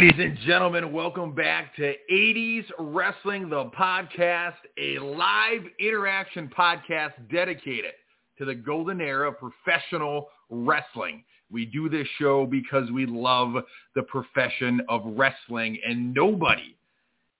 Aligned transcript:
Ladies 0.00 0.18
and 0.18 0.38
gentlemen, 0.46 0.92
welcome 0.92 1.34
back 1.34 1.76
to 1.76 1.92
80s 2.10 2.64
Wrestling, 2.78 3.50
the 3.50 3.66
podcast, 3.78 4.54
a 4.78 4.98
live 4.98 5.60
interaction 5.78 6.48
podcast 6.48 7.12
dedicated 7.30 7.92
to 8.38 8.46
the 8.46 8.54
golden 8.54 9.02
era 9.02 9.28
of 9.28 9.34
professional 9.38 10.28
wrestling. 10.48 11.22
We 11.50 11.66
do 11.66 11.90
this 11.90 12.06
show 12.18 12.46
because 12.46 12.90
we 12.90 13.04
love 13.04 13.62
the 13.94 14.04
profession 14.04 14.80
of 14.88 15.02
wrestling 15.04 15.78
and 15.86 16.14
nobody, 16.14 16.78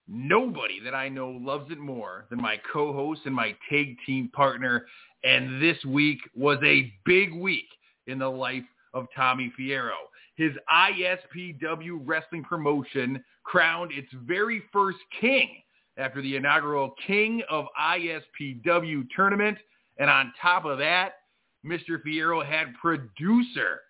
nobody 0.06 0.80
that 0.84 0.94
I 0.94 1.08
know 1.08 1.30
loves 1.30 1.70
it 1.70 1.78
more 1.78 2.26
than 2.28 2.42
my 2.42 2.60
co-host 2.70 3.22
and 3.24 3.34
my 3.34 3.56
tag 3.70 3.96
team 4.04 4.28
partner. 4.34 4.84
And 5.24 5.62
this 5.62 5.82
week 5.86 6.18
was 6.36 6.58
a 6.62 6.92
big 7.06 7.32
week 7.32 7.68
in 8.06 8.18
the 8.18 8.28
life 8.28 8.64
of 8.92 9.06
Tommy 9.16 9.50
Fierro. 9.58 10.09
His 10.40 10.52
ISPW 10.72 12.00
wrestling 12.02 12.44
promotion 12.44 13.22
crowned 13.42 13.92
its 13.92 14.08
very 14.24 14.62
first 14.72 14.96
king 15.20 15.50
after 15.98 16.22
the 16.22 16.34
inaugural 16.34 16.94
King 17.06 17.42
of 17.50 17.66
ISPW 17.78 19.06
tournament. 19.14 19.58
And 19.98 20.08
on 20.08 20.32
top 20.40 20.64
of 20.64 20.78
that, 20.78 21.16
Mr. 21.62 22.02
Fierro 22.02 22.42
had 22.42 22.72
producer, 22.80 23.82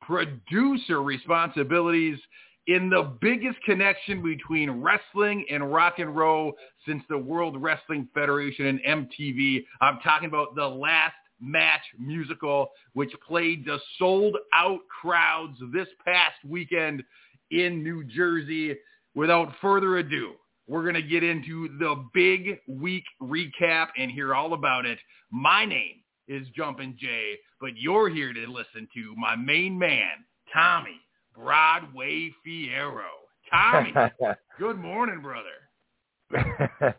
producer 0.00 1.02
responsibilities 1.02 2.20
in 2.68 2.88
the 2.88 3.16
biggest 3.20 3.60
connection 3.64 4.22
between 4.22 4.80
wrestling 4.80 5.44
and 5.50 5.72
rock 5.72 5.98
and 5.98 6.16
roll 6.16 6.52
since 6.86 7.02
the 7.08 7.18
World 7.18 7.60
Wrestling 7.60 8.08
Federation 8.14 8.66
and 8.66 9.08
MTV. 9.10 9.64
I'm 9.80 9.98
talking 10.04 10.28
about 10.28 10.54
the 10.54 10.68
last 10.68 11.16
match 11.40 11.82
musical, 11.98 12.70
which 12.94 13.12
played 13.26 13.64
to 13.66 13.78
sold 13.98 14.36
out 14.54 14.80
crowds 15.00 15.58
this 15.72 15.88
past 16.04 16.36
weekend 16.46 17.02
in 17.50 17.82
New 17.82 18.04
Jersey. 18.04 18.76
Without 19.14 19.52
further 19.62 19.96
ado, 19.96 20.32
we're 20.68 20.82
going 20.82 20.94
to 20.94 21.02
get 21.02 21.22
into 21.22 21.68
the 21.78 22.04
big 22.12 22.58
week 22.68 23.04
recap 23.22 23.88
and 23.96 24.10
hear 24.10 24.34
all 24.34 24.52
about 24.52 24.84
it. 24.84 24.98
My 25.30 25.64
name 25.64 26.02
is 26.28 26.46
Jumpin' 26.56 26.96
Jay, 26.98 27.34
but 27.60 27.70
you're 27.76 28.08
here 28.08 28.32
to 28.32 28.46
listen 28.46 28.88
to 28.94 29.14
my 29.16 29.36
main 29.36 29.78
man, 29.78 30.10
Tommy 30.52 31.00
Broadway 31.34 32.30
Fierro. 32.46 33.04
Tommy, 33.50 33.92
good 34.58 34.78
morning, 34.78 35.22
brother. 35.22 35.56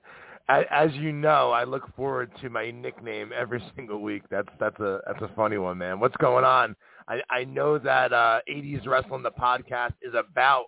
as 0.50 0.94
you 0.94 1.12
know, 1.12 1.52
I 1.52 1.64
look 1.66 1.94
forward 1.96 2.32
to 2.42 2.50
my 2.50 2.72
nickname 2.72 3.32
every 3.38 3.62
single 3.76 4.02
week. 4.02 4.24
That's 4.30 4.50
that's 4.60 4.80
a 4.80 5.00
that's 5.06 5.22
a 5.22 5.32
funny 5.36 5.58
one, 5.58 5.78
man. 5.78 6.00
What's 6.00 6.18
going 6.18 6.46
on? 6.46 6.76
I 7.08 7.22
I 7.30 7.44
know 7.44 7.78
that 7.78 8.14
uh 8.14 8.40
80s 8.50 8.88
wrestling 8.88 9.24
the 9.24 9.32
podcast 9.32 9.94
is 10.02 10.14
about 10.14 10.66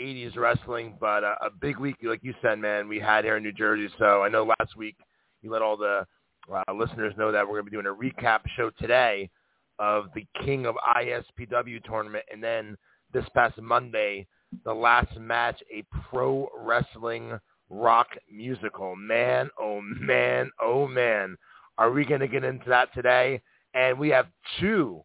80s 0.00 0.36
wrestling, 0.36 0.96
but 0.98 1.24
uh, 1.24 1.34
a 1.42 1.50
big 1.50 1.78
week 1.78 1.96
like 2.02 2.22
you 2.22 2.34
said, 2.42 2.58
man, 2.58 2.88
we 2.88 2.98
had 2.98 3.24
here 3.24 3.36
in 3.36 3.42
New 3.42 3.52
Jersey. 3.52 3.92
So 3.98 4.22
I 4.22 4.28
know 4.28 4.44
last 4.58 4.76
week 4.76 4.96
you 5.42 5.50
let 5.50 5.62
all 5.62 5.76
the 5.76 6.06
uh, 6.50 6.72
listeners 6.72 7.14
know 7.16 7.30
that 7.30 7.46
we're 7.46 7.60
going 7.60 7.66
to 7.66 7.70
be 7.70 7.76
doing 7.76 7.86
a 7.86 7.94
recap 7.94 8.40
show 8.56 8.70
today 8.78 9.30
of 9.78 10.06
the 10.14 10.26
King 10.44 10.66
of 10.66 10.76
ISPW 10.96 11.82
tournament, 11.84 12.24
and 12.32 12.42
then 12.42 12.76
this 13.12 13.24
past 13.34 13.60
Monday, 13.60 14.26
the 14.64 14.72
last 14.72 15.16
match, 15.18 15.62
a 15.72 15.84
pro 16.08 16.48
wrestling 16.56 17.38
rock 17.72 18.08
musical. 18.30 18.94
Man, 18.94 19.48
oh 19.58 19.80
man, 19.80 20.50
oh 20.62 20.86
man. 20.86 21.36
Are 21.78 21.90
we 21.90 22.04
going 22.04 22.20
to 22.20 22.28
get 22.28 22.44
into 22.44 22.68
that 22.68 22.92
today? 22.94 23.40
And 23.74 23.98
we 23.98 24.10
have 24.10 24.26
two 24.60 25.02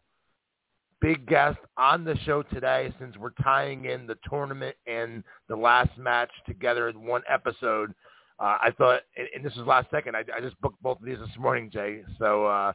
big 1.00 1.26
guests 1.26 1.60
on 1.76 2.04
the 2.04 2.16
show 2.24 2.42
today 2.42 2.92
since 3.00 3.16
we're 3.16 3.30
tying 3.42 3.86
in 3.86 4.06
the 4.06 4.18
tournament 4.28 4.76
and 4.86 5.24
the 5.48 5.56
last 5.56 5.96
match 5.96 6.30
together 6.46 6.88
in 6.88 7.06
one 7.06 7.22
episode. 7.28 7.94
Uh, 8.38 8.58
I 8.60 8.72
thought, 8.76 9.00
and, 9.16 9.44
this 9.44 9.56
was 9.56 9.66
last 9.66 9.90
second, 9.90 10.14
I, 10.14 10.24
I 10.36 10.40
just 10.40 10.60
booked 10.60 10.80
both 10.82 11.00
of 11.00 11.06
these 11.06 11.18
this 11.18 11.36
morning, 11.38 11.70
Jay. 11.72 12.02
So 12.18 12.46
uh, 12.46 12.72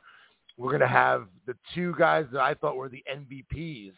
we're 0.58 0.72
going 0.72 0.82
to 0.82 0.88
have 0.88 1.28
the 1.46 1.56
two 1.76 1.94
guys 1.98 2.26
that 2.34 2.42
I 2.42 2.56
thought 2.56 2.76
were 2.76 2.90
the 2.90 3.04
MVPs 3.14 3.94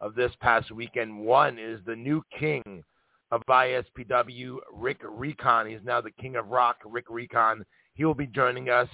of 0.00 0.14
this 0.14 0.32
past 0.40 0.70
weekend. 0.70 1.18
One 1.18 1.58
is 1.58 1.80
the 1.86 1.96
new 1.96 2.22
king 2.38 2.84
of 3.32 3.42
ISPW, 3.48 4.58
Rick 4.72 5.00
Recon. 5.02 5.66
He's 5.66 5.80
now 5.82 6.00
the 6.00 6.10
king 6.10 6.36
of 6.36 6.48
rock, 6.48 6.76
Rick 6.84 7.06
Recon. 7.08 7.64
He 7.94 8.04
will 8.04 8.14
be 8.14 8.26
joining 8.26 8.68
us 8.68 8.88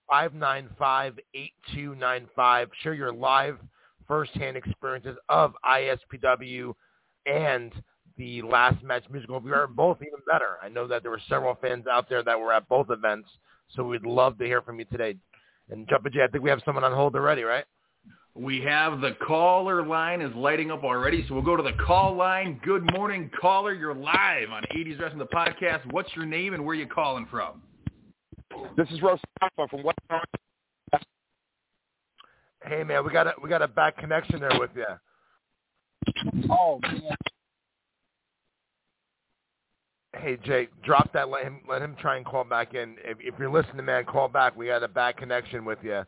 516-595-8295. 0.10 2.68
Share 2.82 2.94
your 2.94 3.12
live 3.12 3.58
firsthand 4.08 4.56
experiences 4.56 5.18
of 5.28 5.56
ISPW 5.66 6.74
and 7.26 7.74
the 8.18 8.42
last 8.44 8.82
match 8.82 9.04
musical. 9.12 9.42
We 9.42 9.52
are 9.52 9.68
both 9.68 9.98
even 9.98 10.22
better. 10.26 10.58
I 10.64 10.70
know 10.70 10.88
that 10.88 11.02
there 11.02 11.12
were 11.12 11.20
several 11.28 11.56
fans 11.56 11.86
out 11.86 12.08
there 12.08 12.24
that 12.24 12.40
were 12.40 12.54
at 12.54 12.66
both 12.70 12.92
events. 12.92 13.28
So 13.76 13.84
we'd 13.84 14.06
love 14.06 14.38
to 14.40 14.46
hear 14.46 14.62
from 14.62 14.80
you 14.80 14.86
today. 14.86 15.16
And 15.70 15.88
Jumpin' 15.88 16.12
Jay, 16.12 16.24
I 16.24 16.28
think 16.28 16.44
we 16.44 16.50
have 16.50 16.62
someone 16.66 16.84
on 16.84 16.94
hold 16.94 17.16
already, 17.16 17.44
right? 17.44 17.66
We 18.36 18.62
have 18.62 19.02
the 19.02 19.16
caller 19.26 19.86
line 19.86 20.22
is 20.22 20.34
lighting 20.36 20.72
up 20.72 20.84
already, 20.84 21.26
so 21.28 21.34
we'll 21.34 21.44
go 21.44 21.58
to 21.58 21.64
the 21.64 21.74
call 21.86 22.16
line. 22.16 22.60
Good 22.64 22.90
morning, 22.94 23.30
caller. 23.40 23.74
You're 23.74 23.94
live 23.94 24.50
on 24.52 24.64
80s 24.76 25.00
Wrestling 25.00 25.20
the 25.20 25.26
podcast. 25.26 25.92
What's 25.92 26.10
your 26.16 26.26
name 26.26 26.54
and 26.54 26.64
where 26.64 26.76
are 26.76 26.80
you 26.80 26.88
calling 26.88 27.28
from? 27.30 27.62
This 28.78 28.90
is 28.92 29.02
Rose 29.02 29.20
from 29.56 29.84
West. 29.84 30.00
Hey 32.66 32.84
man, 32.84 33.06
we 33.06 33.12
got 33.12 33.28
a 33.28 33.34
we 33.42 33.50
got 33.50 33.62
a 33.62 33.68
back 33.68 33.98
connection 33.98 34.40
there 34.40 34.60
with 34.60 34.72
you. 34.76 34.86
Oh 36.50 36.80
man, 36.84 37.02
Hey 40.22 40.38
Jake, 40.44 40.70
drop 40.84 41.12
that. 41.14 41.30
Let 41.30 41.44
him 41.44 41.62
let 41.68 41.82
him 41.82 41.96
try 42.00 42.18
and 42.18 42.26
call 42.26 42.44
back 42.44 42.74
in. 42.74 42.96
If, 43.04 43.18
if 43.22 43.40
you're 43.40 43.52
listening, 43.52 43.86
man, 43.86 44.06
call 44.06 44.28
back. 44.28 44.56
We 44.56 44.68
got 44.68 44.84
a 44.84 44.88
bad 44.88 45.18
connection 45.18 45.64
with 45.64 45.80
you. 45.82 46.04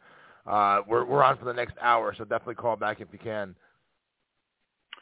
Uh, 0.46 0.82
we're 0.88 1.06
we're 1.06 1.24
on 1.24 1.38
for 1.38 1.46
the 1.46 1.54
next 1.54 1.76
hour, 1.82 2.14
so 2.18 2.24
definitely 2.24 2.56
call 2.56 2.76
back 2.76 3.00
if 3.00 3.08
you 3.12 3.20
can. 3.20 3.56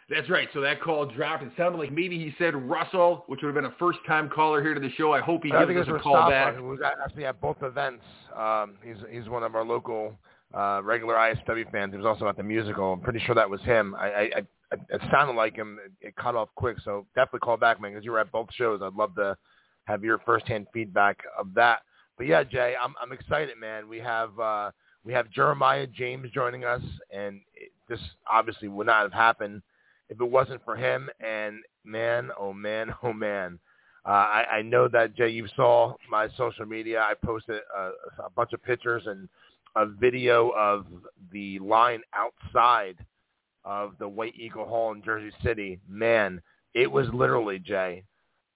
That's 0.10 0.30
right. 0.30 0.48
So 0.54 0.62
that 0.62 0.82
call 0.82 1.06
dropped. 1.06 1.44
It 1.44 1.52
sounded 1.56 1.78
like 1.78 1.92
maybe 1.92 2.18
he 2.18 2.34
said 2.38 2.56
Russell, 2.56 3.24
which 3.28 3.42
would 3.42 3.54
have 3.54 3.64
been 3.64 3.72
a 3.72 3.76
first-time 3.78 4.30
caller 4.30 4.62
here 4.62 4.74
to 4.74 4.80
the 4.80 4.90
show. 4.92 5.12
I 5.14 5.22
hope 5.22 5.44
he 5.44 5.52
gives 5.52 5.88
us 5.88 5.96
a 5.96 6.00
call 6.00 6.30
back. 6.30 6.60
We 6.60 6.78
got 6.78 6.94
actually 7.04 7.26
at 7.26 7.40
both 7.40 7.58
events. 7.62 8.04
Um, 8.36 8.76
he's 8.84 8.98
he's 9.12 9.30
one 9.30 9.44
of 9.44 9.56
our 9.56 9.64
local 9.64 10.18
uh, 10.54 10.82
regular 10.84 11.16
ISPW 11.16 11.72
fans. 11.72 11.94
He 11.94 11.98
was 11.98 12.06
also 12.06 12.28
at 12.28 12.38
the 12.38 12.44
musical. 12.44 12.94
I'm 12.94 13.02
pretty 13.02 13.20
sure 13.26 13.36
that 13.36 13.50
was 13.50 13.62
him. 13.62 13.96
I, 13.96 14.08
I, 14.08 14.42
it 14.72 15.02
sounded 15.12 15.34
like 15.34 15.56
him. 15.56 15.80
It 16.02 16.16
cut 16.16 16.36
off 16.36 16.50
quick, 16.56 16.78
so 16.84 17.06
definitely 17.16 17.40
call 17.40 17.58
back, 17.58 17.82
man, 17.82 17.92
because 17.92 18.06
you 18.06 18.12
were 18.12 18.20
at 18.20 18.32
both 18.32 18.50
shows. 18.54 18.82
I'd 18.84 18.94
love 18.94 19.16
to 19.16 19.36
have 19.86 20.04
your 20.04 20.20
firsthand 20.20 20.68
feedback 20.74 21.18
of 21.38 21.54
that. 21.56 21.80
But 22.18 22.28
yeah, 22.28 22.44
Jay, 22.44 22.76
I'm 22.82 22.94
I'm 23.02 23.12
excited, 23.12 23.58
man. 23.60 23.88
We 23.88 23.98
have 24.00 24.38
uh, 24.40 24.72
we 25.04 25.14
have 25.14 25.32
Jeremiah 25.32 25.88
James 25.88 26.30
joining 26.32 26.66
us, 26.66 26.82
and 27.12 27.42
it, 27.56 27.72
this 27.88 28.00
obviously 28.30 28.68
would 28.68 28.88
not 28.88 29.02
have 29.02 29.14
happened 29.14 29.62
if 30.10 30.20
it 30.20 30.30
wasn't 30.30 30.64
for 30.64 30.76
him. 30.76 31.10
And 31.20 31.60
man, 31.84 32.30
oh 32.40 32.54
man, 32.54 32.94
oh 33.04 33.14
man, 33.14 33.58
uh, 34.06 34.10
I, 34.10 34.46
I 34.58 34.62
know 34.62 34.88
that 34.90 35.16
Jay, 35.16 35.30
you 35.30 35.48
saw 35.56 35.96
my 36.10 36.28
social 36.38 36.66
media. 36.66 37.02
I 37.02 37.14
posted 37.26 37.62
a, 37.76 37.92
a 38.26 38.30
bunch 38.36 38.54
of 38.54 38.64
pictures 38.64 39.04
and 39.06 39.28
a 39.76 39.86
video 39.86 40.50
of 40.50 40.86
the 41.32 41.60
line 41.60 42.02
outside 42.14 42.98
of 43.66 43.94
the 44.00 44.08
White 44.08 44.36
Eagle 44.36 44.66
Hall 44.66 44.92
in 44.92 45.04
Jersey 45.04 45.36
City, 45.44 45.80
man, 45.88 46.42
it 46.74 46.92
was 46.92 47.08
literally 47.14 47.60
Jay 47.60 48.04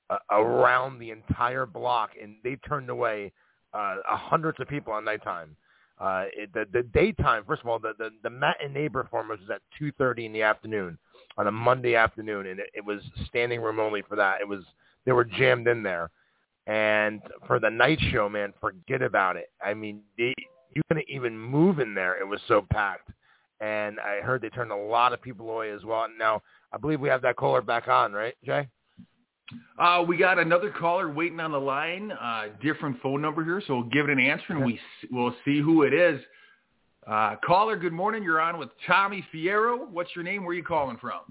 uh, 0.10 0.18
around 0.32 1.00
the 1.00 1.12
entire 1.12 1.66
block, 1.66 2.12
and 2.22 2.36
they 2.44 2.56
turned 2.68 2.90
away 2.90 3.32
uh, 3.74 3.96
hundreds 4.06 4.60
of 4.60 4.68
people 4.68 4.94
on 4.94 5.06
nighttime. 5.06 5.56
Uh, 6.00 6.26
it, 6.36 6.52
the 6.54 6.66
the 6.74 6.84
daytime, 6.84 7.44
first 7.46 7.62
of 7.62 7.68
all, 7.68 7.80
the 7.80 7.94
the, 7.98 8.10
the 8.24 8.30
matinee 8.30 8.90
performance 8.90 9.40
was 9.42 9.50
at 9.50 9.62
two 9.78 9.92
thirty 9.94 10.26
in 10.26 10.34
the 10.34 10.42
afternoon 10.42 10.98
on 11.38 11.48
a 11.48 11.52
Monday 11.52 11.96
afternoon, 11.96 12.48
and 12.48 12.60
it, 12.60 12.70
it 12.74 12.86
was 12.86 13.02
standing 13.28 13.62
room 13.62 13.80
only 13.80 14.02
for 14.02 14.16
that. 14.16 14.42
It 14.42 14.48
was 14.48 14.64
they 15.06 15.12
were 15.12 15.26
jammed 15.26 15.68
in 15.68 15.84
there. 15.84 16.10
And 16.66 17.22
for 17.46 17.60
the 17.60 17.70
night 17.70 18.00
show, 18.12 18.30
man, 18.30 18.54
forget 18.62 19.02
about 19.02 19.36
it. 19.36 19.52
I 19.64 19.74
mean, 19.74 20.02
they, 20.18 20.34
you 20.74 20.82
couldn't 20.88 21.10
even 21.10 21.38
move 21.38 21.80
in 21.80 21.94
there. 21.94 22.20
It 22.20 22.28
was 22.28 22.40
so 22.48 22.66
packed. 22.72 23.10
And 23.64 23.98
I 24.02 24.20
heard 24.22 24.42
they 24.42 24.50
turned 24.50 24.72
a 24.72 24.76
lot 24.76 25.14
of 25.14 25.22
people 25.22 25.50
away 25.50 25.72
as 25.72 25.86
well. 25.86 26.06
Now, 26.20 26.42
I 26.74 26.78
believe 26.78 27.00
we 27.00 27.08
have 27.08 27.22
that 27.22 27.38
caller 27.38 27.62
back 27.62 27.88
on, 27.88 28.12
right, 28.12 28.36
Jay? 28.44 28.68
Uh, 29.80 30.04
we 30.06 30.18
got 30.18 30.38
another 30.38 30.70
caller 30.70 31.10
waiting 31.10 31.40
on 31.40 31.54
the 31.54 31.60
line, 31.60 32.12
uh, 32.12 32.48
different 32.62 33.02
phone 33.02 33.22
number 33.22 33.44
here, 33.44 33.62
so 33.66 33.76
we'll 33.76 33.90
give 33.90 34.10
it 34.10 34.12
an 34.12 34.20
answer 34.20 34.46
and 34.50 34.66
we 34.66 34.80
we'll 35.12 35.34
see 35.46 35.62
who 35.62 35.84
it 35.84 35.94
is. 35.94 36.20
Uh, 37.08 37.36
caller, 37.46 37.78
good 37.78 37.94
morning. 37.94 38.22
You're 38.22 38.42
on 38.42 38.58
with 38.58 38.70
Tommy 38.86 39.26
Fierro. 39.34 39.90
What's 39.90 40.10
your 40.14 40.26
name? 40.26 40.44
Where 40.44 40.52
are 40.52 40.56
you 40.56 40.64
calling 40.64 40.98
from? 40.98 41.22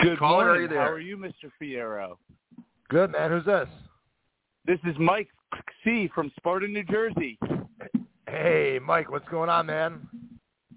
Good 0.00 0.18
Caller, 0.18 0.46
morning. 0.46 0.58
are 0.58 0.62
you 0.62 0.68
there? 0.68 0.80
How 0.80 0.90
are 0.90 1.00
you, 1.00 1.16
Mr. 1.16 1.50
Fierro? 1.60 2.16
Good, 2.88 3.12
man. 3.12 3.30
Who's 3.30 3.44
this? 3.44 3.68
This 4.66 4.78
is 4.84 4.96
Mike 4.98 5.28
C. 5.84 6.10
from 6.12 6.32
Sparta, 6.36 6.66
New 6.66 6.84
Jersey. 6.84 7.38
Hey, 8.28 8.80
Mike, 8.84 9.10
what's 9.10 9.28
going 9.28 9.48
on, 9.48 9.66
man? 9.66 10.08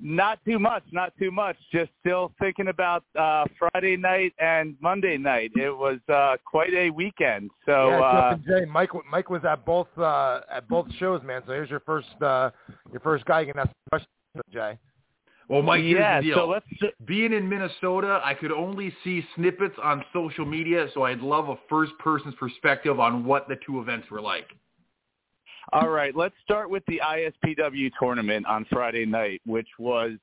Not 0.02 0.40
too 0.46 0.60
much, 0.60 0.84
not 0.92 1.12
too 1.20 1.32
much. 1.32 1.58
Just 1.74 1.92
still 2.00 2.32
thinking 2.40 2.70
about 2.70 3.04
uh, 3.20 3.44
Friday 3.58 3.98
night 3.98 4.34
and 4.40 4.76
Monday 4.80 5.18
night. 5.18 5.52
It 5.56 5.76
was 5.76 6.00
uh, 6.14 6.38
quite 6.46 6.74
a 6.74 6.90
weekend. 6.90 7.50
So 7.66 7.90
yeah, 7.90 8.00
uh, 8.00 8.32
and 8.34 8.46
Jay, 8.46 8.66
Mike, 8.66 8.92
Mike 9.12 9.30
was 9.30 9.44
at 9.44 9.66
both 9.66 9.90
uh, 9.98 10.42
at 10.50 10.70
both 10.70 10.88
shows, 11.00 11.22
man. 11.24 11.42
So 11.46 11.52
here's 11.52 11.70
your 11.70 11.82
first 11.82 12.08
uh, 12.22 12.52
your 12.92 13.02
first 13.02 13.26
guy 13.26 13.42
you 13.42 13.52
can 13.52 13.60
ask 13.60 13.70
a 13.70 13.90
question, 13.90 14.08
Jay. 14.54 14.78
Well, 15.50 15.64
Mike, 15.64 15.82
here's 15.82 16.00
yeah, 16.00 16.22
the 16.22 16.28
deal. 16.28 16.36
so 16.38 16.48
let's. 16.48 16.66
Being 17.06 17.34
in 17.34 17.50
Minnesota, 17.50 18.22
I 18.24 18.36
could 18.36 18.54
only 18.54 18.94
see 19.04 19.26
snippets 19.36 19.76
on 19.84 20.06
social 20.14 20.46
media, 20.46 20.88
so 20.94 21.04
I'd 21.04 21.20
love 21.20 21.50
a 21.50 21.56
first 21.68 21.92
person's 22.00 22.36
perspective 22.36 23.02
on 23.02 23.26
what 23.26 23.50
the 23.50 23.58
two 23.66 23.82
events 23.82 24.10
were 24.10 24.22
like. 24.22 24.48
All 25.72 25.90
right, 25.90 26.16
let's 26.16 26.34
start 26.44 26.72
with 26.72 26.84
the 26.88 27.00
ISPW 27.06 27.92
tournament 28.00 28.48
on 28.48 28.66
Friday 28.72 29.06
night, 29.06 29.40
which 29.46 29.68
was 29.78 30.14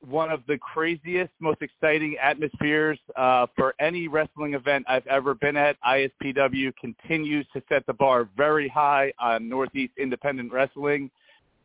one 0.00 0.28
of 0.28 0.40
the 0.48 0.58
craziest, 0.58 1.30
most 1.38 1.62
exciting 1.62 2.16
atmospheres 2.20 2.98
uh, 3.14 3.46
for 3.54 3.76
any 3.78 4.08
wrestling 4.08 4.54
event 4.54 4.84
I've 4.88 5.06
ever 5.06 5.36
been 5.36 5.56
at. 5.56 5.76
ISPW 5.82 6.72
continues 6.80 7.46
to 7.52 7.62
set 7.68 7.86
the 7.86 7.92
bar 7.92 8.28
very 8.36 8.66
high 8.66 9.12
on 9.20 9.48
Northeast 9.48 9.92
independent 9.98 10.52
wrestling. 10.52 11.12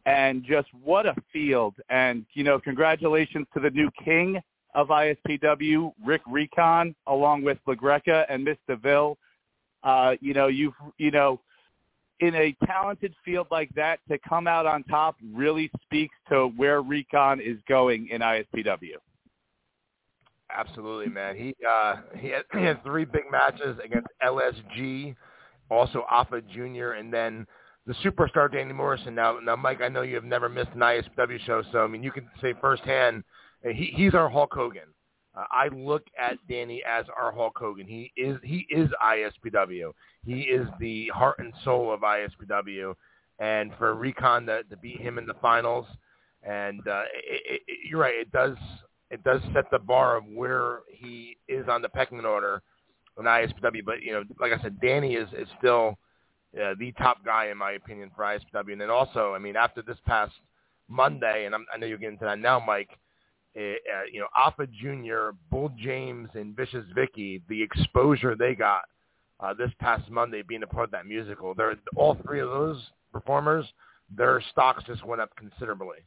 And 0.05 0.43
just 0.43 0.67
what 0.83 1.07
a 1.07 1.15
field. 1.33 1.73
And, 1.89 2.23
you 2.33 2.43
know, 2.43 2.59
congratulations 2.59 3.47
to 3.55 3.59
the 3.59 3.71
new 3.71 3.89
king 4.05 4.39
of 4.75 4.89
ISPW, 4.89 5.91
Rick 6.05 6.21
Recon, 6.27 6.93
along 7.07 7.41
with 7.41 7.57
LaGreca 7.67 8.25
and 8.29 8.43
Miss 8.43 8.57
DeVille. 8.67 9.17
Uh, 9.83 10.15
you 10.21 10.35
know, 10.35 10.47
you've, 10.47 10.73
you 10.99 11.09
know, 11.09 11.39
in 12.21 12.35
a 12.35 12.55
talented 12.65 13.13
field 13.25 13.47
like 13.51 13.69
that 13.75 13.99
to 14.09 14.17
come 14.19 14.47
out 14.47 14.65
on 14.65 14.83
top 14.83 15.15
really 15.33 15.69
speaks 15.83 16.15
to 16.29 16.47
where 16.55 16.81
Recon 16.81 17.41
is 17.41 17.57
going 17.67 18.07
in 18.09 18.21
ISPW. 18.21 18.95
Absolutely, 20.55 21.11
man. 21.11 21.35
He 21.35 21.55
uh, 21.67 21.95
he 22.17 22.29
had, 22.29 22.43
he 22.53 22.63
had 22.63 22.83
three 22.83 23.05
big 23.05 23.23
matches 23.31 23.77
against 23.83 24.07
LSG, 24.23 25.15
also 25.69 26.05
Alpha 26.11 26.41
Junior, 26.41 26.93
and 26.93 27.11
then 27.11 27.47
the 27.87 27.93
superstar 28.05 28.51
Danny 28.51 28.73
Morrison. 28.73 29.15
Now, 29.15 29.39
now, 29.39 29.55
Mike, 29.55 29.81
I 29.81 29.87
know 29.87 30.01
you 30.01 30.15
have 30.15 30.23
never 30.23 30.49
missed 30.49 30.71
an 30.75 30.81
ISPW 30.81 31.39
show, 31.45 31.63
so 31.71 31.79
I 31.79 31.87
mean, 31.87 32.03
you 32.03 32.11
can 32.11 32.29
say 32.41 32.53
firsthand, 32.59 33.23
uh, 33.65 33.69
he, 33.69 33.93
he's 33.95 34.13
our 34.13 34.29
Hulk 34.29 34.53
Hogan. 34.53 34.93
Uh, 35.35 35.45
I 35.49 35.69
look 35.69 36.03
at 36.19 36.37
Danny 36.49 36.83
as 36.87 37.05
our 37.17 37.31
Hulk 37.31 37.57
Hogan. 37.57 37.87
He 37.87 38.11
is 38.17 38.37
he 38.43 38.67
is 38.69 38.89
ISPW. 39.01 39.93
He 40.25 40.41
is 40.41 40.67
the 40.79 41.07
heart 41.09 41.39
and 41.39 41.53
soul 41.63 41.93
of 41.93 42.01
ISPW. 42.01 42.93
And 43.39 43.71
for 43.77 43.95
Recon 43.95 44.45
to, 44.47 44.63
to 44.63 44.77
beat 44.77 44.99
him 44.99 45.17
in 45.17 45.25
the 45.25 45.33
finals, 45.41 45.87
and 46.43 46.85
uh, 46.87 47.03
it, 47.13 47.61
it, 47.67 47.77
you're 47.89 47.99
right, 47.99 48.13
it 48.13 48.31
does 48.31 48.57
it 49.09 49.23
does 49.23 49.41
set 49.53 49.69
the 49.71 49.79
bar 49.79 50.17
of 50.17 50.25
where 50.25 50.79
he 50.89 51.37
is 51.47 51.67
on 51.67 51.81
the 51.81 51.89
pecking 51.89 52.23
order 52.25 52.61
in 53.17 53.25
ISPW. 53.25 53.83
But 53.85 54.01
you 54.01 54.13
know, 54.13 54.23
like 54.39 54.51
I 54.51 54.61
said, 54.61 54.79
Danny 54.81 55.15
is 55.15 55.29
is 55.33 55.47
still 55.57 55.97
uh, 56.55 56.73
the 56.77 56.91
top 56.93 57.23
guy 57.23 57.47
in 57.47 57.57
my 57.57 57.71
opinion 57.71 58.11
for 58.15 58.23
ISPW. 58.23 58.73
And 58.73 58.81
then 58.81 58.89
also, 58.89 59.33
I 59.33 59.39
mean, 59.39 59.55
after 59.55 59.81
this 59.81 59.97
past 60.05 60.33
Monday, 60.89 61.45
and 61.45 61.55
I'm, 61.55 61.65
I 61.73 61.77
know 61.77 61.87
you're 61.87 61.97
getting 61.97 62.19
to 62.19 62.25
that 62.25 62.39
now, 62.39 62.59
Mike 62.59 62.89
uh, 63.55 64.03
you 64.11 64.19
know, 64.19 64.27
Alpha 64.35 64.67
Junior, 64.67 65.33
Bull 65.49 65.71
James, 65.77 66.29
and 66.33 66.55
Vicious 66.55 66.85
Vicky, 66.95 67.41
the 67.49 67.61
exposure 67.61 68.35
they 68.35 68.55
got 68.55 68.83
uh, 69.39 69.53
this 69.53 69.71
past 69.79 70.09
Monday 70.09 70.41
being 70.41 70.63
a 70.63 70.67
part 70.67 70.85
of 70.85 70.91
that 70.91 71.05
musical. 71.05 71.53
They're 71.53 71.75
all 71.95 72.17
three 72.25 72.39
of 72.39 72.49
those 72.49 72.81
performers. 73.11 73.65
Their 74.15 74.41
stocks 74.51 74.83
just 74.85 75.05
went 75.05 75.21
up 75.21 75.35
considerably. 75.35 75.97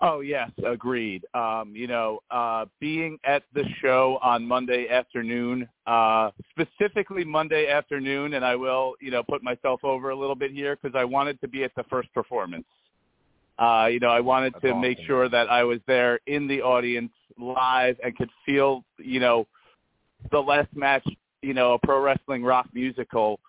Oh 0.00 0.20
yes, 0.20 0.50
agreed. 0.64 1.24
Um, 1.34 1.72
you 1.74 1.86
know, 1.86 2.20
uh, 2.30 2.64
being 2.80 3.18
at 3.24 3.42
the 3.54 3.64
show 3.80 4.18
on 4.22 4.46
Monday 4.46 4.88
afternoon, 4.88 5.68
uh, 5.86 6.30
specifically 6.50 7.24
Monday 7.24 7.68
afternoon, 7.68 8.34
and 8.34 8.44
I 8.44 8.56
will, 8.56 8.94
you 9.00 9.10
know, 9.10 9.22
put 9.22 9.42
myself 9.42 9.84
over 9.84 10.10
a 10.10 10.16
little 10.16 10.34
bit 10.34 10.50
here 10.50 10.76
because 10.80 10.96
I 10.98 11.04
wanted 11.04 11.40
to 11.42 11.48
be 11.48 11.62
at 11.62 11.72
the 11.76 11.84
first 11.84 12.12
performance. 12.14 12.64
Uh, 13.58 13.88
you 13.90 14.00
know, 14.00 14.08
I 14.08 14.20
wanted 14.20 14.54
That's 14.54 14.62
to 14.62 14.70
awesome. 14.70 14.80
make 14.80 14.98
sure 15.06 15.28
that 15.28 15.48
I 15.48 15.64
was 15.64 15.80
there 15.86 16.20
in 16.26 16.46
the 16.46 16.62
audience 16.62 17.12
live 17.38 17.96
and 18.02 18.14
could 18.16 18.30
feel, 18.44 18.84
you 18.98 19.20
know, 19.20 19.46
the 20.30 20.40
last 20.40 20.74
match, 20.74 21.06
you 21.42 21.54
know, 21.54 21.74
a 21.74 21.78
pro 21.78 22.00
wrestling 22.00 22.44
rock 22.44 22.68
musical. 22.72 23.40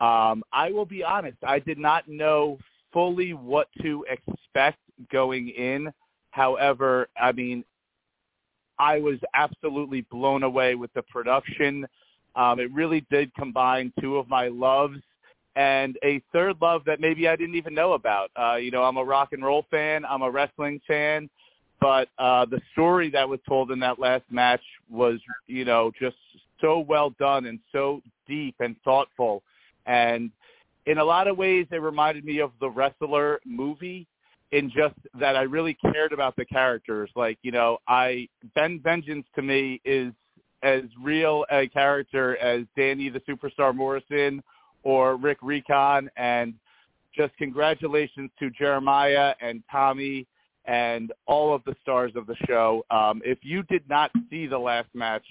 Um, 0.00 0.44
I 0.52 0.70
will 0.70 0.84
be 0.84 1.02
honest, 1.02 1.38
I 1.42 1.58
did 1.58 1.78
not 1.78 2.08
know 2.08 2.58
fully 2.92 3.34
what 3.34 3.68
to 3.82 4.04
expect 4.08 4.78
going 5.10 5.48
in. 5.48 5.92
However, 6.30 7.08
I 7.20 7.32
mean, 7.32 7.64
I 8.78 9.00
was 9.00 9.18
absolutely 9.34 10.02
blown 10.02 10.44
away 10.44 10.76
with 10.76 10.92
the 10.94 11.02
production. 11.02 11.86
Um, 12.36 12.60
it 12.60 12.72
really 12.72 13.04
did 13.10 13.34
combine 13.34 13.92
two 14.00 14.18
of 14.18 14.28
my 14.28 14.46
loves 14.48 15.00
and 15.58 15.98
a 16.04 16.22
third 16.32 16.54
love 16.62 16.82
that 16.86 17.00
maybe 17.00 17.26
I 17.26 17.34
didn't 17.34 17.56
even 17.56 17.74
know 17.74 17.94
about. 17.94 18.30
Uh, 18.40 18.54
you 18.54 18.70
know, 18.70 18.84
I'm 18.84 18.96
a 18.96 19.04
rock 19.04 19.32
and 19.32 19.44
roll 19.44 19.66
fan. 19.72 20.04
I'm 20.04 20.22
a 20.22 20.30
wrestling 20.30 20.80
fan. 20.86 21.28
But 21.80 22.08
uh, 22.16 22.44
the 22.44 22.60
story 22.72 23.10
that 23.10 23.28
was 23.28 23.40
told 23.46 23.72
in 23.72 23.80
that 23.80 23.98
last 23.98 24.22
match 24.30 24.62
was, 24.88 25.18
you 25.48 25.64
know, 25.64 25.90
just 26.00 26.16
so 26.60 26.78
well 26.78 27.10
done 27.18 27.46
and 27.46 27.58
so 27.72 28.00
deep 28.28 28.54
and 28.60 28.76
thoughtful. 28.84 29.42
And 29.86 30.30
in 30.86 30.98
a 30.98 31.04
lot 31.04 31.26
of 31.26 31.36
ways, 31.36 31.66
it 31.72 31.82
reminded 31.82 32.24
me 32.24 32.38
of 32.38 32.52
the 32.60 32.70
Wrestler 32.70 33.40
movie 33.44 34.06
in 34.52 34.70
just 34.70 34.94
that 35.18 35.34
I 35.34 35.42
really 35.42 35.76
cared 35.92 36.12
about 36.12 36.36
the 36.36 36.44
characters. 36.44 37.10
Like, 37.16 37.36
you 37.42 37.50
know, 37.50 37.78
I 37.88 38.28
Ben 38.54 38.80
Vengeance 38.80 39.26
to 39.34 39.42
me 39.42 39.80
is 39.84 40.12
as 40.62 40.82
real 41.02 41.44
a 41.50 41.66
character 41.66 42.36
as 42.36 42.64
Danny 42.76 43.08
the 43.08 43.20
Superstar 43.20 43.74
Morrison 43.74 44.40
or 44.88 45.16
Rick 45.16 45.36
Recon. 45.42 46.08
And 46.16 46.54
just 47.14 47.36
congratulations 47.36 48.30
to 48.38 48.48
Jeremiah 48.48 49.34
and 49.42 49.62
Tommy 49.70 50.26
and 50.64 51.12
all 51.26 51.54
of 51.54 51.62
the 51.66 51.76
stars 51.82 52.12
of 52.16 52.26
the 52.26 52.36
show. 52.46 52.86
Um, 52.90 53.20
if 53.22 53.38
you 53.42 53.62
did 53.64 53.86
not 53.86 54.10
see 54.30 54.46
the 54.46 54.58
last 54.58 54.88
match 54.94 55.26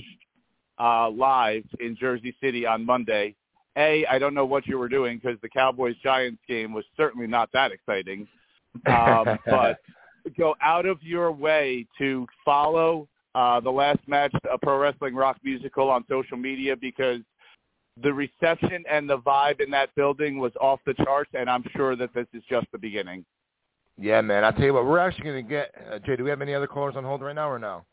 uh, 0.79 1.09
live 1.09 1.63
in 1.79 1.97
Jersey 1.99 2.35
City 2.39 2.67
on 2.67 2.85
Monday, 2.85 3.35
A, 3.77 4.05
I 4.05 4.19
don't 4.19 4.35
know 4.35 4.45
what 4.45 4.67
you 4.67 4.77
were 4.77 4.89
doing 4.89 5.17
because 5.17 5.39
the 5.41 5.49
Cowboys-Giants 5.49 6.41
game 6.47 6.71
was 6.71 6.85
certainly 6.95 7.25
not 7.25 7.49
that 7.53 7.71
exciting. 7.71 8.27
Um, 8.85 9.39
but 9.47 9.79
go 10.37 10.55
out 10.61 10.85
of 10.85 11.01
your 11.01 11.31
way 11.31 11.87
to 11.97 12.27
follow 12.45 13.07
uh, 13.33 13.59
the 13.59 13.71
last 13.71 13.99
match, 14.05 14.33
a 14.51 14.57
pro 14.59 14.77
wrestling 14.77 15.15
rock 15.15 15.37
musical 15.43 15.89
on 15.89 16.05
social 16.07 16.37
media 16.37 16.75
because 16.75 17.21
the 18.03 18.13
reception 18.13 18.83
and 18.89 19.09
the 19.09 19.17
vibe 19.19 19.59
in 19.61 19.69
that 19.71 19.93
building 19.95 20.39
was 20.39 20.51
off 20.61 20.79
the 20.85 20.93
charts, 20.95 21.31
and 21.33 21.49
I'm 21.49 21.63
sure 21.75 21.95
that 21.95 22.13
this 22.13 22.27
is 22.33 22.43
just 22.49 22.67
the 22.71 22.77
beginning. 22.77 23.25
Yeah, 23.97 24.21
man. 24.21 24.43
I'll 24.43 24.53
tell 24.53 24.65
you 24.65 24.73
what, 24.73 24.85
we're 24.85 24.99
actually 24.99 25.23
going 25.23 25.43
to 25.43 25.49
get, 25.49 25.71
uh, 25.91 25.99
Jay, 25.99 26.15
do 26.15 26.23
we 26.23 26.29
have 26.29 26.41
any 26.41 26.53
other 26.53 26.67
callers 26.67 26.95
on 26.95 27.03
hold 27.03 27.21
right 27.21 27.33
now 27.33 27.49
or 27.49 27.57
no? 27.57 27.83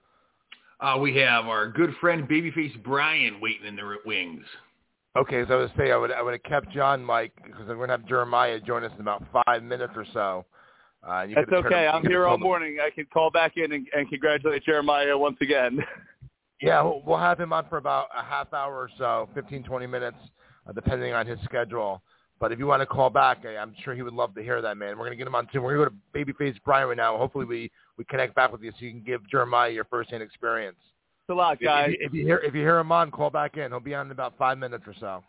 Uh, 0.81 0.99
we 0.99 1.17
have 1.17 1.47
our 1.47 1.69
good 1.69 1.95
friend 2.01 2.29
Babyface 2.29 2.83
Brian 2.83 3.41
waiting 3.41 3.67
in 3.67 3.77
the 3.77 3.97
wings. 4.05 4.45
Okay, 5.17 5.45
so 5.47 5.55
I 5.55 5.57
would 5.59 5.73
say 5.79 5.93
I 5.93 5.97
would 5.97 6.11
I 6.11 6.21
would 6.21 6.33
have 6.33 6.43
kept 6.43 6.71
John, 6.73 7.03
Mike, 7.03 7.33
because 7.45 7.61
we're 7.69 7.77
going 7.77 7.89
to 7.89 7.97
have 7.97 8.07
Jeremiah 8.07 8.59
join 8.61 8.83
us 8.83 8.91
in 8.97 9.01
about 9.01 9.23
five 9.47 9.63
minutes 9.63 9.93
or 9.97 10.05
so. 10.13 10.45
Uh, 11.09 11.23
you 11.23 11.37
That's 11.37 11.49
could've 11.49 11.63
turned- 11.65 11.75
okay. 11.75 11.83
you 11.85 11.89
I'm 11.89 12.05
here 12.05 12.25
all 12.27 12.33
told 12.33 12.41
him- 12.41 12.47
morning. 12.49 12.79
I 12.85 12.91
can 12.91 13.07
call 13.13 13.31
back 13.31 13.57
in 13.57 13.71
and, 13.73 13.87
and 13.97 14.09
congratulate 14.11 14.65
Jeremiah 14.65 15.17
once 15.17 15.37
again. 15.41 15.79
Yeah, 16.65 16.83
we'll, 16.83 17.03
we'll 17.05 17.19
have 17.19 17.39
him 17.39 17.53
on 17.53 17.67
for 17.69 17.77
about 17.77 18.09
a 18.17 18.23
half 18.23 18.53
hour 18.55 18.75
or 18.75 18.89
so, 18.97 19.29
15, 19.35 19.65
20 19.65 19.87
minutes, 19.87 20.17
uh, 20.67 20.73
depending 20.73 21.13
on 21.13 21.27
his 21.27 21.39
schedule. 21.45 22.03
But 22.41 22.53
if 22.53 22.59
you 22.59 22.67
want 22.67 22.81
to 22.81 22.87
call 22.87 23.11
back, 23.11 23.45
I, 23.47 23.57
I'm 23.57 23.75
sure 23.85 23.95
he 23.95 24.03
would 24.03 24.15
love 24.15 24.35
to 24.35 24.43
hear 24.43 24.63
that, 24.63 24.77
man. 24.77 24.99
We're 24.99 25.05
going 25.05 25.11
to 25.11 25.17
get 25.17 25.27
him 25.27 25.35
on 25.35 25.47
too. 25.53 25.61
We're 25.61 25.77
going 25.77 25.91
to 25.91 25.95
go 26.17 26.25
to 26.25 26.33
Babyface 26.33 26.57
Brian 26.65 26.89
right 26.89 26.97
now. 26.97 27.19
Hopefully 27.19 27.45
we, 27.45 27.71
we 27.99 28.05
connect 28.05 28.35
back 28.35 28.51
with 28.51 28.63
you 28.63 28.71
so 28.73 28.85
you 28.85 28.91
can 28.91 29.03
give 29.03 29.29
Jeremiah 29.29 29.71
your 29.71 29.85
first-hand 29.85 30.23
experience. 30.23 30.79
a 31.29 31.35
lot, 31.35 31.61
guys. 31.61 31.91
If, 32.01 32.09
if, 32.09 32.15
you 32.15 32.25
hear 32.25 32.39
if 32.39 32.55
you 32.55 32.61
hear 32.61 32.79
him 32.79 32.91
on, 32.93 33.11
call 33.11 33.31
back 33.31 33.57
in. 33.59 33.71
He'll 33.71 33.81
be 33.81 33.95
on 33.95 34.07
in 34.07 34.13
about 34.13 34.35
five 34.39 34.57
minutes 34.59 34.85
or 34.87 34.95
so. 34.99 35.23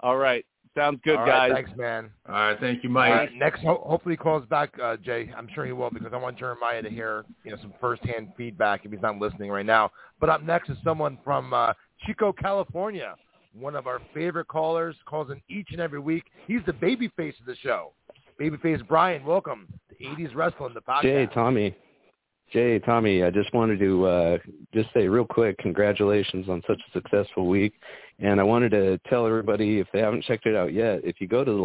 All 0.00 0.16
right. 0.16 0.44
Sounds 0.76 1.00
good, 1.02 1.16
All 1.16 1.24
right, 1.26 1.48
guys. 1.48 1.52
Thanks, 1.52 1.70
man. 1.76 2.10
All 2.28 2.34
right, 2.34 2.60
thank 2.60 2.84
you, 2.84 2.90
Mike. 2.90 3.10
right, 3.12 3.34
next, 3.34 3.60
ho- 3.60 3.82
hopefully 3.84 4.12
he 4.12 4.16
calls 4.16 4.46
back, 4.46 4.70
uh, 4.80 4.96
Jay. 4.98 5.30
I'm 5.36 5.48
sure 5.52 5.66
he 5.66 5.72
will 5.72 5.90
because 5.90 6.12
I 6.12 6.16
want 6.16 6.38
Jeremiah 6.38 6.80
to 6.80 6.88
hear 6.88 7.24
you 7.44 7.50
know 7.50 7.56
some 7.60 7.74
firsthand 7.80 8.28
feedback 8.36 8.84
if 8.84 8.92
he's 8.92 9.02
not 9.02 9.18
listening 9.18 9.50
right 9.50 9.66
now. 9.66 9.90
But 10.20 10.28
up 10.28 10.42
next 10.44 10.70
is 10.70 10.76
someone 10.84 11.18
from 11.24 11.52
uh, 11.52 11.72
Chico, 12.06 12.32
California. 12.32 13.16
One 13.58 13.74
of 13.74 13.88
our 13.88 14.00
favorite 14.14 14.46
callers 14.46 14.94
calls 15.06 15.30
in 15.32 15.42
each 15.48 15.68
and 15.72 15.80
every 15.80 15.98
week. 15.98 16.24
He's 16.46 16.60
the 16.66 16.72
baby 16.72 17.10
face 17.16 17.34
of 17.40 17.46
the 17.46 17.56
show. 17.56 17.92
Babyface 18.40 18.86
Brian, 18.86 19.24
welcome 19.24 19.66
to 19.88 20.04
80s 20.04 20.34
Wrestling, 20.36 20.72
the 20.72 20.80
podcast. 20.80 21.02
Jay, 21.02 21.26
Tommy. 21.34 21.74
Jay, 22.52 22.78
Tommy, 22.80 23.22
I 23.22 23.30
just 23.30 23.52
wanted 23.54 23.78
to 23.78 24.06
uh, 24.06 24.38
just 24.74 24.92
say 24.92 25.06
real 25.06 25.24
quick, 25.24 25.56
congratulations 25.58 26.48
on 26.48 26.62
such 26.66 26.80
a 26.80 26.92
successful 26.92 27.46
week. 27.46 27.74
And 28.18 28.40
I 28.40 28.42
wanted 28.42 28.70
to 28.70 28.98
tell 29.08 29.26
everybody, 29.26 29.78
if 29.78 29.86
they 29.92 30.00
haven't 30.00 30.24
checked 30.24 30.46
it 30.46 30.56
out 30.56 30.72
yet, 30.72 31.00
if 31.04 31.20
you 31.20 31.28
go 31.28 31.44
to 31.44 31.50
the 31.50 31.58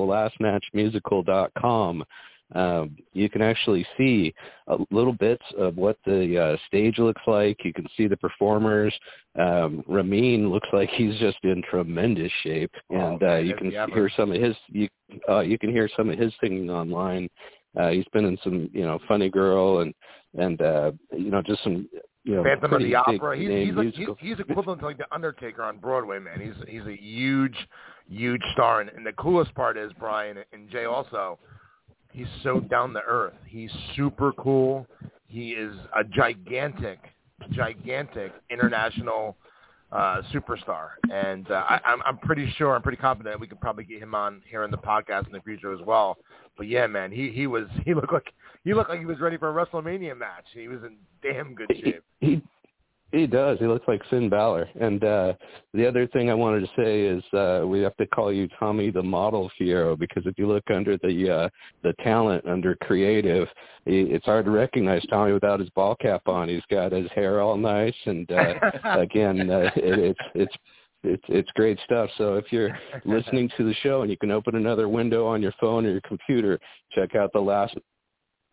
lastmatchmusical.com, 0.74 2.06
um, 2.54 2.96
you 3.14 3.28
can 3.28 3.42
actually 3.42 3.86
see 3.98 4.34
uh, 4.68 4.78
little 4.92 5.14
bits 5.14 5.44
of 5.58 5.78
what 5.78 5.98
the 6.06 6.40
uh, 6.40 6.58
stage 6.68 7.00
looks 7.00 7.22
like. 7.26 7.58
You 7.64 7.74
can 7.74 7.88
see 7.98 8.08
the 8.08 8.18
performers. 8.18 8.94
Um, 9.40 9.84
Ramin 9.88 10.50
looks 10.52 10.68
like 10.72 10.90
he's 10.92 11.18
just 11.20 11.38
in 11.44 11.64
tremendous 11.70 12.32
shape, 12.44 12.72
Oh, 12.92 12.96
and 12.96 13.24
uh, 13.24 13.26
man, 13.26 13.46
you 13.48 13.56
can 13.56 13.72
hear 13.72 14.12
some 14.16 14.32
of 14.32 14.40
his. 14.40 14.56
You 14.68 14.88
uh, 15.28 15.40
you 15.40 15.58
can 15.58 15.72
hear 15.72 15.90
some 15.98 16.10
of 16.10 16.20
his 16.20 16.32
singing 16.40 16.70
online. 16.70 17.30
Uh, 17.78 17.90
he's 17.90 18.06
been 18.14 18.26
in 18.26 18.38
some, 18.44 18.70
you 18.74 18.84
know, 18.84 19.00
Funny 19.08 19.30
Girl 19.30 19.80
and 19.80 19.94
and 20.38 20.62
uh, 20.62 20.92
you 21.12 21.30
know 21.30 21.42
just 21.42 21.64
some, 21.64 21.88
you 22.24 22.36
know, 22.36 22.44
Phantom 22.44 22.74
of 22.74 22.80
the 22.82 22.96
Opera. 22.96 23.38
He's, 23.38 23.50
he's, 23.50 23.74
like, 23.74 23.94
he's, 23.94 24.08
he's 24.20 24.40
equivalent 24.40 24.82
to 24.82 24.88
like 24.88 24.98
the 24.98 25.06
Undertaker 25.12 25.64
on 25.64 25.78
Broadway, 25.78 26.20
man. 26.20 26.42
He's 26.42 26.56
he's 26.68 26.86
a 26.88 26.96
huge, 27.00 27.56
huge 28.10 28.42
star. 28.54 28.82
And, 28.82 28.90
and 28.90 29.06
the 29.06 29.14
coolest 29.14 29.54
part 29.56 29.78
is 29.78 29.92
Brian 30.00 30.38
and 30.54 30.70
Jay 30.70 30.86
also. 30.86 31.40
He's 32.12 32.28
so 32.44 32.62
down 32.62 32.94
to 32.94 33.02
earth. 33.02 33.34
He's 33.46 33.72
super 33.96 34.32
cool. 34.34 34.88
He 35.28 35.52
is 35.52 35.76
a 35.96 36.04
gigantic, 36.04 37.00
gigantic 37.52 38.32
international 38.50 39.36
uh, 39.92 40.22
superstar, 40.34 40.90
and 41.12 41.50
uh, 41.52 41.64
I, 41.70 41.80
I'm 41.86 42.02
I'm 42.04 42.18
pretty 42.18 42.52
sure, 42.58 42.76
I'm 42.76 42.82
pretty 42.82 42.98
confident 42.98 43.40
we 43.40 43.48
could 43.48 43.62
probably 43.62 43.84
get 43.84 44.02
him 44.02 44.16
on 44.16 44.42
here 44.50 44.64
in 44.64 44.72
the 44.72 44.78
podcast 44.78 45.28
in 45.28 45.34
the 45.34 45.42
future 45.42 45.74
as 45.74 45.80
well. 45.86 46.18
But 46.58 46.68
yeah, 46.68 46.88
man, 46.88 47.12
he 47.12 47.30
he 47.30 47.48
was 47.48 47.66
he 47.86 47.94
looked 47.94 48.14
like 48.14 48.34
he 48.66 48.74
looked 48.74 48.90
like 48.90 49.00
he 49.00 49.06
was 49.06 49.22
ready 49.22 49.38
for 49.38 49.50
a 49.50 49.66
WrestleMania 49.66 50.18
match. 50.18 50.46
He 50.54 50.68
was 50.68 50.80
in 50.84 50.98
damn 51.22 51.56
good 51.56 51.72
shape. 51.82 52.04
He 52.20 52.42
he 53.12 53.28
does. 53.28 53.60
He 53.60 53.68
looks 53.68 53.88
like 53.88 54.02
Finn 54.10 54.30
Balor. 54.30 54.68
And 54.80 55.04
uh 55.04 55.34
the 55.74 55.88
other 55.88 56.08
thing 56.08 56.30
I 56.30 56.34
wanted 56.34 56.62
to 56.62 56.72
say 56.76 57.02
is 57.02 57.24
uh 57.34 57.66
we 57.66 57.80
have 57.82 57.96
to 57.98 58.08
call 58.08 58.34
you 58.34 58.50
Tommy 58.60 58.90
the 58.90 59.04
Model 59.04 59.50
Fierro 59.60 59.98
because 59.98 60.26
if 60.26 60.38
you 60.38 60.48
look 60.48 60.64
under 60.70 60.98
the 60.98 61.32
uh 61.32 61.50
the 61.84 61.94
talent 62.04 62.46
under 62.48 62.76
creative, 62.76 63.48
it's 63.86 64.26
hard 64.26 64.46
to 64.46 64.52
recognize 64.52 65.06
Tommy 65.10 65.32
without 65.32 65.60
his 65.60 65.70
ball 65.70 65.96
cap 65.96 66.24
on. 66.28 66.50
He's 66.50 66.64
got 66.70 66.92
his 66.92 67.10
hair 67.14 67.42
all 67.42 67.58
nice 67.58 67.96
and 68.06 68.30
uh 68.32 68.54
again 69.00 69.50
uh, 69.50 69.70
it, 69.76 70.00
it's 70.00 70.20
it's 70.34 70.56
it's 71.04 71.24
it's 71.30 71.52
great 71.52 71.80
stuff. 71.86 72.10
So 72.18 72.36
if 72.36 72.52
you're 72.52 72.78
listening 73.06 73.50
to 73.58 73.64
the 73.64 73.76
show 73.76 74.02
and 74.02 74.10
you 74.10 74.18
can 74.18 74.32
open 74.32 74.56
another 74.56 74.90
window 74.90 75.28
on 75.28 75.42
your 75.42 75.54
phone 75.62 75.86
or 75.86 75.92
your 75.92 76.02
computer, 76.02 76.60
check 76.94 77.16
out 77.16 77.32
the 77.32 77.40
last 77.40 77.78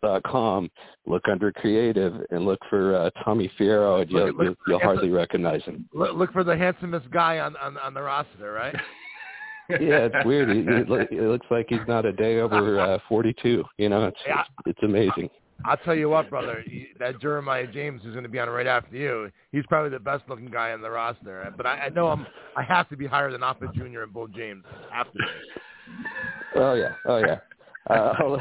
dot 0.02 0.22
com, 0.24 0.70
look 1.06 1.28
under 1.28 1.52
creative 1.52 2.14
and 2.30 2.44
look 2.44 2.60
for 2.68 2.94
uh, 2.96 3.10
Tommy 3.24 3.50
Fierro 3.58 4.02
and 4.02 4.10
you'll, 4.10 4.26
look 4.32 4.36
you'll, 4.42 4.54
you'll 4.66 4.80
hardly 4.80 5.10
recognize 5.10 5.62
him. 5.62 5.88
Look, 5.94 6.14
look 6.16 6.32
for 6.32 6.44
the 6.44 6.56
handsomest 6.56 7.10
guy 7.10 7.38
on 7.38 7.56
on, 7.56 7.78
on 7.78 7.94
the 7.94 8.02
roster, 8.02 8.52
right? 8.52 8.74
Yeah, 9.70 10.08
it's 10.12 10.26
weird. 10.26 10.50
He, 10.50 10.56
he, 10.64 10.84
look- 10.86 11.10
it 11.10 11.22
looks 11.22 11.46
like 11.50 11.66
he's 11.70 11.78
not 11.88 12.04
a 12.04 12.12
day 12.12 12.40
over 12.40 12.78
uh, 12.78 12.98
42. 13.08 13.64
You 13.78 13.88
know, 13.88 14.06
it's 14.08 14.18
Yeah. 14.26 14.40
it's, 14.42 14.50
it's 14.76 14.82
amazing. 14.82 15.30
I'll 15.64 15.78
tell 15.78 15.94
you 15.94 16.10
what, 16.10 16.28
brother. 16.28 16.62
That 16.98 17.20
Jeremiah 17.20 17.66
James 17.68 18.02
is 18.04 18.10
going 18.10 18.24
to 18.24 18.28
be 18.28 18.38
on 18.40 18.50
right 18.50 18.66
after 18.66 18.96
you, 18.96 19.30
he's 19.52 19.64
probably 19.68 19.90
the 19.90 20.00
best 20.00 20.24
looking 20.28 20.50
guy 20.50 20.72
on 20.72 20.82
the 20.82 20.90
roster. 20.90 21.54
But 21.56 21.64
I, 21.66 21.84
I 21.86 21.88
know 21.90 22.08
I'm. 22.08 22.26
I 22.56 22.64
have 22.64 22.88
to 22.90 22.96
be 22.96 23.06
higher 23.06 23.30
than 23.30 23.42
Alpha 23.42 23.70
Junior 23.74 24.02
and 24.02 24.12
Bull 24.12 24.26
James. 24.26 24.64
To. 24.92 25.20
Oh 26.56 26.74
yeah, 26.74 26.92
oh 27.06 27.18
yeah. 27.18 27.38
Uh, 27.88 28.14
I'll 28.18 28.40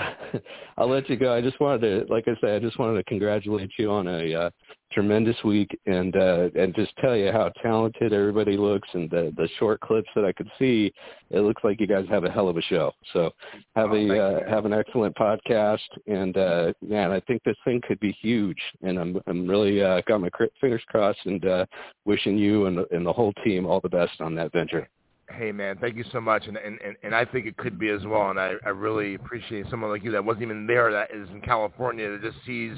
I'll 0.78 0.90
let 0.90 1.10
you 1.10 1.18
go. 1.18 1.34
I 1.34 1.42
just 1.42 1.60
wanted 1.60 1.82
to, 2.08 2.14
like 2.14 2.28
I 2.28 2.36
said, 2.42 2.56
I 2.56 2.60
just 2.60 2.80
wanted 2.80 2.98
to 2.98 3.04
congratulate 3.04 3.72
you 3.78 3.92
on 3.92 4.08
a 4.08 4.34
uh, 4.34 4.50
tremendous 4.92 5.36
week 5.44 5.78
and 5.86 6.16
uh, 6.16 6.50
and 6.56 6.76
just 6.76 6.96
tell 6.98 7.16
you 7.16 7.32
how 7.32 7.50
talented 7.62 8.14
everybody 8.14 8.58
looks 8.58 8.88
and 8.94 9.10
the 9.10 9.34
the 9.38 9.48
short 9.58 9.80
clips 9.82 10.10
that 10.16 10.26
I 10.26 10.32
could 10.32 10.50
see. 10.60 10.94
It 11.30 11.40
looks 11.40 11.64
like 11.64 11.80
you 11.80 11.88
guys 11.88 12.06
have 12.10 12.24
a 12.24 12.32
hell 12.32 12.50
of 12.50 12.58
a 12.58 12.62
show. 12.62 12.92
So 13.14 13.32
have 13.76 13.92
Oh, 13.92 13.96
a 13.96 14.20
uh, 14.20 14.50
have 14.50 14.66
an 14.66 14.74
excellent 14.74 15.16
podcast 15.16 15.80
and 16.08 16.38
uh, 16.38 16.74
man, 16.82 17.12
I 17.12 17.20
think 17.22 17.44
this 17.44 17.58
thing 17.66 17.82
could 17.88 18.00
be 18.00 18.12
huge. 18.22 18.60
And 18.82 18.98
I'm 19.00 19.20
I'm 19.28 19.48
really 19.48 19.82
uh, 19.82 20.02
got 20.08 20.22
my 20.22 20.30
cr- 20.30 20.46
fingers 20.60 20.84
crossed 20.88 21.26
and 21.26 21.44
uh, 21.46 21.66
wishing 22.06 22.38
you 22.38 22.68
and 22.68 22.80
and 22.92 23.06
the 23.06 23.14
whole 23.14 23.34
team 23.44 23.66
all 23.66 23.80
the 23.80 23.90
best 23.90 24.22
on 24.22 24.36
that 24.36 24.52
venture. 24.52 24.88
Hey 25.34 25.52
man, 25.52 25.78
thank 25.80 25.96
you 25.96 26.04
so 26.12 26.20
much, 26.22 26.48
and 26.48 26.58
and 26.58 26.80
and, 27.04 27.16
I 27.16 27.26
think 27.26 27.46
it 27.46 27.58
could 27.58 27.80
be 27.80 27.90
as 27.90 28.06
well. 28.06 28.30
And 28.30 28.40
I 28.40 28.54
I 28.66 28.70
really 28.70 29.16
appreciate 29.16 29.66
someone 29.70 29.90
like 29.90 30.04
you 30.04 30.12
that 30.12 30.24
wasn't 30.24 30.44
even 30.44 30.68
there, 30.68 30.92
that 30.92 31.12
is 31.12 31.30
in 31.30 31.42
California, 31.42 32.10
that 32.12 32.22
just 32.22 32.38
sees, 32.46 32.76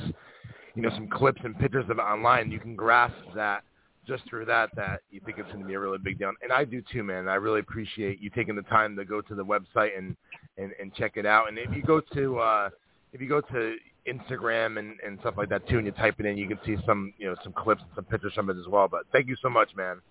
you 0.75 0.81
know, 0.81 0.89
some 0.91 1.07
clips 1.07 1.41
and 1.43 1.57
pictures 1.57 1.85
of 1.89 1.97
it 1.97 2.01
online. 2.01 2.51
You 2.51 2.59
can 2.59 2.75
grasp 2.75 3.15
that 3.35 3.63
just 4.07 4.23
through 4.29 4.45
that 4.45 4.69
that 4.75 5.01
you 5.11 5.21
think 5.25 5.37
it's 5.37 5.47
going 5.47 5.61
to 5.61 5.65
be 5.65 5.75
a 5.75 5.79
really 5.79 5.97
big 5.97 6.19
deal. 6.19 6.31
And 6.41 6.51
I 6.51 6.65
do 6.65 6.81
too, 6.91 7.03
man. 7.03 7.27
I 7.27 7.35
really 7.35 7.61
appreciate 7.61 8.19
you 8.19 8.29
taking 8.29 8.55
the 8.55 8.63
time 8.63 8.95
to 8.97 9.05
go 9.05 9.21
to 9.21 9.35
the 9.35 9.45
website 9.45 9.97
and 9.97 10.15
and 10.57 10.71
and 10.79 10.93
check 10.93 11.13
it 11.15 11.25
out. 11.25 11.47
And 11.49 11.57
if 11.57 11.73
you 11.75 11.81
go 11.81 12.01
to 12.13 12.39
uh 12.39 12.69
if 13.13 13.21
you 13.21 13.29
go 13.29 13.41
to 13.41 13.75
Instagram 14.07 14.79
and 14.79 14.99
and 15.05 15.19
stuff 15.21 15.35
like 15.37 15.49
that 15.49 15.67
too, 15.69 15.77
and 15.77 15.85
you 15.85 15.93
type 15.93 16.15
it 16.19 16.25
in, 16.25 16.37
you 16.37 16.47
can 16.47 16.59
see 16.65 16.77
some 16.85 17.13
you 17.17 17.27
know 17.27 17.35
some 17.43 17.53
clips 17.53 17.81
and 17.81 17.91
some 17.95 18.05
pictures 18.05 18.33
from 18.33 18.49
it 18.49 18.57
as 18.57 18.67
well. 18.67 18.87
But 18.87 19.03
thank 19.11 19.27
you 19.27 19.35
so 19.41 19.49
much, 19.49 19.69
man. 19.75 20.01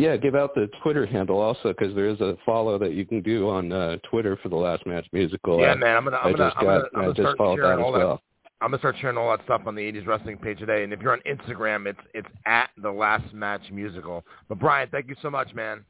Yeah, 0.00 0.16
give 0.16 0.34
out 0.34 0.54
the 0.54 0.70
Twitter 0.82 1.04
handle 1.04 1.38
also 1.38 1.74
because 1.74 1.94
there 1.94 2.08
is 2.08 2.18
a 2.22 2.34
follow 2.46 2.78
that 2.78 2.94
you 2.94 3.04
can 3.04 3.20
do 3.20 3.50
on 3.50 3.70
uh, 3.70 3.98
Twitter 4.10 4.38
for 4.42 4.48
the 4.48 4.56
Last 4.56 4.86
Match 4.86 5.06
Musical. 5.12 5.60
Yeah, 5.60 5.72
I, 5.72 5.74
man. 5.74 5.94
I'm 5.94 6.04
gonna 6.04 6.16
I 6.16 6.28
I'm 6.28 6.32
gonna 6.32 6.48
just 6.48 6.56
I'm 6.56 6.64
got 6.64 6.70
gonna, 6.70 6.84
I'm 6.94 7.00
gonna 7.02 7.06
just 7.08 7.20
start 7.20 7.38
followed 7.38 7.56
sharing 7.56 7.76
that 7.76 7.84
all 7.84 7.94
as 7.94 8.00
that. 8.00 8.06
well. 8.06 8.22
I'm 8.62 8.70
gonna 8.70 8.78
start 8.78 8.96
sharing 8.98 9.18
all 9.18 9.30
that 9.36 9.44
stuff 9.44 9.60
on 9.66 9.74
the 9.74 9.82
80s 9.82 10.06
wrestling 10.06 10.38
page 10.38 10.58
today. 10.58 10.84
And 10.84 10.92
if 10.94 11.00
you're 11.02 11.12
on 11.12 11.20
Instagram, 11.28 11.86
it's 11.86 12.00
it's 12.14 12.28
at 12.46 12.70
the 12.82 12.90
Last 12.90 13.34
Match 13.34 13.60
Musical. 13.70 14.24
But 14.48 14.58
Brian, 14.58 14.88
thank 14.90 15.08
you 15.08 15.16
so 15.20 15.28
much, 15.28 15.54
man. 15.54 15.84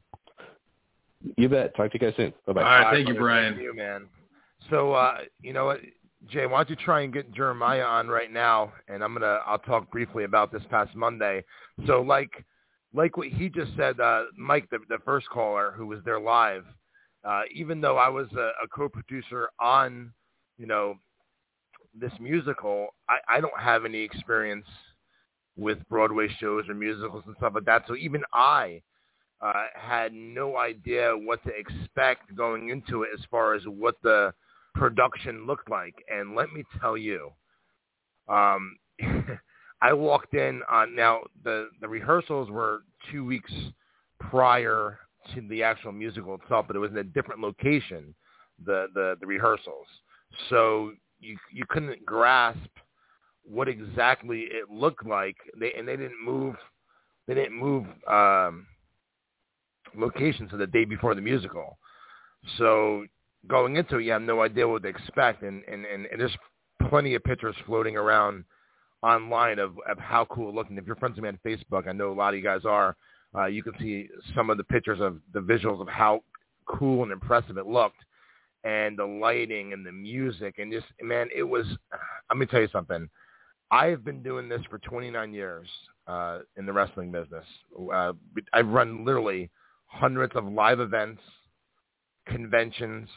You 1.37 1.47
bet. 1.47 1.73
Talk 1.77 1.93
to 1.93 1.97
you 1.97 2.05
guys 2.05 2.13
soon. 2.17 2.33
Bye 2.45 2.51
bye. 2.53 2.61
All 2.63 2.67
right, 2.67 2.93
thank 2.93 3.07
you. 3.07 3.13
Brian. 3.13 3.53
Thank 3.53 3.63
you, 3.63 3.73
man. 3.73 4.07
So 4.69 4.91
uh, 4.91 5.19
you 5.41 5.53
know 5.53 5.63
what, 5.63 5.79
Jay? 6.27 6.47
Why 6.47 6.57
don't 6.57 6.69
you 6.69 6.75
try 6.75 7.01
and 7.01 7.13
get 7.13 7.33
Jeremiah 7.33 7.83
on 7.83 8.09
right 8.09 8.31
now? 8.31 8.73
And 8.89 9.05
I'm 9.05 9.13
gonna 9.13 9.39
I'll 9.47 9.59
talk 9.59 9.89
briefly 9.89 10.25
about 10.25 10.51
this 10.51 10.63
past 10.69 10.93
Monday. 10.97 11.45
So 11.87 12.01
like 12.01 12.43
like 12.93 13.17
what 13.17 13.27
he 13.27 13.49
just 13.49 13.71
said, 13.77 13.99
uh, 13.99 14.23
Mike, 14.37 14.69
the, 14.69 14.79
the 14.89 14.97
first 15.05 15.29
caller 15.29 15.73
who 15.75 15.87
was 15.87 15.99
there 16.05 16.19
live. 16.19 16.65
Uh, 17.23 17.43
even 17.53 17.81
though 17.81 17.97
I 17.97 18.09
was 18.09 18.27
a, 18.33 18.51
a 18.63 18.67
co-producer 18.73 19.49
on, 19.59 20.11
you 20.57 20.65
know, 20.65 20.95
this 21.93 22.11
musical, 22.19 22.87
I, 23.07 23.37
I 23.37 23.41
don't 23.41 23.59
have 23.59 23.85
any 23.85 23.99
experience 24.01 24.65
with 25.57 25.77
Broadway 25.89 26.27
shows 26.39 26.67
or 26.67 26.73
musicals 26.73 27.23
and 27.27 27.35
stuff 27.37 27.53
like 27.55 27.65
that. 27.65 27.83
So 27.87 27.95
even 27.95 28.23
I 28.33 28.81
uh, 29.41 29.65
had 29.75 30.13
no 30.13 30.57
idea 30.57 31.13
what 31.15 31.43
to 31.43 31.51
expect 31.51 32.35
going 32.35 32.69
into 32.69 33.03
it 33.03 33.09
as 33.13 33.23
far 33.29 33.53
as 33.53 33.63
what 33.65 33.95
the 34.03 34.33
production 34.73 35.45
looked 35.45 35.69
like. 35.69 35.95
And 36.09 36.35
let 36.35 36.51
me 36.51 36.63
tell 36.79 36.97
you, 36.97 37.31
um, 38.27 38.77
I 39.81 39.93
walked 39.93 40.33
in 40.33 40.61
on 40.69 40.95
now 40.95 41.21
the 41.43 41.69
the 41.79 41.87
rehearsals 41.87 42.49
were 42.49 42.83
two 43.11 43.25
weeks 43.25 43.51
prior 44.19 44.99
to 45.33 45.41
the 45.49 45.63
actual 45.63 45.91
musical 45.91 46.35
itself, 46.35 46.65
but 46.67 46.75
it 46.75 46.79
was 46.79 46.91
in 46.91 46.97
a 46.97 47.03
different 47.03 47.41
location, 47.41 48.13
the 48.65 48.87
the, 48.93 49.15
the 49.19 49.27
rehearsals. 49.27 49.87
So 50.49 50.93
you 51.19 51.37
you 51.51 51.65
couldn't 51.69 52.05
grasp 52.05 52.69
what 53.43 53.67
exactly 53.67 54.41
it 54.51 54.69
looked 54.69 55.05
like. 55.05 55.37
They 55.59 55.73
and 55.73 55.87
they 55.87 55.97
didn't 55.97 56.23
move 56.23 56.55
they 57.27 57.33
didn't 57.33 57.57
move 57.57 57.85
um 58.07 58.67
location 59.95 60.47
to 60.49 60.57
the 60.57 60.67
day 60.67 60.85
before 60.85 61.15
the 61.15 61.21
musical. 61.21 61.77
So 62.57 63.05
going 63.47 63.75
into 63.75 63.97
it, 63.97 64.03
you 64.03 64.11
have 64.11 64.21
no 64.21 64.41
idea 64.41 64.67
what 64.67 64.83
to 64.83 64.89
expect, 64.89 65.41
and 65.41 65.63
and 65.65 65.85
and, 65.85 66.05
and 66.05 66.21
there's 66.21 66.37
plenty 66.87 67.15
of 67.15 67.23
pictures 67.23 67.55
floating 67.65 67.97
around 67.97 68.43
online 69.03 69.59
of 69.59 69.77
of 69.89 69.97
how 69.97 70.25
cool 70.25 70.49
it 70.49 70.55
looked. 70.55 70.69
And 70.69 70.79
if 70.79 70.85
you're 70.85 70.95
friends 70.95 71.15
with 71.15 71.23
me 71.23 71.29
on 71.29 71.39
Facebook, 71.45 71.87
I 71.87 71.91
know 71.91 72.11
a 72.11 72.13
lot 72.13 72.33
of 72.33 72.39
you 72.39 72.43
guys 72.43 72.61
are. 72.65 72.95
Uh, 73.35 73.45
you 73.45 73.63
can 73.63 73.73
see 73.79 74.09
some 74.35 74.49
of 74.49 74.57
the 74.57 74.63
pictures 74.65 74.99
of 74.99 75.17
the 75.33 75.39
visuals 75.39 75.81
of 75.81 75.87
how 75.87 76.21
cool 76.65 77.03
and 77.03 77.11
impressive 77.11 77.57
it 77.57 77.65
looked, 77.65 78.03
and 78.63 78.97
the 78.97 79.05
lighting 79.05 79.73
and 79.73 79.85
the 79.85 79.91
music, 79.91 80.55
and 80.59 80.71
just 80.71 80.87
man, 81.01 81.29
it 81.35 81.43
was. 81.43 81.65
Let 82.29 82.37
me 82.37 82.45
tell 82.45 82.61
you 82.61 82.69
something. 82.71 83.09
I 83.71 83.85
have 83.87 84.03
been 84.03 84.21
doing 84.21 84.49
this 84.49 84.61
for 84.69 84.79
29 84.79 85.33
years 85.33 85.67
uh, 86.05 86.39
in 86.57 86.65
the 86.65 86.73
wrestling 86.73 87.09
business. 87.09 87.45
Uh, 87.93 88.11
I've 88.51 88.67
run 88.67 89.05
literally 89.05 89.49
hundreds 89.85 90.35
of 90.35 90.45
live 90.45 90.81
events, 90.81 91.21
conventions, 92.27 93.07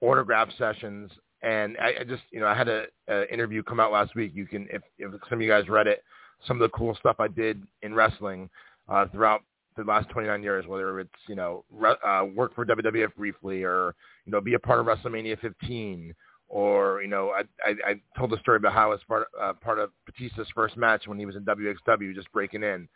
autograph 0.00 0.48
sessions, 0.56 1.10
and 1.42 1.76
I, 1.78 2.00
I 2.00 2.04
just, 2.04 2.22
you 2.30 2.40
know, 2.40 2.46
I 2.46 2.54
had 2.54 2.68
an 2.68 2.86
interview 3.30 3.62
come 3.62 3.80
out 3.80 3.92
last 3.92 4.14
week. 4.14 4.32
You 4.34 4.46
can, 4.46 4.66
if, 4.70 4.82
if 4.98 5.12
some 5.28 5.38
of 5.38 5.42
you 5.42 5.48
guys 5.48 5.68
read 5.68 5.86
it, 5.86 6.02
some 6.46 6.60
of 6.60 6.70
the 6.70 6.76
cool 6.76 6.96
stuff 6.96 7.16
I 7.18 7.28
did 7.28 7.62
in 7.82 7.94
wrestling 7.94 8.48
uh, 8.88 9.06
throughout 9.06 9.42
the 9.76 9.84
last 9.84 10.08
29 10.10 10.42
years, 10.42 10.66
whether 10.66 10.98
it's, 11.00 11.10
you 11.28 11.36
know, 11.36 11.64
re- 11.70 11.96
uh, 12.04 12.24
work 12.34 12.54
for 12.54 12.66
WWF 12.66 13.14
briefly 13.16 13.62
or, 13.62 13.94
you 14.24 14.32
know, 14.32 14.40
be 14.40 14.54
a 14.54 14.58
part 14.58 14.80
of 14.80 14.86
WrestleMania 14.86 15.38
15 15.40 16.14
or, 16.48 17.02
you 17.02 17.08
know, 17.08 17.30
I, 17.30 17.42
I, 17.64 17.90
I 17.90 18.00
told 18.18 18.30
the 18.30 18.38
story 18.38 18.56
about 18.56 18.72
how 18.72 18.86
I 18.86 18.94
was 18.94 19.00
part, 19.06 19.28
uh, 19.40 19.52
part 19.52 19.78
of 19.78 19.90
Batista's 20.06 20.48
first 20.54 20.76
match 20.76 21.06
when 21.06 21.18
he 21.18 21.26
was 21.26 21.36
in 21.36 21.44
WXW 21.44 22.14
just 22.14 22.32
breaking 22.32 22.62
in. 22.62 22.88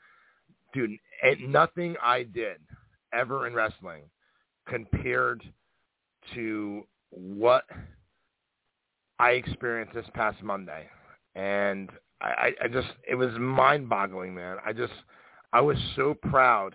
Dude, 0.73 0.99
nothing 1.47 1.97
I 2.03 2.23
did 2.23 2.59
ever 3.13 3.47
in 3.47 3.55
wrestling 3.55 4.03
compared 4.67 5.43
to 6.35 6.83
what 7.11 7.65
I 9.23 9.31
experienced 9.31 9.95
this 9.95 10.07
past 10.15 10.43
Monday. 10.43 10.89
And 11.37 11.91
I, 12.21 12.51
I 12.61 12.67
just, 12.67 12.89
it 13.09 13.15
was 13.15 13.31
mind 13.39 13.89
boggling, 13.89 14.35
man. 14.35 14.57
I 14.67 14.73
just, 14.73 14.93
I 15.53 15.61
was 15.61 15.77
so 15.95 16.15
proud 16.15 16.75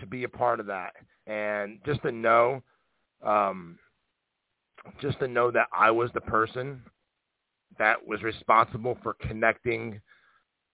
to 0.00 0.06
be 0.06 0.24
a 0.24 0.28
part 0.28 0.58
of 0.58 0.66
that. 0.66 0.94
And 1.28 1.78
just 1.86 2.02
to 2.02 2.10
know, 2.10 2.64
um, 3.24 3.78
just 5.00 5.20
to 5.20 5.28
know 5.28 5.52
that 5.52 5.68
I 5.72 5.92
was 5.92 6.10
the 6.14 6.20
person 6.20 6.82
that 7.78 8.04
was 8.04 8.24
responsible 8.24 8.98
for 9.00 9.14
connecting 9.14 10.00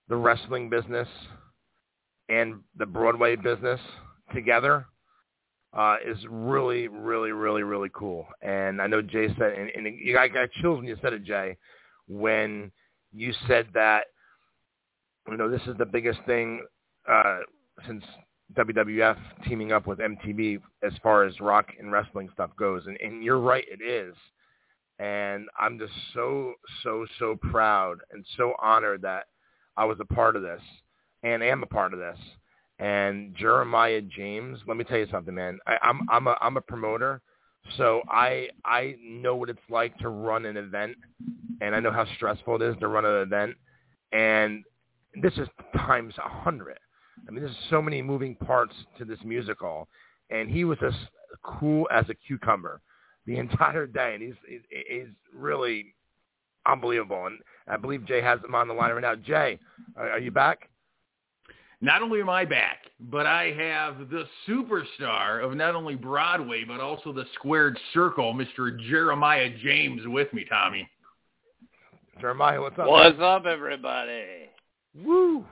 the 0.08 0.16
wrestling 0.16 0.70
business 0.70 1.08
and 2.30 2.60
the 2.78 2.86
Broadway 2.86 3.36
business 3.36 3.80
together 4.34 4.86
uh, 5.74 5.96
is 6.04 6.18
really, 6.30 6.88
really, 6.88 7.32
really, 7.32 7.62
really 7.62 7.90
cool. 7.92 8.26
And 8.42 8.80
I 8.80 8.86
know 8.86 9.02
Jay 9.02 9.28
said, 9.38 9.52
and, 9.52 9.70
and 9.74 10.18
I 10.18 10.28
got 10.28 10.50
chills 10.60 10.78
when 10.78 10.86
you 10.86 10.96
said 11.02 11.12
it, 11.12 11.24
Jay, 11.24 11.56
when 12.06 12.70
you 13.12 13.32
said 13.48 13.66
that, 13.74 14.04
you 15.28 15.36
know, 15.36 15.50
this 15.50 15.62
is 15.66 15.76
the 15.78 15.86
biggest 15.86 16.20
thing 16.26 16.64
uh, 17.08 17.38
since 17.86 18.04
WWF 18.54 19.16
teaming 19.48 19.72
up 19.72 19.86
with 19.86 19.98
MTV 19.98 20.60
as 20.84 20.92
far 21.02 21.24
as 21.24 21.40
rock 21.40 21.66
and 21.78 21.90
wrestling 21.90 22.28
stuff 22.32 22.50
goes. 22.56 22.86
And, 22.86 22.96
and 23.00 23.24
you're 23.24 23.40
right, 23.40 23.64
it 23.68 23.82
is. 23.82 24.14
And 25.00 25.48
I'm 25.58 25.78
just 25.78 25.92
so, 26.12 26.54
so, 26.84 27.04
so 27.18 27.36
proud 27.50 27.98
and 28.12 28.24
so 28.36 28.54
honored 28.62 29.02
that 29.02 29.24
I 29.76 29.84
was 29.86 29.96
a 30.00 30.04
part 30.04 30.36
of 30.36 30.42
this 30.42 30.60
and 31.24 31.42
am 31.42 31.64
a 31.64 31.66
part 31.66 31.92
of 31.92 31.98
this 31.98 32.18
and 32.78 33.34
Jeremiah 33.36 34.00
James. 34.00 34.58
Let 34.66 34.76
me 34.76 34.84
tell 34.84 34.98
you 34.98 35.06
something, 35.10 35.34
man. 35.34 35.58
I, 35.66 35.76
I'm 35.82 36.00
I'm 36.10 36.26
a 36.26 36.36
I'm 36.40 36.56
a 36.56 36.60
promoter, 36.60 37.20
so 37.76 38.02
I 38.08 38.48
I 38.64 38.96
know 39.02 39.36
what 39.36 39.50
it's 39.50 39.58
like 39.70 39.96
to 39.98 40.08
run 40.08 40.46
an 40.46 40.56
event, 40.56 40.96
and 41.60 41.74
I 41.74 41.80
know 41.80 41.92
how 41.92 42.06
stressful 42.16 42.56
it 42.56 42.62
is 42.62 42.76
to 42.80 42.88
run 42.88 43.04
an 43.04 43.22
event, 43.22 43.54
and 44.12 44.64
this 45.22 45.34
is 45.34 45.48
times 45.76 46.14
a 46.18 46.28
hundred. 46.28 46.78
I 47.26 47.30
mean, 47.30 47.42
there's 47.42 47.56
so 47.70 47.80
many 47.80 48.02
moving 48.02 48.34
parts 48.34 48.74
to 48.98 49.04
this 49.04 49.18
musical, 49.24 49.88
and 50.30 50.50
he 50.50 50.64
was 50.64 50.78
as 50.84 50.94
cool 51.42 51.88
as 51.92 52.04
a 52.08 52.14
cucumber 52.14 52.80
the 53.26 53.36
entire 53.38 53.86
day, 53.86 54.14
and 54.14 54.22
he's 54.22 54.34
he's, 54.48 54.60
he's 54.88 55.08
really 55.34 55.94
unbelievable. 56.66 57.26
And 57.26 57.38
I 57.68 57.76
believe 57.76 58.06
Jay 58.06 58.20
has 58.20 58.40
him 58.42 58.54
on 58.54 58.68
the 58.68 58.74
line 58.74 58.92
right 58.92 59.00
now. 59.00 59.14
Jay, 59.14 59.58
are, 59.96 60.12
are 60.12 60.18
you 60.18 60.30
back? 60.30 60.68
Not 61.80 62.02
only 62.02 62.20
am 62.20 62.28
I 62.28 62.44
back, 62.44 62.84
but 63.00 63.26
I 63.26 63.52
have 63.52 64.10
the 64.10 64.24
superstar 64.48 65.44
of 65.44 65.54
not 65.56 65.74
only 65.74 65.94
Broadway, 65.94 66.64
but 66.66 66.80
also 66.80 67.12
the 67.12 67.24
squared 67.34 67.78
circle, 67.92 68.34
Mr. 68.34 68.78
Jeremiah 68.88 69.50
James 69.62 70.02
with 70.06 70.32
me, 70.32 70.44
Tommy. 70.48 70.88
Jeremiah, 72.20 72.60
what's 72.60 72.78
up? 72.78 72.86
What's 72.86 73.20
up, 73.20 73.44
everybody? 73.46 74.48
Woo! 74.94 75.44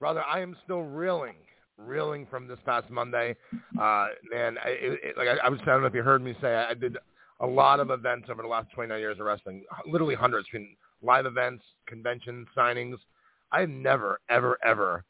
Brother, 0.00 0.22
I 0.22 0.40
am 0.40 0.56
still 0.64 0.82
reeling, 0.82 1.36
reeling 1.78 2.26
from 2.28 2.48
this 2.48 2.58
past 2.66 2.90
Monday. 2.90 3.36
Uh, 3.80 4.08
man, 4.30 4.56
I, 4.64 4.68
it, 4.70 5.00
it, 5.02 5.16
like 5.16 5.28
I, 5.28 5.46
I 5.46 5.48
was, 5.48 5.60
I 5.62 5.66
don't 5.66 5.82
know 5.82 5.86
if 5.86 5.94
you 5.94 6.02
heard 6.02 6.22
me 6.22 6.34
say, 6.40 6.54
I, 6.54 6.70
I 6.70 6.74
did 6.74 6.96
a 7.40 7.46
lot 7.46 7.80
of 7.80 7.90
events 7.90 8.28
over 8.30 8.42
the 8.42 8.48
last 8.48 8.68
29 8.74 8.98
years 8.98 9.18
of 9.20 9.26
wrestling, 9.26 9.64
literally 9.86 10.14
hundreds 10.14 10.46
between 10.46 10.76
live 11.02 11.26
events, 11.26 11.62
conventions, 11.86 12.48
signings. 12.56 12.96
I've 13.52 13.68
never, 13.68 14.20
ever, 14.28 14.58
ever 14.64 15.04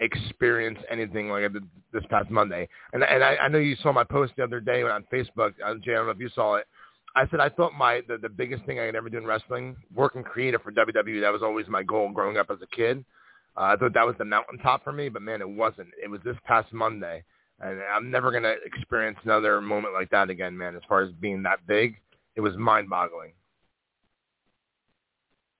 experience 0.00 0.78
anything 0.90 1.28
like 1.28 1.44
I 1.44 1.48
did 1.48 1.64
this 1.92 2.04
past 2.10 2.30
Monday. 2.30 2.68
And 2.92 3.02
and 3.02 3.24
I, 3.24 3.36
I 3.36 3.48
know 3.48 3.58
you 3.58 3.76
saw 3.82 3.92
my 3.92 4.04
post 4.04 4.34
the 4.36 4.44
other 4.44 4.60
day 4.60 4.82
on 4.82 5.04
Facebook. 5.12 5.54
Uh, 5.64 5.74
Jay, 5.82 5.92
I 5.92 5.96
don't 5.96 6.06
know 6.06 6.12
if 6.12 6.20
you 6.20 6.30
saw 6.34 6.56
it. 6.56 6.66
I 7.14 7.26
said 7.28 7.40
I 7.40 7.48
thought 7.48 7.72
my 7.72 8.02
the, 8.08 8.18
the 8.18 8.28
biggest 8.28 8.64
thing 8.64 8.78
I 8.78 8.86
could 8.86 8.96
ever 8.96 9.08
do 9.08 9.18
in 9.18 9.26
wrestling, 9.26 9.76
working 9.94 10.22
creative 10.22 10.62
for 10.62 10.70
WWE, 10.70 11.22
that 11.22 11.32
was 11.32 11.42
always 11.42 11.66
my 11.68 11.82
goal 11.82 12.10
growing 12.10 12.36
up 12.36 12.50
as 12.50 12.58
a 12.62 12.76
kid. 12.76 13.04
Uh, 13.56 13.62
I 13.62 13.76
thought 13.76 13.94
that 13.94 14.06
was 14.06 14.16
the 14.18 14.24
mountaintop 14.24 14.84
for 14.84 14.92
me, 14.92 15.08
but 15.08 15.22
man, 15.22 15.40
it 15.40 15.48
wasn't. 15.48 15.88
It 16.02 16.10
was 16.10 16.20
this 16.24 16.36
past 16.44 16.72
Monday, 16.74 17.24
and 17.60 17.80
I'm 17.94 18.10
never 18.10 18.30
gonna 18.30 18.54
experience 18.64 19.18
another 19.24 19.62
moment 19.62 19.94
like 19.94 20.10
that 20.10 20.28
again, 20.28 20.56
man. 20.56 20.76
As 20.76 20.82
far 20.86 21.02
as 21.02 21.10
being 21.12 21.42
that 21.44 21.66
big, 21.66 21.96
it 22.34 22.42
was 22.42 22.54
mind-boggling. 22.58 23.32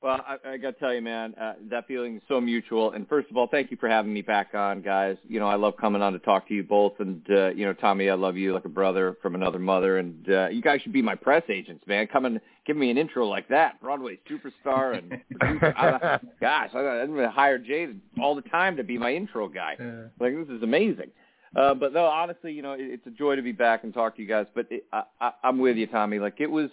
Well, 0.02 0.20
I, 0.26 0.50
I 0.50 0.56
got 0.58 0.74
to 0.74 0.78
tell 0.78 0.92
you, 0.92 1.00
man, 1.00 1.34
uh, 1.40 1.54
that 1.70 1.88
feeling 1.88 2.16
is 2.16 2.22
so 2.28 2.40
mutual. 2.40 2.92
And 2.92 3.08
first 3.08 3.30
of 3.30 3.36
all, 3.36 3.46
thank 3.46 3.70
you 3.70 3.78
for 3.78 3.88
having 3.88 4.12
me 4.12 4.20
back 4.20 4.54
on, 4.54 4.82
guys. 4.82 5.16
You 5.26 5.40
know, 5.40 5.48
I 5.48 5.54
love 5.54 5.74
coming 5.80 6.02
on 6.02 6.12
to 6.12 6.18
talk 6.18 6.46
to 6.48 6.54
you 6.54 6.62
both. 6.62 6.92
And 6.98 7.24
uh, 7.30 7.48
you 7.48 7.64
know, 7.64 7.72
Tommy, 7.72 8.10
I 8.10 8.14
love 8.14 8.36
you 8.36 8.52
like 8.52 8.66
a 8.66 8.70
brother 8.70 9.16
from 9.22 9.34
another 9.34 9.58
mother. 9.58 9.96
And 9.98 10.28
uh, 10.30 10.48
you 10.48 10.60
guys 10.60 10.82
should 10.82 10.92
be 10.92 11.02
my 11.02 11.14
press 11.14 11.42
agents, 11.48 11.84
man. 11.86 12.06
Come 12.08 12.26
and 12.26 12.40
give 12.66 12.76
me 12.76 12.90
an 12.90 12.98
intro 12.98 13.26
like 13.26 13.48
that, 13.48 13.80
Broadway 13.80 14.18
superstar 14.30 14.98
and 14.98 15.20
producer. 15.40 15.74
I, 15.76 16.18
gosh, 16.40 16.70
I, 16.74 16.78
I'm 16.78 17.08
going 17.14 17.24
to 17.24 17.30
hire 17.30 17.58
Jay 17.58 17.88
all 18.20 18.34
the 18.34 18.42
time 18.42 18.76
to 18.76 18.84
be 18.84 18.98
my 18.98 19.12
intro 19.12 19.48
guy. 19.48 19.76
Like 20.20 20.34
this 20.36 20.54
is 20.54 20.62
amazing. 20.62 21.10
Uh, 21.56 21.72
but 21.72 21.94
no, 21.94 22.04
honestly, 22.04 22.52
you 22.52 22.60
know, 22.60 22.72
it, 22.72 22.82
it's 22.82 23.06
a 23.06 23.10
joy 23.10 23.34
to 23.34 23.42
be 23.42 23.52
back 23.52 23.82
and 23.84 23.94
talk 23.94 24.16
to 24.16 24.22
you 24.22 24.28
guys. 24.28 24.46
But 24.54 24.66
it, 24.70 24.84
I, 24.92 25.04
I, 25.20 25.32
I'm 25.42 25.58
with 25.58 25.78
you, 25.78 25.86
Tommy. 25.86 26.18
Like 26.18 26.34
it 26.38 26.50
was 26.50 26.68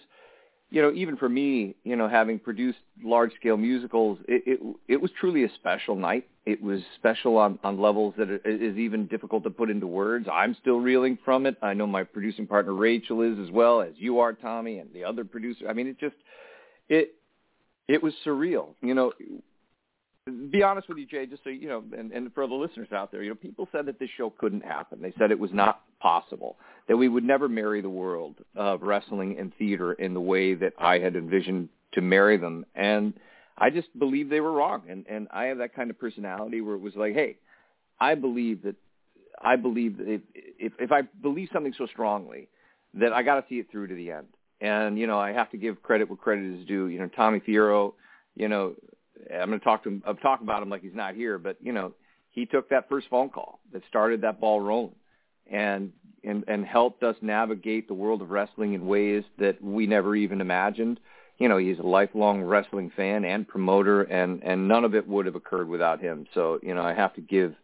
you 0.74 0.82
know, 0.82 0.92
even 0.92 1.16
for 1.16 1.28
me, 1.28 1.76
you 1.84 1.94
know, 1.94 2.08
having 2.08 2.40
produced 2.40 2.80
large 3.00 3.32
scale 3.34 3.56
musicals, 3.56 4.18
it, 4.26 4.42
it 4.44 4.76
it 4.88 5.00
was 5.00 5.08
truly 5.20 5.44
a 5.44 5.48
special 5.54 5.94
night. 5.94 6.26
It 6.46 6.60
was 6.60 6.80
special 6.96 7.36
on 7.36 7.60
on 7.62 7.80
levels 7.80 8.14
that 8.18 8.28
is 8.44 8.76
even 8.76 9.06
difficult 9.06 9.44
to 9.44 9.50
put 9.50 9.70
into 9.70 9.86
words. 9.86 10.26
I'm 10.30 10.56
still 10.60 10.80
reeling 10.80 11.16
from 11.24 11.46
it. 11.46 11.56
I 11.62 11.74
know 11.74 11.86
my 11.86 12.02
producing 12.02 12.48
partner 12.48 12.74
Rachel 12.74 13.22
is 13.22 13.38
as 13.38 13.52
well 13.52 13.82
as 13.82 13.92
you 13.98 14.18
are, 14.18 14.32
Tommy, 14.32 14.80
and 14.80 14.92
the 14.92 15.04
other 15.04 15.24
producer. 15.24 15.68
I 15.68 15.74
mean, 15.74 15.86
it 15.86 16.00
just 16.00 16.16
it 16.88 17.14
it 17.86 18.02
was 18.02 18.12
surreal. 18.26 18.70
You 18.82 18.94
know, 18.94 19.12
be 20.50 20.62
honest 20.62 20.88
with 20.88 20.96
you, 20.96 21.06
Jay, 21.06 21.26
just 21.26 21.44
so 21.44 21.50
you 21.50 21.68
know, 21.68 21.84
and, 21.96 22.10
and 22.10 22.32
for 22.32 22.46
the 22.46 22.54
listeners 22.54 22.88
out 22.92 23.12
there, 23.12 23.22
you 23.22 23.28
know, 23.28 23.34
people 23.34 23.68
said 23.70 23.86
that 23.86 23.98
this 23.98 24.08
show 24.16 24.32
couldn't 24.38 24.64
happen. 24.64 25.02
They 25.02 25.12
said 25.18 25.30
it 25.30 25.38
was 25.38 25.52
not 25.52 25.82
possible, 26.00 26.56
that 26.88 26.96
we 26.96 27.08
would 27.08 27.24
never 27.24 27.48
marry 27.48 27.82
the 27.82 27.90
world 27.90 28.36
of 28.56 28.82
wrestling 28.82 29.36
and 29.38 29.52
theater 29.58 29.92
in 29.92 30.14
the 30.14 30.20
way 30.20 30.54
that 30.54 30.72
I 30.78 30.98
had 30.98 31.14
envisioned 31.14 31.68
to 31.92 32.00
marry 32.00 32.38
them. 32.38 32.64
And 32.74 33.12
I 33.58 33.68
just 33.68 33.96
believe 33.98 34.30
they 34.30 34.40
were 34.40 34.52
wrong. 34.52 34.84
And, 34.88 35.04
and 35.08 35.28
I 35.30 35.44
have 35.44 35.58
that 35.58 35.74
kind 35.74 35.90
of 35.90 35.98
personality 35.98 36.62
where 36.62 36.74
it 36.74 36.80
was 36.80 36.94
like, 36.96 37.12
hey, 37.12 37.36
I 38.00 38.14
believe 38.14 38.62
that, 38.62 38.76
I 39.42 39.56
believe 39.56 39.98
that 39.98 40.08
if, 40.08 40.20
if, 40.34 40.72
if 40.78 40.90
I 40.92 41.02
believe 41.20 41.50
something 41.52 41.74
so 41.76 41.86
strongly, 41.86 42.48
that 42.94 43.12
I 43.12 43.22
got 43.22 43.40
to 43.40 43.44
see 43.48 43.56
it 43.56 43.66
through 43.70 43.88
to 43.88 43.94
the 43.94 44.10
end. 44.12 44.28
And, 44.60 44.98
you 44.98 45.06
know, 45.06 45.18
I 45.18 45.32
have 45.32 45.50
to 45.50 45.58
give 45.58 45.82
credit 45.82 46.08
where 46.08 46.16
credit 46.16 46.60
is 46.60 46.66
due. 46.66 46.86
You 46.86 47.00
know, 47.00 47.08
Tommy 47.08 47.40
Fierro, 47.40 47.92
you 48.36 48.48
know, 48.48 48.74
I'm 49.32 49.48
going 49.48 49.58
to 49.58 49.64
talk 49.64 49.82
to 49.84 49.88
him. 49.90 50.02
I'm 50.06 50.16
talking 50.18 50.46
about 50.46 50.62
him 50.62 50.70
like 50.70 50.82
he's 50.82 50.94
not 50.94 51.14
here, 51.14 51.38
but 51.38 51.56
you 51.60 51.72
know, 51.72 51.92
he 52.30 52.46
took 52.46 52.68
that 52.70 52.88
first 52.88 53.08
phone 53.08 53.30
call 53.30 53.60
that 53.72 53.82
started 53.88 54.20
that 54.22 54.40
ball 54.40 54.60
rolling, 54.60 54.94
and 55.50 55.92
and 56.24 56.44
and 56.48 56.64
helped 56.64 57.02
us 57.02 57.16
navigate 57.22 57.88
the 57.88 57.94
world 57.94 58.22
of 58.22 58.30
wrestling 58.30 58.74
in 58.74 58.86
ways 58.86 59.24
that 59.38 59.62
we 59.62 59.86
never 59.86 60.16
even 60.16 60.40
imagined. 60.40 61.00
You 61.38 61.48
know, 61.48 61.58
he's 61.58 61.78
a 61.78 61.82
lifelong 61.82 62.42
wrestling 62.42 62.92
fan 62.96 63.24
and 63.24 63.46
promoter, 63.46 64.02
and 64.02 64.42
and 64.42 64.68
none 64.68 64.84
of 64.84 64.94
it 64.94 65.06
would 65.06 65.26
have 65.26 65.34
occurred 65.34 65.68
without 65.68 66.00
him. 66.00 66.26
So 66.34 66.58
you 66.62 66.74
know, 66.74 66.82
I 66.82 66.94
have 66.94 67.14
to 67.14 67.20
give 67.20 67.54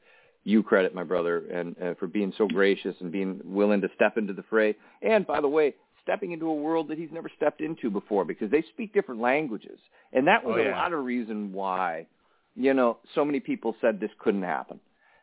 you 0.44 0.62
credit, 0.62 0.94
my 0.94 1.04
brother, 1.04 1.38
and 1.52 1.76
uh, 1.82 1.94
for 1.98 2.06
being 2.06 2.32
so 2.38 2.46
gracious 2.46 2.94
and 3.00 3.12
being 3.12 3.40
willing 3.44 3.80
to 3.82 3.90
step 3.94 4.16
into 4.16 4.32
the 4.32 4.42
fray. 4.44 4.74
And 5.02 5.26
by 5.26 5.40
the 5.40 5.48
way, 5.48 5.74
stepping 6.10 6.32
into 6.32 6.48
a 6.48 6.54
world 6.54 6.88
that 6.88 6.98
he's 6.98 7.12
never 7.12 7.30
stepped 7.36 7.60
into 7.60 7.88
before 7.88 8.24
because 8.24 8.50
they 8.50 8.64
speak 8.72 8.92
different 8.92 9.20
languages. 9.20 9.78
And 10.12 10.26
that 10.26 10.44
was 10.44 10.56
oh, 10.58 10.62
yeah. 10.62 10.74
a 10.74 10.76
lot 10.76 10.92
of 10.92 11.04
reason 11.04 11.52
why, 11.52 12.08
you 12.56 12.74
know, 12.74 12.98
so 13.14 13.24
many 13.24 13.38
people 13.38 13.76
said 13.80 14.00
this 14.00 14.10
couldn't 14.18 14.42
happen. 14.42 14.80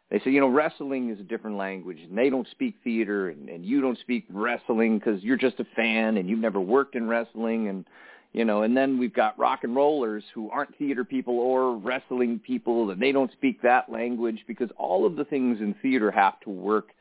They 0.09 0.19
say, 0.19 0.29
you 0.29 0.39
know, 0.39 0.47
wrestling 0.47 1.09
is 1.09 1.19
a 1.19 1.23
different 1.23 1.57
language 1.57 1.97
and 1.99 2.17
they 2.17 2.29
don't 2.29 2.47
speak 2.51 2.75
theater 2.85 3.29
and, 3.29 3.49
and 3.49 3.65
you 3.65 3.81
don't 3.81 3.99
speak 3.99 4.25
wrestling 4.29 4.97
because 4.97 5.21
you're 5.21 5.35
just 5.35 5.59
a 5.59 5.65
fan 5.75 6.15
and 6.15 6.29
you've 6.29 6.39
never 6.39 6.61
worked 6.61 6.95
in 6.95 7.09
wrestling 7.09 7.67
and, 7.67 7.83
you 8.31 8.45
know, 8.45 8.61
and 8.61 8.77
then 8.77 8.97
we've 8.97 9.13
got 9.13 9.37
rock 9.37 9.65
and 9.65 9.75
rollers 9.75 10.23
who 10.33 10.49
aren't 10.49 10.77
theater 10.77 11.03
people 11.03 11.37
or 11.37 11.75
wrestling 11.75 12.39
people 12.39 12.91
and 12.91 13.01
they 13.01 13.11
don't 13.11 13.33
speak 13.33 13.61
that 13.61 13.91
language 13.91 14.45
because 14.47 14.69
all 14.77 15.05
of 15.05 15.17
the 15.17 15.25
things 15.25 15.59
in 15.59 15.75
theater 15.81 16.09
have 16.09 16.39
to 16.39 16.49
work 16.49 16.91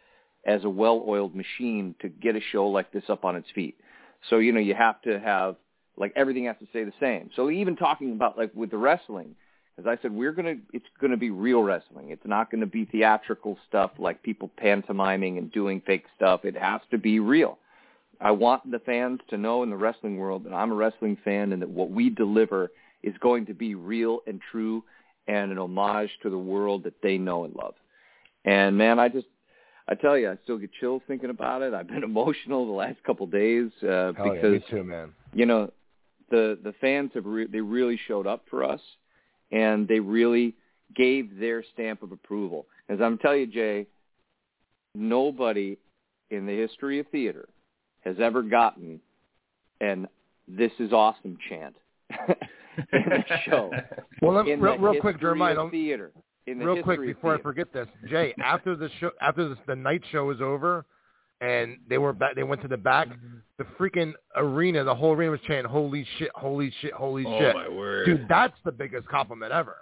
as 0.46 0.64
a 0.64 0.70
well-oiled 0.70 1.34
machine 1.34 1.94
to 2.00 2.08
get 2.08 2.36
a 2.36 2.40
show 2.52 2.66
like 2.68 2.92
this 2.92 3.04
up 3.08 3.24
on 3.24 3.36
its 3.36 3.48
feet. 3.54 3.78
So, 4.30 4.38
you 4.38 4.52
know, 4.52 4.60
you 4.60 4.74
have 4.74 5.02
to 5.02 5.20
have 5.20 5.56
like 5.98 6.12
everything 6.16 6.44
has 6.44 6.56
to 6.60 6.66
stay 6.70 6.84
the 6.84 6.92
same. 7.00 7.30
So 7.36 7.50
even 7.50 7.76
talking 7.76 8.12
about 8.12 8.38
like 8.38 8.52
with 8.54 8.70
the 8.70 8.78
wrestling, 8.78 9.34
as 9.78 9.86
I 9.86 9.98
said, 10.00 10.12
we're 10.12 10.32
gonna 10.32 10.56
it's 10.72 10.86
gonna 11.00 11.16
be 11.16 11.30
real 11.30 11.62
wrestling. 11.62 12.10
It's 12.10 12.26
not 12.26 12.50
gonna 12.50 12.66
be 12.66 12.84
theatrical 12.84 13.58
stuff 13.68 13.92
like 13.98 14.22
people 14.22 14.50
pantomiming 14.56 15.36
and 15.38 15.50
doing 15.52 15.82
fake 15.86 16.04
stuff. 16.16 16.44
It 16.44 16.56
has 16.56 16.80
to 16.90 16.98
be 16.98 17.18
real. 17.18 17.58
I 18.20 18.30
want 18.30 18.70
the 18.70 18.78
fans 18.78 19.20
to 19.28 19.36
know 19.36 19.62
in 19.62 19.70
the 19.70 19.76
wrestling 19.76 20.16
world 20.16 20.44
that 20.44 20.54
I'm 20.54 20.72
a 20.72 20.74
wrestling 20.74 21.18
fan 21.22 21.52
and 21.52 21.60
that 21.60 21.68
what 21.68 21.90
we 21.90 22.08
deliver 22.08 22.70
is 23.02 23.14
going 23.20 23.46
to 23.46 23.54
be 23.54 23.74
real 23.74 24.20
and 24.26 24.40
true 24.50 24.84
and 25.28 25.52
an 25.52 25.58
homage 25.58 26.10
to 26.22 26.30
the 26.30 26.38
world 26.38 26.84
that 26.84 27.02
they 27.02 27.18
know 27.18 27.44
and 27.44 27.54
love. 27.54 27.74
And 28.44 28.78
man, 28.78 28.98
I 28.98 29.08
just 29.08 29.26
I 29.88 29.94
tell 29.94 30.18
you, 30.18 30.30
I 30.30 30.36
still 30.42 30.58
get 30.58 30.70
chills 30.80 31.02
thinking 31.06 31.30
about 31.30 31.62
it. 31.62 31.74
I've 31.74 31.86
been 31.88 32.04
emotional 32.04 32.66
the 32.66 32.72
last 32.72 33.02
couple 33.04 33.24
of 33.24 33.32
days 33.32 33.70
uh, 33.82 34.12
Hell 34.12 34.12
because 34.14 34.42
yeah, 34.42 34.48
me 34.50 34.64
too, 34.70 34.84
man. 34.84 35.12
you 35.32 35.46
know 35.46 35.70
the 36.30 36.58
the 36.62 36.74
fans 36.80 37.10
have 37.14 37.26
re- 37.26 37.46
they 37.46 37.60
really 37.60 37.98
showed 38.08 38.26
up 38.26 38.44
for 38.50 38.64
us 38.64 38.80
and 39.52 39.86
they 39.86 40.00
really 40.00 40.54
gave 40.94 41.38
their 41.38 41.62
stamp 41.72 42.02
of 42.02 42.12
approval. 42.12 42.66
As 42.88 43.00
I'm 43.00 43.18
telling 43.18 43.40
you, 43.40 43.46
Jay, 43.46 43.86
nobody 44.94 45.76
in 46.30 46.46
the 46.46 46.56
history 46.56 46.98
of 46.98 47.06
theater 47.08 47.48
has 48.00 48.16
ever 48.20 48.42
gotten 48.42 49.00
an 49.80 50.08
"This 50.48 50.72
is 50.78 50.92
awesome" 50.92 51.36
chant 51.48 51.76
in 52.10 53.02
the 53.08 53.24
show. 53.44 53.70
Well, 54.22 54.34
let, 54.34 54.60
real, 54.60 54.78
real 54.78 55.00
quick, 55.00 55.20
Jeremiah, 55.20 55.68
theater. 55.70 56.12
In 56.46 56.58
the 56.58 56.64
real 56.66 56.82
quick 56.82 56.98
history 57.00 57.10
of 57.10 57.16
before 57.16 57.34
I 57.36 57.42
forget 57.42 57.72
this, 57.72 57.88
Jay. 58.08 58.34
After 58.42 58.76
the 58.76 58.88
show, 59.00 59.10
after 59.20 59.48
the, 59.48 59.56
the 59.66 59.74
night 59.76 60.02
show 60.12 60.24
was 60.26 60.40
over, 60.40 60.84
and 61.40 61.78
they 61.88 61.98
were 61.98 62.12
back, 62.12 62.34
they 62.36 62.44
went 62.44 62.62
to 62.62 62.68
the 62.68 62.76
back. 62.76 63.08
Mm-hmm. 63.08 63.36
The 63.58 63.64
freaking 63.78 64.12
arena, 64.36 64.84
the 64.84 64.94
whole 64.94 65.12
arena 65.12 65.32
was 65.32 65.40
chanting, 65.46 65.64
"Holy 65.70 66.06
shit! 66.18 66.30
Holy 66.34 66.72
shit! 66.80 66.92
Holy 66.92 67.24
oh 67.26 67.38
shit!" 67.40 67.54
my 67.54 67.68
word. 67.68 68.06
Dude, 68.06 68.26
that's 68.28 68.56
the 68.64 68.72
biggest 68.72 69.08
compliment 69.08 69.52
ever. 69.52 69.76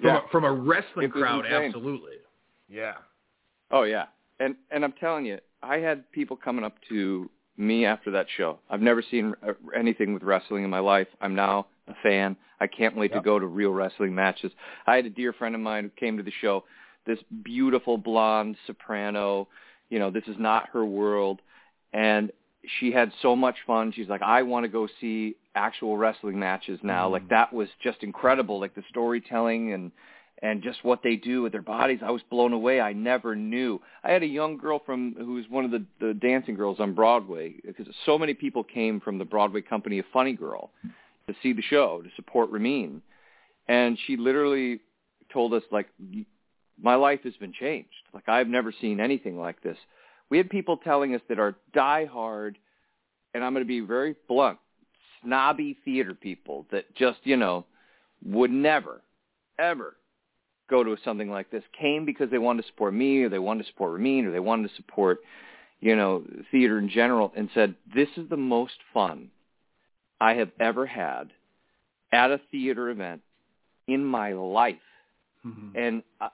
from, 0.00 0.06
Yeah. 0.06 0.18
a, 0.24 0.28
from 0.30 0.44
a 0.44 0.52
wrestling 0.52 1.06
It 1.06 1.12
crowd, 1.12 1.46
insane. 1.46 1.64
absolutely. 1.66 2.16
Yeah. 2.68 2.94
Oh 3.70 3.84
yeah, 3.84 4.06
and 4.40 4.56
and 4.70 4.84
I'm 4.84 4.92
telling 4.92 5.24
you, 5.26 5.38
I 5.62 5.78
had 5.78 6.10
people 6.12 6.36
coming 6.36 6.64
up 6.64 6.74
to 6.90 7.30
me 7.60 7.84
after 7.84 8.10
that 8.12 8.26
show. 8.36 8.58
I've 8.68 8.80
never 8.80 9.02
seen 9.08 9.34
uh, 9.46 9.52
anything 9.76 10.14
with 10.14 10.22
wrestling 10.22 10.64
in 10.64 10.70
my 10.70 10.80
life. 10.80 11.08
I'm 11.20 11.34
now 11.34 11.66
a 11.86 11.94
fan. 12.02 12.36
I 12.60 12.66
can't 12.66 12.96
wait 12.96 13.12
to 13.12 13.20
go 13.20 13.38
to 13.38 13.46
real 13.46 13.70
wrestling 13.70 14.14
matches. 14.14 14.52
I 14.86 14.96
had 14.96 15.06
a 15.06 15.10
dear 15.10 15.32
friend 15.32 15.54
of 15.54 15.60
mine 15.60 15.84
who 15.84 15.90
came 15.90 16.16
to 16.16 16.22
the 16.22 16.32
show. 16.40 16.64
This 17.06 17.18
beautiful 17.42 17.96
blonde 17.96 18.56
soprano. 18.66 19.48
You 19.88 19.98
know, 19.98 20.10
this 20.10 20.24
is 20.26 20.36
not 20.38 20.68
her 20.72 20.84
world, 20.84 21.40
and 21.92 22.30
she 22.78 22.92
had 22.92 23.10
so 23.22 23.34
much 23.34 23.56
fun. 23.66 23.92
She's 23.92 24.08
like, 24.08 24.22
I 24.22 24.42
want 24.42 24.64
to 24.64 24.68
go 24.68 24.86
see 25.00 25.36
actual 25.54 25.96
wrestling 25.96 26.38
matches 26.38 26.78
now. 26.82 27.08
Like 27.08 27.28
that 27.30 27.52
was 27.52 27.68
just 27.82 28.02
incredible. 28.02 28.60
Like 28.60 28.74
the 28.74 28.84
storytelling 28.88 29.72
and 29.72 29.90
and 30.42 30.62
just 30.62 30.84
what 30.84 31.02
they 31.02 31.16
do 31.16 31.42
with 31.42 31.52
their 31.52 31.62
bodies. 31.62 32.00
I 32.02 32.10
was 32.10 32.22
blown 32.30 32.52
away. 32.52 32.80
I 32.80 32.92
never 32.92 33.36
knew. 33.36 33.80
I 34.02 34.10
had 34.10 34.22
a 34.22 34.26
young 34.26 34.56
girl 34.56 34.80
from 34.84 35.14
who 35.18 35.34
was 35.34 35.44
one 35.48 35.64
of 35.64 35.70
the 35.70 35.84
the 36.00 36.14
dancing 36.14 36.54
girls 36.54 36.80
on 36.80 36.94
Broadway 36.94 37.54
because 37.64 37.86
so 38.06 38.18
many 38.18 38.34
people 38.34 38.64
came 38.64 39.00
from 39.00 39.18
the 39.18 39.24
Broadway 39.24 39.60
company 39.60 39.98
of 39.98 40.06
Funny 40.12 40.32
Girl 40.32 40.70
to 41.26 41.34
see 41.42 41.52
the 41.52 41.62
show 41.62 42.02
to 42.02 42.08
support 42.16 42.50
Ramin, 42.50 43.02
and 43.68 43.98
she 44.06 44.16
literally 44.16 44.80
told 45.32 45.52
us 45.54 45.62
like 45.70 45.88
my 46.82 46.94
life 46.94 47.20
has 47.24 47.34
been 47.36 47.52
changed. 47.52 47.88
Like 48.14 48.28
I've 48.28 48.48
never 48.48 48.72
seen 48.80 49.00
anything 49.00 49.38
like 49.38 49.62
this. 49.62 49.76
We 50.30 50.38
had 50.38 50.48
people 50.48 50.76
telling 50.76 51.14
us 51.14 51.20
that 51.28 51.38
are 51.38 51.56
diehard, 51.74 52.54
and 53.34 53.44
I'm 53.44 53.52
going 53.52 53.64
to 53.64 53.68
be 53.68 53.80
very 53.80 54.14
blunt, 54.28 54.58
snobby 55.22 55.76
theater 55.84 56.14
people 56.14 56.66
that 56.72 56.94
just 56.94 57.18
you 57.24 57.36
know 57.36 57.66
would 58.24 58.50
never, 58.50 59.02
ever 59.58 59.96
go 60.70 60.84
to 60.84 60.96
something 61.04 61.30
like 61.30 61.50
this 61.50 61.64
came 61.78 62.06
because 62.06 62.30
they 62.30 62.38
wanted 62.38 62.62
to 62.62 62.68
support 62.68 62.94
me 62.94 63.22
or 63.22 63.28
they 63.28 63.38
wanted 63.38 63.64
to 63.64 63.68
support 63.68 63.92
Ramin 63.92 64.26
or 64.26 64.30
they 64.30 64.40
wanted 64.40 64.68
to 64.68 64.76
support, 64.76 65.18
you 65.80 65.96
know, 65.96 66.22
theater 66.50 66.78
in 66.78 66.88
general 66.88 67.32
and 67.36 67.50
said, 67.52 67.74
this 67.94 68.08
is 68.16 68.28
the 68.30 68.36
most 68.36 68.76
fun 68.94 69.30
I 70.20 70.34
have 70.34 70.50
ever 70.60 70.86
had 70.86 71.30
at 72.12 72.30
a 72.30 72.40
theater 72.50 72.90
event 72.90 73.20
in 73.88 74.04
my 74.04 74.32
life. 74.32 74.76
Mhm. 75.44 75.72
And 75.74 76.02
I, 76.20 76.28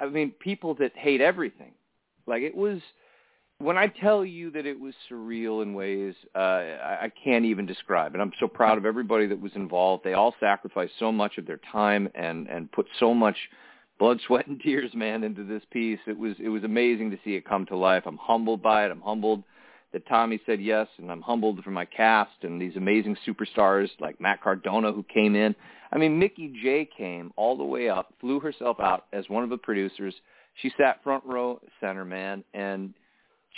I 0.00 0.06
mean, 0.06 0.30
people 0.38 0.74
that 0.74 0.96
hate 0.96 1.20
everything, 1.20 1.72
like 2.26 2.42
it 2.42 2.56
was, 2.56 2.80
when 3.58 3.76
I 3.76 3.86
tell 3.86 4.24
you 4.24 4.50
that 4.52 4.66
it 4.66 4.78
was 4.78 4.94
surreal 5.10 5.62
in 5.62 5.74
ways 5.74 6.14
uh, 6.34 6.38
I, 6.38 6.98
I 7.02 7.12
can't 7.24 7.44
even 7.44 7.66
describe. 7.66 8.14
And 8.14 8.22
I'm 8.22 8.32
so 8.40 8.48
proud 8.48 8.78
of 8.78 8.86
everybody 8.86 9.26
that 9.26 9.40
was 9.40 9.52
involved. 9.54 10.04
They 10.04 10.14
all 10.14 10.34
sacrificed 10.40 10.94
so 10.98 11.12
much 11.12 11.38
of 11.38 11.46
their 11.46 11.60
time 11.70 12.08
and, 12.14 12.48
and 12.48 12.70
put 12.72 12.86
so 12.98 13.14
much 13.14 13.36
blood, 14.02 14.20
sweat, 14.26 14.46
and 14.46 14.60
tears, 14.60 14.92
man, 14.94 15.22
into 15.22 15.44
this 15.44 15.62
piece. 15.70 16.00
It 16.06 16.18
was 16.18 16.34
it 16.38 16.48
was 16.48 16.64
amazing 16.64 17.10
to 17.12 17.18
see 17.24 17.34
it 17.34 17.48
come 17.48 17.66
to 17.66 17.76
life. 17.76 18.02
I'm 18.06 18.18
humbled 18.18 18.62
by 18.62 18.84
it. 18.84 18.90
I'm 18.90 19.00
humbled 19.00 19.44
that 19.92 20.06
Tommy 20.08 20.40
said 20.46 20.60
yes, 20.60 20.88
and 20.98 21.10
I'm 21.10 21.20
humbled 21.20 21.62
for 21.62 21.70
my 21.70 21.84
cast 21.84 22.32
and 22.42 22.60
these 22.60 22.76
amazing 22.76 23.16
superstars 23.26 23.88
like 24.00 24.20
Matt 24.20 24.42
Cardona 24.42 24.90
who 24.92 25.04
came 25.04 25.36
in. 25.36 25.54
I 25.92 25.98
mean, 25.98 26.18
Mickey 26.18 26.52
J 26.62 26.88
came 26.96 27.32
all 27.36 27.56
the 27.56 27.64
way 27.64 27.90
up, 27.90 28.14
flew 28.20 28.40
herself 28.40 28.80
out 28.80 29.04
as 29.12 29.28
one 29.28 29.44
of 29.44 29.50
the 29.50 29.58
producers. 29.58 30.14
She 30.62 30.72
sat 30.78 31.02
front 31.02 31.24
row 31.26 31.60
center, 31.80 32.06
man, 32.06 32.42
and 32.54 32.94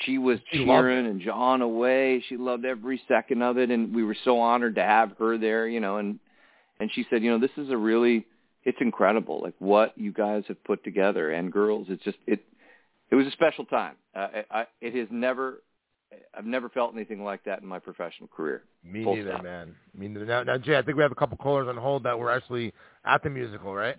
she 0.05 0.19
was 0.19 0.39
cheering 0.53 1.07
and 1.07 1.21
jawing 1.21 1.63
away. 1.63 2.23
She 2.29 2.37
loved 2.37 2.65
every 2.65 3.01
second 3.07 3.43
of 3.43 3.59
it, 3.59 3.71
and 3.71 3.95
we 3.95 4.03
were 4.03 4.17
so 4.25 4.41
honored 4.41 4.75
to 4.75 4.83
have 4.83 5.13
her 5.19 5.39
there, 5.39 5.69
you 5.69 5.81
know. 5.81 5.99
And 5.99 6.19
and 6.81 6.91
she 6.93 7.07
said, 7.09 7.23
you 7.23 7.31
know, 7.31 7.39
this 7.39 7.57
is 7.57 7.71
a 7.71 7.77
really, 7.77 8.27
it's 8.65 8.79
incredible, 8.81 9.43
like 9.43 9.55
what 9.59 9.97
you 9.97 10.13
guys 10.13 10.45
have 10.49 10.63
put 10.65 10.83
together, 10.85 11.31
and 11.31 11.53
girls, 11.53 11.87
it's 11.91 12.03
just 12.03 12.19
it, 12.27 12.41
it 13.11 13.15
was 13.15 13.27
a 13.27 13.31
special 13.33 13.65
time. 13.65 13.95
Uh, 14.15 14.29
I, 14.51 14.61
I, 14.61 14.67
it 14.81 14.95
has 14.95 15.09
never, 15.11 15.63
I've 16.37 16.47
never 16.47 16.69
felt 16.69 16.95
anything 16.95 17.23
like 17.23 17.45
that 17.45 17.61
in 17.61 17.69
my 17.69 17.79
professional 17.79 18.29
career. 18.29 18.63
Me 18.83 19.05
Full 19.05 19.17
neither, 19.17 19.33
stop. 19.33 19.43
man. 19.43 19.75
Me 19.97 20.09
neither. 20.09 20.25
Now, 20.25 20.43
now, 20.43 20.59
Jay, 20.59 20.77
I 20.77 20.83
think 20.83 20.97
we 20.97 21.03
have 21.03 21.13
a 21.13 21.17
couple 21.17 21.37
callers 21.37 21.69
on 21.69 21.77
hold 21.77 22.05
that 22.05 22.19
were 22.19 22.31
actually 22.31 22.73
at 23.05 23.23
the 23.23 23.31
musical, 23.31 23.75
right? 23.75 23.97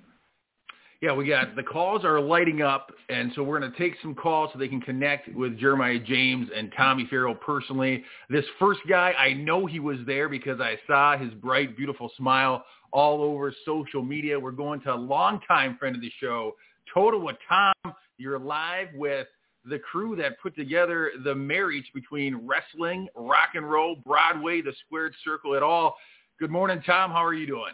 Yeah, 1.02 1.14
we 1.14 1.28
got 1.28 1.56
the 1.56 1.62
calls 1.62 2.04
are 2.04 2.20
lighting 2.20 2.62
up, 2.62 2.90
and 3.10 3.32
so 3.36 3.44
we're 3.44 3.60
going 3.60 3.72
to 3.72 3.78
take 3.78 3.94
some 4.02 4.16
calls 4.16 4.50
so 4.52 4.58
they 4.58 4.70
can 4.70 4.82
connect 4.82 5.28
with 5.36 5.60
Jeremiah 5.60 6.00
James 6.00 6.50
and 6.56 6.72
Tommy 6.76 7.08
Fierro 7.12 7.40
personally. 7.40 8.04
This 8.30 8.46
first 8.58 8.80
guy, 8.90 9.12
I 9.12 9.34
know 9.34 9.66
he 9.66 9.80
was 9.80 9.98
there 10.08 10.30
because 10.30 10.60
I 10.60 10.80
saw 10.88 11.18
his 11.18 11.32
bright, 11.34 11.78
beautiful 11.78 12.12
smile 12.18 12.66
all 12.96 13.22
over 13.22 13.54
social 13.66 14.02
media. 14.02 14.40
We're 14.40 14.52
going 14.52 14.80
to 14.82 14.94
a 14.94 14.96
longtime 14.96 15.78
friend 15.78 15.96
of 15.96 16.02
the 16.02 16.12
show, 16.20 16.56
Total 16.94 17.20
with 17.20 17.36
Tom. 17.50 17.74
You're 18.18 18.40
live 18.40 18.88
with 18.96 19.28
the 19.66 19.80
crew 19.80 20.16
that 20.16 20.40
put 20.42 20.56
together 20.56 21.12
the 21.26 21.36
marriage 21.36 21.92
between 21.94 22.48
wrestling, 22.48 23.10
rock 23.16 23.50
and 23.56 23.70
roll, 23.70 23.98
Broadway, 24.06 24.62
the 24.62 24.74
squared 24.86 25.14
circle, 25.26 25.56
it 25.56 25.64
all. 25.64 25.98
Good 26.40 26.52
morning, 26.52 26.82
Tom. 26.86 27.12
How 27.12 27.24
are 27.24 27.34
you 27.34 27.48
doing? 27.48 27.74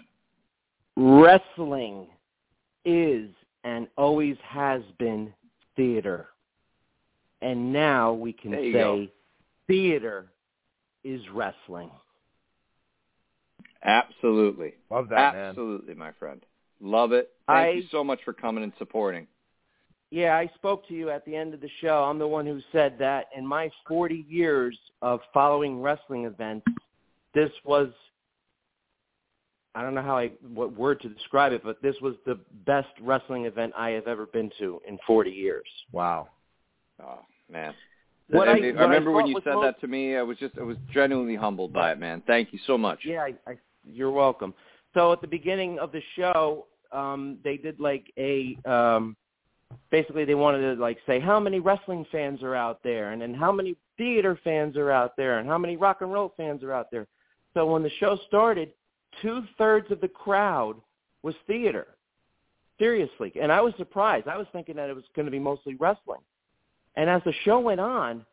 wrestling 0.98 2.08
is 2.86 3.30
and 3.64 3.88
always 3.98 4.36
has 4.44 4.82
been 4.98 5.34
theater. 5.76 6.28
And 7.42 7.72
now 7.72 8.14
we 8.14 8.34
can 8.34 8.52
say 8.52 8.72
go. 8.72 9.08
theater 9.68 10.32
is 11.04 11.22
wrestling. 11.34 11.90
Absolutely, 13.84 14.74
Love 14.90 15.10
that, 15.10 15.34
man. 15.34 15.50
absolutely, 15.50 15.96
my 15.96 16.12
friend. 16.14 16.46
Love 16.80 17.12
it. 17.12 17.32
Thank 17.48 17.68
I- 17.68 17.72
you 17.72 17.84
so 17.92 18.04
much 18.04 18.20
for 18.24 18.34
coming 18.34 18.64
and 18.64 18.74
supporting. 18.78 19.28
Yeah, 20.12 20.36
I 20.36 20.48
spoke 20.56 20.86
to 20.90 20.94
you 20.94 21.10
at 21.10 21.24
the 21.26 21.36
end 21.36 21.54
of 21.54 21.62
the 21.62 21.70
show. 21.80 22.04
I'm 22.04 22.20
the 22.20 22.28
one 22.28 22.46
who 22.46 22.60
said 22.74 22.98
that 23.00 23.28
in 23.36 23.48
my 23.48 23.72
40 23.88 24.26
years 24.28 24.78
of 25.02 25.22
following 25.34 25.82
wrestling 25.82 26.26
events, 26.26 26.68
this 27.34 27.52
was 27.64 27.90
I 29.74 29.84
don't 29.84 29.96
know 29.96 30.02
how 30.02 30.18
I 30.18 30.28
what 30.42 30.74
word 30.74 31.00
to 31.02 31.10
describe 31.10 31.54
it, 31.54 31.64
but 31.64 31.82
this 31.82 31.96
was 32.02 32.16
the 32.26 32.38
best 32.66 32.90
wrestling 33.02 33.46
event 33.46 33.72
I 33.78 33.92
have 33.92 34.06
ever 34.08 34.26
been 34.26 34.52
to 34.60 34.82
in 34.86 35.00
40 35.08 35.32
years. 35.32 35.68
Wow. 35.94 36.28
Oh 37.02 37.20
man. 37.50 37.74
What 38.28 38.50
I, 38.50 38.52
I- 38.52 38.56
I 38.56 38.60
what 38.72 38.78
I 38.78 38.84
remember 38.84 39.12
when 39.12 39.28
you 39.28 39.40
said 39.44 39.54
most- 39.54 39.64
that 39.64 39.82
to 39.82 39.88
me. 39.88 40.18
I 40.18 40.24
was 40.24 40.38
just 40.38 40.58
I 40.58 40.64
was 40.64 40.78
genuinely 40.94 41.36
humbled 41.36 41.72
by 41.72 41.94
it, 41.94 42.00
man. 42.00 42.22
Thank 42.28 42.52
you 42.52 42.60
so 42.68 42.78
much. 42.78 43.00
Yeah, 43.06 43.22
I, 43.22 43.34
I, 43.48 43.58
you're 43.86 44.12
welcome. 44.12 44.54
So 44.94 45.12
at 45.12 45.22
the 45.22 45.28
beginning 45.28 45.80
of 45.80 45.92
the 45.92 46.02
show, 46.16 46.68
um, 46.92 47.38
they 47.44 47.58
did 47.58 47.80
like 47.80 48.12
a 48.18 48.58
um, 48.66 49.16
basically 49.90 50.26
they 50.26 50.36
wanted 50.36 50.76
to 50.76 50.82
like 50.82 50.98
say 51.06 51.20
how 51.20 51.40
many 51.40 51.60
wrestling 51.60 52.06
fans 52.12 52.44
are 52.44 52.56
out 52.56 52.82
there, 52.84 53.12
and 53.12 53.22
then 53.22 53.34
how 53.34 53.52
many 53.52 53.76
theater 53.98 54.38
fans 54.44 54.76
are 54.76 54.92
out 54.92 55.16
there, 55.16 55.40
and 55.40 55.48
how 55.48 55.58
many 55.58 55.78
rock 55.78 56.02
and 56.02 56.12
roll 56.12 56.34
fans 56.36 56.64
are 56.64 56.74
out 56.74 56.92
there. 56.92 57.08
So 57.54 57.66
when 57.66 57.84
the 57.84 57.92
show 58.00 58.18
started, 58.28 58.72
two 59.22 59.44
thirds 59.58 59.92
of 59.92 60.02
the 60.02 60.08
crowd 60.08 60.76
was 61.24 61.36
theater. 61.48 61.88
Seriously, 62.80 63.32
and 63.40 63.52
I 63.52 63.62
was 63.62 63.74
surprised. 63.78 64.28
I 64.28 64.38
was 64.38 64.48
thinking 64.52 64.76
that 64.78 64.90
it 64.90 64.96
was 64.96 65.06
going 65.16 65.26
to 65.26 65.32
be 65.32 65.40
mostly 65.40 65.76
wrestling. 65.76 66.22
And 66.96 67.10
as 67.10 67.22
the 67.24 67.34
show 67.46 67.60
went 67.60 67.80
on, 67.80 68.26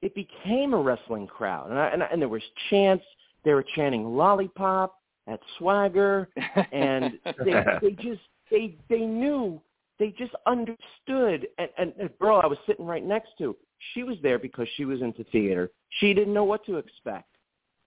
it 0.00 0.14
became 0.14 0.74
a 0.74 0.80
wrestling 0.80 1.26
crowd, 1.26 1.70
and 1.70 1.78
I, 1.78 1.86
and, 1.88 2.02
I, 2.02 2.06
and 2.06 2.22
there 2.22 2.28
was 2.28 2.42
chants. 2.70 3.04
They 3.46 3.54
were 3.54 3.64
chanting 3.76 4.16
"lollipop" 4.16 4.98
at 5.28 5.38
Swagger, 5.56 6.28
and 6.72 7.16
they 7.44 7.64
they 7.80 7.90
just 7.92 8.20
they 8.50 8.76
they 8.90 9.02
knew 9.02 9.62
they 10.00 10.12
just 10.18 10.32
understood. 10.46 11.46
And, 11.56 11.68
and 11.78 11.92
the 11.96 12.10
girl 12.20 12.40
I 12.42 12.48
was 12.48 12.58
sitting 12.66 12.84
right 12.84 13.04
next 13.04 13.28
to, 13.38 13.56
she 13.94 14.02
was 14.02 14.16
there 14.20 14.40
because 14.40 14.66
she 14.76 14.84
was 14.84 15.00
into 15.00 15.22
theater. 15.30 15.70
She 16.00 16.12
didn't 16.12 16.34
know 16.34 16.42
what 16.42 16.66
to 16.66 16.78
expect, 16.78 17.36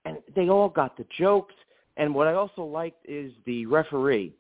and 0.06 0.20
they 0.34 0.48
all 0.48 0.70
got 0.70 0.96
the 0.96 1.06
jokes. 1.18 1.54
And 1.98 2.16
what 2.16 2.28
I 2.28 2.36
also 2.36 2.64
liked 2.64 3.06
is 3.06 3.34
the 3.46 3.66
referee 3.66 4.34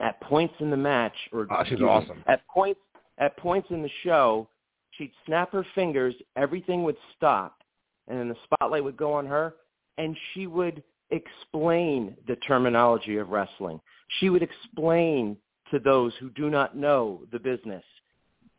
at 0.00 0.20
points 0.20 0.54
in 0.60 0.68
the 0.68 0.76
match, 0.76 1.16
or 1.32 1.46
oh, 1.50 1.64
she's 1.66 1.80
awesome. 1.80 2.18
Me, 2.18 2.24
at 2.26 2.46
points 2.48 2.80
at 3.16 3.34
points 3.38 3.68
in 3.70 3.80
the 3.80 3.90
show, 4.02 4.46
she'd 4.90 5.12
snap 5.24 5.52
her 5.52 5.64
fingers, 5.74 6.14
everything 6.36 6.82
would 6.82 6.98
stop, 7.16 7.62
and 8.08 8.18
then 8.18 8.28
the 8.28 8.36
spotlight 8.44 8.84
would 8.84 8.98
go 8.98 9.14
on 9.14 9.24
her, 9.24 9.54
and 9.98 10.16
she 10.32 10.46
would 10.46 10.82
explain 11.10 12.16
the 12.26 12.36
terminology 12.36 13.18
of 13.18 13.28
wrestling. 13.28 13.80
She 14.20 14.30
would 14.30 14.42
explain 14.42 15.36
to 15.70 15.78
those 15.78 16.12
who 16.20 16.30
do 16.30 16.50
not 16.50 16.76
know 16.76 17.22
the 17.32 17.38
business. 17.38 17.84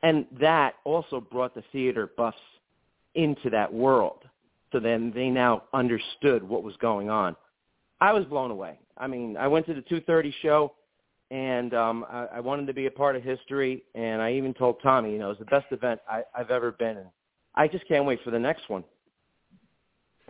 And 0.04 0.26
that 0.40 0.76
also 0.84 1.20
brought 1.20 1.56
the 1.56 1.64
theater 1.72 2.12
buffs 2.18 2.38
into 3.16 3.50
that 3.50 3.74
world. 3.74 4.24
So 4.72 4.80
then 4.80 5.12
they 5.16 5.30
now 5.30 5.64
understood 5.74 6.44
what 6.44 6.64
was 6.64 6.76
going 6.78 7.10
on. 7.10 7.36
I 8.02 8.12
was 8.12 8.26
blown 8.26 8.52
away. 8.52 8.78
I 8.98 9.08
mean, 9.08 9.38
I 9.38 9.48
went 9.48 9.66
to 9.68 9.74
the 9.74 9.82
2:30 9.82 10.34
show, 10.42 10.74
and 11.32 11.74
um, 11.74 12.06
I, 12.10 12.26
I 12.36 12.40
wanted 12.40 12.68
to 12.68 12.74
be 12.74 12.88
a 12.88 12.92
part 12.92 13.16
of 13.16 13.24
history. 13.24 13.84
And 13.96 14.22
I 14.22 14.34
even 14.34 14.54
told 14.54 14.82
Tommy, 14.84 15.14
you 15.14 15.18
know, 15.18 15.28
it 15.28 15.40
was 15.40 15.40
the 15.40 15.46
best 15.46 15.68
event 15.72 16.02
I, 16.10 16.24
I've 16.38 16.52
ever 16.52 16.72
been 16.72 16.98
in. 16.98 17.08
I 17.56 17.68
just 17.68 17.88
can't 17.88 18.06
wait 18.06 18.20
for 18.24 18.32
the 18.32 18.40
next 18.40 18.70
one. 18.70 18.84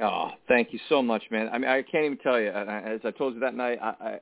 Oh, 0.02 0.32
thank 0.48 0.74
you 0.74 0.80
so 0.90 1.02
much, 1.02 1.24
man. 1.32 1.50
I 1.52 1.58
mean, 1.58 1.70
I 1.70 1.82
can't 1.82 2.06
even 2.06 2.18
tell 2.18 2.40
you. 2.40 2.50
As 2.50 3.00
I 3.06 3.12
told 3.12 3.34
you 3.36 3.40
that 3.40 3.56
night, 3.56 3.80
I, 3.82 3.94
I 4.02 4.20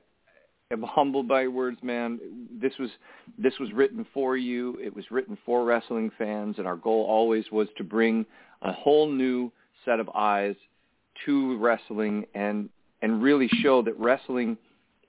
am 0.70 0.82
humbled 0.82 1.26
by 1.26 1.42
your 1.42 1.50
words, 1.50 1.78
man. 1.82 2.20
This 2.60 2.72
was 2.78 2.90
this 3.38 3.58
was 3.58 3.72
written 3.72 4.06
for 4.14 4.36
you. 4.36 4.78
It 4.80 4.94
was 4.94 5.04
written 5.10 5.36
for 5.44 5.64
wrestling 5.64 6.10
fans, 6.16 6.56
and 6.58 6.66
our 6.66 6.76
goal 6.76 7.04
always 7.08 7.44
was 7.50 7.68
to 7.76 7.84
bring 7.84 8.24
a 8.62 8.72
whole 8.72 9.08
new 9.08 9.50
set 9.84 9.98
of 9.98 10.08
eyes 10.14 10.54
to 11.26 11.58
wrestling 11.58 12.24
and 12.34 12.68
and 13.02 13.22
really 13.22 13.48
show 13.60 13.82
that 13.82 13.98
wrestling 13.98 14.56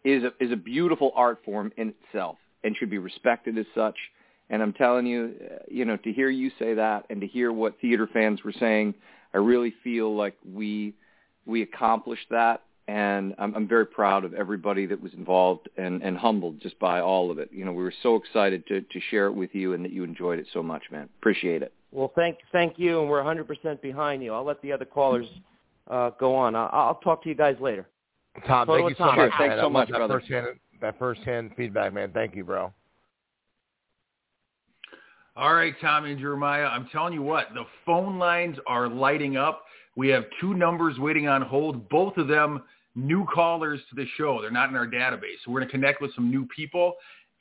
is 0.03 0.23
a, 0.23 0.43
is 0.43 0.51
a 0.51 0.55
beautiful 0.55 1.11
art 1.15 1.39
form 1.45 1.71
in 1.77 1.93
itself 2.03 2.37
and 2.63 2.75
should 2.75 2.89
be 2.89 2.97
respected 2.97 3.57
as 3.57 3.65
such. 3.75 3.95
And 4.49 4.61
I'm 4.61 4.73
telling 4.73 5.05
you, 5.05 5.33
uh, 5.41 5.55
you 5.67 5.85
know, 5.85 5.97
to 5.97 6.11
hear 6.11 6.29
you 6.29 6.51
say 6.59 6.73
that 6.73 7.05
and 7.09 7.21
to 7.21 7.27
hear 7.27 7.51
what 7.51 7.79
theater 7.79 8.07
fans 8.11 8.43
were 8.43 8.53
saying, 8.59 8.93
I 9.35 9.39
really 9.39 9.73
feel 9.83 10.15
like 10.15 10.35
we 10.51 10.93
we 11.45 11.61
accomplished 11.61 12.27
that 12.31 12.63
and 12.87 13.33
I'm, 13.37 13.55
I'm 13.55 13.67
very 13.67 13.85
proud 13.85 14.25
of 14.25 14.33
everybody 14.33 14.85
that 14.85 15.01
was 15.01 15.13
involved 15.13 15.69
and, 15.77 16.03
and 16.03 16.17
humbled 16.17 16.61
just 16.61 16.77
by 16.79 17.01
all 17.01 17.31
of 17.31 17.39
it. 17.39 17.49
You 17.51 17.65
know, 17.65 17.71
we 17.71 17.83
were 17.83 17.93
so 18.03 18.15
excited 18.15 18.65
to, 18.67 18.81
to 18.81 18.99
share 19.09 19.25
it 19.25 19.33
with 19.33 19.53
you 19.53 19.73
and 19.73 19.83
that 19.83 19.91
you 19.91 20.03
enjoyed 20.03 20.39
it 20.39 20.45
so 20.53 20.61
much, 20.61 20.83
man. 20.91 21.09
Appreciate 21.19 21.63
it. 21.63 21.73
Well, 21.91 22.11
thank 22.15 22.37
thank 22.51 22.77
you, 22.77 22.99
and 22.99 23.09
we're 23.09 23.23
100% 23.23 23.81
behind 23.81 24.21
you. 24.21 24.33
I'll 24.33 24.43
let 24.43 24.61
the 24.61 24.71
other 24.71 24.85
callers 24.85 25.25
uh, 25.89 26.11
go 26.19 26.35
on. 26.35 26.55
I'll, 26.55 26.69
I'll 26.71 26.99
talk 27.03 27.23
to 27.23 27.29
you 27.29 27.35
guys 27.35 27.55
later. 27.59 27.87
Tom, 28.45 28.67
thank 28.67 28.89
you 28.89 28.95
so 28.97 29.05
much. 29.13 29.31
Thanks 29.37 29.55
so 29.59 29.69
much, 29.69 29.89
that 29.89 29.97
brother. 29.97 30.19
First-hand, 30.19 30.47
that 30.81 30.99
first-hand 30.99 31.51
feedback, 31.55 31.93
man. 31.93 32.11
Thank 32.13 32.35
you, 32.35 32.43
bro. 32.43 32.73
All 35.37 35.53
right, 35.53 35.75
Tommy 35.81 36.11
and 36.11 36.19
Jeremiah, 36.19 36.63
I'm 36.63 36.87
telling 36.93 37.11
you 37.11 37.21
what, 37.21 37.53
the 37.53 37.65
phone 37.85 38.17
lines 38.17 38.55
are 38.67 38.87
lighting 38.87 39.35
up. 39.35 39.65
We 39.97 40.07
have 40.07 40.23
two 40.39 40.53
numbers 40.53 40.97
waiting 40.97 41.27
on 41.27 41.41
hold. 41.41 41.89
Both 41.89 42.15
of 42.15 42.29
them 42.29 42.63
new 42.95 43.25
callers 43.25 43.81
to 43.89 43.95
the 43.97 44.05
show. 44.17 44.39
They're 44.41 44.49
not 44.49 44.69
in 44.69 44.77
our 44.77 44.87
database. 44.87 45.43
So 45.43 45.51
we're 45.51 45.59
going 45.59 45.67
to 45.67 45.73
connect 45.73 46.01
with 46.01 46.15
some 46.15 46.31
new 46.31 46.47
people. 46.55 46.93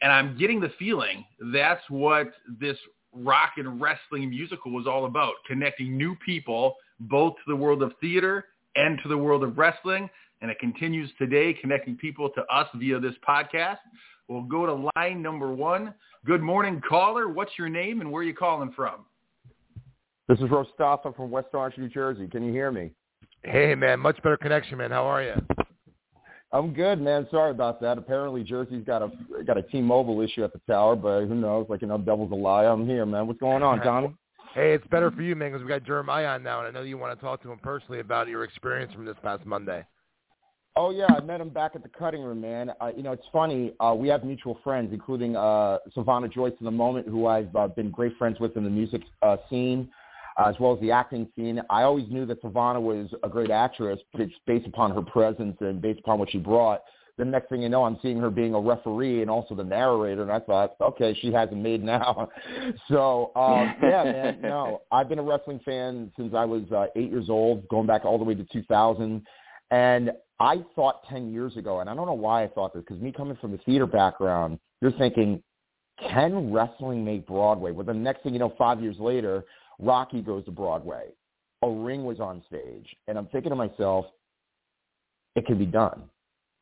And 0.02 0.10
I'm 0.10 0.36
getting 0.36 0.58
the 0.58 0.72
feeling 0.76 1.24
that's 1.52 1.82
what 1.88 2.32
this 2.58 2.76
rock 3.12 3.52
and 3.58 3.80
wrestling 3.80 4.28
musical 4.28 4.72
was 4.72 4.88
all 4.88 5.04
about, 5.04 5.34
connecting 5.46 5.96
new 5.96 6.16
people 6.26 6.74
both 6.98 7.34
to 7.34 7.42
the 7.46 7.56
world 7.56 7.80
of 7.80 7.92
theater 8.00 8.46
and 8.74 8.98
to 9.04 9.08
the 9.08 9.16
world 9.16 9.44
of 9.44 9.56
wrestling. 9.56 10.10
And 10.42 10.50
it 10.50 10.58
continues 10.58 11.10
today, 11.16 11.54
connecting 11.54 11.96
people 11.96 12.28
to 12.30 12.42
us 12.52 12.66
via 12.74 12.98
this 12.98 13.14
podcast. 13.26 13.78
We'll 14.26 14.42
go 14.42 14.66
to 14.66 14.90
line 14.96 15.22
number 15.22 15.52
one. 15.52 15.94
Good 16.24 16.40
morning, 16.40 16.80
caller. 16.88 17.28
What's 17.28 17.52
your 17.58 17.68
name 17.68 18.00
and 18.00 18.10
where 18.10 18.22
are 18.22 18.24
you 18.24 18.32
calling 18.32 18.72
from? 18.72 19.04
This 20.26 20.38
is 20.38 20.44
Rostafa 20.44 21.14
from 21.14 21.30
West 21.30 21.48
Orange, 21.52 21.76
New 21.76 21.90
Jersey. 21.90 22.26
Can 22.28 22.42
you 22.42 22.50
hear 22.50 22.72
me? 22.72 22.92
Hey, 23.42 23.74
man, 23.74 24.00
much 24.00 24.16
better 24.22 24.38
connection, 24.38 24.78
man. 24.78 24.90
How 24.90 25.04
are 25.04 25.22
you? 25.22 25.34
I'm 26.50 26.72
good, 26.72 26.98
man. 26.98 27.26
Sorry 27.30 27.50
about 27.50 27.78
that. 27.82 27.98
Apparently, 27.98 28.42
Jersey's 28.42 28.84
got 28.86 29.02
a 29.02 29.10
got 29.44 29.58
a 29.58 29.62
T-Mobile 29.62 30.22
issue 30.22 30.44
at 30.44 30.54
the 30.54 30.60
tower, 30.66 30.96
but 30.96 31.26
who 31.26 31.34
knows? 31.34 31.66
Like 31.68 31.82
you 31.82 31.88
know, 31.88 31.98
devil's 31.98 32.32
a 32.32 32.34
lie. 32.34 32.64
I'm 32.64 32.86
here, 32.86 33.04
man. 33.04 33.26
What's 33.26 33.40
going 33.40 33.62
on, 33.62 33.80
Tommy? 33.80 34.14
Hey, 34.54 34.72
it's 34.72 34.86
better 34.86 35.10
for 35.10 35.20
you, 35.20 35.34
man, 35.34 35.50
because 35.50 35.64
we 35.64 35.68
got 35.68 35.82
Jeremiah 35.82 36.28
on 36.28 36.44
now, 36.44 36.60
and 36.60 36.68
I 36.68 36.70
know 36.70 36.86
you 36.86 36.96
want 36.96 37.18
to 37.18 37.20
talk 37.20 37.42
to 37.42 37.50
him 37.50 37.58
personally 37.58 37.98
about 37.98 38.28
your 38.28 38.44
experience 38.44 38.92
from 38.94 39.04
this 39.04 39.16
past 39.20 39.44
Monday. 39.44 39.84
Oh 40.76 40.90
yeah, 40.90 41.06
I 41.08 41.20
met 41.20 41.40
him 41.40 41.50
back 41.50 41.72
at 41.74 41.82
the 41.82 41.88
cutting 41.88 42.22
room, 42.22 42.40
man. 42.40 42.72
Uh, 42.80 42.90
you 42.96 43.02
know, 43.02 43.12
it's 43.12 43.26
funny. 43.32 43.74
Uh, 43.78 43.94
we 43.96 44.08
have 44.08 44.24
mutual 44.24 44.58
friends, 44.64 44.92
including 44.92 45.36
uh, 45.36 45.78
Savannah 45.94 46.28
Joyce 46.28 46.54
in 46.58 46.64
the 46.64 46.72
moment, 46.72 47.06
who 47.06 47.26
I've 47.26 47.54
uh, 47.54 47.68
been 47.68 47.90
great 47.90 48.16
friends 48.16 48.40
with 48.40 48.56
in 48.56 48.64
the 48.64 48.70
music 48.70 49.02
uh, 49.22 49.36
scene 49.48 49.88
uh, 50.36 50.48
as 50.48 50.56
well 50.58 50.74
as 50.74 50.80
the 50.80 50.90
acting 50.90 51.28
scene. 51.36 51.60
I 51.70 51.82
always 51.82 52.06
knew 52.10 52.26
that 52.26 52.40
Savannah 52.40 52.80
was 52.80 53.08
a 53.22 53.28
great 53.28 53.50
actress, 53.50 54.00
but 54.12 54.20
it's 54.20 54.34
based 54.46 54.66
upon 54.66 54.92
her 54.94 55.02
presence 55.02 55.56
and 55.60 55.80
based 55.80 56.00
upon 56.00 56.18
what 56.18 56.30
she 56.30 56.38
brought. 56.38 56.82
The 57.16 57.24
next 57.24 57.48
thing 57.48 57.62
you 57.62 57.68
know, 57.68 57.84
I'm 57.84 57.96
seeing 58.02 58.18
her 58.18 58.30
being 58.30 58.54
a 58.54 58.60
referee 58.60 59.22
and 59.22 59.30
also 59.30 59.54
the 59.54 59.62
narrator, 59.62 60.22
and 60.22 60.32
I 60.32 60.40
thought, 60.40 60.74
okay, 60.80 61.16
she 61.20 61.32
has 61.32 61.48
a 61.52 61.54
maid 61.54 61.84
now. 61.84 62.28
so 62.88 63.30
um, 63.36 63.76
yeah, 63.80 64.02
man, 64.04 64.38
no, 64.42 64.82
I've 64.90 65.08
been 65.08 65.20
a 65.20 65.22
wrestling 65.22 65.60
fan 65.64 66.10
since 66.16 66.34
I 66.34 66.44
was 66.44 66.64
uh, 66.72 66.86
eight 66.96 67.10
years 67.10 67.30
old, 67.30 67.68
going 67.68 67.86
back 67.86 68.04
all 68.04 68.18
the 68.18 68.24
way 68.24 68.34
to 68.34 68.44
2000, 68.52 69.22
and 69.70 70.10
I 70.40 70.64
thought 70.74 71.06
10 71.08 71.32
years 71.32 71.56
ago, 71.56 71.80
and 71.80 71.88
I 71.88 71.94
don't 71.94 72.06
know 72.06 72.14
why 72.14 72.44
I 72.44 72.48
thought 72.48 72.74
this, 72.74 72.82
because 72.86 73.00
me 73.00 73.12
coming 73.12 73.36
from 73.40 73.52
the 73.52 73.58
theater 73.58 73.86
background, 73.86 74.58
you're 74.80 74.92
thinking, 74.92 75.42
can 76.08 76.52
wrestling 76.52 77.04
make 77.04 77.26
Broadway? 77.26 77.70
Well, 77.70 77.86
the 77.86 77.94
next 77.94 78.22
thing 78.22 78.32
you 78.32 78.40
know, 78.40 78.52
five 78.58 78.82
years 78.82 78.96
later, 78.98 79.44
Rocky 79.78 80.22
goes 80.22 80.44
to 80.46 80.50
Broadway. 80.50 81.10
A 81.62 81.70
ring 81.70 82.04
was 82.04 82.20
on 82.20 82.42
stage. 82.48 82.86
And 83.06 83.16
I'm 83.16 83.26
thinking 83.26 83.50
to 83.50 83.56
myself, 83.56 84.06
it 85.36 85.46
can 85.46 85.58
be 85.58 85.66
done. 85.66 86.02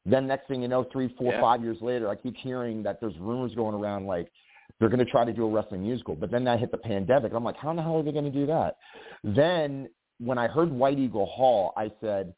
Then 0.04 0.26
next 0.26 0.48
thing 0.48 0.62
you 0.62 0.68
know, 0.68 0.87
three, 0.92 1.14
four, 1.18 1.32
yeah. 1.32 1.40
five 1.40 1.62
years 1.62 1.78
later, 1.80 2.08
I 2.08 2.16
keep 2.16 2.37
hearing 2.37 2.82
that 2.82 3.00
there's 3.00 3.16
rumors 3.18 3.54
going 3.54 3.74
around 3.74 4.06
like 4.06 4.30
they're 4.80 4.88
going 4.88 5.04
to 5.04 5.11
try 5.11 5.24
to 5.24 5.32
do 5.32 5.44
a 5.44 5.50
wrestling 5.50 5.82
musical. 5.82 6.16
But 6.16 6.30
then 6.30 6.46
I 6.48 6.56
hit 6.56 6.70
the 6.70 6.78
pandemic. 6.78 7.32
I'm 7.35 7.44
like, 7.44 7.56
how 7.56 7.70
in 7.70 7.76
the 7.76 7.82
hell 7.82 7.98
are 7.98 8.02
they 8.02 8.12
going 8.12 8.24
to 8.24 8.30
do 8.30 8.46
that? 8.46 8.76
Then 9.22 9.88
when 10.18 10.38
I 10.38 10.48
heard 10.48 10.70
White 10.70 10.98
Eagle 10.98 11.26
Hall, 11.26 11.72
I 11.76 11.90
said, 12.00 12.35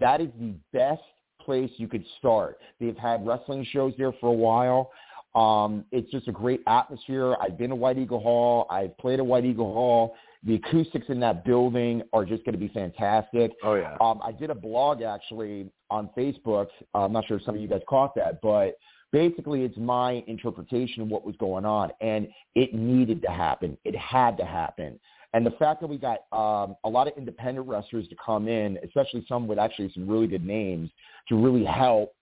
that 0.00 0.20
is 0.20 0.28
the 0.38 0.54
best 0.72 1.02
place 1.40 1.70
you 1.76 1.88
could 1.88 2.04
start. 2.18 2.58
They've 2.80 2.96
had 2.96 3.26
wrestling 3.26 3.66
shows 3.70 3.92
there 3.98 4.12
for 4.20 4.28
a 4.28 4.32
while. 4.32 4.90
Um, 5.34 5.84
it's 5.92 6.10
just 6.10 6.28
a 6.28 6.32
great 6.32 6.60
atmosphere. 6.66 7.36
I've 7.40 7.56
been 7.56 7.70
to 7.70 7.76
White 7.76 7.98
Eagle 7.98 8.20
Hall. 8.20 8.66
I've 8.70 8.96
played 8.98 9.18
at 9.18 9.26
White 9.26 9.44
Eagle 9.44 9.72
Hall. 9.72 10.14
The 10.44 10.56
acoustics 10.56 11.06
in 11.08 11.20
that 11.20 11.44
building 11.44 12.02
are 12.12 12.24
just 12.24 12.44
going 12.44 12.52
to 12.54 12.58
be 12.58 12.68
fantastic. 12.68 13.52
Oh 13.62 13.74
yeah. 13.74 13.96
Um, 14.00 14.20
I 14.24 14.32
did 14.32 14.50
a 14.50 14.54
blog 14.54 15.00
actually 15.02 15.70
on 15.88 16.10
Facebook. 16.16 16.66
I'm 16.94 17.12
not 17.12 17.26
sure 17.26 17.38
if 17.38 17.44
some 17.44 17.54
of 17.54 17.60
you 17.60 17.68
guys 17.68 17.80
caught 17.88 18.14
that, 18.16 18.40
but 18.42 18.76
basically 19.12 19.62
it's 19.62 19.76
my 19.76 20.24
interpretation 20.26 21.02
of 21.02 21.08
what 21.08 21.24
was 21.24 21.36
going 21.36 21.64
on, 21.64 21.90
and 22.00 22.28
it 22.54 22.74
needed 22.74 23.22
to 23.22 23.30
happen. 23.30 23.78
It 23.84 23.96
had 23.96 24.36
to 24.38 24.44
happen. 24.44 24.98
And 25.34 25.46
the 25.46 25.52
fact 25.52 25.80
that 25.80 25.86
we 25.86 25.96
got 25.96 26.20
um, 26.32 26.76
a 26.84 26.88
lot 26.88 27.08
of 27.08 27.14
independent 27.16 27.66
wrestlers 27.66 28.06
to 28.08 28.16
come 28.24 28.48
in, 28.48 28.78
especially 28.84 29.24
some 29.28 29.46
with 29.46 29.58
actually 29.58 29.90
some 29.94 30.06
really 30.08 30.26
good 30.26 30.44
names, 30.44 30.90
to 31.28 31.36
really 31.36 31.64
help 31.64 32.14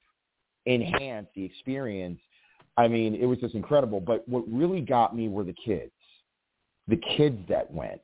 enhance 0.67 1.27
the 1.35 1.45
experience 1.45 2.21
I 2.81 2.89
mean, 2.89 3.15
it 3.15 3.27
was 3.27 3.39
just 3.39 3.55
incredible. 3.55 4.01
But 4.01 4.27
what 4.29 4.45
really 4.51 4.81
got 4.81 5.15
me 5.15 5.29
were 5.29 5.45
the 5.45 5.53
kids, 5.53 5.93
the 6.89 6.97
kids 7.17 7.39
that 7.49 7.71
went, 7.71 8.01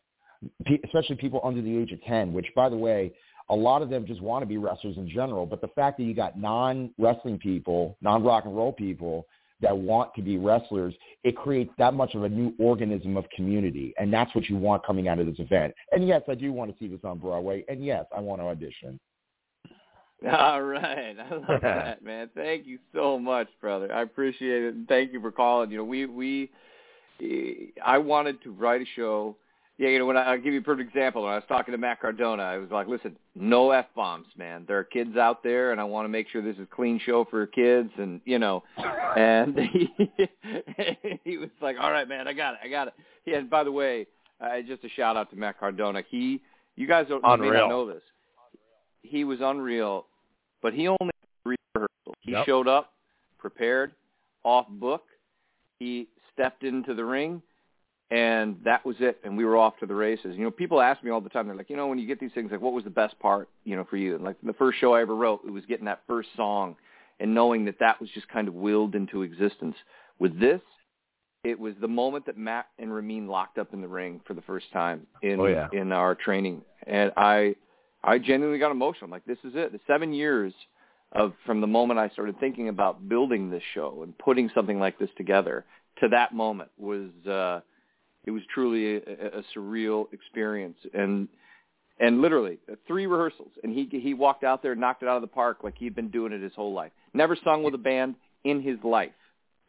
especially 0.84 1.16
people 1.16 1.40
under 1.44 1.62
the 1.62 1.76
age 1.76 1.92
of 1.92 2.02
10, 2.02 2.32
which, 2.32 2.46
by 2.54 2.68
the 2.68 2.76
way, 2.76 3.12
a 3.48 3.54
lot 3.54 3.80
of 3.80 3.88
them 3.88 4.06
just 4.06 4.20
want 4.20 4.42
to 4.42 4.46
be 4.46 4.58
wrestlers 4.58 4.98
in 4.98 5.08
general. 5.08 5.46
But 5.46 5.62
the 5.62 5.68
fact 5.68 5.96
that 5.98 6.04
you 6.04 6.14
got 6.14 6.38
non-wrestling 6.38 7.38
people, 7.38 7.96
non-rock 8.02 8.44
and 8.44 8.54
roll 8.54 8.72
people 8.72 9.26
that 9.60 9.76
want 9.76 10.14
to 10.14 10.22
be 10.22 10.38
wrestlers, 10.38 10.94
it 11.24 11.36
creates 11.36 11.72
that 11.78 11.94
much 11.94 12.14
of 12.14 12.24
a 12.24 12.28
new 12.28 12.54
organism 12.58 13.16
of 13.16 13.24
community. 13.34 13.94
And 13.98 14.12
that's 14.12 14.34
what 14.34 14.48
you 14.48 14.56
want 14.56 14.84
coming 14.84 15.08
out 15.08 15.18
of 15.18 15.26
this 15.26 15.38
event. 15.38 15.74
And 15.92 16.06
yes, 16.06 16.22
I 16.28 16.34
do 16.34 16.52
want 16.52 16.70
to 16.70 16.78
see 16.78 16.88
this 16.88 17.00
on 17.04 17.18
Broadway. 17.18 17.64
And 17.68 17.84
yes, 17.84 18.04
I 18.16 18.20
want 18.20 18.40
to 18.40 18.46
audition. 18.46 19.00
All 20.30 20.62
right, 20.62 21.14
I 21.30 21.34
love 21.34 21.60
that, 21.62 22.02
man. 22.02 22.30
Thank 22.34 22.66
you 22.66 22.78
so 22.94 23.18
much, 23.18 23.48
brother. 23.60 23.92
I 23.92 24.02
appreciate 24.02 24.64
it, 24.64 24.74
and 24.74 24.88
thank 24.88 25.12
you 25.12 25.20
for 25.20 25.30
calling. 25.30 25.70
You 25.70 25.78
know, 25.78 25.84
we 25.84 26.06
we, 26.06 26.50
I 27.84 27.98
wanted 27.98 28.42
to 28.42 28.52
write 28.52 28.80
a 28.80 28.86
show. 28.94 29.36
Yeah, 29.78 29.88
you 29.88 29.98
know, 29.98 30.06
when 30.06 30.16
I, 30.16 30.32
I'll 30.32 30.40
give 30.40 30.54
you 30.54 30.60
a 30.60 30.62
perfect 30.62 30.88
example. 30.88 31.22
When 31.22 31.32
I 31.32 31.36
was 31.36 31.44
talking 31.48 31.72
to 31.72 31.78
Matt 31.78 32.00
Cardona, 32.00 32.42
I 32.42 32.56
was 32.56 32.70
like, 32.70 32.86
"Listen, 32.86 33.16
no 33.34 33.72
f 33.72 33.86
bombs, 33.94 34.26
man. 34.36 34.64
There 34.66 34.78
are 34.78 34.84
kids 34.84 35.16
out 35.16 35.42
there, 35.42 35.72
and 35.72 35.80
I 35.80 35.84
want 35.84 36.06
to 36.06 36.08
make 36.08 36.28
sure 36.30 36.40
this 36.40 36.56
is 36.56 36.62
a 36.62 36.74
clean 36.74 36.98
show 37.04 37.26
for 37.26 37.46
kids." 37.46 37.90
And 37.98 38.20
you 38.24 38.38
know, 38.38 38.62
and 39.16 39.58
he, 39.72 39.90
he 41.24 41.36
was 41.36 41.50
like, 41.60 41.76
"All 41.78 41.90
right, 41.90 42.08
man, 42.08 42.26
I 42.26 42.32
got 42.32 42.54
it, 42.54 42.60
I 42.64 42.68
got 42.68 42.88
it." 42.88 42.94
Yeah, 43.26 43.36
and 43.36 43.50
by 43.50 43.64
the 43.64 43.72
way, 43.72 44.06
uh, 44.40 44.60
just 44.66 44.82
a 44.84 44.88
shout 44.88 45.16
out 45.16 45.30
to 45.30 45.36
Matt 45.36 45.60
Cardona. 45.60 46.02
He, 46.08 46.40
you 46.76 46.86
guys 46.86 47.06
don't 47.08 47.22
you 47.22 47.36
may 47.38 47.50
not 47.50 47.68
know 47.68 47.86
this 47.86 48.02
he 49.08 49.24
was 49.24 49.38
unreal, 49.40 50.06
but 50.62 50.72
he 50.74 50.88
only 50.88 51.12
rehearsals. 51.44 52.16
He 52.20 52.32
Yep. 52.32 52.46
showed 52.46 52.68
up, 52.68 52.94
prepared, 53.38 53.94
off 54.42 54.68
book. 54.68 55.08
He 55.78 56.08
stepped 56.32 56.64
into 56.64 56.94
the 56.94 57.04
ring, 57.04 57.42
and 58.10 58.56
that 58.64 58.84
was 58.86 58.96
it. 59.00 59.18
And 59.24 59.36
we 59.36 59.44
were 59.44 59.56
off 59.56 59.76
to 59.80 59.86
the 59.86 59.94
races. 59.94 60.36
You 60.36 60.44
know, 60.44 60.50
people 60.50 60.80
ask 60.80 61.02
me 61.02 61.10
all 61.10 61.20
the 61.20 61.28
time. 61.28 61.46
They're 61.46 61.56
like, 61.56 61.70
you 61.70 61.76
know, 61.76 61.88
when 61.88 61.98
you 61.98 62.06
get 62.06 62.20
these 62.20 62.32
things, 62.34 62.50
like, 62.52 62.60
what 62.60 62.72
was 62.72 62.84
the 62.84 62.90
best 62.90 63.18
part, 63.18 63.48
you 63.64 63.74
know, 63.76 63.84
for 63.88 63.96
you? 63.96 64.14
And 64.14 64.24
like 64.24 64.36
the 64.42 64.52
first 64.52 64.78
show 64.78 64.94
I 64.94 65.00
ever 65.00 65.14
wrote, 65.14 65.40
it 65.46 65.50
was 65.50 65.64
getting 65.66 65.86
that 65.86 66.02
first 66.06 66.28
song 66.36 66.76
and 67.18 67.34
knowing 67.34 67.64
that 67.64 67.78
that 67.80 68.00
was 68.00 68.10
just 68.14 68.28
kind 68.28 68.46
of 68.48 68.54
willed 68.54 68.94
into 68.94 69.22
existence. 69.22 69.74
With 70.18 70.38
this, 70.38 70.60
it 71.44 71.58
was 71.58 71.74
the 71.80 71.88
moment 71.88 72.26
that 72.26 72.36
Matt 72.36 72.66
and 72.78 72.92
Ramin 72.94 73.26
locked 73.28 73.58
up 73.58 73.72
in 73.72 73.80
the 73.80 73.88
ring 73.88 74.20
for 74.26 74.34
the 74.34 74.42
first 74.42 74.66
time 74.72 75.06
in 75.22 75.40
Oh, 75.40 75.46
yeah. 75.46 75.68
in 75.72 75.92
our 75.92 76.14
training, 76.14 76.62
and 76.86 77.12
I 77.16 77.54
I 78.02 78.18
genuinely 78.18 78.58
got 78.58 78.70
emotional. 78.70 79.04
I'm 79.06 79.10
like, 79.10 79.24
this 79.26 79.38
is 79.44 79.52
it. 79.54 79.72
The 79.72 79.80
seven 79.86 80.12
years 80.12 80.52
of 81.12 81.34
from 81.44 81.60
the 81.60 81.66
moment 81.66 82.00
I 82.00 82.08
started 82.10 82.38
thinking 82.40 82.68
about 82.68 83.08
building 83.08 83.48
this 83.50 83.62
show 83.74 84.02
and 84.02 84.16
putting 84.18 84.50
something 84.54 84.78
like 84.80 84.98
this 84.98 85.10
together 85.16 85.64
to 86.00 86.08
that 86.08 86.34
moment 86.34 86.70
was 86.78 87.10
uh, 87.28 87.60
it 88.26 88.30
was 88.30 88.42
truly 88.52 88.96
a, 88.96 89.38
a 89.38 89.42
surreal 89.56 90.12
experience 90.12 90.76
and 90.94 91.28
and 91.98 92.20
literally 92.20 92.58
three 92.86 93.06
rehearsals 93.06 93.50
and 93.62 93.72
he 93.72 93.88
he 93.90 94.12
walked 94.14 94.44
out 94.44 94.62
there 94.62 94.72
and 94.72 94.80
knocked 94.80 95.02
it 95.02 95.08
out 95.08 95.16
of 95.16 95.22
the 95.22 95.28
park 95.28 95.58
like 95.62 95.74
he'd 95.78 95.94
been 95.94 96.10
doing 96.10 96.32
it 96.32 96.42
his 96.42 96.52
whole 96.54 96.74
life. 96.74 96.92
Never 97.14 97.36
sung 97.42 97.62
with 97.62 97.74
a 97.74 97.78
band 97.78 98.16
in 98.46 98.62
his 98.62 98.78
life, 98.84 99.10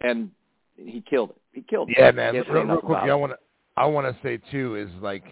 and 0.02 0.30
he 0.76 1.04
killed 1.10 1.32
it. 1.32 1.38
He 1.52 1.62
killed 1.62 1.90
it. 1.90 1.98
Yeah, 1.98 2.12
man. 2.12 2.34
Real, 2.34 2.44
real 2.46 2.80
about 2.80 3.10
I 3.10 3.16
want 3.16 3.34
to 3.34 3.38
I 3.76 3.86
want 3.86 4.08
to 4.08 4.22
say 4.22 4.40
too 4.52 4.76
is 4.76 4.90
like, 5.02 5.24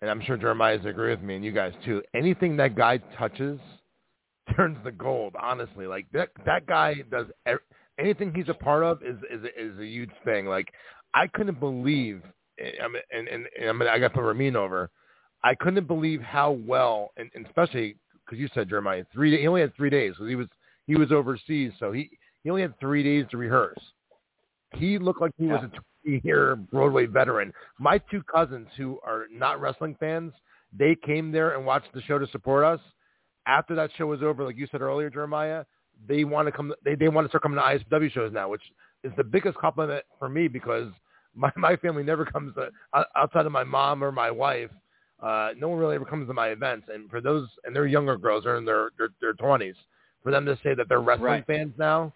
and 0.00 0.10
I'm 0.10 0.20
sure 0.22 0.36
Jeremiah's 0.36 0.84
agree 0.84 1.10
with 1.10 1.22
me, 1.22 1.36
and 1.36 1.44
you 1.44 1.52
guys 1.52 1.72
too. 1.84 2.02
Anything 2.14 2.56
that 2.58 2.74
guy 2.74 2.98
touches 3.18 3.58
turns 4.56 4.78
to 4.84 4.92
gold. 4.92 5.34
Honestly, 5.40 5.86
like 5.86 6.06
that 6.12 6.30
that 6.44 6.66
guy 6.66 6.96
does 7.10 7.26
anything 7.98 8.32
he's 8.34 8.48
a 8.48 8.54
part 8.54 8.84
of 8.84 9.02
is 9.02 9.16
is 9.30 9.44
is 9.56 9.78
a 9.78 9.86
huge 9.86 10.12
thing. 10.24 10.46
Like 10.46 10.72
I 11.14 11.26
couldn't 11.28 11.60
believe, 11.60 12.22
I 12.60 13.16
and 13.16 13.28
and, 13.28 13.46
and 13.58 13.68
I, 13.68 13.72
mean, 13.72 13.88
I 13.88 13.98
got 13.98 14.14
to 14.14 14.22
Ramin 14.22 14.56
over. 14.56 14.90
I 15.44 15.54
couldn't 15.54 15.86
believe 15.86 16.20
how 16.20 16.52
well, 16.52 17.12
and, 17.16 17.30
and 17.34 17.46
especially 17.46 17.96
because 18.24 18.38
you 18.38 18.48
said 18.54 18.68
Jeremiah 18.68 19.04
three. 19.12 19.38
He 19.38 19.46
only 19.46 19.60
had 19.60 19.74
three 19.76 19.90
days 19.90 20.12
because 20.12 20.28
he 20.28 20.36
was 20.36 20.48
he 20.86 20.96
was 20.96 21.12
overseas, 21.12 21.72
so 21.78 21.92
he 21.92 22.10
he 22.42 22.50
only 22.50 22.62
had 22.62 22.78
three 22.80 23.02
days 23.02 23.26
to 23.30 23.36
rehearse. 23.36 23.78
He 24.74 24.98
looked 24.98 25.20
like 25.20 25.32
he 25.38 25.46
was 25.46 25.62
a 25.62 25.70
20 26.04 26.20
year 26.24 26.56
Broadway 26.56 27.06
veteran. 27.06 27.52
My 27.78 27.98
two 27.98 28.22
cousins 28.22 28.68
who 28.76 28.98
are 29.04 29.26
not 29.30 29.60
wrestling 29.60 29.96
fans, 29.98 30.32
they 30.76 30.94
came 30.94 31.32
there 31.32 31.56
and 31.56 31.64
watched 31.64 31.92
the 31.94 32.02
show 32.02 32.18
to 32.18 32.26
support 32.28 32.64
us. 32.64 32.80
After 33.46 33.74
that 33.76 33.90
show 33.96 34.06
was 34.06 34.22
over, 34.22 34.44
like 34.44 34.56
you 34.56 34.66
said 34.70 34.80
earlier, 34.80 35.08
Jeremiah, 35.08 35.64
they 36.08 36.24
want 36.24 36.46
to 36.46 36.52
come. 36.52 36.74
They 36.84 36.94
they 36.94 37.08
want 37.08 37.26
to 37.26 37.28
start 37.28 37.42
coming 37.42 37.58
to 37.58 37.62
ISPW 37.62 38.10
shows 38.10 38.32
now, 38.32 38.48
which 38.48 38.62
is 39.04 39.12
the 39.16 39.24
biggest 39.24 39.56
compliment 39.58 40.04
for 40.18 40.28
me 40.28 40.48
because 40.48 40.88
my 41.36 41.52
my 41.56 41.76
family 41.76 42.02
never 42.02 42.24
comes 42.24 42.54
to, 42.54 42.70
outside 43.14 43.46
of 43.46 43.52
my 43.52 43.64
mom 43.64 44.02
or 44.02 44.10
my 44.10 44.30
wife. 44.30 44.70
Uh, 45.22 45.50
no 45.56 45.68
one 45.68 45.78
really 45.78 45.94
ever 45.94 46.04
comes 46.04 46.26
to 46.28 46.34
my 46.34 46.48
events, 46.48 46.88
and 46.92 47.08
for 47.10 47.20
those 47.20 47.48
and 47.64 47.74
they're 47.74 47.86
younger 47.86 48.16
girls, 48.18 48.44
they're 48.44 48.56
in 48.56 48.64
their 48.64 48.88
their 49.20 49.32
twenties. 49.34 49.76
For 50.22 50.32
them 50.32 50.44
to 50.46 50.56
say 50.64 50.74
that 50.74 50.88
they're 50.88 51.00
wrestling 51.00 51.26
Right. 51.30 51.46
fans 51.46 51.72
now, 51.78 52.12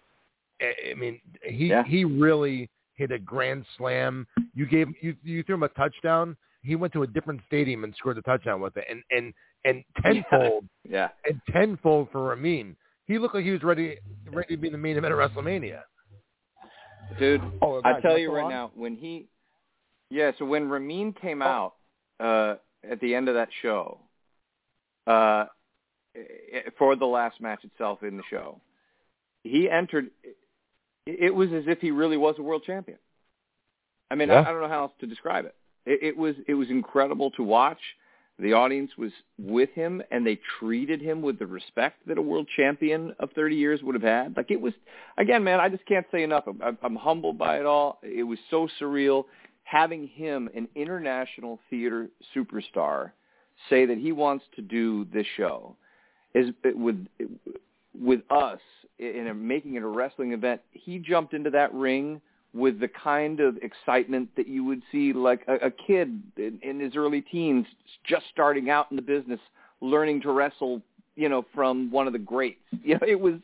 I, 0.61 0.73
I 0.91 0.93
mean, 0.95 1.21
he 1.43 1.67
Yeah. 1.67 1.83
he 1.83 2.03
really 2.05 2.69
hit 2.95 3.11
a 3.11 3.17
grand 3.19 3.65
slam. 3.77 4.27
You 4.53 4.65
gave 4.65 4.87
you 5.01 5.15
you 5.23 5.43
threw 5.43 5.55
him 5.55 5.63
a 5.63 5.69
touchdown. 5.69 6.35
He 6.63 6.75
went 6.75 6.93
to 6.93 7.03
a 7.03 7.07
different 7.07 7.41
stadium 7.47 7.83
and 7.83 7.95
scored 7.95 8.17
the 8.17 8.21
touchdown 8.21 8.61
with 8.61 8.75
it, 8.77 8.85
and 8.89 9.01
and 9.11 9.33
and 9.65 9.83
tenfold 10.03 10.65
Yeah. 10.87 11.09
and 11.25 11.41
tenfold 11.51 12.09
for 12.11 12.23
Ramin. 12.29 12.75
He 13.07 13.17
looked 13.17 13.33
like 13.35 13.43
he 13.45 13.51
was 13.51 13.63
ready 13.63 13.97
ready 14.31 14.55
to 14.55 14.61
be 14.61 14.69
the 14.69 14.77
main 14.77 14.97
event 14.97 15.13
of 15.13 15.19
WrestleMania. 15.19 15.81
Dude, 17.17 17.41
Oh, 17.61 17.81
I 17.83 17.99
tell 17.99 18.17
you 18.17 18.33
right 18.33 18.45
on? 18.45 18.49
now, 18.49 18.71
when 18.75 18.95
he, 18.95 19.27
yeah, 20.09 20.31
so 20.37 20.45
when 20.45 20.69
Ramin 20.69 21.13
Oh. 21.17 21.21
came 21.21 21.41
out 21.41 21.75
uh, 22.19 22.55
at 22.89 22.99
the 22.99 23.13
end 23.15 23.29
of 23.29 23.35
that 23.35 23.49
show, 23.61 23.99
uh, 25.07 25.45
for 26.77 26.95
the 26.95 27.05
last 27.05 27.39
match 27.41 27.63
itself 27.63 28.03
in 28.03 28.17
the 28.17 28.23
show, 28.29 28.59
he 29.43 29.69
entered. 29.69 30.11
It 31.07 31.33
was 31.33 31.51
as 31.51 31.63
if 31.67 31.79
he 31.79 31.91
really 31.91 32.17
was 32.17 32.35
a 32.37 32.43
world 32.43 32.63
champion. 32.65 32.99
I 34.11 34.15
mean, 34.15 34.29
I, 34.29 34.41
I 34.41 34.43
don't 34.43 34.61
know 34.61 34.67
how 34.67 34.81
else 34.83 34.91
to 34.99 35.07
describe 35.07 35.45
it. 35.45 35.55
it. 35.85 35.99
It 36.03 36.17
was 36.17 36.35
it 36.47 36.53
was 36.53 36.69
incredible 36.69 37.31
to 37.31 37.43
watch. 37.43 37.79
The 38.41 38.53
audience 38.53 38.91
was 38.97 39.11
with 39.37 39.69
him, 39.71 40.01
and 40.09 40.25
they 40.25 40.39
treated 40.59 40.99
him 40.99 41.21
with 41.21 41.37
the 41.37 41.45
respect 41.45 42.07
that 42.07 42.17
a 42.17 42.21
world 42.21 42.47
champion 42.55 43.13
of 43.19 43.29
30 43.33 43.55
years 43.55 43.83
would 43.83 43.93
have 43.93 44.01
had. 44.01 44.35
Like 44.35 44.49
it 44.49 44.59
was, 44.59 44.73
again, 45.19 45.43
man, 45.43 45.59
I 45.59 45.69
just 45.69 45.85
can't 45.85 46.07
say 46.11 46.23
enough. 46.23 46.45
I'm, 46.47 46.59
I'm- 46.81 46.95
humbled 46.95 47.37
by 47.37 47.59
it 47.59 47.65
all. 47.67 47.99
It 48.01 48.23
was 48.23 48.39
so 48.49 48.67
surreal 48.79 49.25
having 49.63 50.07
him, 50.07 50.49
an 50.55 50.67
international 50.75 51.59
theater 51.69 52.09
superstar, 52.35 53.11
say 53.69 53.85
that 53.85 53.97
he 53.99 54.11
wants 54.11 54.43
to 54.55 54.61
do 54.61 55.05
this 55.13 55.25
show 55.37 55.75
is 56.33 56.49
with 56.63 57.07
with 57.99 58.21
us 58.29 58.59
in 58.99 59.27
a, 59.27 59.33
making 59.33 59.75
it 59.75 59.83
a 59.83 59.87
wrestling 59.87 60.31
event. 60.31 60.61
He 60.71 60.97
jumped 60.97 61.33
into 61.33 61.49
that 61.51 61.73
ring 61.73 62.21
with 62.53 62.79
the 62.79 62.87
kind 62.87 63.39
of 63.39 63.57
excitement 63.57 64.29
that 64.35 64.47
you 64.47 64.63
would 64.63 64.81
see 64.91 65.13
like 65.13 65.41
a, 65.47 65.67
a 65.67 65.71
kid 65.71 66.21
in, 66.37 66.59
in 66.61 66.79
his 66.79 66.95
early 66.95 67.21
teens 67.21 67.65
just 68.05 68.25
starting 68.31 68.69
out 68.69 68.87
in 68.91 68.95
the 68.95 69.01
business 69.01 69.39
learning 69.79 70.21
to 70.21 70.31
wrestle 70.31 70.81
you 71.15 71.29
know 71.29 71.45
from 71.53 71.89
one 71.91 72.07
of 72.07 72.13
the 72.13 72.19
greats 72.19 72.59
you 72.83 72.95
know 72.95 73.07
it 73.07 73.19
was 73.19 73.35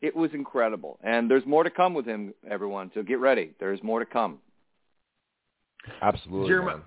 it 0.00 0.14
was 0.14 0.30
incredible 0.34 0.98
and 1.02 1.30
there's 1.30 1.46
more 1.46 1.64
to 1.64 1.70
come 1.70 1.94
with 1.94 2.06
him 2.06 2.34
everyone 2.50 2.90
so 2.94 3.02
get 3.02 3.18
ready 3.18 3.52
there's 3.58 3.82
more 3.82 3.98
to 4.00 4.06
come 4.06 4.38
Absolutely. 6.00 6.48
Jeremiah, 6.48 6.78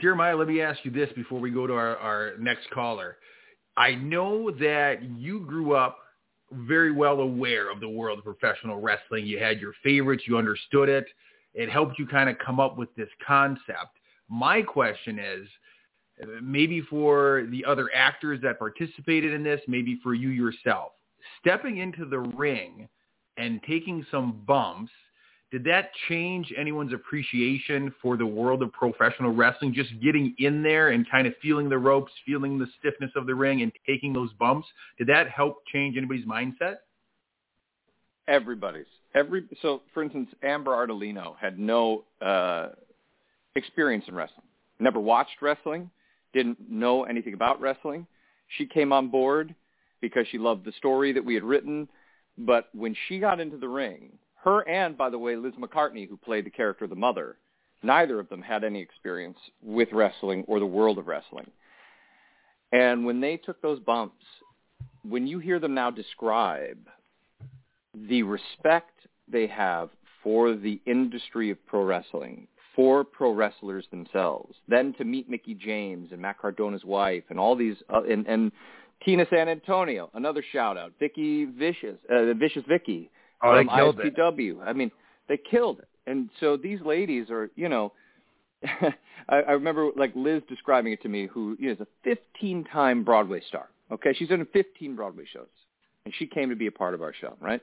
Jeremiah, 0.00 0.36
let 0.36 0.48
me 0.48 0.60
ask 0.60 0.84
you 0.84 0.90
this 0.90 1.10
before 1.14 1.40
we 1.40 1.50
go 1.50 1.66
to 1.66 1.74
our, 1.74 1.96
our 1.96 2.32
next 2.38 2.70
caller. 2.70 3.16
I 3.76 3.94
know 3.94 4.50
that 4.50 5.02
you 5.02 5.40
grew 5.40 5.74
up 5.74 5.98
very 6.54 6.92
well 6.92 7.20
aware 7.20 7.70
of 7.70 7.80
the 7.80 7.88
world 7.88 8.18
of 8.18 8.24
professional 8.24 8.80
wrestling. 8.80 9.26
You 9.26 9.38
had 9.38 9.60
your 9.60 9.72
favorites. 9.82 10.24
You 10.26 10.38
understood 10.38 10.88
it. 10.88 11.06
It 11.54 11.70
helped 11.70 11.98
you 11.98 12.06
kind 12.06 12.28
of 12.28 12.36
come 12.38 12.58
up 12.58 12.76
with 12.76 12.94
this 12.96 13.08
concept. 13.24 13.98
My 14.28 14.62
question 14.62 15.18
is, 15.18 15.48
maybe 16.42 16.80
for 16.80 17.46
the 17.50 17.64
other 17.64 17.90
actors 17.94 18.40
that 18.42 18.58
participated 18.58 19.32
in 19.32 19.42
this, 19.42 19.60
maybe 19.66 19.98
for 20.02 20.14
you 20.14 20.28
yourself, 20.30 20.92
stepping 21.40 21.78
into 21.78 22.04
the 22.04 22.18
ring 22.18 22.88
and 23.36 23.60
taking 23.66 24.06
some 24.10 24.42
bumps, 24.46 24.92
did 25.54 25.62
that 25.62 25.92
change 26.08 26.52
anyone's 26.58 26.92
appreciation 26.92 27.94
for 28.02 28.16
the 28.16 28.26
world 28.26 28.60
of 28.60 28.72
professional 28.72 29.32
wrestling? 29.32 29.72
Just 29.72 29.90
getting 30.02 30.34
in 30.38 30.64
there 30.64 30.88
and 30.88 31.08
kind 31.08 31.28
of 31.28 31.34
feeling 31.40 31.68
the 31.68 31.78
ropes, 31.78 32.10
feeling 32.26 32.58
the 32.58 32.66
stiffness 32.80 33.12
of 33.14 33.28
the 33.28 33.36
ring 33.36 33.62
and 33.62 33.70
taking 33.86 34.12
those 34.12 34.32
bumps, 34.32 34.66
did 34.98 35.06
that 35.06 35.30
help 35.30 35.58
change 35.72 35.96
anybody's 35.96 36.26
mindset? 36.26 36.78
Everybody's. 38.26 38.86
Every 39.14 39.44
so, 39.62 39.82
for 39.92 40.02
instance, 40.02 40.28
Amber 40.42 40.72
Ardolino 40.72 41.36
had 41.40 41.56
no 41.56 42.02
uh, 42.20 42.70
experience 43.54 44.06
in 44.08 44.16
wrestling. 44.16 44.48
Never 44.80 44.98
watched 44.98 45.40
wrestling. 45.40 45.88
Didn't 46.32 46.68
know 46.68 47.04
anything 47.04 47.32
about 47.32 47.60
wrestling. 47.60 48.08
She 48.58 48.66
came 48.66 48.92
on 48.92 49.06
board 49.06 49.54
because 50.00 50.26
she 50.32 50.38
loved 50.38 50.64
the 50.64 50.72
story 50.72 51.12
that 51.12 51.24
we 51.24 51.34
had 51.34 51.44
written. 51.44 51.88
But 52.38 52.70
when 52.74 52.96
she 53.06 53.20
got 53.20 53.38
into 53.38 53.56
the 53.56 53.68
ring, 53.68 54.18
her 54.44 54.68
and, 54.68 54.96
by 54.96 55.10
the 55.10 55.18
way, 55.18 55.36
Liz 55.36 55.54
McCartney, 55.58 56.08
who 56.08 56.16
played 56.16 56.46
the 56.46 56.50
character 56.50 56.84
of 56.84 56.90
the 56.90 56.96
mother, 56.96 57.36
neither 57.82 58.20
of 58.20 58.28
them 58.28 58.42
had 58.42 58.64
any 58.64 58.80
experience 58.80 59.38
with 59.62 59.88
wrestling 59.92 60.44
or 60.46 60.60
the 60.60 60.66
world 60.66 60.98
of 60.98 61.06
wrestling. 61.06 61.50
And 62.72 63.04
when 63.04 63.20
they 63.20 63.36
took 63.36 63.60
those 63.62 63.80
bumps, 63.80 64.24
when 65.02 65.26
you 65.26 65.38
hear 65.38 65.58
them 65.58 65.74
now 65.74 65.90
describe 65.90 66.78
the 68.08 68.22
respect 68.22 68.90
they 69.28 69.46
have 69.46 69.90
for 70.22 70.54
the 70.54 70.80
industry 70.86 71.50
of 71.50 71.66
pro 71.66 71.84
wrestling, 71.84 72.48
for 72.74 73.04
pro 73.04 73.32
wrestlers 73.32 73.86
themselves, 73.90 74.56
then 74.68 74.92
to 74.94 75.04
meet 75.04 75.30
Mickie 75.30 75.54
James 75.54 76.08
and 76.10 76.20
Matt 76.20 76.40
Cardona's 76.40 76.84
wife 76.84 77.24
and 77.30 77.38
all 77.38 77.54
these, 77.54 77.76
uh, 77.92 78.02
and, 78.02 78.26
and 78.26 78.50
Tina 79.04 79.26
San 79.30 79.48
Antonio, 79.48 80.10
another 80.14 80.42
shout 80.52 80.76
out. 80.76 80.92
Vicky 80.98 81.44
Vicious, 81.44 81.98
uh, 82.10 82.32
Vicious 82.34 82.64
Vicky 82.68 83.10
Oh, 83.44 83.54
they 83.54 83.64
from 83.64 83.76
killed 83.76 84.00
it. 84.00 84.56
I 84.64 84.72
mean, 84.72 84.90
they 85.28 85.36
killed 85.36 85.78
it. 85.80 85.88
And 86.06 86.28
so 86.40 86.56
these 86.56 86.80
ladies 86.80 87.30
are, 87.30 87.50
you 87.56 87.68
know, 87.68 87.92
I, 88.64 88.92
I 89.28 89.52
remember 89.52 89.90
like 89.96 90.12
Liz 90.14 90.42
describing 90.48 90.92
it 90.92 91.02
to 91.02 91.08
me, 91.08 91.26
who 91.26 91.56
you 91.58 91.66
know, 91.66 91.72
is 91.72 91.80
a 91.80 92.08
15-time 92.44 93.04
Broadway 93.04 93.42
star. 93.48 93.68
Okay, 93.92 94.14
she's 94.14 94.30
in 94.30 94.44
15 94.52 94.96
Broadway 94.96 95.24
shows, 95.30 95.46
and 96.04 96.14
she 96.18 96.26
came 96.26 96.48
to 96.48 96.56
be 96.56 96.66
a 96.66 96.72
part 96.72 96.94
of 96.94 97.02
our 97.02 97.12
show, 97.20 97.36
right? 97.40 97.60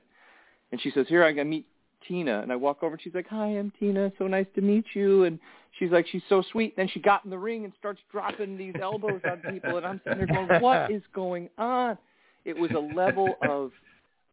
And 0.71 0.79
she 0.81 0.91
says, 0.91 1.07
"Here, 1.09 1.25
I'm 1.25 1.35
gonna 1.35 1.49
meet 1.49 1.65
Tina." 2.07 2.41
And 2.41 2.51
I 2.51 2.55
walk 2.55 2.83
over, 2.83 2.93
and 2.93 3.01
she's 3.01 3.15
like, 3.15 3.27
"Hi, 3.27 3.47
I'm 3.47 3.73
Tina. 3.79 4.11
So 4.17 4.27
nice 4.27 4.45
to 4.55 4.61
meet 4.61 4.85
you." 4.93 5.23
And 5.23 5.39
she's 5.79 5.91
like, 5.91 6.05
"She's 6.07 6.21
so 6.29 6.43
sweet." 6.51 6.75
Then 6.77 6.87
she 6.87 6.99
got 6.99 7.25
in 7.25 7.31
the 7.31 7.37
ring 7.37 7.65
and 7.65 7.73
starts 7.77 7.99
dropping 8.11 8.55
these 8.55 8.75
elbows 8.79 9.21
on 9.29 9.39
people, 9.51 9.77
and 9.77 9.85
I'm 9.85 9.99
sitting 10.03 10.19
there 10.19 10.27
going, 10.27 10.61
"What 10.61 10.91
is 10.91 11.01
going 11.13 11.49
on?" 11.57 11.97
It 12.45 12.55
was 12.55 12.71
a 12.71 12.95
level 12.95 13.35
of 13.41 13.71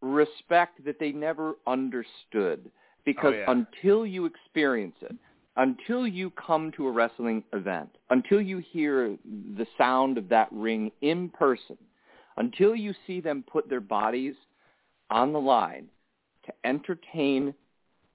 respect 0.00 0.84
that 0.84 0.98
they 0.98 1.12
never 1.12 1.54
understood 1.66 2.70
because 3.04 3.34
Oh, 3.34 3.38
yeah. 3.38 3.50
until 3.50 4.06
you 4.06 4.26
experience 4.26 4.96
it, 5.00 5.14
until 5.56 6.06
you 6.06 6.30
come 6.30 6.70
to 6.72 6.86
a 6.86 6.90
wrestling 6.90 7.42
event, 7.52 7.88
until 8.10 8.40
you 8.40 8.58
hear 8.58 9.16
the 9.56 9.66
sound 9.76 10.18
of 10.18 10.28
that 10.28 10.48
ring 10.52 10.92
in 11.00 11.28
person, 11.30 11.76
until 12.36 12.76
you 12.76 12.94
see 13.06 13.20
them 13.20 13.44
put 13.50 13.68
their 13.68 13.80
bodies 13.80 14.34
on 15.10 15.32
the 15.32 15.40
line 15.40 15.86
to 16.44 16.52
entertain 16.64 17.52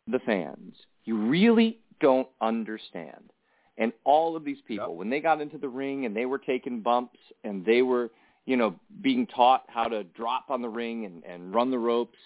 the 0.07 0.19
fans, 0.19 0.75
you 1.05 1.17
really 1.17 1.79
don't 1.99 2.27
understand. 2.41 3.31
And 3.77 3.91
all 4.03 4.35
of 4.35 4.45
these 4.45 4.61
people, 4.67 4.89
Yep. 4.89 4.97
when 4.97 5.09
they 5.09 5.19
got 5.19 5.41
into 5.41 5.57
the 5.57 5.67
ring 5.67 6.05
and 6.05 6.15
they 6.15 6.25
were 6.25 6.37
taking 6.37 6.81
bumps 6.81 7.19
and 7.43 7.65
they 7.65 7.81
were, 7.81 8.11
you 8.45 8.57
know, 8.57 8.75
being 9.01 9.25
taught 9.27 9.63
how 9.67 9.85
to 9.85 10.03
drop 10.03 10.45
on 10.49 10.61
the 10.61 10.69
ring 10.69 11.05
and, 11.05 11.23
and 11.23 11.53
run 11.53 11.71
the 11.71 11.79
ropes, 11.79 12.17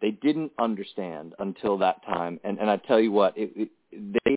they 0.00 0.10
didn't 0.10 0.52
understand 0.58 1.34
until 1.38 1.78
that 1.78 2.04
time. 2.04 2.38
And, 2.44 2.58
and 2.58 2.70
I 2.70 2.76
tell 2.76 3.00
you 3.00 3.12
what, 3.12 3.36
it, 3.36 3.50
it, 3.56 3.70
they 4.24 4.36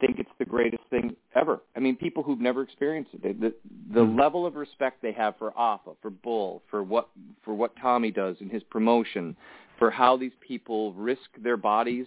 think 0.00 0.18
it's 0.18 0.30
the 0.38 0.44
greatest 0.44 0.82
thing 0.90 1.16
ever. 1.34 1.60
I 1.76 1.80
mean, 1.80 1.96
people 1.96 2.22
who've 2.22 2.40
never 2.40 2.62
experienced 2.62 3.14
it, 3.14 3.22
they, 3.22 3.32
the 3.32 3.54
the 3.92 4.00
mm-hmm. 4.00 4.18
level 4.18 4.46
of 4.46 4.54
respect 4.54 5.02
they 5.02 5.12
have 5.12 5.36
for 5.38 5.52
Alpha, 5.58 5.92
for 6.00 6.10
Bull, 6.10 6.62
for 6.70 6.82
what 6.82 7.08
for 7.44 7.54
what 7.54 7.72
Tommy 7.80 8.10
does 8.10 8.36
in 8.40 8.48
his 8.48 8.62
promotion, 8.64 9.36
for 9.78 9.90
how 9.90 10.16
these 10.16 10.32
people 10.46 10.92
risk 10.92 11.22
their 11.42 11.56
bodies 11.56 12.06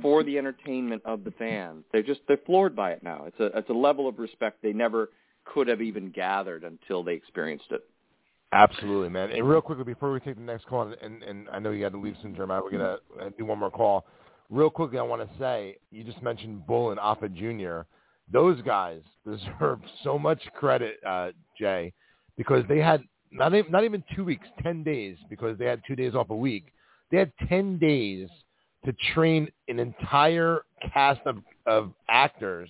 for 0.00 0.24
the 0.24 0.38
entertainment 0.38 1.02
of 1.04 1.22
the 1.22 1.30
fans. 1.32 1.84
They're 1.92 2.02
just 2.02 2.20
they're 2.26 2.40
floored 2.46 2.74
by 2.74 2.92
it 2.92 3.02
now. 3.02 3.24
It's 3.26 3.38
a 3.40 3.56
it's 3.58 3.70
a 3.70 3.74
level 3.74 4.08
of 4.08 4.18
respect 4.18 4.62
they 4.62 4.72
never 4.72 5.10
could 5.44 5.68
have 5.68 5.82
even 5.82 6.10
gathered 6.10 6.64
until 6.64 7.02
they 7.02 7.14
experienced 7.14 7.66
it. 7.70 7.82
Absolutely, 8.52 9.08
man. 9.08 9.30
And 9.30 9.48
real 9.48 9.62
quickly 9.62 9.84
before 9.84 10.12
we 10.12 10.20
take 10.20 10.36
the 10.36 10.42
next 10.42 10.66
call, 10.66 10.92
and, 11.00 11.22
and 11.22 11.48
I 11.50 11.58
know 11.58 11.70
you 11.70 11.80
got 11.80 11.92
to 11.92 12.00
leave 12.00 12.16
soon, 12.20 12.34
Jeremiah. 12.34 12.60
We're 12.62 12.70
gonna 12.70 12.98
do 13.38 13.46
one 13.46 13.58
more 13.58 13.70
call. 13.70 14.04
Real 14.50 14.68
quickly, 14.68 14.98
I 14.98 15.02
want 15.02 15.22
to 15.22 15.38
say 15.38 15.78
you 15.90 16.04
just 16.04 16.22
mentioned 16.22 16.66
Bull 16.66 16.90
and 16.90 17.00
Alpha 17.00 17.28
Jr. 17.30 17.80
Those 18.30 18.60
guys 18.62 19.00
deserve 19.24 19.80
so 20.04 20.18
much 20.18 20.40
credit, 20.54 20.96
uh, 21.06 21.30
Jay, 21.58 21.94
because 22.36 22.62
they 22.68 22.78
had 22.78 23.02
not 23.30 23.54
even, 23.54 23.72
not 23.72 23.84
even 23.84 24.04
two 24.14 24.24
weeks, 24.24 24.46
ten 24.62 24.82
days, 24.82 25.16
because 25.30 25.56
they 25.58 25.64
had 25.64 25.80
two 25.86 25.96
days 25.96 26.14
off 26.14 26.28
a 26.28 26.36
week. 26.36 26.66
They 27.10 27.16
had 27.16 27.32
ten 27.48 27.78
days 27.78 28.28
to 28.84 28.94
train 29.14 29.48
an 29.68 29.78
entire 29.78 30.64
cast 30.92 31.20
of 31.24 31.38
of 31.64 31.92
actors 32.10 32.68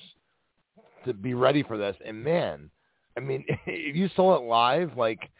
to 1.04 1.14
be 1.14 1.34
ready 1.34 1.62
for 1.62 1.76
this. 1.76 1.96
And 2.04 2.22
man, 2.22 2.70
I 3.16 3.20
mean, 3.20 3.44
if 3.66 3.96
you 3.96 4.08
saw 4.14 4.36
it 4.36 4.42
live, 4.42 4.96
like 4.96 5.30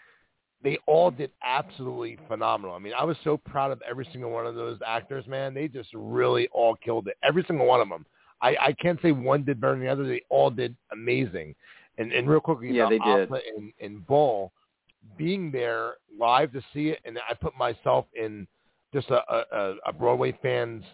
they 0.62 0.78
all 0.86 1.10
did 1.10 1.30
absolutely 1.42 2.18
phenomenal. 2.28 2.74
I 2.74 2.78
mean, 2.78 2.92
I 2.98 3.04
was 3.04 3.16
so 3.24 3.36
proud 3.36 3.72
of 3.72 3.82
every 3.88 4.08
single 4.12 4.30
one 4.30 4.46
of 4.46 4.54
those 4.54 4.78
actors, 4.86 5.26
man. 5.26 5.54
They 5.54 5.68
just 5.68 5.88
really 5.92 6.48
all 6.52 6.76
killed 6.76 7.08
it. 7.08 7.16
Every 7.22 7.44
single 7.46 7.66
one 7.66 7.80
of 7.80 7.88
them. 7.88 8.06
I, 8.40 8.56
I 8.60 8.72
can't 8.72 9.00
say 9.02 9.12
one 9.12 9.44
did 9.44 9.60
better 9.60 9.74
than 9.74 9.82
the 9.82 9.88
other. 9.88 10.06
They 10.06 10.22
all 10.28 10.50
did 10.50 10.76
amazing. 10.92 11.54
And 11.98 12.12
and 12.12 12.28
real 12.28 12.40
quickly, 12.40 12.72
Yeah, 12.72 12.88
they 12.88 12.98
did. 12.98 13.30
And, 13.56 13.72
and 13.80 14.06
Bull, 14.06 14.52
being 15.16 15.50
there 15.50 15.94
live 16.18 16.52
to 16.52 16.62
see 16.72 16.88
it, 16.88 17.00
and 17.04 17.18
I 17.28 17.34
put 17.34 17.56
myself 17.56 18.06
in 18.14 18.46
just 18.92 19.10
a, 19.10 19.20
a, 19.30 19.74
a 19.86 19.92
Broadway 19.92 20.36
fan's 20.42 20.84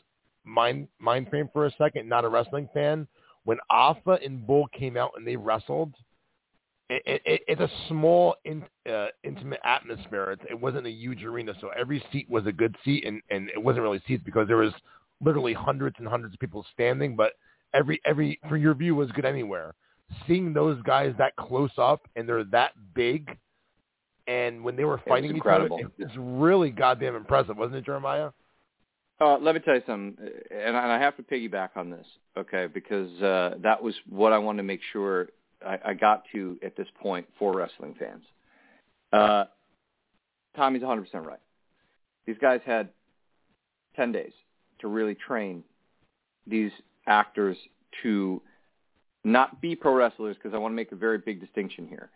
mind 0.44 0.88
mind 0.98 1.28
frame 1.30 1.48
for 1.52 1.66
a 1.66 1.72
second, 1.78 2.08
not 2.08 2.24
a 2.24 2.28
wrestling 2.28 2.68
fan. 2.74 3.06
When 3.48 3.56
Alpha 3.70 4.18
and 4.22 4.46
Bull 4.46 4.68
came 4.78 4.98
out 4.98 5.12
and 5.16 5.26
they 5.26 5.34
wrestled, 5.34 5.94
it, 6.90 7.02
it, 7.06 7.22
it, 7.24 7.40
it's 7.48 7.60
a 7.62 7.70
small, 7.88 8.34
in, 8.44 8.62
uh, 8.86 9.06
intimate 9.24 9.60
atmosphere. 9.64 10.32
It, 10.32 10.40
it 10.50 10.60
wasn't 10.60 10.86
a 10.86 10.90
huge 10.90 11.24
arena, 11.24 11.54
so 11.58 11.70
every 11.74 12.04
seat 12.12 12.28
was 12.28 12.46
a 12.46 12.52
good 12.52 12.76
seat, 12.84 13.06
and, 13.06 13.22
and 13.30 13.48
it 13.48 13.56
wasn't 13.56 13.84
really 13.84 14.02
seats 14.06 14.22
because 14.22 14.48
there 14.48 14.58
was 14.58 14.74
literally 15.24 15.54
hundreds 15.54 15.96
and 15.98 16.06
hundreds 16.06 16.34
of 16.34 16.40
people 16.40 16.62
standing. 16.74 17.16
But 17.16 17.32
every 17.72 18.02
every 18.04 18.38
for 18.50 18.58
your 18.58 18.74
view 18.74 18.94
was 18.94 19.10
good 19.12 19.24
anywhere. 19.24 19.74
Seeing 20.26 20.52
those 20.52 20.82
guys 20.82 21.14
that 21.16 21.34
close 21.36 21.72
up 21.78 22.02
and 22.16 22.28
they're 22.28 22.44
that 22.44 22.72
big, 22.94 23.34
and 24.26 24.62
when 24.62 24.76
they 24.76 24.84
were 24.84 25.00
fighting 25.08 25.34
each 25.34 25.42
other, 25.46 25.70
it 25.72 25.90
was 25.98 26.10
really 26.18 26.68
goddamn 26.68 27.16
impressive, 27.16 27.56
wasn't 27.56 27.76
it, 27.76 27.86
Jeremiah? 27.86 28.28
Uh, 29.20 29.36
let 29.38 29.54
me 29.54 29.60
tell 29.60 29.74
you 29.74 29.82
something, 29.84 30.16
and 30.50 30.76
I 30.76 30.98
have 30.98 31.16
to 31.16 31.22
piggyback 31.24 31.70
on 31.76 31.90
this, 31.90 32.06
okay? 32.36 32.68
Because 32.72 33.10
uh, 33.20 33.54
that 33.62 33.82
was 33.82 33.94
what 34.08 34.32
I 34.32 34.38
wanted 34.38 34.58
to 34.58 34.62
make 34.62 34.80
sure 34.92 35.28
I, 35.64 35.78
I 35.86 35.94
got 35.94 36.22
to 36.32 36.56
at 36.64 36.76
this 36.76 36.86
point 37.00 37.26
for 37.36 37.52
wrestling 37.52 37.96
fans. 37.98 38.22
Uh, 39.12 39.44
Tommy's 40.56 40.82
100% 40.82 41.04
right. 41.14 41.40
These 42.26 42.36
guys 42.40 42.60
had 42.64 42.90
10 43.96 44.12
days 44.12 44.32
to 44.80 44.88
really 44.88 45.16
train 45.16 45.64
these 46.46 46.70
actors 47.06 47.56
to 48.02 48.40
not 49.24 49.60
be 49.60 49.74
pro 49.74 49.94
wrestlers 49.94 50.36
because 50.36 50.54
I 50.54 50.58
want 50.58 50.72
to 50.72 50.76
make 50.76 50.92
a 50.92 50.96
very 50.96 51.18
big 51.18 51.40
distinction 51.40 51.88
here. 51.88 52.10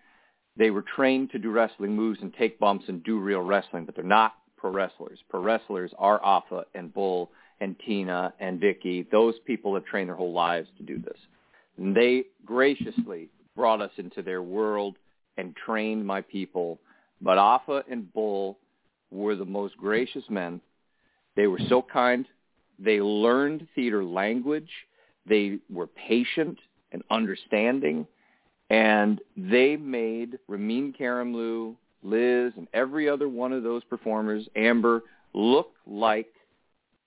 They 0.57 0.71
were 0.71 0.83
trained 0.83 1.31
to 1.31 1.39
do 1.39 1.51
wrestling 1.51 1.97
moves 1.97 2.21
and 2.23 2.33
take 2.35 2.61
bumps 2.61 2.85
and 2.89 3.03
do 3.03 3.19
real 3.19 3.41
wrestling, 3.41 3.87
but 3.87 3.97
they're 3.97 4.05
not 4.05 4.35
pro 4.63 4.71
wrestlers. 4.71 5.19
Pro 5.29 5.43
wrestlers 5.43 5.93
are 5.99 6.25
Alpha 6.25 6.65
and 6.75 6.95
Bull 6.95 7.31
and 7.61 7.77
Tina 7.85 8.33
and 8.39 8.61
Vicky. 8.61 9.07
Those 9.11 9.35
people 9.45 9.75
have 9.75 9.85
trained 9.85 10.09
their 10.09 10.17
whole 10.17 10.33
lives 10.33 10.69
to 10.79 10.85
do 10.85 10.99
this. 10.99 11.19
And 11.77 11.95
they 11.95 12.25
graciously 12.47 13.29
brought 13.57 13.83
us 13.83 13.91
into 13.99 14.23
their 14.23 14.41
world 14.41 14.97
and 15.37 15.55
trained 15.57 16.07
my 16.07 16.21
people. 16.21 16.79
But 17.21 17.39
Alpha 17.39 17.83
and 17.91 18.11
Bull 18.13 18.59
were 19.11 19.35
the 19.35 19.45
most 19.45 19.77
gracious 19.77 20.25
men. 20.31 20.61
They 21.35 21.49
were 21.49 21.61
so 21.69 21.83
kind. 21.83 22.25
They 22.79 23.01
learned 23.01 23.67
theater 23.75 24.05
language. 24.05 24.71
They 25.27 25.59
were 25.71 25.89
patient 25.89 26.59
and 26.93 27.03
understanding. 27.11 28.07
And 28.71 29.21
they 29.37 29.77
made 29.77 30.39
Ramin 30.47 30.95
Karimloo, 30.99 31.75
Liz, 32.03 32.53
and 32.57 32.67
every 32.75 33.09
other 33.09 33.29
one 33.29 33.53
of 33.53 33.63
those 33.63 33.85
performers, 33.85 34.49
Amber, 34.57 35.03
look 35.35 35.71
like 35.87 36.33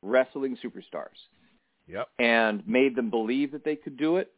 wrestling 0.01 0.57
superstars 0.63 1.17
Yep. 1.87 2.07
and 2.19 2.67
made 2.67 2.95
them 2.95 3.09
believe 3.09 3.51
that 3.51 3.63
they 3.63 3.75
could 3.75 3.97
do 3.97 4.17
it. 4.17 4.31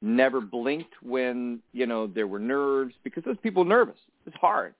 Never 0.00 0.40
blinked 0.40 0.94
when 1.02 1.60
you 1.72 1.86
know 1.86 2.08
there 2.08 2.26
were 2.26 2.40
nerves 2.40 2.94
because 3.04 3.22
those 3.24 3.36
people 3.42 3.62
are 3.62 3.66
nervous. 3.68 3.98
It's 4.26 4.34
hard, 4.36 4.74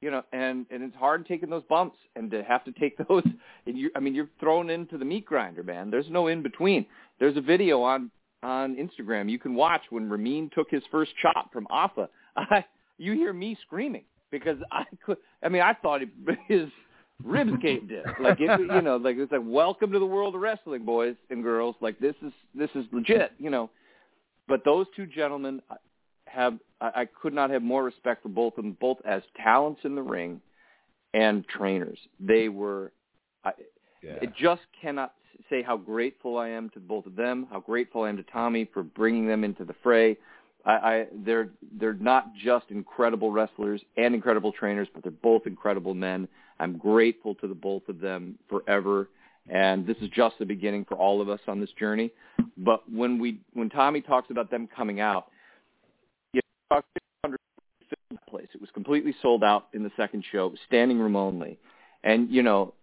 you 0.00 0.10
know, 0.10 0.22
and 0.32 0.64
and 0.70 0.82
it's 0.82 0.96
hard 0.96 1.26
taking 1.26 1.50
those 1.50 1.64
bumps 1.68 1.98
and 2.16 2.30
to 2.30 2.42
have 2.44 2.64
to 2.64 2.72
take 2.72 2.96
those. 3.08 3.24
And 3.66 3.76
you, 3.76 3.90
I 3.94 4.00
mean, 4.00 4.14
you're 4.14 4.30
thrown 4.40 4.70
into 4.70 4.96
the 4.96 5.04
meat 5.04 5.26
grinder, 5.26 5.62
man. 5.62 5.90
There's 5.90 6.08
no 6.08 6.28
in 6.28 6.42
between. 6.42 6.86
There's 7.20 7.36
a 7.36 7.42
video 7.42 7.82
on 7.82 8.10
on 8.42 8.76
Instagram 8.76 9.30
you 9.30 9.38
can 9.38 9.54
watch 9.54 9.82
when 9.90 10.08
Ramin 10.08 10.50
took 10.54 10.70
his 10.70 10.82
first 10.90 11.12
chop 11.20 11.52
from 11.52 11.66
Alpha. 11.70 12.08
I, 12.36 12.64
you 12.98 13.12
hear 13.12 13.34
me 13.34 13.58
screaming 13.66 14.04
because 14.34 14.58
I 14.72 14.84
could. 15.04 15.18
I 15.42 15.48
mean, 15.48 15.62
I 15.62 15.74
thought 15.74 16.00
he, 16.00 16.08
his 16.54 16.68
ribs 17.22 17.52
caved 17.62 17.92
in. 17.92 18.02
Like 18.20 18.40
it, 18.40 18.60
you 18.60 18.82
know, 18.82 18.96
like 18.96 19.16
it's 19.16 19.30
like 19.30 19.40
welcome 19.44 19.92
to 19.92 19.98
the 19.98 20.06
world 20.06 20.34
of 20.34 20.40
wrestling, 20.40 20.84
boys 20.84 21.14
and 21.30 21.42
girls. 21.42 21.76
Like 21.80 21.98
this 22.00 22.16
is 22.22 22.32
this 22.54 22.70
is 22.74 22.84
legit, 22.92 23.32
you 23.38 23.50
know. 23.50 23.70
But 24.48 24.64
those 24.64 24.86
two 24.96 25.06
gentlemen 25.06 25.62
have 26.26 26.58
I, 26.80 27.02
I 27.02 27.04
could 27.04 27.32
not 27.32 27.50
have 27.50 27.62
more 27.62 27.84
respect 27.84 28.22
for 28.22 28.28
both 28.28 28.58
of 28.58 28.64
them, 28.64 28.76
both 28.80 28.98
as 29.04 29.22
talents 29.42 29.82
in 29.84 29.94
the 29.94 30.02
ring 30.02 30.40
and 31.14 31.46
trainers. 31.46 31.98
They 32.18 32.48
were. 32.48 32.92
I, 33.44 33.52
Yeah. 34.02 34.18
It 34.20 34.34
just 34.36 34.62
cannot 34.80 35.14
say 35.48 35.62
how 35.62 35.76
grateful 35.76 36.38
I 36.38 36.48
am 36.48 36.70
to 36.70 36.80
both 36.80 37.06
of 37.06 37.14
them, 37.14 37.46
how 37.50 37.60
grateful 37.60 38.02
I 38.02 38.08
am 38.08 38.16
to 38.16 38.22
Tommy 38.24 38.68
for 38.72 38.82
bringing 38.82 39.26
them 39.28 39.44
into 39.44 39.64
the 39.64 39.74
fray. 39.82 40.16
I, 40.66 40.72
I 40.72 41.06
they're 41.24 41.50
they're 41.78 41.94
not 41.94 42.34
just 42.42 42.66
incredible 42.70 43.30
wrestlers 43.30 43.82
and 43.96 44.14
incredible 44.14 44.52
trainers, 44.52 44.88
but 44.94 45.02
they're 45.02 45.12
both 45.12 45.46
incredible 45.46 45.94
men. 45.94 46.28
I'm 46.58 46.78
grateful 46.78 47.34
to 47.36 47.48
the 47.48 47.54
both 47.54 47.88
of 47.88 48.00
them 48.00 48.38
forever. 48.48 49.08
And 49.48 49.86
this 49.86 49.98
is 49.98 50.08
just 50.08 50.38
the 50.38 50.46
beginning 50.46 50.86
for 50.86 50.94
all 50.94 51.20
of 51.20 51.28
us 51.28 51.40
on 51.46 51.60
this 51.60 51.68
journey. 51.78 52.10
But 52.56 52.90
when 52.90 53.18
we 53.18 53.40
when 53.52 53.68
Tommy 53.68 54.00
talks 54.00 54.30
about 54.30 54.50
them 54.50 54.68
coming 54.74 55.00
out, 55.00 55.26
you 56.32 56.40
know, 56.70 56.80
place. 58.34 58.48
It 58.54 58.60
was 58.60 58.70
completely 58.70 59.14
sold 59.22 59.44
out 59.44 59.68
in 59.72 59.82
the 59.82 59.90
second 59.96 60.24
show, 60.30 60.52
standing 60.66 60.98
room 60.98 61.16
only. 61.16 61.58
And 62.02 62.30
you 62.30 62.42
know, 62.42 62.74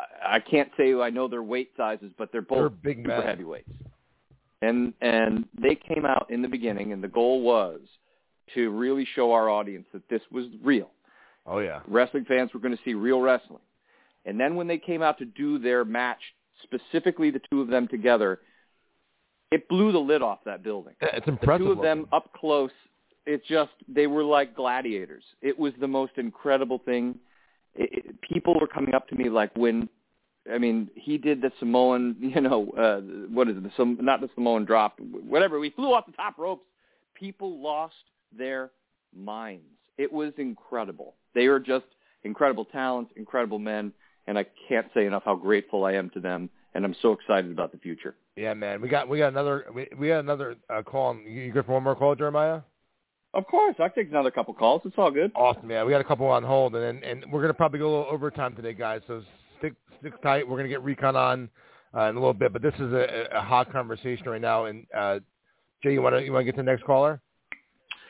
I, 0.00 0.36
I 0.36 0.40
can't 0.40 0.70
say 0.76 0.94
I 0.94 1.10
know 1.10 1.28
their 1.28 1.42
weight 1.42 1.70
sizes, 1.76 2.12
but 2.16 2.30
they're 2.32 2.42
both 2.42 2.58
They're 2.58 2.68
big 2.94 2.98
super 2.98 3.08
men. 3.08 3.22
heavyweights. 3.22 3.70
And 4.62 4.94
and 5.00 5.44
they 5.60 5.74
came 5.74 6.04
out 6.06 6.26
in 6.30 6.40
the 6.40 6.48
beginning, 6.48 6.92
and 6.92 7.02
the 7.02 7.08
goal 7.08 7.42
was 7.42 7.80
to 8.54 8.70
really 8.70 9.06
show 9.14 9.32
our 9.32 9.48
audience 9.50 9.86
that 9.92 10.08
this 10.08 10.22
was 10.30 10.46
real. 10.62 10.90
Oh 11.46 11.58
yeah. 11.58 11.80
Wrestling 11.88 12.24
fans 12.26 12.54
were 12.54 12.60
going 12.60 12.76
to 12.76 12.82
see 12.84 12.94
real 12.94 13.20
wrestling. 13.20 13.62
And 14.24 14.38
then 14.38 14.54
when 14.54 14.68
they 14.68 14.78
came 14.78 15.02
out 15.02 15.18
to 15.18 15.24
do 15.24 15.58
their 15.58 15.84
match, 15.84 16.20
specifically 16.62 17.30
the 17.30 17.40
two 17.50 17.60
of 17.60 17.68
them 17.68 17.88
together, 17.88 18.40
it 19.50 19.68
blew 19.68 19.90
the 19.90 19.98
lid 19.98 20.22
off 20.22 20.38
that 20.44 20.62
building. 20.62 20.94
It's 21.00 21.26
The 21.26 21.32
impressive. 21.32 21.66
two 21.66 21.72
of 21.72 21.82
them 21.82 22.06
up 22.12 22.32
close, 22.32 22.70
it 23.26 23.42
just 23.48 23.72
they 23.88 24.06
were 24.06 24.22
like 24.22 24.54
gladiators. 24.54 25.24
It 25.40 25.58
was 25.58 25.72
the 25.80 25.88
most 25.88 26.12
incredible 26.16 26.78
thing. 26.84 27.18
It, 27.74 28.04
it, 28.06 28.20
people 28.22 28.54
were 28.60 28.68
coming 28.68 28.94
up 28.94 29.08
to 29.08 29.16
me 29.16 29.28
like 29.28 29.50
when, 29.56 29.88
I 30.50 30.58
mean, 30.58 30.90
he 30.94 31.18
did 31.18 31.40
the 31.40 31.52
Samoan, 31.58 32.16
you 32.20 32.40
know, 32.40 32.70
uh, 32.70 33.00
what 33.32 33.48
is 33.48 33.56
it? 33.56 33.62
The 33.62 33.72
Sam, 33.76 33.98
not 34.00 34.20
the 34.20 34.30
Samoan 34.34 34.64
drop, 34.64 34.98
whatever. 35.00 35.58
We 35.58 35.70
flew 35.70 35.92
off 35.92 36.06
the 36.06 36.12
top 36.12 36.38
ropes. 36.38 36.64
People 37.14 37.62
lost 37.62 37.94
their 38.36 38.70
minds. 39.14 39.64
It 39.98 40.12
was 40.12 40.32
incredible. 40.38 41.14
They 41.34 41.46
are 41.46 41.60
just 41.60 41.84
incredible 42.24 42.64
talents, 42.64 43.12
incredible 43.16 43.58
men, 43.58 43.92
and 44.26 44.38
I 44.38 44.46
can't 44.68 44.86
say 44.94 45.06
enough 45.06 45.22
how 45.24 45.34
grateful 45.34 45.84
I 45.84 45.92
am 45.92 46.10
to 46.10 46.20
them. 46.20 46.50
And 46.74 46.84
I'm 46.86 46.96
so 47.02 47.12
excited 47.12 47.52
about 47.52 47.70
the 47.70 47.78
future. 47.78 48.14
Yeah, 48.34 48.54
man. 48.54 48.80
We 48.80 48.88
got 48.88 49.06
we 49.06 49.18
got 49.18 49.28
another 49.28 49.66
we, 49.74 49.88
we 49.98 50.08
got 50.08 50.20
another 50.20 50.56
uh, 50.70 50.82
call. 50.82 51.16
You 51.16 51.42
you 51.42 51.52
good 51.52 51.66
for 51.66 51.72
one 51.72 51.82
more 51.82 51.94
call, 51.94 52.14
Jeremiah? 52.14 52.62
Of 53.34 53.46
course, 53.46 53.76
I 53.78 53.88
take 53.88 54.08
another 54.08 54.30
couple 54.30 54.54
calls. 54.54 54.82
It's 54.84 54.94
all 54.96 55.10
good. 55.10 55.32
Awesome, 55.34 55.70
yeah. 55.70 55.84
We 55.84 55.92
got 55.92 56.00
a 56.00 56.04
couple 56.04 56.26
on 56.26 56.42
hold, 56.42 56.74
and 56.74 56.82
then 56.82 57.04
and 57.04 57.30
we're 57.30 57.42
gonna 57.42 57.52
probably 57.52 57.78
go 57.78 57.88
a 57.88 57.92
little 57.98 58.12
overtime 58.12 58.56
today, 58.56 58.72
guys. 58.72 59.02
So 59.06 59.22
stick 59.62 59.74
stick 60.00 60.20
tight. 60.22 60.46
We're 60.46 60.56
gonna 60.56 60.68
get 60.68 60.82
recon 60.82 61.16
on 61.16 61.48
uh, 61.96 62.02
in 62.02 62.16
a 62.16 62.18
little 62.18 62.34
bit, 62.34 62.52
but 62.52 62.62
this 62.62 62.74
is 62.74 62.92
a, 62.92 63.28
a 63.32 63.40
hot 63.40 63.70
conversation 63.72 64.28
right 64.28 64.40
now. 64.40 64.66
And 64.66 64.86
uh, 64.96 65.20
Jay, 65.82 65.92
you 65.92 66.02
wanna 66.02 66.20
you 66.20 66.32
wanna 66.32 66.44
get 66.44 66.52
to 66.52 66.62
the 66.62 66.70
next 66.70 66.84
caller? 66.84 67.20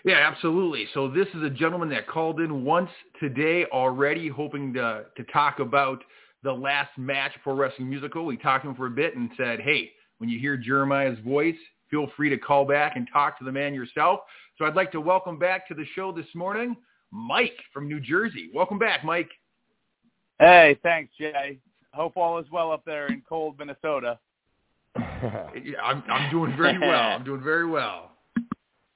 Yeah, 0.04 0.28
absolutely. 0.28 0.86
So 0.94 1.08
this 1.08 1.28
is 1.34 1.42
a 1.42 1.50
gentleman 1.50 1.88
that 1.90 2.08
called 2.08 2.40
in 2.40 2.64
once 2.64 2.90
today 3.20 3.66
already, 3.72 4.28
hoping 4.28 4.72
to 4.74 5.04
to 5.16 5.24
talk 5.24 5.60
about 5.60 6.02
the 6.42 6.52
last 6.52 6.90
match 6.96 7.32
for 7.44 7.54
Wrestling 7.54 7.88
Musical. 7.88 8.24
We 8.24 8.36
talked 8.36 8.64
to 8.64 8.70
him 8.70 8.76
for 8.76 8.86
a 8.86 8.90
bit 8.90 9.14
and 9.14 9.30
said, 9.36 9.60
hey, 9.60 9.90
when 10.18 10.28
you 10.28 10.40
hear 10.40 10.56
Jeremiah's 10.56 11.18
voice, 11.20 11.54
feel 11.88 12.08
free 12.16 12.30
to 12.30 12.38
call 12.38 12.64
back 12.64 12.96
and 12.96 13.06
talk 13.12 13.38
to 13.38 13.44
the 13.44 13.52
man 13.52 13.74
yourself. 13.74 14.20
So 14.58 14.64
I'd 14.64 14.74
like 14.74 14.90
to 14.92 15.00
welcome 15.00 15.38
back 15.38 15.68
to 15.68 15.74
the 15.74 15.84
show 15.94 16.10
this 16.10 16.26
morning, 16.34 16.74
Mike 17.12 17.56
from 17.72 17.86
New 17.86 18.00
Jersey. 18.00 18.50
Welcome 18.52 18.78
back, 18.78 19.04
Mike. 19.04 19.30
Hey, 20.42 20.76
thanks, 20.82 21.12
Jay. 21.16 21.60
Hope 21.92 22.16
all 22.16 22.36
is 22.38 22.46
well 22.50 22.72
up 22.72 22.84
there 22.84 23.06
in 23.06 23.22
cold 23.28 23.56
Minnesota. 23.60 24.18
Yeah, 24.96 25.46
I'm, 25.84 26.02
I'm 26.10 26.32
doing 26.32 26.56
very 26.56 26.80
well. 26.80 27.10
I'm 27.10 27.22
doing 27.22 27.44
very 27.44 27.64
well. 27.64 28.10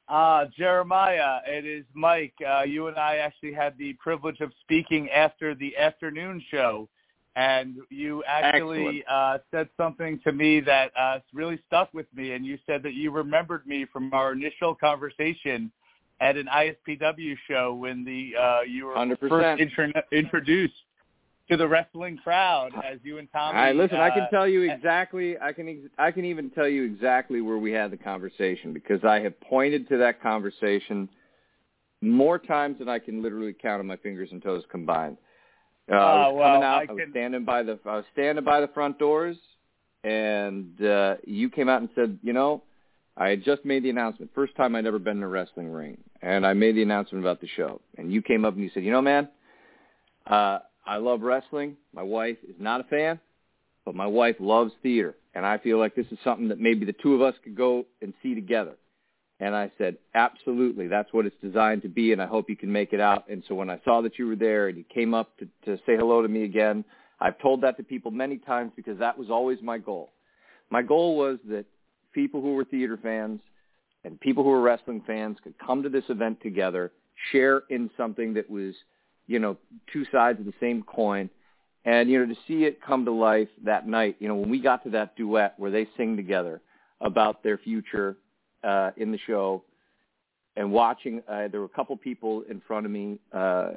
Uh, 0.08 0.46
Jeremiah, 0.58 1.38
it 1.46 1.64
is 1.64 1.84
Mike. 1.94 2.34
Uh, 2.44 2.62
you 2.62 2.88
and 2.88 2.96
I 2.96 3.18
actually 3.18 3.52
had 3.52 3.78
the 3.78 3.92
privilege 3.92 4.40
of 4.40 4.50
speaking 4.62 5.08
after 5.10 5.54
the 5.54 5.76
afternoon 5.76 6.42
show, 6.50 6.88
and 7.36 7.76
you 7.90 8.24
actually 8.26 9.04
uh, 9.08 9.38
said 9.52 9.68
something 9.76 10.18
to 10.24 10.32
me 10.32 10.58
that 10.58 10.90
uh, 10.98 11.20
really 11.32 11.60
stuck 11.68 11.94
with 11.94 12.06
me. 12.12 12.32
And 12.32 12.44
you 12.44 12.58
said 12.66 12.82
that 12.82 12.94
you 12.94 13.12
remembered 13.12 13.64
me 13.68 13.86
from 13.92 14.12
our 14.12 14.32
initial 14.32 14.74
conversation 14.74 15.70
at 16.18 16.36
an 16.36 16.48
ISPW 16.52 17.36
show 17.46 17.72
when 17.72 18.04
the 18.04 18.32
uh, 18.36 18.60
you 18.62 18.86
were 18.86 18.94
100%. 18.94 19.28
first 19.28 19.60
intro- 19.60 19.92
introduced 20.10 20.74
to 21.48 21.56
the 21.56 21.66
wrestling 21.68 22.16
crowd 22.18 22.72
as 22.84 22.98
you 23.04 23.18
and 23.18 23.28
Tommy. 23.32 23.56
All 23.58 23.64
right, 23.64 23.76
listen, 23.76 23.98
I 23.98 24.10
can 24.10 24.22
uh, 24.22 24.28
tell 24.30 24.48
you 24.48 24.62
exactly. 24.70 25.38
I 25.38 25.52
can. 25.52 25.68
ex- 25.68 25.92
I 25.98 26.10
can 26.10 26.24
even 26.24 26.50
tell 26.50 26.68
you 26.68 26.82
exactly 26.84 27.40
where 27.40 27.58
we 27.58 27.72
had 27.72 27.90
the 27.90 27.96
conversation 27.96 28.72
because 28.72 29.04
I 29.04 29.20
have 29.20 29.38
pointed 29.40 29.88
to 29.90 29.96
that 29.98 30.20
conversation 30.22 31.08
more 32.02 32.38
times 32.38 32.78
than 32.78 32.88
I 32.88 32.98
can 32.98 33.22
literally 33.22 33.52
count 33.54 33.80
on 33.80 33.86
my 33.86 33.96
fingers 33.96 34.28
and 34.32 34.42
toes 34.42 34.64
combined. 34.70 35.16
Uh, 35.90 35.94
I 35.94 35.98
was 35.98 36.26
Oh, 36.32 36.34
well, 36.36 36.48
coming 36.54 36.62
out. 36.64 36.74
I 36.74 36.80
I, 36.80 36.92
was 36.92 37.00
can- 37.00 37.10
standing 37.12 37.44
by 37.44 37.62
the. 37.62 37.78
I 37.86 37.96
was 37.96 38.04
standing 38.12 38.44
by 38.44 38.60
the 38.60 38.68
front 38.68 38.98
doors, 38.98 39.36
and 40.04 40.82
uh, 40.84 41.16
you 41.24 41.48
came 41.48 41.68
out 41.68 41.80
and 41.80 41.90
said, 41.94 42.18
you 42.22 42.32
know, 42.32 42.62
I 43.16 43.28
had 43.28 43.44
just 43.44 43.64
made 43.64 43.84
the 43.84 43.90
announcement. 43.90 44.30
First 44.34 44.56
time 44.56 44.74
I'd 44.74 44.84
ever 44.86 44.98
been 44.98 45.18
in 45.18 45.22
a 45.22 45.28
wrestling 45.28 45.68
ring, 45.70 45.98
and 46.22 46.44
I 46.44 46.54
made 46.54 46.74
the 46.76 46.82
announcement 46.82 47.24
about 47.24 47.40
the 47.40 47.46
show. 47.56 47.80
And 47.96 48.12
you 48.12 48.20
came 48.20 48.44
up 48.44 48.54
and 48.54 48.62
you 48.62 48.70
said, 48.74 48.82
you 48.84 48.90
know, 48.90 49.00
man, 49.00 49.28
uh, 50.26 50.58
I 50.86 50.96
love 50.96 51.22
wrestling. 51.22 51.76
My 51.94 52.02
wife 52.02 52.36
is 52.48 52.54
not 52.58 52.80
a 52.80 52.84
fan, 52.84 53.18
but 53.84 53.94
my 53.94 54.06
wife 54.06 54.36
loves 54.38 54.72
theater, 54.82 55.16
and 55.34 55.44
I 55.44 55.58
feel 55.58 55.78
like 55.78 55.94
this 55.94 56.06
is 56.10 56.18
something 56.22 56.48
that 56.48 56.60
maybe 56.60 56.84
the 56.86 56.94
two 56.94 57.14
of 57.14 57.22
us 57.22 57.34
could 57.42 57.56
go 57.56 57.84
and 58.00 58.14
see 58.22 58.34
together. 58.34 58.76
And 59.38 59.54
I 59.54 59.70
said, 59.76 59.98
absolutely, 60.14 60.86
that's 60.86 61.12
what 61.12 61.26
it's 61.26 61.36
designed 61.42 61.82
to 61.82 61.88
be, 61.88 62.12
and 62.12 62.22
I 62.22 62.26
hope 62.26 62.48
you 62.48 62.56
can 62.56 62.72
make 62.72 62.92
it 62.92 63.00
out. 63.00 63.28
And 63.28 63.42
so 63.46 63.54
when 63.54 63.68
I 63.68 63.80
saw 63.84 64.00
that 64.00 64.18
you 64.18 64.26
were 64.26 64.36
there 64.36 64.68
and 64.68 64.78
you 64.78 64.84
came 64.84 65.12
up 65.12 65.36
to, 65.38 65.46
to 65.66 65.76
say 65.84 65.96
hello 65.96 66.22
to 66.22 66.28
me 66.28 66.44
again, 66.44 66.84
I've 67.20 67.38
told 67.38 67.60
that 67.62 67.76
to 67.76 67.82
people 67.82 68.10
many 68.10 68.38
times 68.38 68.72
because 68.76 68.98
that 68.98 69.18
was 69.18 69.28
always 69.28 69.58
my 69.60 69.78
goal. 69.78 70.10
My 70.70 70.82
goal 70.82 71.16
was 71.16 71.38
that 71.48 71.66
people 72.12 72.40
who 72.40 72.54
were 72.54 72.64
theater 72.64 72.98
fans 73.02 73.40
and 74.04 74.18
people 74.20 74.42
who 74.42 74.50
were 74.50 74.62
wrestling 74.62 75.02
fans 75.06 75.36
could 75.42 75.54
come 75.58 75.82
to 75.82 75.88
this 75.88 76.04
event 76.08 76.40
together, 76.42 76.92
share 77.30 77.62
in 77.68 77.90
something 77.96 78.32
that 78.34 78.48
was, 78.48 78.74
you 79.26 79.38
know, 79.38 79.56
two 79.92 80.04
sides 80.12 80.40
of 80.40 80.46
the 80.46 80.54
same 80.60 80.82
coin. 80.82 81.30
And, 81.84 82.10
you 82.10 82.18
know, 82.18 82.32
to 82.32 82.40
see 82.48 82.64
it 82.64 82.82
come 82.82 83.04
to 83.04 83.12
life 83.12 83.48
that 83.64 83.86
night, 83.86 84.16
you 84.18 84.28
know, 84.28 84.34
when 84.34 84.50
we 84.50 84.60
got 84.60 84.82
to 84.84 84.90
that 84.90 85.16
duet 85.16 85.54
where 85.56 85.70
they 85.70 85.86
sing 85.96 86.16
together 86.16 86.60
about 87.00 87.42
their 87.42 87.58
future 87.58 88.16
uh, 88.64 88.90
in 88.96 89.12
the 89.12 89.18
show 89.26 89.62
and 90.56 90.72
watching, 90.72 91.22
uh, 91.28 91.48
there 91.48 91.60
were 91.60 91.66
a 91.66 91.70
couple 91.70 91.96
people 91.96 92.42
in 92.50 92.60
front 92.66 92.86
of 92.86 92.92
me 92.92 93.18
uh, 93.32 93.70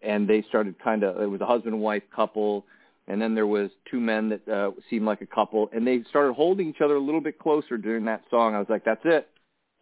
and 0.00 0.28
they 0.28 0.42
started 0.48 0.78
kind 0.82 1.02
of, 1.02 1.20
it 1.20 1.26
was 1.26 1.40
a 1.40 1.46
husband 1.46 1.74
and 1.74 1.82
wife 1.82 2.02
couple 2.14 2.64
and 3.06 3.20
then 3.20 3.34
there 3.34 3.46
was 3.46 3.70
two 3.90 4.00
men 4.00 4.30
that 4.30 4.48
uh, 4.48 4.70
seemed 4.88 5.04
like 5.04 5.20
a 5.20 5.26
couple, 5.26 5.68
and 5.72 5.86
they 5.86 6.02
started 6.08 6.32
holding 6.32 6.68
each 6.68 6.80
other 6.80 6.96
a 6.96 7.00
little 7.00 7.20
bit 7.20 7.38
closer 7.38 7.76
during 7.76 8.04
that 8.06 8.22
song. 8.30 8.54
I 8.54 8.58
was 8.58 8.68
like, 8.70 8.84
"That's 8.84 9.04
it, 9.04 9.28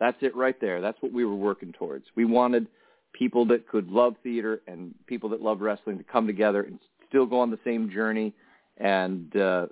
that's 0.00 0.16
it 0.22 0.34
right 0.34 0.60
there. 0.60 0.80
That's 0.80 1.00
what 1.00 1.12
we 1.12 1.24
were 1.24 1.36
working 1.36 1.72
towards. 1.72 2.06
We 2.16 2.24
wanted 2.24 2.66
people 3.12 3.44
that 3.46 3.68
could 3.68 3.88
love 3.88 4.14
theater 4.22 4.62
and 4.66 4.94
people 5.06 5.28
that 5.30 5.42
love 5.42 5.60
wrestling 5.60 5.98
to 5.98 6.04
come 6.04 6.26
together 6.26 6.62
and 6.62 6.78
still 7.08 7.26
go 7.26 7.40
on 7.40 7.50
the 7.50 7.58
same 7.64 7.90
journey." 7.90 8.32
And 8.78 9.34
uh, 9.36 9.66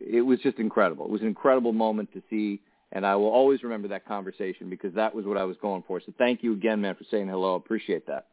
it 0.00 0.24
was 0.24 0.40
just 0.40 0.58
incredible. 0.58 1.04
It 1.06 1.10
was 1.10 1.20
an 1.22 1.28
incredible 1.28 1.72
moment 1.72 2.12
to 2.12 2.22
see, 2.28 2.60
and 2.92 3.06
I 3.06 3.16
will 3.16 3.30
always 3.30 3.62
remember 3.62 3.88
that 3.88 4.06
conversation 4.06 4.68
because 4.68 4.94
that 4.94 5.14
was 5.14 5.24
what 5.24 5.36
I 5.36 5.44
was 5.44 5.56
going 5.62 5.84
for. 5.86 6.00
So 6.00 6.12
thank 6.18 6.42
you 6.42 6.52
again, 6.52 6.80
man, 6.80 6.94
for 6.94 7.04
saying 7.10 7.28
hello. 7.28 7.54
Appreciate 7.54 8.06
that. 8.06 8.26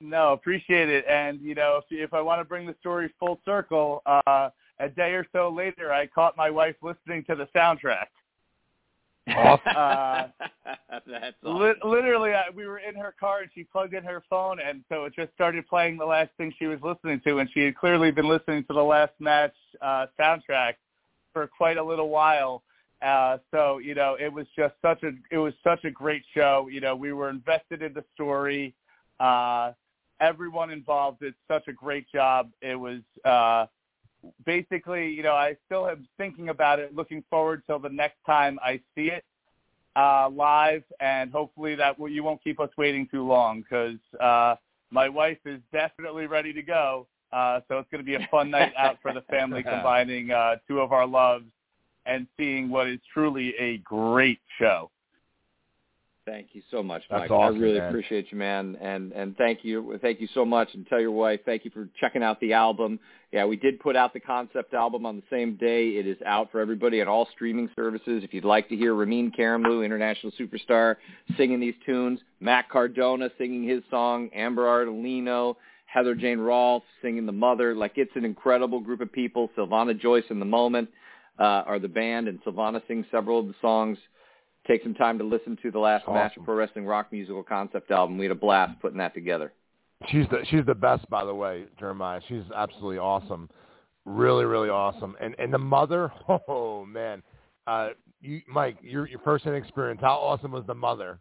No, 0.00 0.32
appreciate 0.32 0.88
it. 0.88 1.04
And 1.08 1.40
you 1.40 1.54
know, 1.54 1.80
if 1.82 1.84
if 1.90 2.14
I 2.14 2.20
want 2.20 2.40
to 2.40 2.44
bring 2.44 2.66
the 2.66 2.74
story 2.80 3.12
full 3.20 3.40
circle, 3.44 4.02
uh, 4.06 4.50
a 4.82 4.88
day 4.88 5.12
or 5.12 5.26
so 5.32 5.48
later, 5.48 5.92
I 5.92 6.06
caught 6.06 6.36
my 6.36 6.50
wife 6.50 6.74
listening 6.82 7.24
to 7.28 7.36
the 7.36 7.48
soundtrack. 7.54 8.06
Uh, 9.28 10.26
That's 11.06 11.36
Li- 11.42 11.74
literally, 11.84 12.32
I, 12.32 12.50
we 12.54 12.66
were 12.66 12.78
in 12.78 12.94
her 12.96 13.14
car 13.18 13.40
and 13.40 13.50
she 13.54 13.64
plugged 13.64 13.94
in 13.94 14.04
her 14.04 14.22
phone, 14.28 14.58
and 14.60 14.84
so 14.88 15.04
it 15.04 15.14
just 15.14 15.32
started 15.34 15.66
playing 15.66 15.96
the 15.96 16.04
last 16.04 16.30
thing 16.36 16.52
she 16.58 16.66
was 16.66 16.78
listening 16.82 17.20
to, 17.26 17.38
and 17.38 17.48
she 17.52 17.60
had 17.60 17.76
clearly 17.76 18.10
been 18.10 18.28
listening 18.28 18.64
to 18.64 18.72
the 18.72 18.82
last 18.82 19.12
match 19.18 19.54
uh, 19.80 20.06
soundtrack 20.18 20.74
for 21.32 21.46
quite 21.46 21.76
a 21.76 21.82
little 21.82 22.08
while. 22.08 22.62
Uh, 23.00 23.38
so 23.50 23.78
you 23.78 23.94
know, 23.94 24.16
it 24.20 24.32
was 24.32 24.46
just 24.56 24.74
such 24.80 25.02
a 25.02 25.12
it 25.30 25.38
was 25.38 25.54
such 25.64 25.84
a 25.84 25.90
great 25.90 26.22
show. 26.34 26.68
You 26.70 26.80
know, 26.80 26.94
we 26.94 27.12
were 27.12 27.30
invested 27.30 27.82
in 27.82 27.92
the 27.92 28.04
story. 28.14 28.74
Uh, 29.18 29.72
everyone 30.20 30.70
involved 30.70 31.20
did 31.20 31.34
such 31.48 31.66
a 31.68 31.72
great 31.72 32.06
job. 32.12 32.50
It 32.60 32.76
was 32.76 33.00
uh, 33.24 33.66
basically, 34.44 35.08
you 35.10 35.22
know, 35.22 35.34
I 35.34 35.56
still 35.66 35.88
am 35.88 36.06
thinking 36.16 36.48
about 36.48 36.78
it, 36.78 36.94
looking 36.94 37.24
forward 37.30 37.62
till 37.66 37.78
the 37.78 37.88
next 37.88 38.18
time 38.26 38.58
I 38.62 38.80
see 38.94 39.10
it 39.10 39.24
uh, 39.96 40.28
live, 40.30 40.82
and 41.00 41.30
hopefully 41.30 41.74
that 41.76 41.98
will, 41.98 42.08
you 42.08 42.22
won't 42.22 42.42
keep 42.42 42.60
us 42.60 42.70
waiting 42.76 43.06
too 43.10 43.26
long 43.26 43.62
because 43.62 43.98
uh, 44.20 44.56
my 44.90 45.08
wife 45.08 45.38
is 45.44 45.60
definitely 45.72 46.26
ready 46.26 46.52
to 46.52 46.62
go. 46.62 47.06
Uh, 47.32 47.60
so 47.66 47.78
it's 47.78 47.90
going 47.90 48.04
to 48.04 48.04
be 48.04 48.14
a 48.14 48.28
fun 48.30 48.50
night 48.50 48.72
out 48.76 48.98
for 49.00 49.12
the 49.12 49.22
family, 49.22 49.62
combining 49.68 50.30
uh, 50.30 50.56
two 50.68 50.80
of 50.80 50.92
our 50.92 51.06
loves 51.06 51.46
and 52.04 52.26
seeing 52.36 52.68
what 52.68 52.88
is 52.88 52.98
truly 53.12 53.54
a 53.58 53.78
great 53.78 54.40
show. 54.58 54.90
Thank 56.24 56.48
you 56.52 56.62
so 56.70 56.84
much, 56.84 57.02
Mike. 57.10 57.32
awesome, 57.32 57.56
I 57.56 57.58
really 57.58 57.80
man. 57.80 57.88
appreciate 57.88 58.30
you, 58.30 58.38
man, 58.38 58.76
and 58.80 59.10
and 59.12 59.36
thank 59.36 59.64
you, 59.64 59.98
thank 60.00 60.20
you 60.20 60.28
so 60.32 60.44
much. 60.44 60.68
And 60.72 60.86
tell 60.86 61.00
your 61.00 61.10
wife, 61.10 61.40
thank 61.44 61.64
you 61.64 61.72
for 61.72 61.88
checking 62.00 62.22
out 62.22 62.38
the 62.38 62.52
album. 62.52 63.00
Yeah, 63.32 63.44
we 63.44 63.56
did 63.56 63.80
put 63.80 63.96
out 63.96 64.12
the 64.12 64.20
concept 64.20 64.72
album 64.72 65.04
on 65.04 65.16
the 65.16 65.22
same 65.30 65.56
day. 65.56 65.88
It 65.88 66.06
is 66.06 66.16
out 66.24 66.52
for 66.52 66.60
everybody 66.60 67.00
at 67.00 67.08
all 67.08 67.26
streaming 67.32 67.68
services. 67.74 68.22
If 68.22 68.32
you'd 68.32 68.44
like 68.44 68.68
to 68.68 68.76
hear 68.76 68.94
Ramin 68.94 69.32
Karimloo, 69.32 69.84
international 69.84 70.32
superstar, 70.38 70.96
singing 71.36 71.58
these 71.58 71.74
tunes, 71.84 72.20
Matt 72.38 72.68
Cardona 72.68 73.28
singing 73.36 73.64
his 73.64 73.82
song, 73.90 74.30
Amber 74.32 74.62
Ardolino, 74.62 75.56
Heather 75.86 76.14
Jane 76.14 76.38
Rolff 76.38 76.82
singing 77.02 77.26
The 77.26 77.32
Mother, 77.32 77.74
like 77.74 77.94
it's 77.96 78.14
an 78.14 78.24
incredible 78.24 78.78
group 78.78 79.00
of 79.00 79.10
people. 79.10 79.50
Sylvana 79.58 79.98
Joyce 79.98 80.24
in 80.30 80.38
the 80.38 80.44
Moment 80.44 80.88
uh, 81.40 81.64
are 81.66 81.80
the 81.80 81.88
band, 81.88 82.28
and 82.28 82.40
Sylvana 82.44 82.80
sings 82.86 83.06
several 83.10 83.40
of 83.40 83.48
the 83.48 83.54
songs 83.60 83.98
take 84.66 84.82
some 84.82 84.94
time 84.94 85.18
to 85.18 85.24
listen 85.24 85.56
to 85.62 85.70
the 85.70 85.78
last 85.78 86.02
Awesome. 86.02 86.14
Master 86.14 86.40
Pro 86.40 86.54
Wrestling 86.54 86.86
Rock 86.86 87.08
Musical 87.12 87.42
Concept 87.42 87.90
album. 87.90 88.18
We 88.18 88.24
had 88.26 88.32
a 88.32 88.36
blast 88.36 88.80
putting 88.80 88.98
that 88.98 89.14
together. 89.14 89.52
She's 90.08 90.26
the 90.30 90.44
she's 90.50 90.66
the 90.66 90.74
best, 90.74 91.08
by 91.10 91.24
the 91.24 91.34
way, 91.34 91.64
Jeremiah. 91.78 92.20
She's 92.28 92.42
absolutely 92.54 92.98
awesome, 92.98 93.48
really, 94.04 94.44
really 94.44 94.68
awesome. 94.68 95.16
And 95.20 95.34
and 95.38 95.52
the 95.52 95.58
mother, 95.58 96.12
oh 96.48 96.84
man, 96.84 97.22
uh, 97.66 97.90
you 98.20 98.40
Mike, 98.48 98.78
your 98.82 99.06
your 99.06 99.20
first 99.20 99.44
hand 99.44 99.56
experience. 99.56 100.00
How 100.02 100.14
awesome 100.14 100.52
was 100.52 100.64
the 100.66 100.74
mother? 100.74 101.20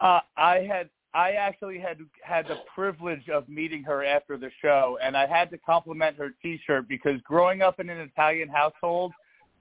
Uh, 0.00 0.20
I 0.36 0.66
had 0.68 0.90
I 1.14 1.32
actually 1.32 1.78
had 1.78 1.98
had 2.22 2.46
the 2.46 2.58
privilege 2.74 3.28
of 3.28 3.48
meeting 3.48 3.82
her 3.84 4.04
after 4.04 4.36
the 4.36 4.50
show, 4.60 4.98
and 5.02 5.16
I 5.16 5.26
had 5.26 5.50
to 5.50 5.58
compliment 5.58 6.16
her 6.16 6.30
T-shirt 6.42 6.88
because 6.88 7.20
growing 7.22 7.62
up 7.62 7.80
in 7.80 7.88
an 7.88 7.98
Italian 7.98 8.48
household, 8.48 9.12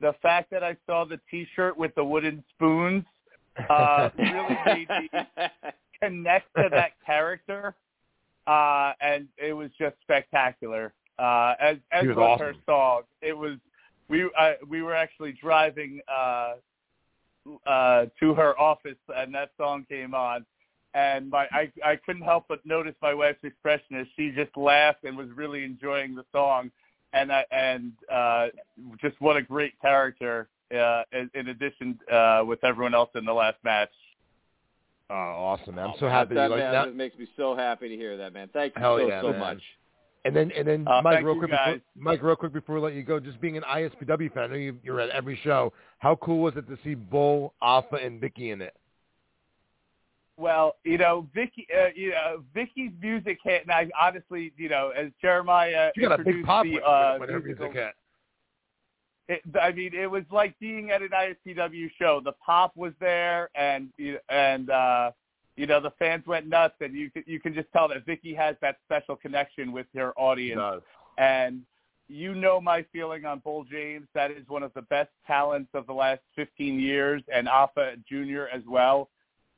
the 0.02 0.14
fact 0.22 0.52
that 0.52 0.64
I 0.64 0.76
saw 0.86 1.06
the 1.06 1.20
T-shirt 1.30 1.78
with 1.78 1.93
the 1.95 2.04
wooden 2.04 2.43
spoons 2.56 3.04
uh, 3.70 4.10
really 4.18 4.58
made 4.66 4.88
me 4.89 5.10
connect 6.02 6.54
to 6.56 6.70
that 6.72 6.91
character, 7.06 7.76
uh, 8.45 8.93
and 9.02 9.28
it 9.38 9.54
was 9.54 9.70
just 9.78 9.95
spectacular. 10.02 10.93
Uh, 11.20 11.56
as 11.60 11.78
as 11.91 12.06
was, 12.06 12.16
was 12.16 12.39
her 12.39 12.54
song, 12.66 13.02
it 13.22 13.36
was 13.36 13.58
we 14.08 14.30
uh, 14.38 14.54
we 14.68 14.82
were 14.82 14.95
actually 14.95 15.34
driving 15.41 16.00
uh, 16.08 16.54
uh, 17.66 18.06
to 18.20 18.34
her 18.36 18.60
office, 18.60 18.98
and 19.16 19.34
that 19.34 19.52
song 19.58 19.86
came 19.89 20.14
on, 20.14 20.45
and 20.93 21.30
my 21.30 21.48
I 21.52 21.72
I 21.84 21.95
couldn't 21.95 22.22
help 22.22 22.45
but 22.48 22.66
notice 22.66 22.95
my 23.02 23.14
wife's 23.14 23.43
expression 23.43 23.95
as 23.95 24.08
she 24.16 24.32
just 24.32 24.56
laughed 24.56 25.04
and 25.04 25.18
was 25.18 25.30
really 25.36 25.64
enjoying 25.64 26.14
the 26.14 26.26
song, 26.32 26.72
and 27.14 27.32
I, 27.32 27.45
and 27.51 27.91
uh, 28.12 28.47
just 29.01 29.20
what 29.20 29.38
a 29.38 29.41
great 29.41 29.80
character. 29.82 30.49
Uh, 30.70 31.03
in, 31.14 31.32
in 31.34 31.47
addition, 31.47 31.97
uh, 32.12 32.43
with 32.45 32.62
everyone 32.64 32.93
else 32.93 33.10
in 33.16 33.24
the 33.24 33.34
last 33.34 33.55
match. 33.64 33.89
Oh, 35.10 35.14
awesome! 35.14 35.80
I'm 35.80 35.93
so 35.97 36.10
happy 36.10 36.36
that, 36.36 36.45
you 36.45 36.49
like 36.49 36.60
man, 36.60 36.74
that. 36.74 36.86
that 36.88 36.95
makes 36.95 37.18
me 37.18 37.26
so 37.38 37.55
happy 37.55 37.88
to 37.88 37.95
hear 37.95 38.18
that, 38.18 38.34
man. 38.34 38.49
Thank 38.51 38.76
you 38.76 38.82
Hell 38.82 38.97
so 38.97 39.08
yeah, 39.08 39.22
so 39.22 39.32
man. 39.32 39.39
much. 39.39 39.62
And 40.26 40.36
then 40.36 40.51
and 40.51 40.68
then 40.68 40.86
Uh, 40.86 41.01
Mike, 41.01 41.24
real 41.24 41.38
quick, 41.38 41.51
before, 41.51 41.66
guys. 41.66 41.80
Mike, 41.95 42.22
real 42.22 42.36
quick 42.36 42.51
before 42.51 42.76
we 42.76 42.82
let 42.82 42.93
you 42.95 43.03
go, 43.03 43.18
just 43.18 43.39
being 43.39 43.55
an 43.55 43.64
ISPW 43.64 44.34
fan, 44.34 44.43
I 44.43 44.47
know 44.47 44.55
you, 44.55 44.78
you're 44.84 44.99
at 44.99 45.10
every 45.12 45.39
show. 45.41 45.72
How 45.99 46.18
cool 46.18 46.39
was 46.39 46.55
it 46.58 46.68
to 46.68 46.78
see 46.84 46.95
Bull, 46.95 47.53
Alpha, 47.64 47.95
and 47.95 48.20
Vicky 48.20 48.51
in 48.51 48.62
it? 48.62 48.74
Well, 50.38 50.75
you 50.83 50.97
know, 50.99 51.27
Vicky, 51.33 51.67
uh, 51.75 51.88
you 51.95 52.11
know, 52.11 52.43
Vicky's 52.53 52.91
music 53.01 53.39
hit, 53.43 53.63
and 53.63 53.71
I 53.71 53.89
honestly, 53.99 54.53
you 54.55 54.69
know, 54.69 54.89
as 54.95 55.07
Jeremiah 55.19 55.91
You 55.95 56.07
got 56.07 56.19
a 56.19 56.23
big 56.23 56.45
pop 56.45 56.63
the, 56.63 56.73
when, 56.75 56.83
uh, 56.83 57.17
her 57.19 57.39
musical- 57.39 57.65
music 57.71 57.73
hit. 57.73 57.95
it, 59.29 59.41
I 59.59 59.71
mean, 59.71 59.93
it 59.93 60.09
was 60.09 60.23
like 60.31 60.57
being 60.59 60.91
at 60.91 61.01
an 61.01 61.09
ISPW 61.09 61.89
show. 61.99 62.21
The 62.23 62.33
pop 62.33 62.75
was 62.77 62.93
there, 62.99 63.49
and 63.55 63.89
you- 63.97 64.19
and 64.29 64.69
uh, 64.69 65.11
you 65.55 65.65
know, 65.65 65.79
the 65.79 65.89
fans 65.97 66.25
went 66.27 66.45
nuts, 66.47 66.75
and 66.81 66.93
you 66.93 67.09
can 67.09 67.23
you 67.25 67.39
can 67.39 67.55
just 67.55 67.71
tell 67.73 67.88
that 67.88 68.05
Vicky 68.05 68.35
has 68.35 68.55
that 68.61 68.77
special 68.85 69.15
connection 69.15 69.71
with 69.71 69.88
her 69.95 70.13
She 70.15 70.21
audience. 70.21 70.83
And 71.17 71.63
you 72.07 72.35
know 72.35 72.61
my 72.61 72.83
feeling 72.93 73.25
on 73.25 73.39
Bull 73.39 73.63
James. 73.63 74.07
That 74.13 74.29
is 74.29 74.47
one 74.47 74.61
of 74.61 74.71
the 74.75 74.83
best 74.83 75.09
talents 75.25 75.71
of 75.73 75.88
the 75.88 75.93
last 75.93 76.21
15 76.35 76.79
years, 76.79 77.23
and 77.33 77.47
Alpha 77.49 77.95
Jr. 78.07 78.43
as 78.53 78.61
well. 78.67 79.09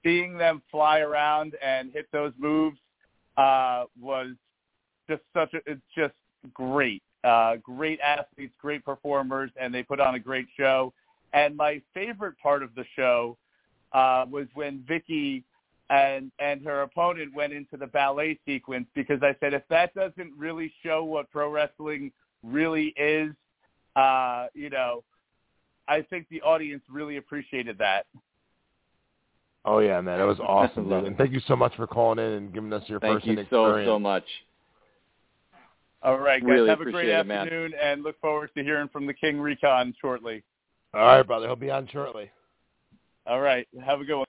Seeing 0.04 0.38
them 0.38 0.62
fly 0.72 1.00
around 1.00 1.56
and 1.64 1.92
hit 1.92 2.08
those 2.12 2.34
moves 2.38 2.78
uh, 3.38 3.86
was 4.00 4.32
just 5.10 5.22
such 5.34 5.54
a. 5.54 5.58
It's 5.66 5.82
just 5.96 6.14
great. 6.54 7.04
Uh, 7.24 7.58
great 7.58 8.00
athletes, 8.00 8.54
great 8.62 8.86
performers, 8.86 9.52
and 9.60 9.74
they 9.74 9.84
put 9.84 10.00
on 10.00 10.16
a 10.16 10.20
great 10.20 10.48
show. 10.56 10.94
And 11.34 11.56
my 11.56 11.82
favorite 11.94 12.36
part 12.42 12.64
of 12.64 12.74
the 12.76 12.86
show 12.96 13.38
uh, 13.92 14.26
was 14.30 14.48
when 14.54 14.84
Vicky 14.88 15.44
and 15.90 16.32
and 16.40 16.64
her 16.64 16.82
opponent 16.84 17.34
went 17.34 17.52
into 17.52 17.76
the 17.76 17.88
ballet 17.88 18.40
sequence 18.46 18.88
because 18.94 19.22
I 19.24 19.36
said 19.40 19.54
if 19.54 19.64
that 19.70 19.94
doesn't 19.96 20.34
really 20.38 20.72
show 20.84 21.04
what 21.04 21.30
pro 21.32 21.50
wrestling 21.50 22.12
really 22.44 22.94
is, 22.96 23.32
uh, 23.96 24.48
you 24.54 24.70
know, 24.70 25.04
I 25.88 26.02
think 26.04 26.28
the 26.30 26.42
audience 26.42 26.84
really 26.90 27.18
appreciated 27.18 27.78
that. 27.80 28.06
Oh 29.70 29.78
yeah, 29.78 30.02
man, 30.02 30.18
that 30.18 30.26
was 30.26 30.40
awesome, 30.48 30.90
dude. 30.90 31.06
And 31.06 31.16
thank 31.16 31.32
you 31.32 31.40
so 31.48 31.56
much 31.56 31.76
for 31.76 31.86
calling 31.86 32.18
in 32.18 32.32
and 32.34 32.54
giving 32.54 32.74
us 32.74 32.82
your 32.88 33.00
Thank 33.00 33.18
first 33.18 33.28
you 33.28 33.36
hand 33.36 33.48
so 33.52 33.66
experience. 33.66 33.88
so 33.88 34.00
much. 34.00 34.24
All 36.02 36.18
right, 36.18 36.42
guys, 36.42 36.50
Really 36.50 36.70
have 36.70 36.82
a 36.82 36.86
great 36.86 36.96
appreciate 36.96 37.20
it, 37.20 37.28
man. 37.28 37.38
afternoon, 37.40 37.74
and 37.80 38.02
look 38.04 38.20
forward 38.20 38.50
to 38.58 38.64
hearing 38.64 38.88
from 38.88 39.06
the 39.06 39.14
King 39.14 39.40
Recon 39.40 39.94
shortly. 40.02 40.44
All 40.96 41.02
right, 41.02 41.22
brother. 41.22 41.46
He'll 41.46 41.56
be 41.56 41.70
on 41.70 41.88
shortly. 41.92 42.32
All 43.28 43.42
right, 43.42 43.68
have 43.86 44.02
a 44.02 44.06
good 44.06 44.18
one. 44.18 44.26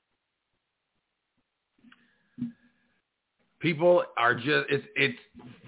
people 3.60 4.02
are 4.18 4.34
just 4.34 4.66
it's 4.68 4.84
it's 4.96 5.18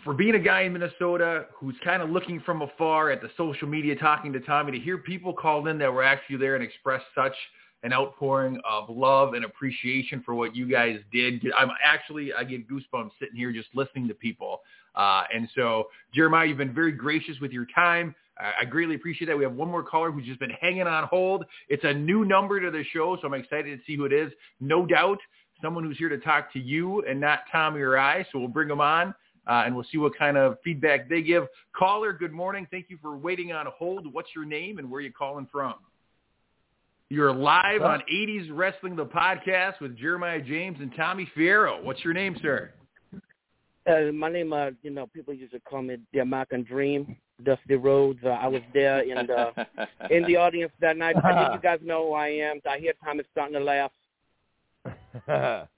for 0.05 0.13
being 0.13 0.35
a 0.35 0.39
guy 0.39 0.63
in 0.63 0.73
Minnesota 0.73 1.47
who's 1.55 1.77
kind 1.85 2.03
of 2.03 2.11
looking 2.11 2.41
from 2.41 2.63
afar 2.63 3.11
at 3.11 3.23
the 3.23 3.31
social 3.37 3.69
media 3.69 3.95
talking 3.97 4.33
to 4.33 4.41
Tommy 4.41 4.73
to 4.73 4.79
hear 4.79 4.99
people 4.99 5.33
call 5.33 5.67
in 5.69 5.79
that 5.79 5.93
were 5.93 6.03
actually 6.03 6.37
there 6.39 6.57
and 6.57 6.65
express 6.65 7.03
such 7.15 7.35
an 7.83 7.93
outpouring 7.93 8.61
of 8.69 8.89
love 8.89 9.35
and 9.35 9.45
appreciation 9.45 10.23
for 10.25 10.35
what 10.35 10.55
you 10.55 10.69
guys 10.69 10.99
did. 11.13 11.45
I'm 11.57 11.71
actually 11.85 12.33
I 12.33 12.45
get 12.45 12.69
goosebumps 12.69 13.11
sitting 13.19 13.37
here 13.37 13.53
just 13.53 13.69
listening 13.75 14.09
to 14.09 14.15
people. 14.15 14.61
Uh, 14.95 15.25
and 15.35 15.49
so 15.55 15.89
Jeremiah, 16.15 16.47
you've 16.47 16.59
been 16.59 16.75
very 16.75 16.93
gracious 16.93 17.39
with 17.41 17.53
your 17.53 17.67
time. 17.75 18.15
I 18.39 18.65
greatly 18.65 18.95
appreciate 18.95 19.27
that. 19.27 19.37
We 19.37 19.45
have 19.45 19.55
one 19.55 19.69
more 19.69 19.83
caller 19.83 20.11
who's 20.11 20.25
just 20.25 20.41
been 20.41 20.51
hanging 20.51 20.87
on 20.87 21.05
hold. 21.05 21.45
It's 21.69 21.85
a 21.85 21.93
new 21.93 22.25
number 22.25 22.61
to 22.61 22.71
the 22.71 22.83
show, 22.93 23.17
so 23.21 23.27
I'm 23.27 23.35
excited 23.35 23.79
to 23.79 23.85
see 23.87 23.95
who 23.95 24.07
it 24.07 24.13
is. 24.13 24.33
No 24.59 24.87
doubt 24.87 25.19
someone 25.63 25.85
who's 25.85 25.99
here 25.99 26.09
to 26.09 26.19
talk 26.19 26.53
to 26.55 26.59
you 26.59 27.05
and 27.09 27.21
not 27.21 27.41
Tommy 27.53 27.81
or 27.81 27.99
I. 27.99 28.27
So 28.33 28.39
we'll 28.39 28.49
bring 28.49 28.69
them 28.69 28.81
on 28.81 29.15
uh, 29.47 29.63
and 29.65 29.75
we'll 29.75 29.87
see 29.91 29.99
what 29.99 30.17
kind 30.17 30.37
of 30.37 30.57
feedback 30.65 31.09
they 31.09 31.23
give. 31.23 31.47
Caller, 31.77 32.13
good 32.13 32.33
morning. 32.33 32.67
Thank 32.71 32.87
you 32.89 32.99
for 33.01 33.17
waiting 33.17 33.53
on 33.53 33.67
hold. 33.67 34.13
What's 34.13 34.31
your 34.35 34.45
name 34.45 34.79
and 34.79 34.91
where 34.91 34.99
are 34.99 35.03
you 35.03 35.13
calling 35.13 35.47
from? 35.51 35.75
You're 37.13 37.35
live 37.35 37.83
on 37.83 38.03
80s 38.11 38.49
Wrestling, 38.51 38.97
the 38.97 39.05
podcast 39.05 39.83
with 39.83 39.99
Jeremiah 39.99 40.41
James 40.41 40.79
and 40.81 40.91
Tommy 40.97 41.29
Fierro. 41.37 41.85
What's 41.85 42.03
your 42.03 42.15
name, 42.15 42.39
sir? 42.41 42.73
Uh, 43.87 44.13
my 44.15 44.31
name, 44.31 44.55
uh, 44.55 44.71
you 44.83 44.89
know, 44.89 45.07
people 45.09 45.35
used 45.35 45.53
to 45.53 45.61
call 45.61 45.83
me 45.83 45.99
the 46.15 46.21
American 46.21 46.63
Dream, 46.63 47.15
Dusty 47.45 47.75
Rhodes. 47.75 48.21
Uh, 48.25 48.29
I 48.31 48.49
was 48.49 48.63
there 48.73 49.01
in 49.01 49.27
the 49.27 49.67
in 50.11 50.25
the 50.25 50.37
audience 50.37 50.73
that 50.81 50.97
night. 50.97 51.17
I 51.23 51.35
think 51.35 51.53
you 51.53 51.61
guys 51.63 51.81
know 51.85 52.07
who 52.07 52.13
I 52.15 52.29
am. 52.29 52.63
I 52.67 52.79
hear 52.79 52.95
Thomas 53.05 53.27
starting 53.31 53.59
to 53.59 53.61
laugh. 53.63 53.91
That's 55.27 55.69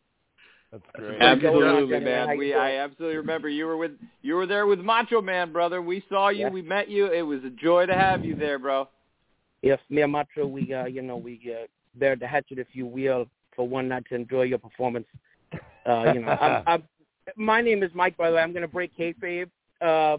great. 0.95 1.20
Absolutely, 1.20 1.99
How 1.99 2.05
man. 2.05 2.28
you 2.30 2.39
We? 2.39 2.55
I 2.55 2.76
absolutely 2.76 3.16
remember 3.16 3.49
you 3.49 3.66
were 3.66 3.76
with 3.76 3.99
you 4.22 4.35
were 4.37 4.47
there 4.47 4.68
with 4.68 4.78
Macho 4.78 5.20
Man, 5.20 5.53
brother. 5.53 5.82
We 5.82 6.05
saw 6.09 6.28
you, 6.28 6.43
Yeah. 6.43 6.51
we 6.51 6.62
met 6.62 6.89
you. 6.89 7.12
It 7.12 7.22
was 7.22 7.43
a 7.43 7.51
joy 7.51 7.87
to 7.87 7.95
have 7.95 8.24
you 8.24 8.37
there, 8.37 8.61
bro. 8.61 8.89
Yes, 9.65 9.79
me 9.89 10.03
and 10.03 10.12
Macho, 10.12 10.47
we, 10.47 10.75
uh, 10.75 10.85
you 10.85 11.01
know, 11.01 11.17
we 11.17 11.41
uh, 11.51 11.67
bear 11.95 12.17
the 12.17 12.27
hatchet, 12.27 12.59
if 12.59 12.67
you 12.75 12.85
will, 12.85 13.27
for 13.57 13.67
one 13.67 13.89
night 13.89 14.05
to 14.11 14.15
enjoy 14.15 14.43
your 14.43 14.59
performance. 14.59 15.07
Uh, 15.87 16.12
you 16.12 16.21
know, 16.21 16.29
I'm, 16.29 16.62
I'm, 16.67 16.83
my 17.37 17.62
name 17.62 17.83
is 17.83 17.91
Mike. 17.95 18.15
By 18.19 18.29
the 18.29 18.37
way, 18.37 18.43
I'm 18.43 18.53
going 18.53 18.61
to 18.61 18.69
break 18.69 18.95
kayfabe. 18.95 19.49
Uh, 19.81 20.19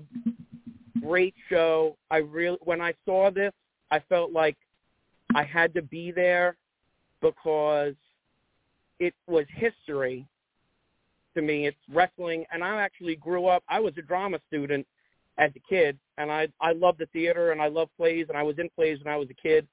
great 1.00 1.36
show. 1.48 1.96
I 2.10 2.18
really, 2.18 2.58
when 2.64 2.82
I 2.82 2.96
saw 3.06 3.30
this, 3.30 3.54
I 3.92 4.00
felt 4.10 4.32
like 4.32 4.58
I 5.36 5.44
had 5.44 5.76
to 5.76 5.84
be 5.84 6.12
there 6.12 6.58
because 7.22 7.94
it 9.00 9.14
was 9.28 9.46
history 9.54 10.26
to 11.36 11.44
me. 11.44 11.68
It's 11.68 11.78
wrestling, 11.94 12.46
and 12.52 12.64
I 12.64 12.82
actually 12.82 13.16
grew 13.16 13.46
up. 13.46 13.64
I 13.70 13.80
was 13.80 13.94
a 14.00 14.02
drama 14.02 14.40
student 14.48 14.88
as 15.38 15.52
a 15.56 15.60
kid, 15.68 15.98
and 16.18 16.32
I 16.32 16.48
I 16.60 16.72
loved 16.74 17.00
the 17.00 17.08
theater 17.08 17.52
and 17.52 17.62
I 17.62 17.68
loved 17.68 17.92
plays, 17.98 18.28
and 18.30 18.38
I 18.38 18.44
was 18.44 18.58
in 18.60 18.70
plays 18.76 19.00
when 19.04 19.14
I 19.14 19.18
was 19.18 19.30
a 19.30 19.34
kid. 19.34 19.68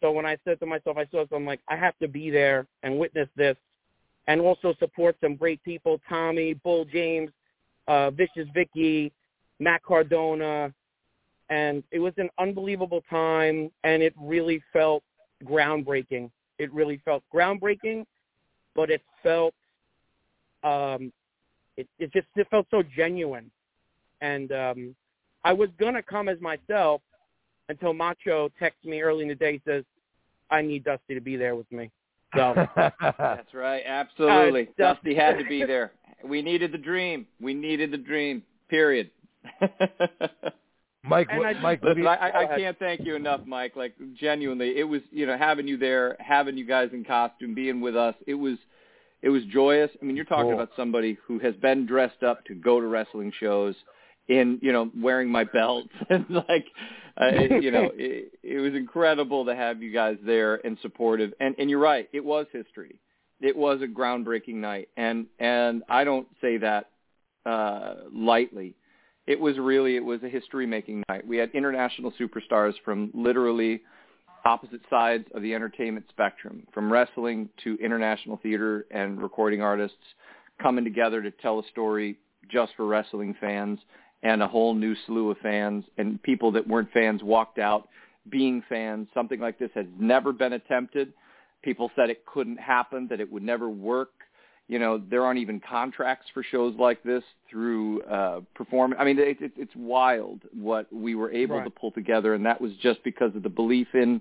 So 0.00 0.12
when 0.12 0.26
I 0.26 0.36
said 0.44 0.60
to 0.60 0.66
myself, 0.66 0.96
I 0.98 1.06
saw 1.06 1.20
something 1.22 1.38
I'm 1.38 1.46
like, 1.46 1.60
I 1.68 1.76
have 1.76 1.98
to 1.98 2.08
be 2.08 2.30
there 2.30 2.66
and 2.82 2.98
witness 2.98 3.28
this, 3.36 3.56
and 4.26 4.40
also 4.40 4.74
support 4.78 5.16
some 5.22 5.36
great 5.36 5.62
people: 5.64 6.00
Tommy, 6.08 6.54
Bull 6.54 6.84
James, 6.84 7.30
uh, 7.88 8.10
Vicious 8.10 8.48
Vicky, 8.52 9.12
Matt 9.58 9.82
Cardona, 9.82 10.72
and 11.48 11.82
it 11.90 11.98
was 11.98 12.12
an 12.18 12.28
unbelievable 12.38 13.02
time, 13.08 13.70
and 13.84 14.02
it 14.02 14.14
really 14.20 14.62
felt 14.72 15.02
groundbreaking. 15.44 16.30
it 16.58 16.72
really 16.72 17.00
felt 17.04 17.22
groundbreaking, 17.34 18.04
but 18.74 18.90
it 18.90 19.02
felt 19.22 19.54
um, 20.62 21.12
it 21.76 21.86
it 21.98 22.12
just 22.12 22.26
it 22.36 22.46
felt 22.50 22.66
so 22.70 22.82
genuine, 22.96 23.50
and 24.20 24.52
um, 24.52 24.96
I 25.44 25.52
was 25.52 25.68
gonna 25.78 26.02
come 26.02 26.28
as 26.28 26.40
myself 26.40 27.02
until 27.68 27.92
Macho 27.92 28.48
texted 28.60 28.84
me 28.86 29.00
early 29.02 29.22
in 29.22 29.28
the 29.28 29.34
day 29.34 29.60
says, 29.66 29.84
"I 30.50 30.62
need 30.62 30.84
Dusty 30.84 31.14
to 31.14 31.20
be 31.20 31.36
there 31.36 31.54
with 31.56 31.70
me." 31.72 31.90
So 32.34 32.54
That's 32.76 33.54
right. 33.54 33.82
Absolutely. 33.86 34.68
Uh, 34.68 34.72
Dusty 34.94 35.14
had 35.14 35.38
to 35.38 35.44
be 35.44 35.64
there. 35.64 35.92
We 36.24 36.42
needed 36.42 36.72
the 36.72 36.78
dream. 36.78 37.26
We 37.40 37.54
needed 37.54 37.90
the 37.92 37.98
dream. 37.98 38.42
Period. 38.68 39.10
Mike, 41.04 41.28
And 41.30 41.38
what- 41.38 41.56
I- 41.56 41.60
Mike, 41.60 41.82
Listen, 41.84 42.02
you- 42.02 42.08
I, 42.08 42.52
I 42.52 42.56
can't 42.58 42.78
thank 42.78 43.04
you 43.04 43.14
enough, 43.14 43.42
Mike. 43.46 43.76
Like 43.76 43.94
genuinely, 44.14 44.76
it 44.76 44.84
was 44.84 45.02
you 45.12 45.26
know 45.26 45.36
having 45.36 45.68
you 45.68 45.76
there, 45.76 46.16
having 46.18 46.56
you 46.56 46.64
guys 46.66 46.90
in 46.92 47.04
costume, 47.04 47.54
being 47.54 47.80
with 47.80 47.96
us. 47.96 48.14
It 48.26 48.34
was 48.34 48.58
it 49.22 49.28
was 49.30 49.44
joyous. 49.44 49.90
I 50.00 50.04
mean, 50.04 50.16
you're 50.16 50.24
talking 50.24 50.46
Cool. 50.46 50.54
about 50.54 50.70
somebody 50.76 51.16
who 51.26 51.38
has 51.38 51.54
been 51.56 51.86
dressed 51.86 52.22
up 52.24 52.44
to 52.46 52.54
go 52.54 52.80
to 52.80 52.86
wrestling 52.86 53.32
shows, 53.38 53.74
in 54.28 54.58
you 54.62 54.72
know 54.72 54.90
wearing 54.96 55.30
my 55.30 55.44
belt 55.44 55.88
and 56.10 56.26
like 56.28 56.66
uh, 57.20 57.26
it, 57.26 57.62
you 57.62 57.70
know 57.70 57.90
it, 57.94 58.32
it 58.42 58.58
was 58.58 58.74
incredible 58.74 59.44
to 59.46 59.54
have 59.54 59.82
you 59.82 59.92
guys 59.92 60.16
there 60.24 60.64
and 60.66 60.78
supportive. 60.82 61.32
And 61.40 61.54
and 61.58 61.70
you're 61.70 61.78
right, 61.78 62.08
it 62.12 62.24
was 62.24 62.46
history. 62.52 62.96
It 63.40 63.56
was 63.56 63.82
a 63.82 63.86
groundbreaking 63.86 64.54
night, 64.54 64.88
and 64.96 65.26
and 65.38 65.82
I 65.88 66.04
don't 66.04 66.28
say 66.40 66.58
that 66.58 66.90
uh 67.44 67.94
lightly 68.12 68.74
it 69.26 69.38
was 69.38 69.58
really 69.58 69.96
it 69.96 70.04
was 70.04 70.22
a 70.22 70.28
history 70.28 70.66
making 70.66 71.02
night. 71.08 71.26
We 71.26 71.36
had 71.36 71.50
international 71.52 72.12
superstars 72.18 72.74
from 72.84 73.10
literally 73.12 73.82
opposite 74.44 74.80
sides 74.88 75.24
of 75.34 75.42
the 75.42 75.54
entertainment 75.54 76.06
spectrum, 76.08 76.66
from 76.72 76.92
wrestling 76.92 77.48
to 77.64 77.76
international 77.82 78.38
theater 78.42 78.86
and 78.92 79.20
recording 79.20 79.60
artists 79.60 79.96
coming 80.62 80.84
together 80.84 81.20
to 81.20 81.30
tell 81.32 81.58
a 81.58 81.66
story 81.70 82.16
just 82.50 82.72
for 82.76 82.86
wrestling 82.86 83.34
fans 83.40 83.80
and 84.22 84.42
a 84.42 84.48
whole 84.48 84.74
new 84.74 84.94
slew 85.06 85.30
of 85.30 85.38
fans 85.38 85.84
and 85.98 86.22
people 86.22 86.52
that 86.52 86.66
weren't 86.66 86.90
fans 86.92 87.22
walked 87.22 87.58
out 87.58 87.88
being 88.28 88.62
fans. 88.68 89.08
Something 89.14 89.40
like 89.40 89.58
this 89.58 89.70
had 89.74 90.00
never 90.00 90.32
been 90.32 90.54
attempted. 90.54 91.12
People 91.62 91.90
said 91.96 92.10
it 92.10 92.24
couldn't 92.26 92.58
happen, 92.58 93.06
that 93.08 93.20
it 93.20 93.30
would 93.30 93.42
never 93.42 93.68
work 93.68 94.10
you 94.68 94.78
know 94.78 95.00
there 95.10 95.24
aren't 95.24 95.38
even 95.38 95.60
contracts 95.60 96.26
for 96.34 96.42
shows 96.42 96.74
like 96.78 97.02
this 97.02 97.22
through 97.50 98.02
uh 98.02 98.40
performance 98.54 98.98
i 99.00 99.04
mean 99.04 99.18
it, 99.18 99.40
it, 99.40 99.52
it's 99.56 99.72
wild 99.76 100.42
what 100.52 100.92
we 100.92 101.14
were 101.14 101.30
able 101.30 101.56
Right. 101.56 101.64
to 101.64 101.70
pull 101.70 101.90
together 101.92 102.34
and 102.34 102.44
that 102.46 102.60
was 102.60 102.72
just 102.82 103.02
because 103.04 103.34
of 103.36 103.42
the 103.42 103.48
belief 103.48 103.88
in 103.94 104.20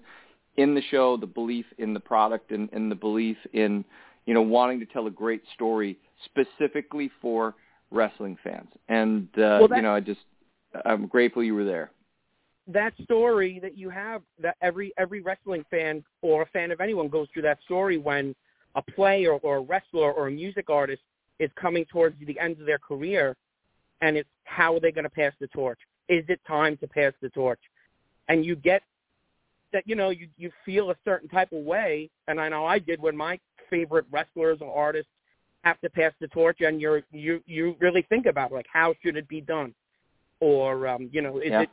in 0.57 0.75
the 0.75 0.81
show 0.91 1.17
the 1.17 1.25
belief 1.25 1.65
in 1.77 1.93
the 1.93 1.99
product 1.99 2.51
and, 2.51 2.69
and 2.73 2.91
the 2.91 2.95
belief 2.95 3.37
in 3.53 3.83
you 4.25 4.33
know 4.33 4.41
wanting 4.41 4.79
to 4.79 4.85
tell 4.85 5.07
a 5.07 5.11
great 5.11 5.41
story 5.53 5.97
specifically 6.25 7.11
for 7.21 7.55
wrestling 7.95 8.37
fans. 8.43 8.69
And 8.89 9.27
uh 9.37 9.59
Well, 9.61 9.69
you 9.75 9.81
know 9.81 9.93
i 9.95 9.99
just 9.99 10.21
i'm 10.85 11.07
grateful 11.07 11.43
you 11.43 11.55
were 11.55 11.65
there. 11.65 11.91
That 12.67 12.93
story 13.03 13.59
that 13.61 13.77
you 13.77 13.89
have 13.89 14.21
that 14.39 14.57
every 14.61 14.91
every 14.97 15.21
wrestling 15.21 15.65
fan 15.69 16.03
or 16.21 16.43
a 16.43 16.45
fan 16.47 16.71
of 16.71 16.81
anyone 16.81 17.07
goes 17.07 17.27
through 17.33 17.43
that 17.43 17.59
story 17.63 17.97
when 17.97 18.35
a 18.75 18.81
player 18.81 19.33
or 19.33 19.57
a 19.57 19.61
wrestler 19.61 20.11
or 20.11 20.27
a 20.27 20.31
music 20.31 20.69
artist 20.69 21.01
is 21.39 21.49
coming 21.55 21.85
towards 21.85 22.15
the 22.25 22.39
end 22.39 22.59
of 22.59 22.65
their 22.65 22.79
career 22.79 23.35
and 24.01 24.17
it's 24.17 24.29
how 24.43 24.75
are 24.75 24.79
they 24.79 24.91
going 24.91 25.03
to 25.03 25.09
pass 25.09 25.33
the 25.39 25.47
torch? 25.47 25.79
Is 26.09 26.25
it 26.27 26.39
time 26.47 26.77
to 26.77 26.87
pass 26.87 27.13
the 27.21 27.29
torch? 27.29 27.59
And 28.27 28.43
you 28.43 28.55
get 28.55 28.81
that 29.73 29.83
you 29.85 29.95
know 29.95 30.09
you 30.09 30.27
you 30.37 30.51
feel 30.65 30.89
a 30.91 30.95
certain 31.03 31.29
type 31.29 31.51
of 31.51 31.63
way 31.63 32.09
and 32.27 32.39
i 32.39 32.47
know 32.47 32.65
i 32.65 32.79
did 32.79 32.99
when 33.01 33.15
my 33.15 33.37
favorite 33.69 34.05
wrestlers 34.09 34.59
or 34.61 34.73
artists 34.73 35.11
have 35.66 35.82
to 35.82 35.89
pass 35.89 36.13
the 36.22 36.28
torch 36.30 36.61
and 36.61 36.80
you're 36.80 37.01
you 37.11 37.41
you 37.45 37.76
really 37.80 38.05
think 38.07 38.26
about 38.28 38.51
like 38.51 38.68
how 38.72 38.93
should 39.03 39.18
it 39.18 39.28
be 39.28 39.41
done 39.41 39.74
or 40.39 40.88
um 40.88 41.09
you 41.11 41.22
know 41.22 41.39
is 41.39 41.51
Yeah. 41.51 41.61
it 41.61 41.70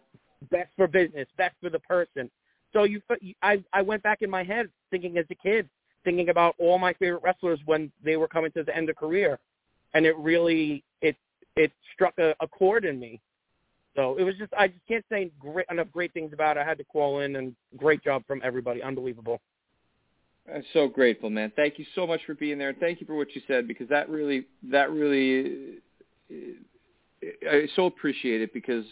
best 0.51 0.71
for 0.77 0.87
business, 0.87 1.29
best 1.37 1.55
for 1.61 1.71
the 1.71 1.79
person. 1.81 2.31
So 2.73 2.85
you, 2.85 3.03
I, 3.43 3.63
I 3.73 3.83
went 3.83 4.03
back 4.03 4.23
in 4.23 4.31
my 4.31 4.43
head 4.43 4.69
thinking 4.91 5.19
as 5.19 5.27
a 5.31 5.35
kid, 5.35 5.69
thinking 6.05 6.31
about 6.31 6.55
all 6.59 6.79
my 6.79 6.93
favorite 6.95 7.23
wrestlers 7.23 7.61
when 7.67 7.93
they 8.03 8.17
were 8.17 8.29
coming 8.29 8.51
to 8.53 8.63
the 8.63 8.75
end 8.77 8.89
of 8.89 8.97
career, 8.97 9.39
and 9.95 10.07
it 10.07 10.17
really, 10.17 10.83
it, 11.03 11.17
it 11.55 11.71
struck 11.93 12.15
a, 12.19 12.35
a 12.41 12.49
chord 12.49 12.85
in 12.85 12.99
me. 12.99 13.21
So 13.95 14.17
it 14.17 14.23
was 14.23 14.37
just, 14.37 14.55
I 14.55 14.69
just 14.69 14.87
can't 14.89 15.05
say 15.11 15.31
great, 15.39 15.67
enough 15.71 15.89
great 15.93 16.15
things 16.15 16.33
about 16.33 16.57
it. 16.57 16.61
I 16.61 16.65
had 16.65 16.79
to 16.79 16.85
call 16.85 17.21
in, 17.21 17.37
and 17.37 17.55
great 17.77 18.03
job 18.03 18.25
from 18.27 18.41
everybody, 18.43 18.83
unbelievable. 18.83 19.41
I'm 20.53 20.65
so 20.73 20.89
grateful, 20.89 21.31
man. 21.31 21.53
Thank 21.55 21.79
you 21.79 21.85
so 21.95 22.07
much 22.07 22.21
for 22.27 22.35
being 22.35 22.59
there. 22.59 22.75
Thank 22.79 23.01
you 23.01 23.07
for 23.07 23.15
what 23.15 23.35
you 23.35 23.43
said 23.47 23.69
because 23.69 23.89
that 23.89 24.09
really, 24.09 24.47
that 24.71 24.91
really, 24.91 25.79
I 27.49 27.69
so 27.77 27.87
appreciate 27.87 28.41
it 28.41 28.53
because 28.53 28.85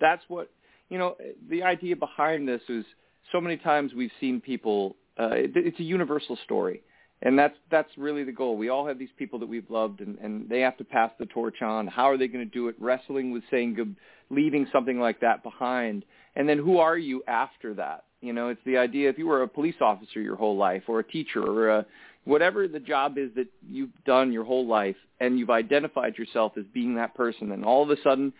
that's 0.00 0.22
what, 0.28 0.50
you 0.88 0.98
know, 0.98 1.16
the 1.48 1.62
idea 1.62 1.96
behind 1.96 2.46
this 2.46 2.62
is 2.68 2.84
so 3.32 3.40
many 3.40 3.56
times 3.56 3.94
we've 3.94 4.12
seen 4.20 4.40
people, 4.40 4.96
uh, 5.18 5.30
it, 5.30 5.52
it's 5.54 5.80
a 5.80 5.84
universal 5.84 6.38
story. 6.44 6.82
And 7.24 7.38
that's 7.38 7.54
that's 7.70 7.90
really 7.96 8.24
the 8.24 8.32
goal. 8.32 8.56
We 8.56 8.68
all 8.68 8.84
have 8.84 8.98
these 8.98 9.12
people 9.16 9.38
that 9.38 9.46
we've 9.46 9.70
loved, 9.70 10.00
and, 10.00 10.18
and 10.18 10.48
they 10.48 10.58
have 10.58 10.76
to 10.78 10.84
pass 10.84 11.12
the 11.20 11.26
torch 11.26 11.62
on. 11.62 11.86
How 11.86 12.10
are 12.10 12.16
they 12.16 12.26
going 12.26 12.44
to 12.44 12.50
do 12.50 12.66
it? 12.66 12.74
Wrestling 12.80 13.30
with 13.30 13.44
saying 13.48 13.74
good, 13.74 13.94
leaving 14.28 14.66
something 14.72 14.98
like 14.98 15.20
that 15.20 15.44
behind, 15.44 16.04
and 16.34 16.48
then 16.48 16.58
who 16.58 16.78
are 16.78 16.98
you 16.98 17.22
after 17.28 17.74
that? 17.74 18.06
You 18.22 18.32
know, 18.32 18.48
it's 18.48 18.60
the 18.64 18.78
idea. 18.78 19.10
If 19.10 19.18
you 19.18 19.26
were 19.26 19.42
a 19.42 19.48
police 19.48 19.74
officer 19.80 20.20
your 20.20 20.36
whole 20.36 20.56
life, 20.56 20.84
or 20.88 21.00
a 21.00 21.04
teacher, 21.04 21.42
or 21.42 21.68
a, 21.68 21.86
whatever 22.24 22.66
the 22.68 22.80
job 22.80 23.18
is 23.18 23.30
that 23.36 23.48
you've 23.68 23.90
done 24.06 24.32
your 24.32 24.44
whole 24.44 24.66
life, 24.66 24.96
and 25.20 25.38
you've 25.38 25.50
identified 25.50 26.16
yourself 26.16 26.52
as 26.56 26.64
being 26.72 26.94
that 26.94 27.14
person, 27.14 27.52
and 27.52 27.64
all 27.64 27.82
of 27.82 27.90
a 27.90 28.00
sudden 28.02 28.32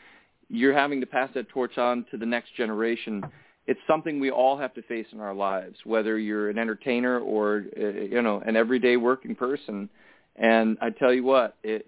you're 0.49 0.74
having 0.74 1.01
to 1.01 1.07
pass 1.07 1.30
that 1.35 1.49
torch 1.49 1.78
on 1.78 2.05
to 2.11 2.16
the 2.16 2.26
next 2.26 2.55
generation 2.57 3.22
it's 3.66 3.80
something 3.87 4.18
we 4.18 4.30
all 4.30 4.59
have 4.59 4.74
to 4.74 4.83
face 4.83 5.07
in 5.12 5.20
our 5.20 5.35
lives, 5.35 5.76
whether 5.85 6.18
you're 6.18 6.51
an 6.51 6.59
entertainer 6.59 7.20
or 7.20 7.64
uh, 7.76 7.80
you 7.80 8.22
know 8.22 8.43
an 8.45 8.57
everyday 8.57 8.97
working 8.97 9.35
person. 9.35 9.89
And 10.37 10.78
I 10.80 10.91
tell 10.91 11.12
you 11.12 11.24
what, 11.24 11.57
it, 11.62 11.87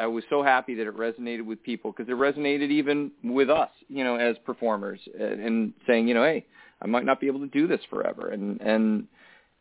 I 0.00 0.06
was 0.06 0.24
so 0.30 0.42
happy 0.42 0.74
that 0.74 0.86
it 0.86 0.96
resonated 0.96 1.44
with 1.44 1.62
people 1.62 1.92
because 1.92 2.08
it 2.08 2.16
resonated 2.16 2.70
even 2.70 3.10
with 3.22 3.50
us, 3.50 3.70
you 3.88 4.04
know, 4.04 4.16
as 4.16 4.36
performers, 4.44 5.00
and, 5.18 5.40
and 5.40 5.72
saying, 5.86 6.08
you 6.08 6.14
know, 6.14 6.24
hey, 6.24 6.46
I 6.82 6.86
might 6.86 7.04
not 7.04 7.20
be 7.20 7.26
able 7.26 7.40
to 7.40 7.46
do 7.46 7.66
this 7.66 7.80
forever, 7.90 8.30
and 8.30 8.60
and 8.60 9.06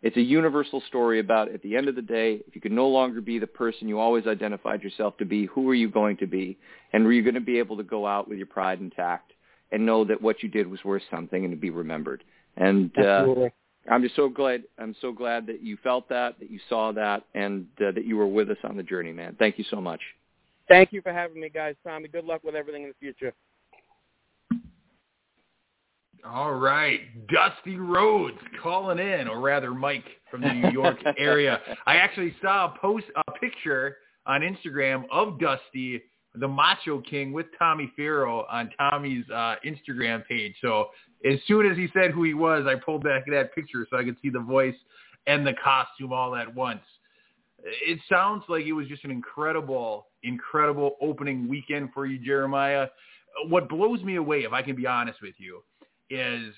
it's 0.02 0.18
a 0.18 0.22
universal 0.22 0.84
story 0.88 1.20
about 1.20 1.52
at 1.52 1.64
the 1.64 1.76
end 1.76 1.88
of 1.88 1.96
the 1.96 2.02
day, 2.02 2.42
if 2.48 2.54
you 2.54 2.62
can 2.62 2.76
no 2.76 2.88
longer 2.88 3.22
be 3.22 3.40
the 3.40 3.48
person 3.48 3.88
you 3.88 4.00
always 4.00 4.28
identified 4.28 4.84
yourself 4.84 5.18
to 5.18 5.26
be, 5.26 5.46
who 5.48 5.68
are 5.70 5.74
you 5.74 5.90
going 5.90 6.18
to 6.18 6.28
be, 6.28 6.58
and 6.94 7.06
were 7.06 7.12
you 7.12 7.24
going 7.24 7.34
to 7.36 7.42
be 7.42 7.58
able 7.58 7.78
to 7.78 7.84
go 7.84 8.06
out 8.06 8.30
with 8.30 8.38
your 8.38 8.48
pride 8.48 8.80
intact? 8.82 9.32
and 9.72 9.86
know 9.86 10.06
that 10.06 10.22
what 10.22 10.44
you 10.44 10.50
did 10.50 10.68
was 10.68 10.84
worth 10.84 11.04
something 11.12 11.44
and 11.44 11.52
to 11.54 11.58
be 11.58 11.70
remembered. 11.70 12.24
And 12.58 12.92
uh, 12.98 13.26
I'm 13.92 14.02
just 14.02 14.16
so 14.16 14.30
glad. 14.30 14.64
I'm 14.80 14.96
so 15.02 15.12
glad 15.12 15.48
that 15.48 15.62
you 15.62 15.78
felt 15.84 16.08
that, 16.10 16.40
that 16.40 16.50
you 16.50 16.60
saw 16.70 16.92
that, 16.94 17.24
and 17.34 17.68
uh, 17.80 17.92
that 17.92 18.06
you 18.06 18.18
were 18.18 18.28
with 18.28 18.50
us 18.50 18.58
on 18.64 18.78
the 18.78 18.84
journey, 18.84 19.12
man. 19.12 19.36
Thank 19.38 19.58
you 19.58 19.66
so 19.70 19.82
much. 19.82 20.00
Thank 20.68 20.92
you 20.92 21.02
for 21.02 21.14
having 21.14 21.40
me, 21.40 21.50
guys. 21.50 21.76
Tommy, 21.86 22.08
good 22.08 22.26
luck 22.26 22.44
with 22.44 22.56
everything 22.56 22.84
in 22.84 22.90
the 22.90 22.96
future. 23.00 23.34
All 26.28 26.54
right, 26.54 27.02
Dusty 27.28 27.78
Rhodes 27.78 28.40
calling 28.64 28.98
in, 28.98 29.28
or 29.28 29.40
rather 29.42 29.72
Mike 29.76 30.06
from 30.32 30.42
the 30.42 30.52
New 30.52 30.72
York 30.72 30.98
area. 31.20 31.60
I 31.86 31.98
actually 31.98 32.36
saw 32.42 32.74
a 32.74 32.80
post, 32.80 33.06
a 33.28 33.32
picture 33.32 33.98
on 34.26 34.42
Instagram 34.42 35.04
of 35.12 35.40
Dusty, 35.40 36.02
the 36.34 36.48
Macho 36.48 37.00
King, 37.02 37.32
with 37.32 37.46
Tommy 37.60 37.92
Fierro 37.98 38.44
on 38.52 38.72
Tommy's 38.80 39.24
uh, 39.30 39.56
Instagram 39.64 40.26
page. 40.26 40.56
So 40.62 40.88
as 41.24 41.38
soon 41.48 41.70
as 41.70 41.78
he 41.78 41.90
said 41.94 42.10
who 42.10 42.24
he 42.24 42.34
was, 42.34 42.66
I 42.68 42.74
pulled 42.76 43.04
back 43.04 43.26
that 43.28 43.54
picture 43.54 43.86
so 43.90 43.98
I 43.98 44.04
could 44.04 44.18
see 44.24 44.30
the 44.30 44.40
voice 44.40 44.76
and 45.28 45.46
the 45.46 45.54
costume 45.64 46.12
all 46.12 46.36
at 46.36 46.54
once. 46.54 46.82
It 47.64 48.00
sounds 48.10 48.44
like 48.48 48.66
it 48.66 48.74
was 48.74 48.88
just 48.88 49.04
an 49.06 49.12
incredible, 49.12 50.08
incredible 50.26 50.96
opening 51.02 51.48
weekend 51.48 51.90
for 51.94 52.06
you, 52.06 52.18
Jeremiah. 52.18 52.88
What 53.48 53.70
blows 53.70 54.02
me 54.04 54.16
away, 54.16 54.44
if 54.44 54.54
I 54.54 54.62
can 54.62 54.76
be 54.76 54.88
honest 54.88 55.22
with 55.22 55.36
you, 55.38 55.64
is 56.10 56.54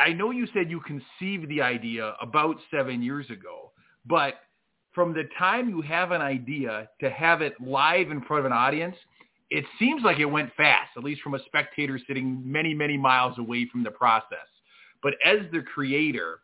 I 0.00 0.12
know 0.12 0.30
you 0.30 0.46
said 0.52 0.70
you 0.70 0.80
conceived 0.80 1.48
the 1.48 1.62
idea 1.62 2.14
about 2.20 2.56
seven 2.70 3.02
years 3.02 3.28
ago, 3.30 3.72
but 4.06 4.34
from 4.92 5.12
the 5.12 5.24
time 5.38 5.68
you 5.68 5.80
have 5.82 6.12
an 6.12 6.22
idea 6.22 6.88
to 7.00 7.10
have 7.10 7.42
it 7.42 7.54
live 7.60 8.10
in 8.10 8.22
front 8.22 8.40
of 8.40 8.46
an 8.46 8.52
audience, 8.52 8.96
it 9.50 9.64
seems 9.78 10.02
like 10.02 10.18
it 10.18 10.26
went 10.26 10.52
fast, 10.56 10.90
at 10.96 11.04
least 11.04 11.22
from 11.22 11.34
a 11.34 11.44
spectator 11.46 11.98
sitting 12.06 12.42
many, 12.44 12.74
many 12.74 12.96
miles 12.96 13.38
away 13.38 13.68
from 13.70 13.82
the 13.82 13.90
process. 13.90 14.38
But 15.02 15.14
as 15.24 15.38
the 15.52 15.62
creator, 15.62 16.40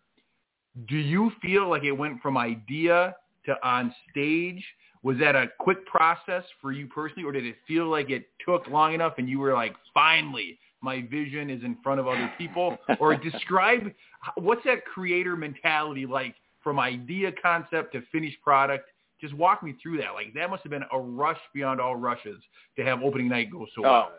do 0.88 0.96
you 0.96 1.32
feel 1.42 1.68
like 1.68 1.84
it 1.84 1.92
went 1.92 2.20
from 2.22 2.36
idea 2.36 3.14
to 3.46 3.56
on 3.66 3.94
stage? 4.10 4.64
Was 5.04 5.18
that 5.18 5.36
a 5.36 5.48
quick 5.58 5.84
process 5.86 6.44
for 6.62 6.72
you 6.72 6.86
personally, 6.86 7.24
or 7.24 7.32
did 7.32 7.44
it 7.44 7.56
feel 7.68 7.88
like 7.88 8.08
it 8.08 8.24
took 8.44 8.66
long 8.68 8.94
enough 8.94 9.14
and 9.18 9.28
you 9.28 9.38
were 9.38 9.52
like, 9.52 9.74
finally, 9.92 10.58
my 10.80 11.02
vision 11.02 11.50
is 11.50 11.62
in 11.62 11.76
front 11.84 12.00
of 12.00 12.08
other 12.08 12.32
people? 12.38 12.78
or 12.98 13.14
describe 13.30 13.92
what's 14.36 14.64
that 14.64 14.86
creator 14.86 15.36
mentality 15.36 16.06
like 16.06 16.34
from 16.62 16.80
idea 16.80 17.30
concept 17.40 17.92
to 17.92 18.02
finished 18.10 18.40
product? 18.42 18.88
Just 19.20 19.34
walk 19.34 19.62
me 19.62 19.74
through 19.82 19.98
that. 19.98 20.14
Like 20.14 20.32
that 20.34 20.48
must 20.48 20.62
have 20.62 20.70
been 20.70 20.84
a 20.90 20.98
rush 20.98 21.40
beyond 21.52 21.82
all 21.82 21.96
rushes 21.96 22.42
to 22.76 22.84
have 22.84 23.02
opening 23.02 23.28
night 23.28 23.52
go 23.52 23.66
so 23.76 23.82
well. 23.82 24.12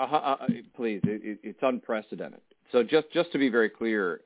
Uh, 0.00 0.02
uh, 0.02 0.36
uh, 0.40 0.46
please, 0.74 1.00
it, 1.04 1.22
it, 1.24 1.38
it's 1.44 1.60
unprecedented. 1.62 2.40
So 2.72 2.82
just 2.82 3.06
just 3.12 3.30
to 3.30 3.38
be 3.38 3.48
very 3.48 3.70
clear, 3.70 4.20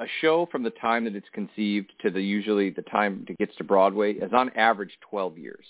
a, 0.00 0.06
show 0.20 0.48
from 0.50 0.62
the 0.62 0.70
time 0.70 1.04
that 1.04 1.14
it's 1.14 1.28
conceived 1.32 1.92
to 2.02 2.10
the 2.10 2.20
usually 2.20 2.70
the 2.70 2.82
time 2.82 3.24
it 3.28 3.38
gets 3.38 3.54
to 3.56 3.64
Broadway 3.64 4.14
is 4.14 4.32
on 4.32 4.50
average 4.50 4.92
12 5.08 5.38
years. 5.38 5.64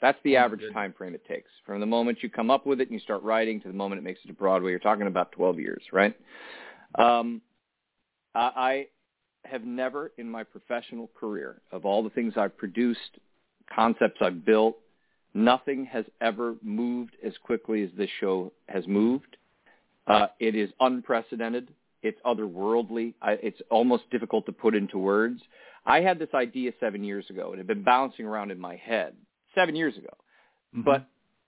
That's 0.00 0.18
the 0.24 0.36
Oh, 0.36 0.40
average 0.40 0.62
time 0.72 0.94
frame 0.96 1.14
it 1.14 1.24
takes. 1.26 1.50
From 1.66 1.80
the 1.80 1.86
moment 1.86 2.22
you 2.22 2.30
come 2.30 2.50
up 2.50 2.66
with 2.66 2.80
it 2.80 2.88
and 2.88 2.94
you 2.94 3.00
start 3.00 3.22
writing 3.22 3.60
to 3.60 3.68
the 3.68 3.74
moment 3.74 4.00
it 4.00 4.04
makes 4.04 4.20
it 4.24 4.28
to 4.28 4.34
Broadway, 4.34 4.70
you're 4.70 4.78
talking 4.78 5.06
about 5.06 5.32
12 5.32 5.58
years, 5.58 5.82
right? 5.92 6.14
Um, 6.98 7.42
I, 8.34 8.50
I 8.56 8.86
have 9.44 9.64
never 9.64 10.12
in 10.18 10.28
my 10.30 10.42
professional 10.42 11.10
career, 11.18 11.60
of 11.72 11.84
all 11.84 12.02
the 12.02 12.10
things 12.10 12.34
I've 12.36 12.56
produced, 12.56 13.18
concepts 13.74 14.18
I've 14.20 14.44
built, 14.44 14.76
nothing 15.34 15.84
has 15.86 16.04
ever 16.20 16.54
moved 16.62 17.16
as 17.24 17.32
quickly 17.42 17.82
as 17.82 17.90
this 17.96 18.10
show 18.20 18.52
has 18.68 18.86
moved. 18.86 19.36
Uh, 20.06 20.26
it 20.40 20.54
is 20.54 20.70
unprecedented. 20.80 21.68
It's 22.02 22.18
otherworldly. 22.24 23.14
I, 23.20 23.32
it's 23.42 23.60
almost 23.70 24.10
difficult 24.10 24.46
to 24.46 24.52
put 24.52 24.74
into 24.74 24.98
words. 24.98 25.40
I 25.84 26.00
had 26.00 26.18
this 26.18 26.28
idea 26.34 26.72
seven 26.80 27.04
years 27.04 27.28
ago. 27.30 27.46
And 27.50 27.54
it 27.54 27.58
had 27.58 27.66
been 27.66 27.82
bouncing 27.82 28.26
around 28.26 28.50
in 28.50 28.60
my 28.60 28.76
head 28.76 29.14
seven 29.54 29.76
years 29.76 29.96
ago. 29.96 30.14
Mm-hmm. 30.74 30.82
But 30.82 31.06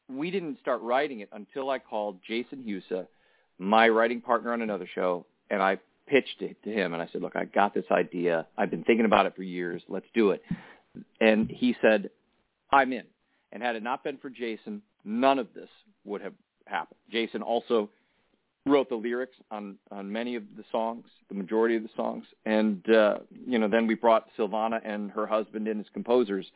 we 0.08 0.30
didn't 0.30 0.58
start 0.60 0.82
writing 0.82 1.20
it 1.20 1.28
until 1.32 1.70
I 1.70 1.78
called 1.78 2.18
Jason 2.26 2.64
Husa, 2.66 3.06
my 3.58 3.88
writing 3.88 4.20
partner 4.20 4.52
on 4.52 4.62
another 4.62 4.88
show, 4.94 5.26
and 5.50 5.62
I 5.62 5.78
pitched 6.06 6.40
it 6.40 6.62
to 6.64 6.70
him. 6.70 6.92
And 6.92 7.02
I 7.02 7.08
said, 7.12 7.22
look, 7.22 7.36
I 7.36 7.44
got 7.44 7.72
this 7.74 7.84
idea. 7.90 8.46
I've 8.58 8.70
been 8.70 8.84
thinking 8.84 9.06
about 9.06 9.26
it 9.26 9.36
for 9.36 9.42
years. 9.42 9.82
Let's 9.88 10.06
do 10.14 10.30
it. 10.30 10.42
And 11.20 11.50
he 11.50 11.76
said, 11.80 12.10
I'm 12.70 12.92
in. 12.92 13.04
And 13.52 13.62
had 13.62 13.76
it 13.76 13.82
not 13.82 14.02
been 14.02 14.18
for 14.18 14.30
Jason, 14.30 14.82
none 15.04 15.38
of 15.38 15.48
this 15.54 15.68
would 16.04 16.20
have 16.22 16.34
happened. 16.66 16.98
Jason 17.10 17.42
also 17.42 17.90
wrote 18.66 18.88
the 18.88 18.94
lyrics 18.94 19.36
on 19.50 19.76
on 19.90 20.10
many 20.10 20.36
of 20.36 20.44
the 20.56 20.64
songs, 20.70 21.04
the 21.28 21.34
majority 21.34 21.76
of 21.76 21.82
the 21.82 21.88
songs, 21.96 22.24
and 22.44 22.88
uh, 22.90 23.18
you 23.46 23.58
know 23.58 23.68
then 23.68 23.86
we 23.86 23.94
brought 23.94 24.26
Sylvana 24.38 24.80
and 24.84 25.10
her 25.10 25.26
husband 25.26 25.68
in 25.68 25.80
as 25.80 25.86
composers. 25.92 26.46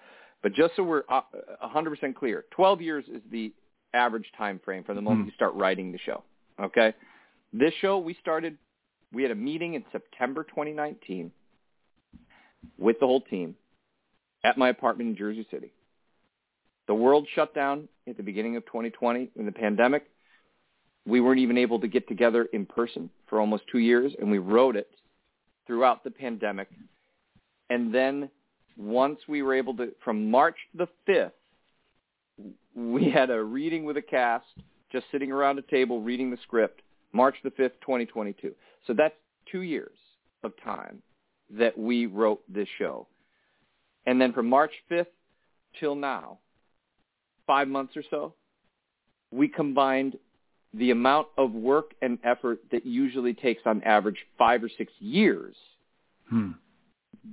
But 0.43 0.53
just 0.53 0.77
so 0.77 0.85
we're 0.85 1.03
uh, 1.09 1.23
a 1.61 1.69
hundred 1.69 1.91
percent 1.91 2.17
clear, 2.17 2.45
twelve 2.51 2.81
years 2.81 3.05
is 3.13 3.23
the 3.31 3.53
average 3.95 4.31
time 4.37 4.61
frame 4.65 4.85
from 4.85 4.97
the 4.97 5.03
moment 5.03 5.27
you 5.27 5.33
start 5.33 5.55
writing 5.55 5.93
the 5.93 5.99
show. 5.99 6.23
Okay, 6.61 6.95
this 7.53 7.73
show 7.81 7.99
we 7.99 8.15
started. 8.21 8.57
We 9.13 9.23
had 9.23 9.33
a 9.33 9.37
meeting 9.37 9.75
in 9.75 9.85
September 9.93 10.43
2019 10.43 11.31
with 12.77 12.99
the 13.01 13.07
whole 13.07 13.21
team 13.21 13.55
at 14.45 14.59
my 14.59 14.69
apartment 14.69 15.11
in 15.11 15.17
Jersey 15.17 15.47
City. 15.51 15.73
The 16.89 16.95
world 16.95 17.27
shut 17.35 17.55
down 17.55 17.89
at 18.09 18.17
the 18.17 18.23
beginning 18.23 18.57
of 18.57 18.67
2020 18.67 19.31
in 19.37 19.47
the 19.47 19.53
pandemic 19.53 20.09
we 21.07 21.21
weren't 21.21 21.41
even 21.41 21.57
able 21.57 21.81
to 21.81 21.89
get 21.89 22.09
together 22.09 22.49
in 22.53 22.67
person 22.67 23.09
for 23.29 23.41
almost 23.41 23.63
two 23.71 23.79
years, 23.79 24.13
and 24.19 24.31
we 24.31 24.39
wrote 24.39 24.77
it 24.77 24.91
throughout 25.67 26.03
the 26.05 26.11
pandemic. 26.11 26.69
And 27.71 27.95
then 27.95 28.29
once 28.77 29.21
we 29.29 29.43
were 29.43 29.55
able 29.55 29.77
to, 29.77 29.93
from 30.05 30.31
March 30.31 30.57
the 30.75 30.89
5th, 31.09 31.31
we 32.75 33.11
had 33.11 33.31
a 33.31 33.43
reading 33.43 33.85
with 33.85 33.97
a 33.97 34.03
cast, 34.03 34.47
just 34.93 35.07
sitting 35.11 35.33
around 35.33 35.59
a 35.59 35.63
table 35.63 36.03
reading 36.03 36.31
the 36.31 36.39
script, 36.43 36.83
March 37.13 37.37
the 37.43 37.51
5th, 37.51 37.73
2022. 37.81 38.53
So 38.87 38.93
that's 38.93 39.15
two 39.51 39.63
years 39.63 39.97
of 40.43 40.53
time 40.63 41.03
that 41.51 41.77
we 41.79 42.07
wrote 42.07 42.43
this 42.53 42.69
show. 42.79 43.07
And 44.07 44.21
then 44.21 44.33
from 44.33 44.49
March 44.49 44.73
5th 44.91 45.07
till 45.79 45.95
now, 45.95 46.39
five 47.47 47.69
months 47.69 47.97
or 47.97 48.03
so, 48.11 48.35
we 49.31 49.49
combined 49.49 50.17
the 50.79 50.91
amount 50.91 51.29
of 51.39 51.53
work 51.53 51.93
and 52.03 52.19
effort 52.25 52.59
that 52.71 52.85
usually 52.85 53.35
takes 53.35 53.63
on 53.67 53.83
average 53.83 54.19
five 54.39 54.63
or 54.63 54.71
six 54.77 54.93
years. 54.99 55.55
Hmm. 56.29 56.53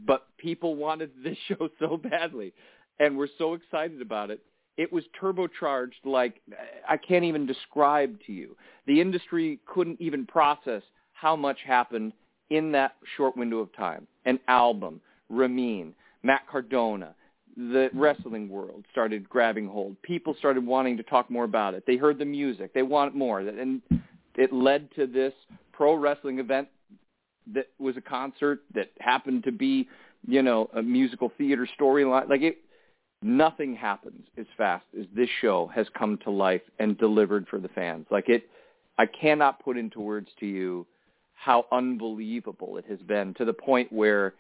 But 0.06 0.28
people 0.38 0.76
wanted 0.76 1.12
this 1.24 1.38
show 1.48 1.70
so 1.80 1.98
badly 1.98 2.54
and 3.00 3.18
we're 3.18 3.28
so 3.38 3.54
excited 3.54 4.02
about 4.02 4.30
it. 4.30 4.42
It 4.78 4.92
was 4.92 5.04
turbocharged 5.22 6.04
like 6.04 6.42
I 6.88 6.98
can't 6.98 7.26
even 7.26 7.46
describe 7.46 8.18
to 8.26 8.32
you. 8.32 8.56
The 8.88 9.02
industry 9.02 9.60
couldn't 9.68 10.02
even 10.02 10.26
process 10.26 10.82
how 11.14 11.36
much 11.36 11.60
happened 11.66 12.14
in 12.50 12.72
that 12.72 12.96
short 13.16 13.38
window 13.38 13.60
of 13.60 13.76
time. 13.76 14.08
An 14.26 14.40
album, 14.48 15.00
Ramin, 15.30 15.94
Matt 16.24 16.48
Cardona, 16.50 17.14
the 17.56 17.90
wrestling 17.94 18.50
world 18.50 18.86
started 18.92 19.30
grabbing 19.30 19.68
hold. 19.68 20.02
People 20.02 20.36
started 20.40 20.66
wanting 20.66 20.98
to 20.98 21.04
talk 21.04 21.30
more 21.30 21.44
about 21.44 21.74
it. 21.74 21.84
They 21.86 21.98
heard 21.98 22.18
the 22.18 22.26
music. 22.26 22.74
They 22.74 22.82
want 22.82 23.16
more. 23.16 23.40
And 23.40 23.82
it 24.36 24.52
led 24.52 24.90
to 24.96 25.06
this 25.06 25.34
pro 25.72 25.96
wrestling 25.96 26.40
event 26.40 26.68
that 27.54 27.68
was 27.78 27.98
a 27.98 28.02
concert 28.02 28.62
that 28.74 28.92
happened 29.00 29.44
to 29.44 29.52
be, 29.52 29.88
you 30.28 30.42
know, 30.42 30.70
a 30.76 30.82
musical 30.82 31.32
theater 31.38 31.68
storyline. 31.80 32.30
Like 32.30 32.42
it, 32.42 32.58
nothing 33.22 33.76
happens 33.76 34.26
as 34.38 34.46
fast 34.58 34.86
as 35.00 35.06
this 35.16 35.30
show 35.42 35.70
has 35.74 35.88
come 35.98 36.18
to 36.24 36.32
life 36.32 36.62
and 36.80 36.98
delivered 36.98 37.48
for 37.48 37.60
the 37.60 37.70
fans. 37.70 38.08
Like 38.10 38.30
it, 38.30 38.50
I 38.98 39.06
cannot 39.06 39.64
put 39.64 39.78
into 39.78 40.00
words 40.00 40.30
to 40.40 40.46
you 40.46 40.88
how 41.34 41.66
unbelievable 41.72 42.78
it 42.78 42.86
has 42.90 43.00
been 43.00 43.34
to 43.36 43.46
the 43.46 43.54
point 43.54 43.92
where 43.92 44.34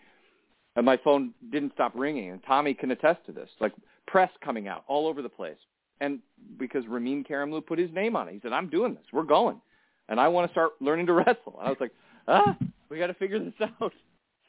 and 0.76 0.86
my 0.86 0.98
phone 0.98 1.34
didn't 1.52 1.74
stop 1.74 1.92
ringing. 1.96 2.32
And 2.32 2.42
Tommy 2.46 2.74
can 2.74 2.92
attest 2.92 3.26
to 3.28 3.32
this, 3.32 3.50
like 3.60 3.74
press 4.08 4.32
coming 4.44 4.68
out 4.68 4.84
all 4.88 5.08
over 5.08 5.22
the 5.22 5.30
place. 5.30 5.58
And 6.02 6.20
because 6.58 6.86
Ramin 6.88 7.24
Karimloo 7.24 7.66
put 7.66 7.80
his 7.80 7.92
name 7.94 8.16
on 8.16 8.28
it, 8.28 8.34
he 8.34 8.40
said, 8.42 8.52
"I'm 8.52 8.70
doing 8.70 8.94
this. 8.94 9.06
We're 9.14 9.24
going, 9.24 9.62
and 10.10 10.20
I 10.20 10.28
want 10.28 10.50
to 10.50 10.54
start 10.54 10.74
learning 10.82 11.06
to 11.08 11.14
wrestle." 11.14 11.56
And 11.60 11.68
I 11.68 11.70
was 11.70 11.78
like, 11.80 11.92
"Ah, 12.28 12.58
we 12.90 12.98
got 12.98 13.08
to 13.08 13.14
figure 13.14 13.40
this 13.40 13.54
out." 13.82 13.94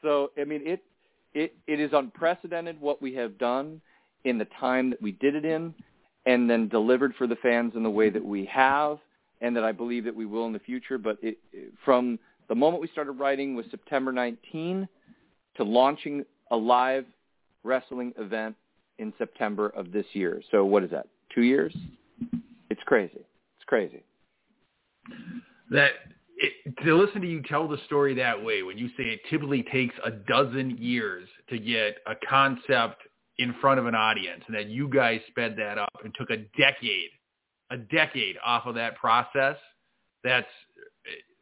So 0.02 0.30
I 0.38 0.44
mean, 0.44 0.62
it 0.64 0.82
it 1.34 1.54
it 1.66 1.80
is 1.80 1.90
unprecedented 1.92 2.80
what 2.80 3.00
we 3.00 3.14
have 3.14 3.38
done 3.38 3.80
in 4.24 4.38
the 4.38 4.46
time 4.58 4.90
that 4.90 5.02
we 5.02 5.12
did 5.12 5.34
it 5.34 5.44
in, 5.44 5.74
and 6.26 6.48
then 6.48 6.68
delivered 6.68 7.14
for 7.16 7.26
the 7.26 7.36
fans 7.36 7.74
in 7.76 7.82
the 7.82 7.90
way 7.90 8.08
that 8.10 8.24
we 8.24 8.46
have, 8.46 8.98
and 9.40 9.54
that 9.54 9.64
I 9.64 9.72
believe 9.72 10.04
that 10.04 10.16
we 10.16 10.26
will 10.26 10.46
in 10.46 10.52
the 10.52 10.58
future. 10.58 10.98
But 10.98 11.18
it, 11.22 11.38
from 11.84 12.18
the 12.48 12.54
moment 12.54 12.80
we 12.80 12.88
started 12.88 13.12
writing 13.12 13.54
was 13.54 13.66
September 13.70 14.12
19 14.12 14.88
to 15.56 15.64
launching 15.64 16.24
a 16.50 16.56
live 16.56 17.06
wrestling 17.62 18.12
event 18.18 18.56
in 18.98 19.12
September 19.18 19.68
of 19.70 19.92
this 19.92 20.06
year. 20.12 20.42
So 20.50 20.64
what 20.64 20.82
is 20.84 20.90
that? 20.90 21.06
Two 21.34 21.42
years? 21.42 21.74
It's 22.70 22.82
crazy. 22.86 23.12
It's 23.16 23.64
crazy. 23.66 24.02
That 25.70 25.92
it, 26.36 26.52
to 26.84 26.94
listen 26.94 27.20
to 27.22 27.28
you 27.28 27.42
tell 27.42 27.68
the 27.68 27.78
story 27.86 28.14
that 28.14 28.42
way, 28.42 28.62
when 28.62 28.78
you 28.78 28.88
say 28.88 29.04
it 29.04 29.20
typically 29.30 29.62
takes 29.62 29.94
a 30.04 30.10
dozen 30.10 30.76
years 30.78 31.28
to 31.48 31.58
get 31.58 31.98
a 32.06 32.14
concept 32.28 33.02
in 33.38 33.54
front 33.60 33.80
of 33.80 33.86
an 33.86 33.94
audience, 33.94 34.42
and 34.46 34.54
that 34.54 34.68
you 34.68 34.88
guys 34.88 35.20
sped 35.28 35.56
that 35.58 35.78
up 35.78 35.90
and 36.04 36.14
took 36.16 36.30
a 36.30 36.36
decade, 36.58 37.10
a 37.70 37.76
decade 37.76 38.36
off 38.44 38.66
of 38.66 38.76
that 38.76 38.96
process, 38.96 39.56
that's 40.22 40.46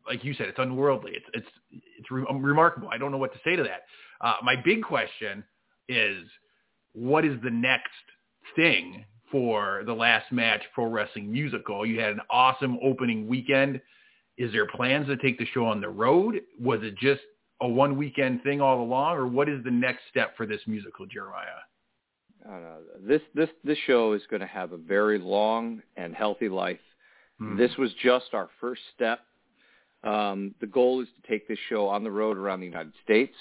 like 0.07 0.25
you 0.25 0.35
said, 0.35 0.49
it's 0.49 0.59
unworldly. 0.59 1.13
It's 1.15 1.27
it's 1.35 1.47
it's 1.71 1.92
re- 2.13 2.25
remarkable. 2.31 2.89
I 2.93 2.99
don't 2.99 3.11
know 3.11 3.19
what 3.19 3.33
to 3.33 3.41
say 3.45 3.57
to 3.57 3.63
that. 3.65 3.83
Uh, 4.21 4.35
my 4.43 4.55
big 4.57 4.83
question 4.83 5.45
is, 5.89 6.25
what 6.93 7.25
is 7.25 7.41
the 7.43 7.51
next 7.51 7.91
thing 8.55 9.05
for 9.31 9.83
the 9.87 9.93
last 9.93 10.31
match 10.31 10.63
pro 10.75 10.87
wrestling 10.87 11.33
musical? 11.33 11.85
You 11.87 12.01
had 12.01 12.13
an 12.13 12.21
awesome 12.31 12.79
opening 12.83 13.27
weekend. 13.27 13.81
Is 14.39 14.53
there 14.53 14.67
plans 14.67 15.07
to 15.07 15.17
take 15.17 15.39
the 15.39 15.47
show 15.47 15.67
on 15.67 15.81
the 15.81 15.89
road? 15.89 16.41
Was 16.61 16.81
it 16.83 16.97
just 16.97 17.23
a 17.61 17.69
one 17.69 17.97
weekend 17.97 18.43
thing 18.43 18.61
all 18.61 18.83
along, 18.83 19.17
or 19.17 19.27
what 19.27 19.49
is 19.49 19.63
the 19.65 19.71
next 19.71 20.01
step 20.11 20.37
for 20.37 20.47
this 20.47 20.61
musical, 20.67 21.07
Jeremiah? 21.07 21.47
I. 22.49 22.59
This 23.01 23.21
this 23.35 23.49
this 23.65 23.79
show 23.87 24.13
is 24.15 24.23
going 24.29 24.41
to 24.41 24.47
have 24.47 24.73
a 24.73 24.77
very 24.77 25.19
long 25.19 25.83
and 25.97 26.15
healthy 26.15 26.49
life. 26.49 26.81
Hmm. 27.39 27.57
This 27.57 27.71
was 27.79 27.91
just 28.03 28.35
our 28.35 28.49
first 28.61 28.83
step. 28.95 29.21
Um, 30.05 30.55
the 30.61 30.67
goal 30.67 31.01
is 31.01 31.09
to 31.21 31.31
take 31.31 31.47
this 31.49 31.59
show 31.69 31.89
on 31.89 32.05
the 32.05 32.11
road 32.11 32.37
around 32.37 32.61
the 32.61 32.67
United 32.67 32.93
States. 33.05 33.35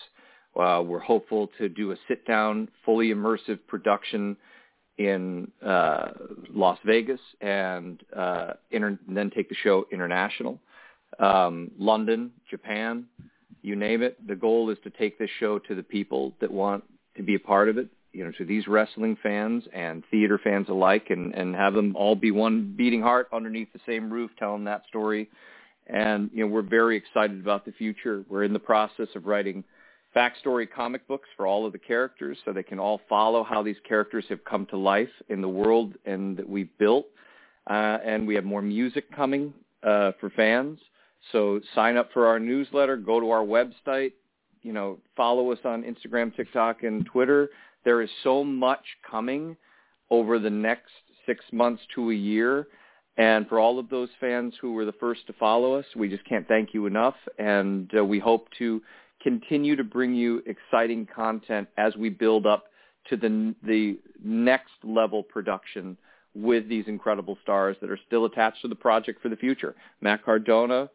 Uh, 0.56 0.84
we're 0.86 1.00
hopeful 1.00 1.50
to 1.58 1.70
do 1.70 1.92
a 1.92 1.96
sit-down, 2.08 2.68
fully 2.86 3.10
immersive 3.10 3.60
production 3.68 4.36
in 4.98 5.50
uh, 5.66 6.10
Las 6.54 6.78
Vegas 6.86 7.22
and, 7.40 8.04
uh, 8.16 8.54
inter- 8.70 9.00
and 9.08 9.18
then 9.18 9.32
take 9.32 9.50
the 9.50 9.56
show 9.64 9.86
international. 9.92 10.60
Um, 11.20 11.72
London, 11.80 12.32
Japan, 12.50 13.06
you 13.62 13.76
name 13.76 14.02
it. 14.02 14.26
The 14.28 14.36
goal 14.36 14.70
is 14.70 14.78
to 14.84 14.90
take 14.90 15.18
this 15.18 15.30
show 15.40 15.58
to 15.60 15.76
the 15.76 15.84
people 15.84 16.34
that 16.42 16.52
want 16.52 16.84
to 17.16 17.24
be 17.24 17.36
a 17.36 17.40
part 17.40 17.70
of 17.70 17.78
it 17.78 17.88
you 18.14 18.26
know, 18.26 18.32
to 18.38 18.46
these 18.46 18.68
wrestling 18.68 19.18
fans 19.22 19.64
and 19.74 20.04
theater 20.12 20.40
fans 20.44 20.68
alike, 20.70 21.08
and 21.10 21.34
and 21.34 21.56
have 21.56 21.74
them 21.74 21.96
all 21.96 22.16
be 22.16 22.32
one 22.32 22.74
beating 22.76 23.02
heart 23.02 23.28
underneath 23.32 23.72
the 23.74 23.80
same 23.86 24.12
roof, 24.12 24.32
telling 24.38 24.66
that 24.66 24.84
story. 24.88 25.30
And 25.88 26.30
you 26.34 26.46
know, 26.46 26.52
we're 26.52 26.62
very 26.62 26.96
excited 26.96 27.40
about 27.40 27.66
the 27.66 27.72
future. 27.74 28.24
We're 28.30 28.44
in 28.44 28.54
the 28.54 28.60
process 28.60 29.08
of 29.16 29.26
writing 29.26 29.64
backstory 30.16 30.68
comic 30.70 31.08
books 31.08 31.30
for 31.36 31.48
all 31.48 31.66
of 31.66 31.72
the 31.72 31.80
characters, 31.80 32.38
so 32.44 32.52
they 32.52 32.64
can 32.64 32.80
all 32.80 33.02
follow 33.08 33.44
how 33.44 33.64
these 33.64 33.78
characters 33.88 34.26
have 34.30 34.44
come 34.44 34.66
to 34.68 34.78
life 34.78 35.10
in 35.30 35.42
the 35.42 35.50
world 35.50 35.96
and 36.06 36.38
that 36.38 36.48
we've 36.48 36.76
built. 36.78 37.08
Uh, 37.70 37.98
and 38.04 38.28
we 38.28 38.36
have 38.36 38.44
more 38.44 38.62
music 38.62 39.14
coming 39.16 39.54
uh, 39.84 40.12
for 40.20 40.30
fans. 40.32 40.80
So 41.32 41.62
sign 41.76 41.98
up 41.98 42.12
for 42.14 42.28
our 42.28 42.40
newsletter. 42.40 42.98
Go 42.98 43.20
to 43.20 43.30
our 43.30 43.46
website. 43.46 44.14
You 44.64 44.74
know, 44.74 45.00
follow 45.16 45.52
us 45.52 45.60
on 45.64 45.84
Instagram, 45.84 46.36
TikTok, 46.36 46.84
and 46.84 47.06
Twitter. 47.06 47.50
There 47.84 48.02
is 48.02 48.10
so 48.24 48.44
much 48.44 48.84
coming 49.10 49.56
over 50.10 50.40
the 50.40 50.50
next 50.50 50.92
six 51.26 51.44
months 51.52 51.82
to 51.96 52.12
a 52.12 52.16
year. 52.16 52.68
And 53.18 53.48
for 53.48 53.60
all 53.60 53.78
of 53.78 53.90
those 53.90 54.10
fans 54.20 54.54
who 54.62 54.74
were 54.74 54.86
the 54.86 54.94
first 54.94 55.28
to 55.28 55.34
follow 55.34 55.74
us, 55.74 55.86
we 55.96 56.08
just 56.08 56.26
can't 56.26 56.48
thank 56.48 56.74
you 56.74 56.86
enough. 56.86 57.16
And 57.38 57.92
uh, 57.98 58.06
we 58.06 58.20
hope 58.20 58.48
to 58.60 58.82
continue 59.22 59.76
to 59.76 59.84
bring 59.84 60.16
you 60.16 60.42
exciting 60.46 61.08
content 61.14 61.68
as 61.78 61.96
we 61.96 62.10
build 62.10 62.46
up 62.46 62.66
to 63.10 63.18
the 63.18 63.56
the 63.64 64.00
next 64.24 64.74
level 64.84 65.24
production 65.24 65.98
with 66.34 66.70
these 66.70 66.86
incredible 66.88 67.38
stars 67.44 67.76
that 67.82 67.90
are 67.90 68.00
still 68.08 68.26
attached 68.26 68.62
to 68.62 68.68
the 68.68 68.76
project 68.76 69.22
for 69.22 69.30
the 69.30 69.36
future. 69.36 69.76
Matt 70.00 70.24
Cardona, 70.24 70.90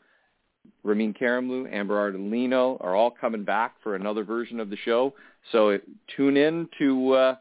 Ramin 0.83 1.13
Karimloo, 1.13 1.71
Amber 1.71 2.13
Ardolino 2.13 2.83
are 2.83 2.95
all 2.95 3.11
coming 3.11 3.45
back 3.45 3.75
for 3.83 3.97
another 3.97 4.25
version 4.25 4.61
of 4.61 4.71
the 4.71 4.77
show. 4.77 5.15
So 5.53 5.79
tune 6.17 6.37
in 6.37 6.69
to 6.79 7.13
uh, 7.13 7.35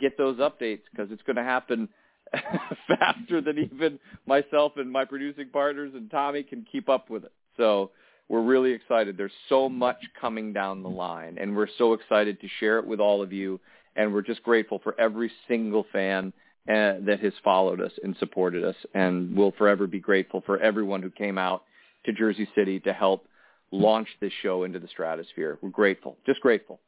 get 0.00 0.16
those 0.16 0.38
updates 0.38 0.82
because 0.90 1.10
it's 1.10 1.22
going 1.22 1.36
to 1.36 1.42
happen 1.44 1.88
faster 2.88 3.40
than 3.40 3.58
even 3.58 3.98
myself 4.26 4.72
and 4.76 4.90
my 4.90 5.04
producing 5.04 5.48
partners 5.48 5.92
and 5.94 6.10
Tommy 6.10 6.42
can 6.42 6.66
keep 6.70 6.88
up 6.88 7.10
with 7.10 7.24
it. 7.24 7.32
So 7.56 7.90
we're 8.28 8.42
really 8.42 8.72
excited. 8.72 9.16
There's 9.16 9.32
so 9.48 9.68
much 9.68 9.98
coming 10.20 10.52
down 10.52 10.82
the 10.82 10.88
line, 10.88 11.36
and 11.38 11.54
we're 11.54 11.68
so 11.78 11.92
excited 11.92 12.40
to 12.40 12.48
share 12.60 12.78
it 12.78 12.86
with 12.86 13.00
all 13.00 13.22
of 13.22 13.32
you. 13.32 13.60
And 13.96 14.12
we're 14.12 14.22
just 14.22 14.42
grateful 14.42 14.80
for 14.82 14.98
every 14.98 15.30
single 15.46 15.86
fan 15.92 16.32
uh, 16.68 16.98
that 17.06 17.20
has 17.22 17.32
followed 17.44 17.80
us 17.80 17.92
and 18.02 18.16
supported 18.18 18.64
us, 18.64 18.74
and 18.94 19.36
we'll 19.36 19.52
forever 19.52 19.86
be 19.86 20.00
grateful 20.00 20.42
for 20.44 20.58
everyone 20.58 21.02
who 21.02 21.10
came 21.10 21.38
out 21.38 21.62
to 22.06 22.12
Jersey 22.12 22.48
City 22.54 22.80
to 22.80 22.92
help 22.92 23.26
launch 23.70 24.08
this 24.20 24.32
show 24.42 24.64
into 24.64 24.78
the 24.78 24.88
stratosphere. 24.88 25.58
We're 25.60 25.68
grateful, 25.68 26.16
just 26.26 26.40
grateful. 26.40 26.80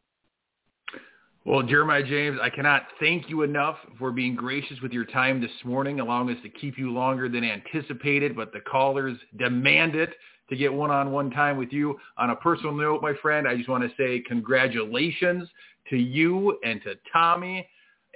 Well, 1.46 1.62
Jeremiah 1.62 2.02
James, 2.02 2.40
I 2.42 2.50
cannot 2.50 2.88
thank 2.98 3.30
you 3.30 3.42
enough 3.42 3.76
for 4.00 4.10
being 4.10 4.34
gracious 4.34 4.80
with 4.80 4.90
your 4.90 5.04
time 5.04 5.40
this 5.40 5.52
morning, 5.64 6.00
allowing 6.00 6.28
us 6.34 6.42
to 6.42 6.48
keep 6.48 6.76
you 6.76 6.90
longer 6.90 7.28
than 7.28 7.44
anticipated, 7.44 8.34
but 8.34 8.52
the 8.52 8.58
callers 8.58 9.16
demand 9.38 9.94
it 9.94 10.10
to 10.50 10.56
get 10.56 10.72
one-on-one 10.72 11.30
time 11.30 11.56
with 11.56 11.70
you. 11.70 11.96
On 12.18 12.30
a 12.30 12.34
personal 12.34 12.74
note, 12.74 13.00
my 13.00 13.12
friend, 13.22 13.46
I 13.46 13.56
just 13.56 13.68
want 13.68 13.84
to 13.84 13.96
say 13.96 14.24
congratulations 14.26 15.48
to 15.88 15.96
you 15.96 16.58
and 16.64 16.82
to 16.82 16.96
Tommy. 17.12 17.68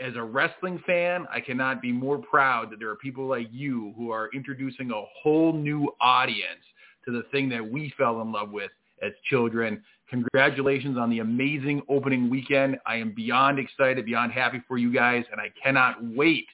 As 0.04 0.16
a 0.16 0.22
wrestling 0.24 0.82
fan, 0.84 1.24
I 1.32 1.38
cannot 1.38 1.80
be 1.80 1.92
more 1.92 2.18
proud 2.18 2.72
that 2.72 2.80
there 2.80 2.90
are 2.90 2.96
people 2.96 3.28
like 3.28 3.46
you 3.52 3.94
who 3.96 4.10
are 4.10 4.28
introducing 4.34 4.90
a 4.90 5.04
whole 5.22 5.52
new 5.52 5.88
audience 6.00 6.64
to 7.04 7.12
the 7.12 7.22
thing 7.30 7.48
that 7.50 7.64
we 7.64 7.94
fell 7.96 8.22
in 8.22 8.32
love 8.32 8.50
with 8.50 8.72
as 9.02 9.12
children. 9.28 9.82
Congratulations 10.08 10.98
on 10.98 11.08
the 11.08 11.20
amazing 11.20 11.82
opening 11.88 12.28
weekend. 12.28 12.78
I 12.84 12.96
am 12.96 13.12
beyond 13.14 13.58
excited, 13.58 14.04
beyond 14.04 14.32
happy 14.32 14.60
for 14.66 14.76
you 14.76 14.92
guys, 14.92 15.24
and 15.30 15.40
I 15.40 15.50
cannot 15.62 15.96
wait 16.02 16.46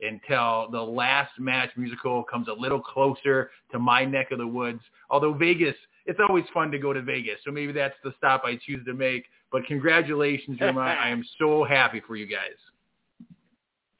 until 0.00 0.68
the 0.70 0.80
last 0.80 1.32
match 1.38 1.70
musical 1.76 2.24
comes 2.24 2.48
a 2.48 2.52
little 2.52 2.80
closer 2.80 3.50
to 3.70 3.78
my 3.78 4.04
neck 4.04 4.32
of 4.32 4.38
the 4.38 4.46
woods. 4.46 4.80
Although 5.10 5.34
Vegas, 5.34 5.76
it's 6.06 6.18
always 6.26 6.44
fun 6.52 6.70
to 6.72 6.78
go 6.78 6.92
to 6.92 7.02
Vegas, 7.02 7.38
so 7.44 7.50
maybe 7.50 7.72
that's 7.72 7.94
the 8.02 8.12
stop 8.16 8.42
I 8.44 8.58
choose 8.66 8.84
to 8.86 8.94
make. 8.94 9.24
But 9.52 9.66
congratulations, 9.66 10.58
Jeremiah. 10.58 10.96
I 11.00 11.10
am 11.10 11.24
so 11.38 11.64
happy 11.64 12.02
for 12.06 12.16
you 12.16 12.26
guys. 12.26 12.56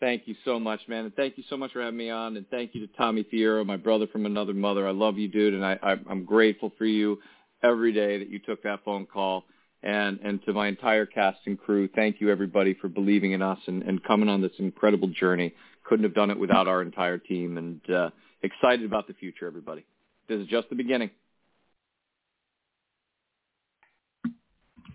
Thank 0.00 0.26
you 0.26 0.34
so 0.44 0.58
much, 0.58 0.80
man. 0.88 1.04
And 1.04 1.14
thank 1.14 1.38
you 1.38 1.44
so 1.48 1.56
much 1.56 1.72
for 1.72 1.80
having 1.80 1.96
me 1.96 2.10
on. 2.10 2.36
And 2.36 2.48
thank 2.48 2.74
you 2.74 2.84
to 2.84 2.92
Tommy 2.94 3.24
Fierro, 3.32 3.64
my 3.64 3.76
brother 3.76 4.08
from 4.08 4.26
another 4.26 4.52
mother. 4.52 4.88
I 4.88 4.90
love 4.90 5.16
you, 5.16 5.28
dude. 5.28 5.54
And 5.54 5.64
I, 5.64 5.78
I, 5.80 5.92
I'm 6.10 6.24
grateful 6.24 6.72
for 6.76 6.86
you 6.86 7.20
every 7.62 7.92
day 7.92 8.18
that 8.18 8.28
you 8.28 8.38
took 8.38 8.62
that 8.62 8.84
phone 8.84 9.06
call. 9.06 9.44
And, 9.84 10.20
and 10.20 10.40
to 10.44 10.52
my 10.52 10.68
entire 10.68 11.06
cast 11.06 11.38
and 11.46 11.58
crew, 11.58 11.88
thank 11.88 12.20
you 12.20 12.30
everybody 12.30 12.74
for 12.74 12.88
believing 12.88 13.32
in 13.32 13.42
us 13.42 13.58
and, 13.66 13.82
and 13.82 14.02
coming 14.04 14.28
on 14.28 14.40
this 14.40 14.52
incredible 14.58 15.08
journey. 15.08 15.54
Couldn't 15.84 16.04
have 16.04 16.14
done 16.14 16.30
it 16.30 16.38
without 16.38 16.68
our 16.68 16.82
entire 16.82 17.18
team 17.18 17.58
and 17.58 17.80
uh, 17.90 18.10
excited 18.42 18.84
about 18.84 19.08
the 19.08 19.14
future, 19.14 19.46
everybody. 19.46 19.84
This 20.28 20.38
is 20.38 20.46
just 20.46 20.68
the 20.68 20.76
beginning. 20.76 21.10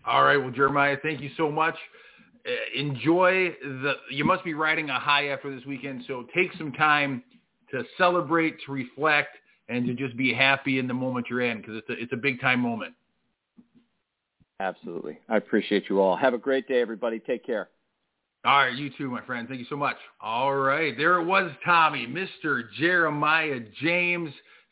All 0.06 0.24
right. 0.24 0.38
Well, 0.38 0.52
Jeremiah, 0.52 0.96
thank 1.04 1.20
you 1.20 1.32
so 1.36 1.52
much. 1.52 1.76
Uh, 2.46 2.80
enjoy 2.80 3.50
the, 3.62 3.96
you 4.10 4.24
must 4.24 4.46
be 4.46 4.54
riding 4.54 4.90
a 4.90 4.98
high 4.98 5.28
after 5.28 5.54
this 5.54 5.66
weekend. 5.66 6.06
So 6.08 6.26
take 6.34 6.54
some 6.58 6.72
time 6.72 7.24
to 7.72 7.84
celebrate, 7.98 8.56
to 8.66 8.72
reflect, 8.72 9.36
and 9.70 9.86
to 9.86 9.94
just 9.94 10.16
be 10.16 10.34
happy 10.34 10.80
in 10.80 10.88
the 10.88 10.94
moment 10.94 11.28
you're 11.30 11.42
in 11.42 11.58
because 11.58 11.78
it's 11.78 11.90
a, 11.90 11.94
it's 11.94 12.14
a 12.14 12.18
big 12.18 12.40
time 12.40 12.60
moment. 12.60 12.94
Absolutely. 14.60 15.20
I 15.30 15.38
appreciate 15.38 15.86
you 15.90 16.02
all. 16.02 16.16
Have 16.16 16.34
a 16.34 16.38
great 16.38 16.68
day, 16.68 16.82
everybody. 16.82 17.20
Take 17.20 17.46
care. 17.46 17.70
All 18.46 18.60
right, 18.60 18.76
you 18.76 18.90
too, 18.98 19.10
my 19.10 19.22
friend. 19.22 19.48
Thank 19.48 19.60
you 19.60 19.66
so 19.70 19.76
much. 19.76 19.98
All 20.22 20.56
right, 20.56 20.96
there 20.98 21.20
it 21.20 21.26
was, 21.26 21.52
Tommy, 21.66 22.08
Mr. 22.08 22.64
Jeremiah 22.80 23.60
James, 23.82 24.32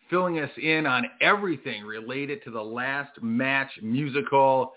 filling 0.09 0.39
us 0.39 0.51
in 0.61 0.85
on 0.85 1.05
everything 1.21 1.83
related 1.83 2.43
to 2.45 2.51
the 2.51 2.61
last 2.61 3.21
match 3.21 3.69
musical. 3.81 4.73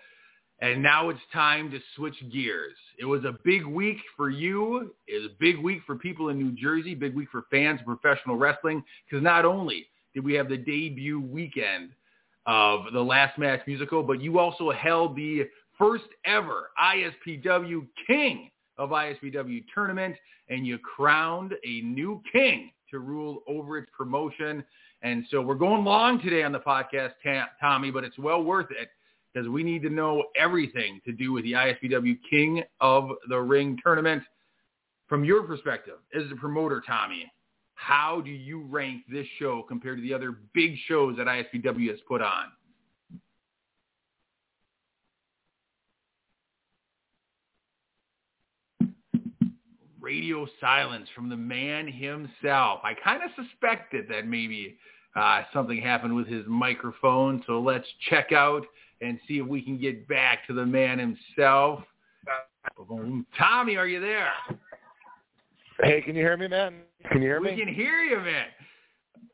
And 0.61 0.83
now 0.83 1.11
it's 1.11 1.21
time 1.33 1.71
to 1.71 1.79
switch 1.95 2.17
gears. 2.33 2.75
It 2.99 3.05
was 3.05 3.25
a 3.25 3.39
big 3.45 3.65
week 3.65 3.99
for 4.17 4.31
you. 4.31 4.93
It 5.07 5.23
was 5.23 5.31
a 5.31 5.37
big 5.39 5.59
week 5.59 5.83
for 5.87 5.95
people 5.95 6.31
in 6.31 6.39
New 6.39 6.51
Jersey, 6.53 6.97
big 6.97 7.15
week 7.15 7.29
for 7.31 7.45
fans 7.51 7.81
of 7.81 7.87
professional 7.87 8.37
wrestling, 8.37 8.83
because 9.09 9.23
not 9.23 9.45
only 9.45 9.87
did 10.15 10.25
we 10.25 10.35
have 10.35 10.49
the 10.49 10.57
debut 10.57 11.21
weekend 11.21 11.91
of 12.47 12.93
the 12.93 13.01
Last 13.01 13.39
Match 13.39 13.61
musical, 13.67 14.03
but 14.03 14.21
you 14.21 14.39
also 14.39 14.71
held 14.71 15.15
the 15.15 15.49
first 15.79 16.05
ever 16.25 16.71
ISPW 16.83 17.87
King 18.07 18.51
of 18.79 18.91
ISPW 18.91 19.65
tournament, 19.75 20.17
and 20.49 20.67
you 20.67 20.79
crowned 20.79 21.55
a 21.65 21.81
new 21.83 22.23
king 22.33 22.71
to 22.91 23.01
rule 23.01 23.43
over 23.47 23.77
its 23.77 23.91
promotion. 23.97 24.65
And 25.03 25.25
so 25.31 25.43
we're 25.43 25.55
going 25.55 25.85
long 25.85 26.21
today 26.21 26.43
on 26.43 26.53
the 26.53 26.61
podcast, 26.61 27.13
Tommy, 27.61 27.91
but 27.91 28.05
it's 28.05 28.19
well 28.19 28.43
worth 28.43 28.71
it 28.71 28.89
because 29.33 29.49
we 29.49 29.63
need 29.63 29.83
to 29.83 29.91
know 29.91 30.25
everything 30.37 31.01
to 31.05 31.13
do 31.13 31.33
with 31.33 31.45
the 31.45 31.53
ISPW 31.53 32.19
King 32.29 32.63
of 32.81 33.11
the 33.29 33.39
Ring 33.39 33.79
tournament. 33.83 34.23
From 35.07 35.25
your 35.25 35.43
perspective, 35.43 35.99
as 36.15 36.25
a 36.33 36.37
promoter, 36.37 36.83
Tommy, 36.87 37.31
how 37.79 38.21
do 38.21 38.31
you 38.31 38.63
rank 38.63 39.05
this 39.09 39.27
show 39.39 39.63
compared 39.63 39.99
to 39.99 40.03
the 40.03 40.13
other 40.13 40.35
big 40.53 40.75
shows 40.89 41.17
that 41.17 41.29
ISPW 41.29 41.89
has 41.89 42.01
put 42.09 42.21
on? 42.21 42.47
Radio 50.01 50.49
silence 50.61 51.09
from 51.15 51.29
the 51.29 51.37
man 51.37 51.87
himself. 51.87 52.81
I 52.83 52.95
kind 53.03 53.23
of 53.23 53.31
suspected 53.47 54.07
that 54.09 54.27
maybe 54.27 54.77
uh, 55.15 55.43
something 55.53 55.81
happened 55.81 56.17
with 56.17 56.27
his 56.27 56.45
microphone, 56.49 57.45
so 57.47 57.61
let's 57.61 57.87
check 58.11 58.33
out 58.33 58.67
and 59.01 59.21
see 59.29 59.39
if 59.39 59.47
we 59.47 59.63
can 59.63 59.79
get 59.79 60.09
back 60.09 60.45
to 60.49 60.53
the 60.53 60.67
man 60.67 60.99
himself. 60.99 61.85
Tommy, 63.39 63.77
are 63.77 63.87
you 63.87 64.01
there? 64.01 64.33
Hey, 65.81 66.01
can 66.01 66.17
you 66.17 66.23
hear 66.23 66.37
me, 66.37 66.49
man? 66.49 66.75
Can 67.11 67.23
you 67.23 67.29
hear 67.29 67.41
me? 67.41 67.53
We 67.53 67.65
can 67.65 67.73
hear 67.73 68.01
you, 68.01 68.19
man. 68.19 68.47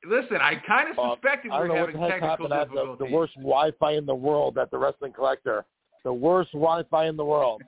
Listen, 0.06 0.36
I 0.36 0.56
kind 0.66 0.90
of 0.90 1.12
suspected 1.14 1.50
uh, 1.50 1.60
we 1.62 1.68
were 1.68 1.76
having 1.76 1.98
technical 1.98 2.48
difficulties. 2.48 2.98
The, 2.98 3.06
the 3.06 3.12
worst 3.12 3.34
Wi-Fi 3.36 3.92
in 3.92 4.06
the 4.06 4.14
world 4.14 4.58
at 4.58 4.70
the 4.70 4.78
Wrestling 4.78 5.12
Collector. 5.12 5.64
The 6.04 6.12
worst 6.12 6.52
Wi-Fi 6.52 7.06
in 7.06 7.16
the 7.16 7.24
world. 7.24 7.62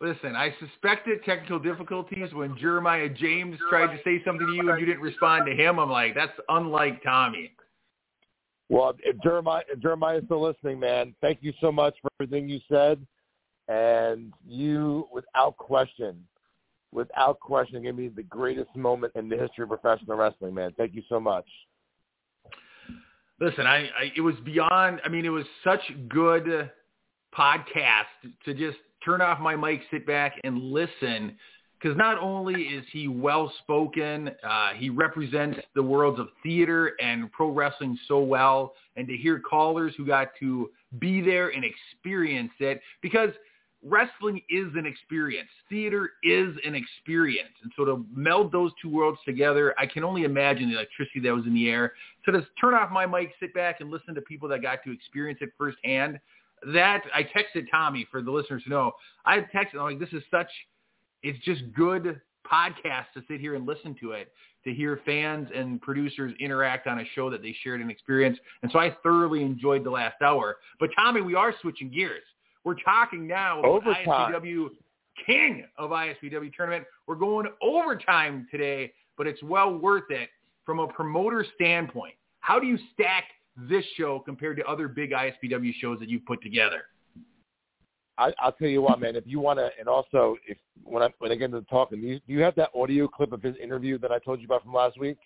Listen, 0.00 0.34
I 0.34 0.52
suspected 0.58 1.24
technical 1.24 1.60
difficulties 1.60 2.32
when 2.32 2.56
Jeremiah 2.58 3.08
James 3.08 3.56
tried 3.70 3.96
to 3.96 4.02
say 4.02 4.22
something 4.24 4.46
to 4.46 4.52
you 4.52 4.70
and 4.70 4.80
you 4.80 4.86
didn't 4.86 5.00
respond 5.00 5.46
to 5.46 5.54
him. 5.54 5.78
I'm 5.78 5.90
like, 5.90 6.14
that's 6.14 6.32
unlike 6.48 7.02
Tommy. 7.04 7.52
Well, 8.68 8.94
if 9.04 9.20
Jeremiah, 9.22 9.62
if 9.68 9.80
Jeremiah 9.80 10.18
is 10.18 10.24
still 10.24 10.42
listening, 10.42 10.80
man, 10.80 11.14
thank 11.20 11.38
you 11.40 11.52
so 11.60 11.70
much 11.70 11.94
for 12.02 12.10
everything 12.18 12.48
you 12.48 12.58
said. 12.68 13.04
And 13.68 14.32
you, 14.44 15.08
without 15.12 15.56
question, 15.56 16.24
without 16.92 17.40
question, 17.40 17.82
gave 17.82 17.96
be 17.96 18.08
the 18.08 18.22
greatest 18.22 18.74
moment 18.76 19.12
in 19.16 19.28
the 19.28 19.36
history 19.36 19.64
of 19.64 19.68
professional 19.68 20.16
wrestling, 20.16 20.54
man. 20.54 20.72
Thank 20.76 20.94
you 20.94 21.02
so 21.08 21.18
much. 21.18 21.46
Listen, 23.40 23.66
I, 23.66 23.88
I 23.98 24.12
it 24.16 24.20
was 24.20 24.36
beyond. 24.44 25.00
I 25.04 25.08
mean, 25.08 25.24
it 25.24 25.30
was 25.30 25.46
such 25.64 25.80
good 26.08 26.70
podcast 27.36 28.04
to 28.44 28.54
just 28.54 28.78
turn 29.04 29.20
off 29.20 29.40
my 29.40 29.56
mic, 29.56 29.80
sit 29.90 30.06
back, 30.06 30.34
and 30.44 30.62
listen 30.62 31.36
because 31.82 31.96
not 31.96 32.18
only 32.18 32.62
is 32.62 32.84
he 32.92 33.08
well 33.08 33.52
spoken, 33.62 34.30
uh, 34.48 34.70
he 34.76 34.88
represents 34.88 35.58
the 35.74 35.82
worlds 35.82 36.20
of 36.20 36.28
theater 36.42 36.92
and 37.00 37.30
pro 37.32 37.50
wrestling 37.50 37.98
so 38.06 38.20
well, 38.20 38.74
and 38.96 39.08
to 39.08 39.16
hear 39.16 39.40
callers 39.40 39.92
who 39.96 40.06
got 40.06 40.28
to 40.38 40.70
be 41.00 41.20
there 41.20 41.48
and 41.48 41.64
experience 41.64 42.52
it 42.60 42.80
because 43.00 43.30
wrestling 43.82 44.40
is 44.48 44.68
an 44.76 44.86
experience. 44.86 45.48
Theater 45.68 46.12
is 46.22 46.54
an 46.64 46.74
experience. 46.74 47.54
And 47.62 47.72
so 47.76 47.84
to 47.84 48.06
meld 48.14 48.52
those 48.52 48.70
two 48.80 48.88
worlds 48.88 49.18
together, 49.24 49.74
I 49.78 49.86
can 49.86 50.04
only 50.04 50.22
imagine 50.24 50.68
the 50.68 50.76
electricity 50.76 51.20
that 51.20 51.34
was 51.34 51.46
in 51.46 51.54
the 51.54 51.68
air. 51.68 51.92
So 52.24 52.32
to 52.32 52.46
turn 52.60 52.74
off 52.74 52.90
my 52.90 53.06
mic, 53.06 53.32
sit 53.40 53.52
back 53.54 53.80
and 53.80 53.90
listen 53.90 54.14
to 54.14 54.20
people 54.20 54.48
that 54.48 54.62
got 54.62 54.84
to 54.84 54.92
experience 54.92 55.40
it 55.42 55.50
firsthand, 55.58 56.20
that 56.72 57.02
I 57.12 57.24
texted 57.24 57.66
Tommy 57.70 58.06
for 58.10 58.22
the 58.22 58.30
listeners 58.30 58.62
to 58.64 58.70
know. 58.70 58.92
I 59.26 59.40
texted, 59.40 59.74
I'm 59.74 59.80
like, 59.80 59.98
this 59.98 60.12
is 60.12 60.22
such– 60.30 60.48
it's 61.24 61.38
just 61.44 61.62
good 61.74 62.20
podcast 62.50 63.06
to 63.14 63.22
sit 63.28 63.40
here 63.40 63.54
and 63.54 63.66
listen 63.66 63.96
to 64.00 64.12
it, 64.12 64.32
to 64.64 64.72
hear 64.72 65.00
fans 65.04 65.48
and 65.54 65.80
producers 65.80 66.32
interact 66.38 66.86
on 66.86 67.00
a 67.00 67.04
show 67.14 67.30
that 67.30 67.42
they 67.42 67.54
shared 67.62 67.80
an 67.80 67.90
experience. 67.90 68.38
And 68.62 68.70
so 68.70 68.78
I 68.78 68.96
thoroughly 69.02 69.42
enjoyed 69.42 69.84
the 69.84 69.90
last 69.90 70.22
hour. 70.22 70.58
But 70.78 70.90
Tommy, 70.96 71.20
we 71.20 71.34
are 71.34 71.54
switching 71.60 71.90
gears. 71.90 72.22
We're 72.64 72.76
talking 72.76 73.26
now 73.26 73.60
about 73.60 73.82
ISPW 73.82 74.68
king 75.26 75.64
of 75.78 75.90
ISPW 75.90 76.52
tournament. 76.54 76.84
We're 77.06 77.16
going 77.16 77.46
overtime 77.60 78.46
today, 78.50 78.92
but 79.16 79.26
it's 79.26 79.42
well 79.42 79.76
worth 79.76 80.10
it 80.10 80.28
from 80.64 80.78
a 80.78 80.86
promoter 80.86 81.44
standpoint. 81.54 82.14
How 82.40 82.58
do 82.60 82.66
you 82.66 82.78
stack 82.94 83.24
this 83.56 83.84
show 83.96 84.20
compared 84.20 84.56
to 84.58 84.64
other 84.64 84.88
big 84.88 85.10
ISPW 85.10 85.74
shows 85.80 85.98
that 85.98 86.08
you've 86.08 86.24
put 86.24 86.42
together? 86.42 86.82
I, 88.18 88.32
I'll 88.38 88.52
tell 88.52 88.68
you 88.68 88.82
what, 88.82 89.00
man. 89.00 89.16
If 89.16 89.24
you 89.26 89.40
want 89.40 89.58
to, 89.58 89.70
and 89.78 89.88
also 89.88 90.36
if 90.46 90.58
when 90.84 91.02
I 91.02 91.08
when 91.18 91.32
I 91.32 91.34
get 91.34 91.46
into 91.46 91.60
the 91.60 91.66
talking, 91.66 92.00
do 92.00 92.06
you, 92.06 92.20
do 92.26 92.32
you 92.32 92.40
have 92.40 92.54
that 92.56 92.70
audio 92.74 93.08
clip 93.08 93.32
of 93.32 93.42
his 93.42 93.56
interview 93.62 93.98
that 93.98 94.12
I 94.12 94.18
told 94.18 94.40
you 94.40 94.46
about 94.46 94.62
from 94.62 94.74
last 94.74 94.98
week? 94.98 95.18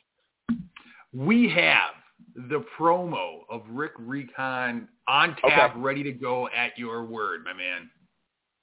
We 1.13 1.49
have 1.51 1.95
the 2.35 2.65
promo 2.79 3.41
of 3.51 3.63
Rick 3.71 3.93
Recon 3.99 4.89
on 5.09 5.37
tap, 5.37 5.73
Okay. 5.73 5.81
ready 5.81 6.03
to 6.03 6.13
go 6.13 6.49
at 6.49 6.77
your 6.79 7.05
word, 7.05 7.45
my 7.45 7.53
man. 7.53 7.91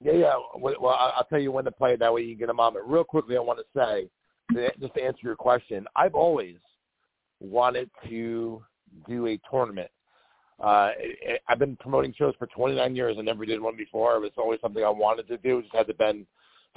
Yeah, 0.00 0.12
yeah. 0.12 0.34
Well, 0.56 0.86
I'll 0.88 1.24
tell 1.24 1.40
you 1.40 1.50
when 1.52 1.64
to 1.64 1.72
play 1.72 1.94
it. 1.94 2.00
That 2.00 2.12
way 2.12 2.22
you 2.22 2.34
can 2.34 2.40
get 2.40 2.46
them 2.48 2.60
on. 2.60 2.74
But 2.74 2.88
real 2.88 3.04
quickly, 3.04 3.36
I 3.36 3.40
want 3.40 3.58
to 3.60 3.64
say, 3.74 4.10
just 4.80 4.94
to 4.94 5.02
answer 5.02 5.20
your 5.22 5.36
question, 5.36 5.86
I've 5.96 6.14
always 6.14 6.56
wanted 7.40 7.90
to 8.08 8.62
do 9.08 9.26
a 9.26 9.40
tournament. 9.50 9.90
Uh, 10.62 10.90
I've 11.48 11.58
been 11.58 11.76
promoting 11.76 12.14
shows 12.16 12.34
for 12.38 12.46
29 12.48 12.94
years. 12.94 13.16
I 13.18 13.22
never 13.22 13.44
did 13.46 13.60
one 13.60 13.76
before. 13.76 14.16
It 14.16 14.20
was 14.20 14.30
always 14.36 14.60
something 14.60 14.84
I 14.84 14.88
wanted 14.90 15.26
to 15.28 15.38
do. 15.38 15.58
It 15.58 15.62
just 15.62 15.74
had 15.74 15.86
to 15.88 15.94
been 15.94 16.26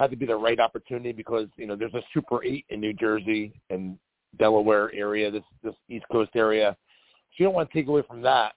had 0.00 0.10
to 0.10 0.16
be 0.16 0.26
the 0.26 0.36
right 0.36 0.60
opportunity 0.60 1.12
because 1.12 1.48
you 1.56 1.66
know 1.66 1.76
there's 1.76 1.94
a 1.94 2.02
Super 2.14 2.42
Eight 2.44 2.64
in 2.70 2.80
New 2.80 2.92
Jersey 2.92 3.52
and 3.70 3.98
Delaware 4.38 4.92
area, 4.94 5.30
this 5.30 5.42
this 5.62 5.74
East 5.88 6.04
Coast 6.10 6.30
area. 6.34 6.76
So 7.30 7.34
you 7.38 7.46
don't 7.46 7.54
want 7.54 7.70
to 7.70 7.78
take 7.78 7.88
away 7.88 8.02
from 8.06 8.22
that. 8.22 8.52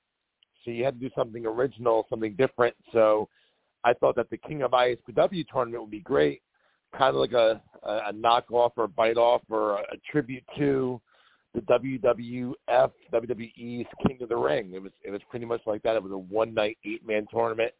So 0.63 0.72
you 0.72 0.84
had 0.84 0.99
to 0.99 1.09
do 1.09 1.13
something 1.15 1.45
original, 1.45 2.05
something 2.09 2.36
different. 2.36 2.76
So 2.93 3.30
I 3.84 3.93
thought 3.93 4.15
that 4.15 4.30
the 4.30 4.38
King 4.38 4.61
of 4.61 4.72
ISPW 4.72 5.45
tournament 5.47 5.82
would 5.82 5.91
be 5.91 6.01
great, 6.01 6.41
kind 6.97 7.15
of 7.15 7.22
like 7.22 7.34
a 7.34 7.61
a, 7.84 8.09
a 8.09 8.13
knockoff 8.13 8.72
or 8.78 8.86
a 8.86 8.89
bite 8.89 9.17
off 9.17 9.41
or 9.49 9.80
a, 9.80 9.82
a 9.93 9.97
tribute 10.11 10.43
to 10.57 11.01
the 11.53 11.61
WWF 11.61 12.91
WWE's 13.13 13.88
King 14.07 14.17
of 14.22 14.30
the 14.30 14.38
Ring. 14.38 14.72
It 14.74 14.82
was 14.82 14.91
it 15.03 15.11
was 15.11 15.22
pretty 15.30 15.45
much 15.45 15.61
like 15.65 15.84
that. 15.84 15.95
It 15.95 16.03
was 16.03 16.11
a 16.11 16.17
one 16.17 16.53
night 16.53 16.78
eight 16.86 17.05
man 17.05 17.26
tournament 17.32 17.74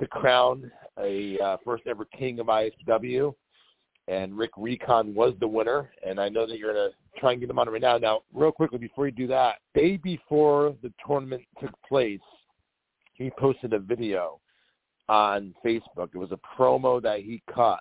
to 0.00 0.06
crown 0.06 0.70
a 0.98 1.38
uh, 1.38 1.56
first 1.64 1.84
ever 1.86 2.04
King 2.04 2.40
of 2.40 2.46
ISPW. 2.46 3.34
And 4.06 4.36
Rick 4.36 4.50
Recon 4.56 5.14
was 5.14 5.32
the 5.40 5.48
winner, 5.48 5.90
and 6.06 6.20
I 6.20 6.28
know 6.28 6.46
that 6.46 6.58
you're 6.58 6.74
gonna 6.74 6.90
try 7.16 7.32
and 7.32 7.40
get 7.40 7.48
him 7.48 7.58
on 7.58 7.68
right 7.68 7.80
now. 7.80 7.96
Now, 7.96 8.20
real 8.32 8.52
quickly 8.52 8.78
before 8.78 9.06
you 9.06 9.12
do 9.12 9.26
that, 9.28 9.56
day 9.74 9.96
before 9.96 10.74
the 10.82 10.92
tournament 11.06 11.42
took 11.60 11.70
place, 11.88 12.20
he 13.14 13.30
posted 13.38 13.72
a 13.72 13.78
video 13.78 14.40
on 15.08 15.54
Facebook. 15.64 16.10
It 16.14 16.18
was 16.18 16.32
a 16.32 16.40
promo 16.58 17.00
that 17.02 17.20
he 17.20 17.42
cut. 17.52 17.80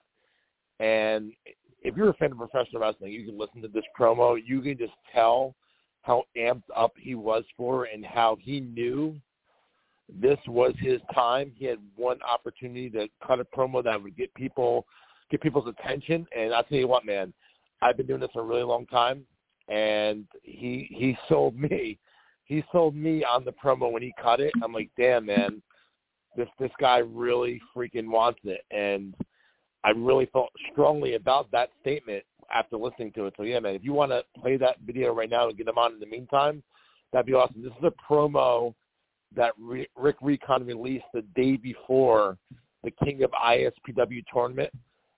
And 0.80 1.34
if 1.82 1.96
you're 1.98 2.10
a 2.10 2.14
fan 2.14 2.32
of 2.32 2.38
professional 2.38 2.82
wrestling, 2.82 3.12
you 3.12 3.26
can 3.26 3.38
listen 3.38 3.62
to 3.62 3.68
this 3.68 3.84
promo. 4.00 4.40
You 4.44 4.62
can 4.62 4.78
just 4.78 4.94
tell 5.14 5.56
how 6.02 6.24
amped 6.38 6.64
up 6.76 6.94
he 6.98 7.16
was 7.16 7.44
for 7.58 7.86
and 7.86 8.06
how 8.06 8.38
he 8.40 8.60
knew 8.60 9.16
this 10.10 10.38
was 10.48 10.74
his 10.80 11.00
time. 11.14 11.52
He 11.56 11.66
had 11.66 11.80
one 11.96 12.20
opportunity 12.22 12.90
to 12.92 13.08
cut 13.26 13.40
a 13.40 13.46
promo 13.46 13.84
that 13.84 14.02
would 14.02 14.18
get 14.18 14.34
people 14.36 14.86
get 15.30 15.42
people's 15.42 15.68
attention. 15.68 16.26
And 16.36 16.54
I'll 16.54 16.64
tell 16.64 16.78
you 16.78 16.88
what, 16.88 17.06
man, 17.06 17.34
I've 17.82 17.98
been 17.98 18.08
doing 18.08 18.22
this 18.22 18.30
for 18.34 18.42
a 18.42 18.46
really 18.46 18.64
long 18.64 18.86
time 18.88 19.26
and 19.70 20.26
he 20.42 20.88
he 20.92 21.18
sold 21.30 21.58
me. 21.58 22.00
He 22.46 22.64
sold 22.72 22.96
me 22.96 23.24
on 23.24 23.46
the 23.46 23.54
promo 23.54 23.92
when 23.92 24.02
he 24.02 24.14
cut 24.22 24.40
it. 24.40 24.52
I'm 24.62 24.74
like, 24.74 24.90
damn 24.98 25.26
man, 25.26 25.62
this 26.36 26.50
this 26.60 26.72
guy 26.80 26.98
really 26.98 27.62
freaking 27.76 28.08
wants 28.08 28.40
it, 28.44 28.62
and 28.72 29.16
I 29.84 29.92
really 29.92 30.28
felt 30.28 30.50
strongly 30.72 31.16
about 31.16 31.52
that 31.52 31.70
statement 31.82 32.24
after 32.54 32.78
listening 32.78 33.12
to 33.14 33.26
it. 33.26 33.34
So 33.38 33.44
yeah, 33.44 33.60
man, 33.60 33.76
if 33.76 33.84
you 33.84 33.94
want 33.94 34.12
to 34.12 34.24
play 34.40 34.58
that 34.58 34.78
video 34.86 35.14
right 35.14 35.30
now 35.30 35.48
and 35.48 35.58
get 35.58 35.66
them 35.66 35.78
on 35.78 35.94
in 35.94 36.00
the 36.00 36.06
meantime, 36.06 36.62
that'd 37.12 37.26
be 37.26 37.34
awesome. 37.34 37.64
This 37.64 37.72
is 37.72 37.84
a 37.84 38.12
promo 38.12 38.74
that 39.36 39.54
Rick 39.58 40.18
Recon 40.22 40.66
released 40.66 41.06
the 41.14 41.24
day 41.36 41.56
before 41.58 42.38
the 42.84 42.92
King 43.04 43.24
of 43.24 43.32
ISPW 43.32 44.24
tournament. 44.32 44.70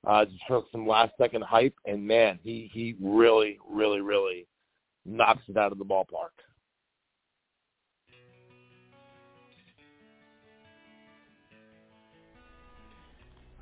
Uh, 0.06 0.26
just 0.26 0.44
for 0.48 0.64
some 0.72 0.88
last 0.88 1.14
second 1.20 1.44
hype, 1.44 1.74
and 1.86 2.06
man, 2.06 2.38
he 2.44 2.70
he 2.72 2.96
really, 3.02 3.58
really, 3.68 4.02
really 4.02 4.48
knocks 5.04 5.42
it 5.48 5.58
out 5.58 5.72
of 5.72 5.80
the 5.80 5.86
ballpark. 5.86 6.30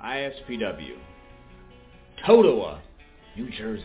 ISPW, 0.04 0.98
Totowa, 2.26 2.78
New 3.38 3.48
Jersey. 3.56 3.84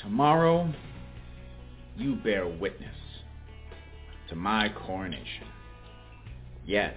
Tomorrow, 0.00 0.72
you 1.96 2.14
bear 2.14 2.46
witness 2.46 2.94
to 4.28 4.36
my 4.36 4.68
coronation. 4.86 5.48
Yes, 6.64 6.94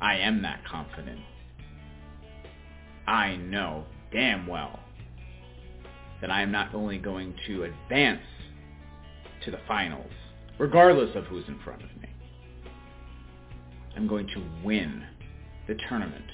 I 0.00 0.18
am 0.18 0.40
that 0.42 0.64
confident. 0.64 1.20
I 3.06 3.36
know 3.36 3.84
damn 4.12 4.46
well 4.46 4.78
that 6.20 6.30
I 6.30 6.42
am 6.42 6.52
not 6.52 6.74
only 6.74 6.98
going 6.98 7.34
to 7.46 7.64
advance 7.64 8.22
to 9.44 9.50
the 9.50 9.58
finals, 9.66 10.12
regardless 10.58 11.14
of 11.16 11.24
who's 11.24 11.46
in 11.48 11.58
front 11.60 11.82
of 11.82 11.88
me, 12.00 12.08
I'm 13.96 14.06
going 14.06 14.28
to 14.28 14.42
win 14.64 15.04
the 15.66 15.76
tournament. 15.88 16.24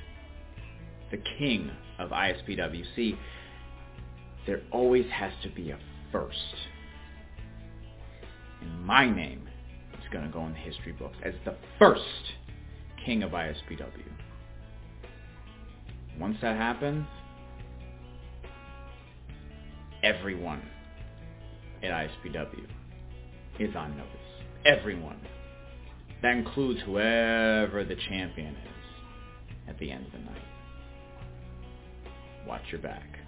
The 1.10 1.18
king 1.38 1.70
of 1.98 2.10
ISPW. 2.10 2.84
See, 2.94 3.18
there 4.46 4.60
always 4.70 5.06
has 5.10 5.32
to 5.42 5.48
be 5.50 5.70
a 5.70 5.78
first. 6.12 6.36
And 8.60 8.84
my 8.84 9.08
name 9.08 9.48
is 9.94 10.08
going 10.12 10.24
to 10.24 10.30
go 10.30 10.44
in 10.46 10.52
the 10.52 10.58
history 10.58 10.92
books 10.92 11.16
as 11.24 11.34
the 11.44 11.56
first 11.78 12.02
king 13.04 13.22
of 13.22 13.32
ISPW. 13.32 13.88
Once 16.18 16.36
that 16.42 16.56
happens, 16.56 17.06
everyone 20.02 20.62
at 21.82 21.90
ISPW 21.90 22.66
is 23.58 23.74
on 23.76 23.96
notice. 23.96 24.12
Everyone. 24.64 25.20
That 26.22 26.32
includes 26.36 26.80
whoever 26.84 27.84
the 27.84 27.96
champion 28.08 28.54
is 28.54 29.68
at 29.68 29.78
the 29.78 29.90
end 29.92 30.06
of 30.06 30.12
the 30.12 30.18
night. 30.18 30.42
Watch 32.46 32.62
your 32.72 32.80
back. 32.80 33.18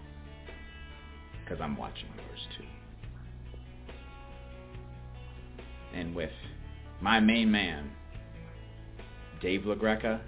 Because 1.44 1.60
I'm 1.60 1.76
watching 1.76 2.08
yours 2.16 2.40
too. 2.58 2.64
And 5.94 6.14
with 6.14 6.30
my 7.00 7.20
main 7.20 7.50
man, 7.50 7.90
Dave 9.40 9.62
LaGreca, 9.62 10.20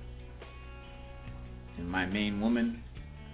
and 1.78 1.88
my 1.88 2.06
main 2.06 2.40
woman, 2.40 2.82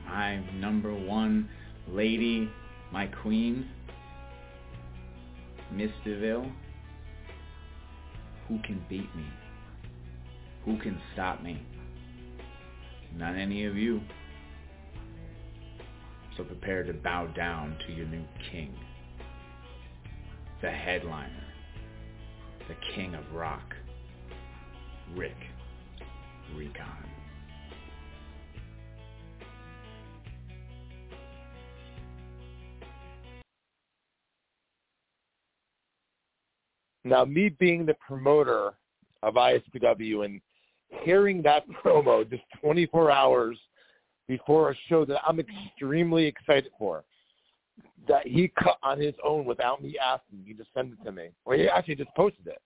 my 0.07 0.37
number 0.55 0.95
one 0.95 1.49
lady, 1.89 2.51
my 2.93 3.07
queen, 3.07 3.69
Miss 5.73 5.91
DeVille, 6.05 6.51
who 8.49 8.59
can 8.63 8.83
beat 8.89 9.15
me? 9.15 9.27
Who 10.65 10.79
can 10.79 11.01
stop 11.13 11.43
me? 11.43 11.63
Not 13.17 13.37
any 13.37 13.65
of 13.67 13.77
you. 13.77 14.01
So 16.37 16.45
prepare 16.45 16.85
to 16.85 16.93
bow 16.93 17.27
down 17.27 17.77
to 17.87 17.93
your 17.93 18.07
new 18.07 18.25
king. 18.51 18.73
The 20.63 20.71
headliner. 20.71 21.45
The 22.69 22.77
king 22.95 23.15
of 23.15 23.25
rock. 23.33 23.75
Rick 25.17 25.37
Recon. 26.55 27.08
Now, 37.09 37.25
me 37.25 37.49
being 37.49 37.87
the 37.87 37.95
promoter 38.07 38.75
of 39.23 39.35
ISPW 39.35 40.25
and 40.25 40.41
hearing 41.05 41.43
that 41.43 41.65
promo 41.85 42.29
just 42.29 42.43
24 42.61 43.11
hours 43.11 43.59
before 44.27 44.71
a 44.71 44.75
show 44.89 45.05
that 45.07 45.21
I'm 45.27 45.41
extremely 45.41 46.27
excited 46.27 46.71
for, 46.79 47.05
that 48.07 48.27
he 48.27 48.53
cut 48.63 48.77
on 48.83 49.01
his 49.01 49.15
own 49.25 49.47
without 49.47 49.83
me 49.83 49.97
asking. 49.99 50.45
He 50.47 50.53
just 50.53 50.69
sent 50.75 50.93
it 50.93 51.05
to 51.05 51.13
me, 51.13 51.29
or 51.45 51.55
he 51.55 51.69
actually 51.69 51.97
just 51.97 52.15
posted 52.15 52.47
it. 52.47 52.61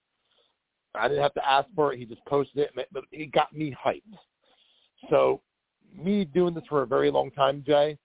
I 0.95 1.09
didn't 1.09 1.23
have 1.23 1.35
to 1.35 1.49
ask 1.49 1.69
for 1.75 1.93
it. 1.93 1.99
He 1.99 2.05
just 2.05 2.25
posted 2.27 2.59
it, 2.59 2.89
but 2.93 3.05
it 3.13 3.33
got 3.33 3.53
me 3.55 3.75
hyped. 3.85 4.03
So, 5.09 5.41
me 5.97 6.25
doing 6.25 6.55
this 6.55 6.65
for 6.69 6.83
a 6.83 6.87
very 6.87 7.11
long 7.11 7.31
time, 7.31 7.63
Jay, 7.67 7.97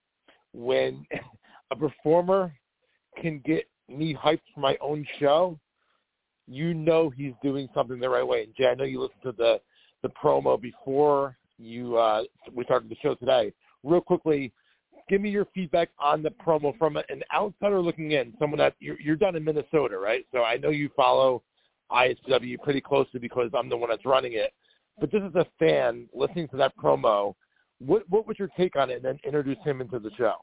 when 0.53 1.05
a 1.71 1.75
performer 1.75 2.53
can 3.21 3.41
get 3.45 3.65
me 3.89 4.13
hyped 4.13 4.41
for 4.53 4.59
my 4.59 4.77
own 4.81 5.05
show, 5.19 5.59
you 6.47 6.73
know 6.73 7.09
he's 7.09 7.33
doing 7.43 7.67
something 7.73 7.99
the 7.99 8.09
right 8.09 8.25
way. 8.25 8.43
And 8.43 8.55
Jay, 8.55 8.67
I 8.67 8.75
know 8.75 8.83
you 8.83 9.01
listened 9.01 9.21
to 9.23 9.31
the 9.31 9.59
the 10.03 10.09
promo 10.09 10.59
before 10.61 11.37
you 11.57 11.97
uh, 11.97 12.23
we 12.53 12.63
started 12.65 12.89
the 12.89 12.97
show 13.01 13.15
today. 13.15 13.53
Real 13.83 14.01
quickly, 14.01 14.53
give 15.09 15.21
me 15.21 15.29
your 15.29 15.47
feedback 15.53 15.89
on 15.99 16.21
the 16.21 16.29
promo 16.29 16.77
from 16.77 16.97
an 16.97 17.23
outsider 17.33 17.81
looking 17.81 18.11
in, 18.11 18.33
someone 18.39 18.59
that 18.59 18.75
you're, 18.79 18.99
you're 18.99 19.15
done 19.15 19.35
in 19.35 19.43
Minnesota, 19.43 19.97
right? 19.97 20.25
So 20.31 20.43
I 20.43 20.57
know 20.57 20.69
you 20.69 20.89
follow 20.95 21.43
ISPW 21.91 22.59
pretty 22.59 22.81
closely 22.81 23.19
because 23.19 23.49
I'm 23.53 23.69
the 23.69 23.77
one 23.77 23.89
that's 23.89 24.05
running 24.05 24.33
it. 24.33 24.53
But 24.99 25.11
just 25.11 25.23
as 25.23 25.35
a 25.35 25.45
fan 25.59 26.07
listening 26.13 26.47
to 26.49 26.57
that 26.57 26.73
promo, 26.77 27.35
what 27.79 28.03
what 28.09 28.27
was 28.27 28.37
your 28.39 28.49
take 28.57 28.75
on 28.75 28.89
it? 28.89 28.95
And 28.95 29.05
then 29.05 29.19
introduce 29.23 29.59
him 29.63 29.81
into 29.81 29.99
the 29.99 30.11
show. 30.17 30.33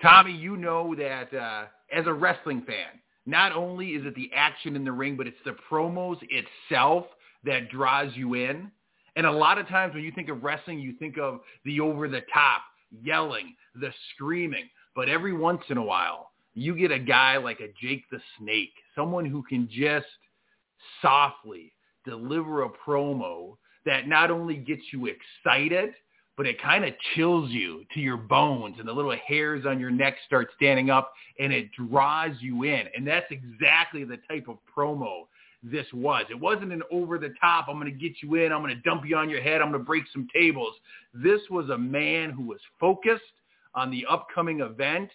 Tommy, 0.00 0.32
you 0.32 0.56
know 0.56 0.94
that 0.94 1.34
uh, 1.34 1.64
as 1.92 2.06
a 2.06 2.12
wrestling 2.12 2.62
fan, 2.66 3.00
not 3.26 3.52
only 3.52 3.88
is 3.88 4.06
it 4.06 4.14
the 4.14 4.30
action 4.34 4.76
in 4.76 4.84
the 4.84 4.92
ring, 4.92 5.16
but 5.16 5.26
it's 5.26 5.36
the 5.44 5.56
promos 5.70 6.18
itself 6.30 7.06
that 7.44 7.70
draws 7.70 8.10
you 8.14 8.34
in. 8.34 8.70
And 9.16 9.26
a 9.26 9.32
lot 9.32 9.58
of 9.58 9.66
times 9.68 9.94
when 9.94 10.04
you 10.04 10.12
think 10.12 10.28
of 10.28 10.44
wrestling, 10.44 10.78
you 10.78 10.94
think 10.98 11.18
of 11.18 11.40
the 11.64 11.80
over 11.80 12.08
the 12.08 12.22
top, 12.32 12.62
yelling, 13.02 13.54
the 13.74 13.92
screaming. 14.14 14.68
But 14.94 15.08
every 15.08 15.32
once 15.32 15.62
in 15.68 15.76
a 15.76 15.82
while, 15.82 16.30
you 16.54 16.76
get 16.76 16.90
a 16.90 16.98
guy 16.98 17.36
like 17.36 17.60
a 17.60 17.72
Jake 17.80 18.04
the 18.10 18.20
Snake, 18.38 18.72
someone 18.94 19.26
who 19.26 19.42
can 19.42 19.68
just 19.70 20.06
softly 21.02 21.72
deliver 22.04 22.62
a 22.62 22.70
promo 22.86 23.56
that 23.84 24.08
not 24.08 24.30
only 24.30 24.56
gets 24.56 24.82
you 24.92 25.06
excited, 25.06 25.90
but 26.38 26.46
it 26.46 26.62
kind 26.62 26.84
of 26.84 26.94
chills 27.16 27.50
you 27.50 27.84
to 27.92 27.98
your 27.98 28.16
bones 28.16 28.76
and 28.78 28.86
the 28.86 28.92
little 28.92 29.14
hairs 29.26 29.66
on 29.66 29.80
your 29.80 29.90
neck 29.90 30.14
start 30.24 30.48
standing 30.54 30.88
up 30.88 31.12
and 31.40 31.52
it 31.52 31.68
draws 31.72 32.30
you 32.38 32.62
in. 32.62 32.84
And 32.96 33.04
that's 33.04 33.26
exactly 33.30 34.04
the 34.04 34.18
type 34.28 34.46
of 34.48 34.58
promo 34.74 35.24
this 35.64 35.86
was. 35.92 36.26
It 36.30 36.38
wasn't 36.38 36.72
an 36.72 36.82
over 36.92 37.18
the 37.18 37.34
top, 37.40 37.66
I'm 37.68 37.80
going 37.80 37.92
to 37.92 37.98
get 37.98 38.22
you 38.22 38.36
in, 38.36 38.52
I'm 38.52 38.62
going 38.62 38.74
to 38.74 38.80
dump 38.82 39.02
you 39.04 39.16
on 39.16 39.28
your 39.28 39.42
head, 39.42 39.60
I'm 39.60 39.72
going 39.72 39.82
to 39.82 39.86
break 39.86 40.04
some 40.12 40.28
tables. 40.32 40.74
This 41.12 41.40
was 41.50 41.70
a 41.70 41.76
man 41.76 42.30
who 42.30 42.46
was 42.46 42.60
focused 42.78 43.24
on 43.74 43.90
the 43.90 44.06
upcoming 44.08 44.60
event 44.60 45.10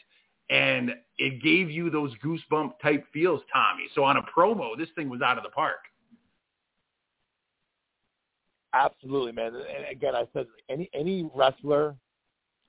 and 0.49 0.93
it 1.19 1.41
gave 1.41 1.71
you 1.71 1.89
those 1.89 2.11
goosebump 2.21 2.73
type 2.81 3.05
feels, 3.13 3.39
Tommy. 3.51 3.85
So 3.95 4.03
on 4.03 4.17
a 4.17 4.23
promo, 4.37 4.77
this 4.77 4.89
thing 4.93 5.07
was 5.07 5.21
out 5.21 5.37
of 5.37 5.45
the 5.45 5.51
park. 5.51 5.79
Absolutely, 8.73 9.31
man. 9.31 9.53
And 9.55 9.85
again, 9.91 10.15
I 10.15 10.25
said 10.33 10.47
any 10.69 10.89
any 10.93 11.29
wrestler 11.35 11.95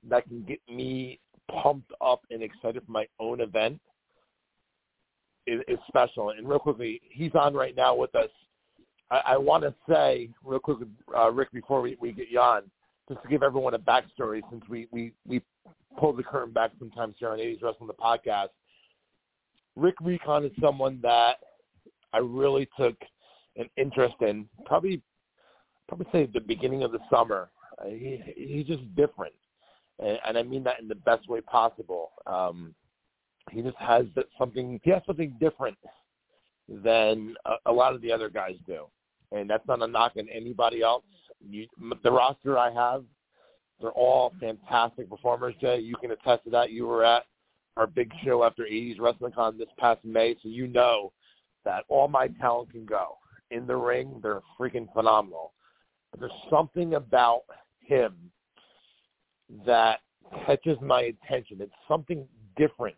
that 0.09 0.27
can 0.29 0.43
get 0.43 0.61
me 0.69 1.19
pumped 1.51 1.93
up 2.01 2.21
and 2.31 2.43
excited 2.43 2.83
for 2.85 2.93
my 2.93 3.07
own 3.21 3.41
event 3.41 3.81
is, 5.47 5.61
is 5.69 5.79
special. 5.89 6.31
And 6.31 6.49
real 6.49 6.59
quickly, 6.59 7.01
he's 7.11 7.35
on 7.35 7.55
right 7.55 7.75
now 7.75 7.95
with 7.95 8.15
us. 8.15 8.29
I, 9.11 9.21
I 9.27 9.37
want 9.37 9.63
to 9.65 9.75
say 9.89 10.29
real 10.45 10.59
quickly, 10.59 10.87
uh, 11.17 11.31
Rick, 11.31 11.53
before 11.53 11.81
we, 11.81 11.97
we 12.01 12.13
get 12.13 12.29
you 12.31 12.41
on, 12.41 12.63
just 13.09 13.23
to 13.23 13.29
give 13.29 13.43
everyone 13.43 13.75
a 13.75 13.79
backstory, 13.79 14.41
since 14.51 14.63
we 14.69 14.89
we 14.91 15.13
we 15.27 15.43
pull 15.99 16.13
the 16.13 16.23
curtain 16.23 16.53
back 16.53 16.73
sometimes 16.79 17.15
here 17.19 17.29
on 17.29 17.39
80s 17.39 17.63
Wrestling 17.63 17.87
the 17.87 17.95
podcast. 17.95 18.49
Rick 19.77 19.97
Recon 20.03 20.45
is 20.45 20.53
someone 20.61 21.01
that 21.03 21.37
I 22.13 22.19
really 22.19 22.69
took 22.79 22.97
an 23.57 23.69
interest 23.77 24.15
in, 24.21 24.49
probably 24.65 25.03
probably 25.89 26.07
say 26.13 26.27
the 26.33 26.41
beginning 26.41 26.83
of 26.83 26.93
the 26.93 27.01
summer. 27.11 27.51
Uh, 27.81 27.89
he 27.89 28.21
he's 28.37 28.67
just 28.67 28.83
different, 28.95 29.35
and, 29.99 30.19
and 30.27 30.39
I 30.39 30.43
mean 30.43 30.65
that 30.65 30.81
in 30.81 30.89
the 30.89 30.95
best 30.95 31.29
way 31.29 31.41
possible. 31.41 32.13
Um, 32.27 32.75
he 33.51 33.63
just 33.63 33.77
has 33.77 34.07
something. 34.39 34.81
He 34.83 34.91
has 34.91 35.03
something 35.07 35.37
different 35.41 35.77
than 36.69 37.35
a, 37.45 37.55
a 37.67 37.73
lot 37.73 37.95
of 37.95 38.01
the 38.01 38.13
other 38.13 38.29
guys 38.29 38.55
do, 38.67 38.87
and 39.33 39.49
that's 39.49 39.67
not 39.67 39.83
a 39.83 39.87
knock 39.87 40.13
on 40.19 40.29
anybody 40.29 40.83
else. 40.83 41.05
You, 41.47 41.67
the 42.03 42.11
roster 42.11 42.57
I 42.57 42.73
have, 42.73 43.05
they're 43.81 43.91
all 43.91 44.33
fantastic 44.41 45.11
performers. 45.11 45.55
Jay, 45.61 45.79
you 45.81 45.97
can 45.97 46.13
attest 46.13 46.45
to 46.45 46.51
that. 46.51 46.71
You 46.71 46.87
were 46.87 47.05
at 47.05 47.25
our 47.77 47.87
big 47.87 48.13
show 48.25 48.45
after 48.45 48.63
80s 48.63 49.01
Wrestling 49.01 49.33
Con 49.33 49.59
this 49.59 49.69
past 49.79 50.05
May, 50.05 50.35
so 50.43 50.49
you 50.49 50.69
know 50.69 51.13
that 51.65 51.85
all 51.89 52.09
my 52.09 52.29
talent 52.41 52.71
can 52.71 52.85
go 52.85 53.19
in 53.51 53.67
the 53.67 53.77
ring. 53.77 54.21
They're 54.23 54.43
freaking 54.59 54.93
phenomenal. 54.93 55.53
There's 56.19 56.33
something 56.51 56.95
about 56.95 57.43
him 57.81 58.15
that 59.67 60.01
catches 60.47 60.79
my 60.81 61.03
attention. 61.03 61.59
It's 61.61 61.73
something 61.89 62.27
different 62.57 62.97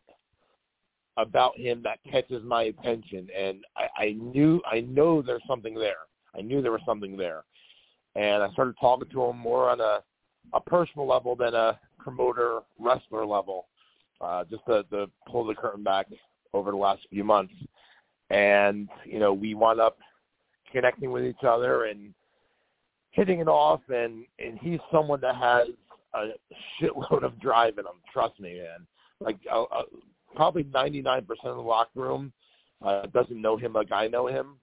about 1.16 1.58
him 1.58 1.82
that 1.82 1.98
catches 2.10 2.42
my 2.44 2.64
attention, 2.64 3.28
and 3.36 3.64
I, 3.76 4.04
I 4.04 4.12
knew 4.12 4.60
I 4.70 4.80
know 4.80 5.22
there's 5.22 5.42
something 5.48 5.74
there. 5.74 6.04
I 6.36 6.42
knew 6.42 6.60
there 6.60 6.72
was 6.72 6.82
something 6.84 7.16
there, 7.16 7.44
and 8.14 8.42
I 8.42 8.50
started 8.52 8.74
talking 8.78 9.08
to 9.10 9.22
him 9.24 9.38
more 9.38 9.70
on 9.70 9.80
a 9.80 10.00
a 10.54 10.60
personal 10.60 11.08
level 11.08 11.34
than 11.34 11.54
a 11.54 11.78
promoter 11.98 12.60
wrestler 12.78 13.26
level, 13.26 13.66
uh, 14.20 14.44
just 14.44 14.64
to, 14.66 14.84
to 14.84 15.10
pull 15.26 15.44
the 15.44 15.54
curtain 15.54 15.82
back 15.82 16.06
over 16.52 16.70
the 16.70 16.76
last 16.76 17.02
few 17.10 17.24
months, 17.24 17.54
and 18.30 18.88
you 19.04 19.18
know 19.18 19.32
we 19.32 19.54
wound 19.54 19.80
up 19.80 19.98
connecting 20.70 21.10
with 21.10 21.24
each 21.24 21.44
other 21.46 21.84
and 21.84 22.12
hitting 23.16 23.40
it 23.40 23.48
off, 23.48 23.80
and 23.88 24.24
and 24.38 24.58
he's 24.60 24.78
someone 24.92 25.20
that 25.22 25.34
has 25.34 25.68
a 26.14 26.28
shitload 26.80 27.24
of 27.24 27.40
drive 27.40 27.78
in 27.78 27.86
him. 27.86 28.00
Trust 28.12 28.38
me, 28.38 28.60
man. 28.60 28.86
Like 29.20 29.38
uh, 29.50 29.62
uh, 29.64 29.82
probably 30.34 30.64
99% 30.64 31.22
of 31.44 31.56
the 31.56 31.62
locker 31.62 32.00
room 32.00 32.32
uh, 32.84 33.06
doesn't 33.06 33.40
know 33.40 33.56
him 33.56 33.72
like 33.72 33.90
I 33.90 34.06
know 34.06 34.26
him, 34.26 34.56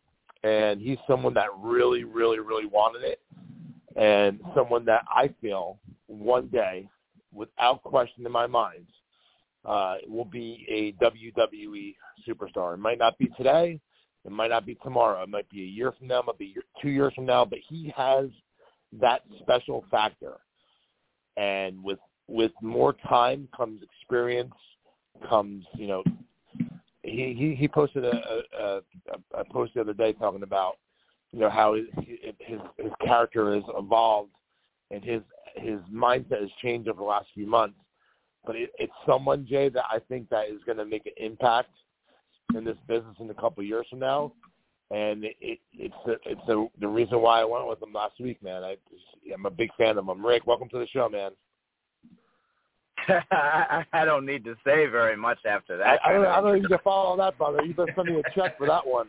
and 0.43 0.79
he's 0.79 0.99
someone 1.07 1.33
that 1.33 1.47
really, 1.57 2.03
really, 2.03 2.39
really 2.39 2.67
wanted 2.67 3.03
it, 3.03 3.19
and 3.95 4.39
someone 4.55 4.85
that 4.85 5.03
I 5.09 5.33
feel 5.41 5.79
one 6.07 6.47
day, 6.47 6.87
without 7.33 7.81
question 7.81 8.25
in 8.25 8.31
my 8.31 8.45
mind, 8.45 8.85
uh, 9.65 9.95
will 10.07 10.25
be 10.25 10.65
a 10.69 11.03
WWE 11.03 11.95
superstar. 12.27 12.75
It 12.75 12.79
might 12.79 12.99
not 12.99 13.17
be 13.17 13.27
today. 13.35 13.79
It 14.25 14.31
might 14.31 14.49
not 14.49 14.65
be 14.65 14.75
tomorrow. 14.75 15.23
It 15.23 15.29
might 15.29 15.49
be 15.49 15.63
a 15.63 15.65
year 15.65 15.91
from 15.97 16.07
now. 16.07 16.19
It 16.19 16.27
might 16.27 16.37
be 16.37 16.55
two 16.81 16.89
years 16.89 17.13
from 17.13 17.25
now. 17.25 17.43
But 17.43 17.59
he 17.67 17.93
has 17.95 18.27
that 18.99 19.21
special 19.41 19.85
factor. 19.89 20.37
And 21.37 21.83
with 21.83 21.99
with 22.27 22.51
more 22.61 22.93
time 23.07 23.47
comes 23.55 23.81
experience, 23.81 24.53
comes 25.27 25.65
you 25.75 25.87
know. 25.87 26.03
He 27.03 27.35
he, 27.37 27.55
he 27.55 27.67
posted 27.67 28.05
a, 28.05 28.41
a, 28.59 28.81
a 29.33 29.45
post 29.45 29.73
the 29.73 29.81
other 29.81 29.93
day 29.93 30.13
talking 30.13 30.43
about 30.43 30.75
you 31.31 31.39
know 31.39 31.49
how 31.49 31.73
his 31.73 31.85
his, 32.39 32.59
his 32.77 32.91
character 33.03 33.55
has 33.55 33.63
evolved 33.77 34.31
and 34.91 35.03
his 35.03 35.21
his 35.55 35.79
mindset 35.93 36.41
has 36.41 36.49
changed 36.61 36.87
over 36.87 36.99
the 36.99 37.05
last 37.05 37.27
few 37.33 37.47
months. 37.47 37.77
But 38.45 38.55
it, 38.55 38.71
it's 38.77 38.93
someone 39.05 39.45
Jay 39.49 39.69
that 39.69 39.85
I 39.89 39.99
think 40.07 40.29
that 40.29 40.49
is 40.49 40.61
going 40.65 40.77
to 40.77 40.85
make 40.85 41.05
an 41.05 41.13
impact 41.17 41.71
in 42.55 42.63
this 42.63 42.77
business 42.87 43.15
in 43.19 43.29
a 43.29 43.33
couple 43.33 43.61
of 43.61 43.67
years 43.67 43.85
from 43.89 43.99
now 43.99 44.33
and 44.91 45.23
it, 45.23 45.35
it, 45.41 45.59
it's 45.73 45.95
a, 46.07 46.11
it's 46.29 46.49
a, 46.49 46.65
the 46.79 46.87
reason 46.87 47.21
why 47.21 47.41
I 47.41 47.45
went 47.45 47.67
with 47.67 47.81
him 47.81 47.93
last 47.93 48.19
week, 48.19 48.41
man. 48.43 48.63
I, 48.63 48.77
I'm 49.33 49.45
a 49.45 49.51
big 49.51 49.69
fan 49.77 49.97
of 49.97 50.07
him. 50.07 50.25
Rick, 50.25 50.45
welcome 50.45 50.69
to 50.69 50.79
the 50.79 50.87
show, 50.87 51.09
man. 51.09 51.31
I 53.07 54.05
don't 54.05 54.25
need 54.25 54.45
to 54.45 54.55
say 54.65 54.85
very 54.85 55.17
much 55.17 55.39
after 55.45 55.77
that. 55.77 55.99
I, 56.05 56.09
I 56.09 56.13
don't, 56.13 56.25
I 56.25 56.41
don't 56.41 56.61
need 56.61 56.69
to 56.69 56.77
follow 56.79 57.17
that, 57.17 57.37
brother. 57.37 57.61
You 57.63 57.73
better 57.73 57.93
send 57.95 58.07
me 58.07 58.21
a 58.21 58.39
check 58.39 58.57
for 58.57 58.67
that 58.67 58.85
one. 58.85 59.07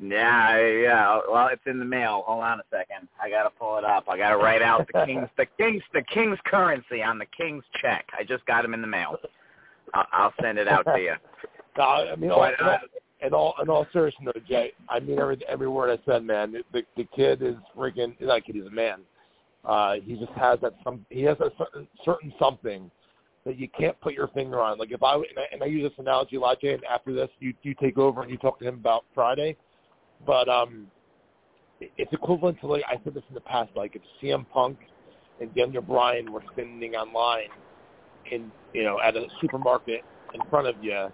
Yeah, 0.00 0.58
yeah. 0.58 1.20
Well, 1.30 1.48
it's 1.50 1.62
in 1.66 1.78
the 1.78 1.84
mail. 1.84 2.24
Hold 2.26 2.44
on 2.44 2.60
a 2.60 2.62
second. 2.70 3.08
I 3.22 3.30
gotta 3.30 3.50
pull 3.50 3.78
it 3.78 3.84
up. 3.84 4.04
I 4.08 4.18
gotta 4.18 4.36
write 4.36 4.60
out 4.60 4.86
the 4.92 5.02
king's, 5.06 5.28
the 5.38 5.46
king's, 5.58 5.82
the 5.94 6.02
king's 6.12 6.38
currency 6.44 7.02
on 7.02 7.18
the 7.18 7.26
king's 7.36 7.64
check. 7.80 8.06
I 8.18 8.22
just 8.22 8.44
got 8.46 8.64
him 8.64 8.74
in 8.74 8.82
the 8.82 8.86
mail. 8.86 9.16
I'll, 9.94 10.06
I'll 10.12 10.34
send 10.42 10.58
it 10.58 10.68
out 10.68 10.84
to 10.84 11.00
you. 11.00 11.14
No, 11.78 11.84
I 11.84 12.16
mean, 12.16 12.30
but, 12.30 12.58
uh, 12.58 12.78
in 13.20 13.32
all 13.32 13.54
in 13.62 13.68
all 13.68 13.86
seriousness, 13.92 14.34
Jay, 14.48 14.72
I 14.88 15.00
mean 15.00 15.18
every 15.18 15.38
every 15.48 15.68
word 15.68 15.90
I 15.90 16.10
said, 16.10 16.24
man. 16.24 16.52
The 16.72 16.82
the, 16.96 17.04
kid 17.16 17.42
is 17.42 17.54
freaking 17.76 18.20
not 18.20 18.44
kid, 18.44 18.56
he's 18.56 18.66
a 18.66 18.70
man. 18.70 19.00
Uh, 19.64 19.94
he 20.04 20.16
just 20.16 20.32
has 20.32 20.58
that 20.60 20.74
some 20.84 21.04
he 21.10 21.22
has 21.22 21.38
a 21.40 21.50
certain, 21.58 21.88
certain 22.04 22.32
something 22.38 22.90
that 23.44 23.58
you 23.58 23.68
can't 23.68 23.98
put 24.00 24.12
your 24.12 24.28
finger 24.28 24.60
on. 24.60 24.78
Like 24.78 24.92
if 24.92 25.02
I 25.02 25.14
and 25.14 25.24
I, 25.38 25.44
and 25.52 25.62
I 25.62 25.66
use 25.66 25.88
this 25.88 25.98
analogy 25.98 26.36
a 26.36 26.40
lot, 26.40 26.60
Jay, 26.60 26.74
and 26.74 26.84
after 26.84 27.14
this 27.14 27.30
you 27.40 27.54
you 27.62 27.74
take 27.74 27.98
over 27.98 28.22
and 28.22 28.30
you 28.30 28.36
talk 28.36 28.58
to 28.58 28.68
him 28.68 28.74
about 28.74 29.04
Friday, 29.14 29.56
but 30.26 30.48
um, 30.48 30.88
it's 31.80 32.12
equivalent 32.12 32.60
to 32.60 32.66
like 32.66 32.84
I 32.86 33.02
said 33.02 33.14
this 33.14 33.24
in 33.28 33.34
the 33.34 33.40
past, 33.40 33.70
like 33.74 33.96
if 33.96 34.02
CM 34.22 34.46
Punk 34.50 34.78
and 35.40 35.54
Daniel 35.54 35.82
Bryan 35.82 36.32
were 36.32 36.42
standing 36.52 36.94
online 36.94 37.48
in 38.30 38.50
you 38.74 38.84
know 38.84 39.00
at 39.00 39.16
a 39.16 39.26
supermarket 39.40 40.02
in 40.34 40.40
front 40.50 40.66
of 40.66 40.76
you 40.82 41.08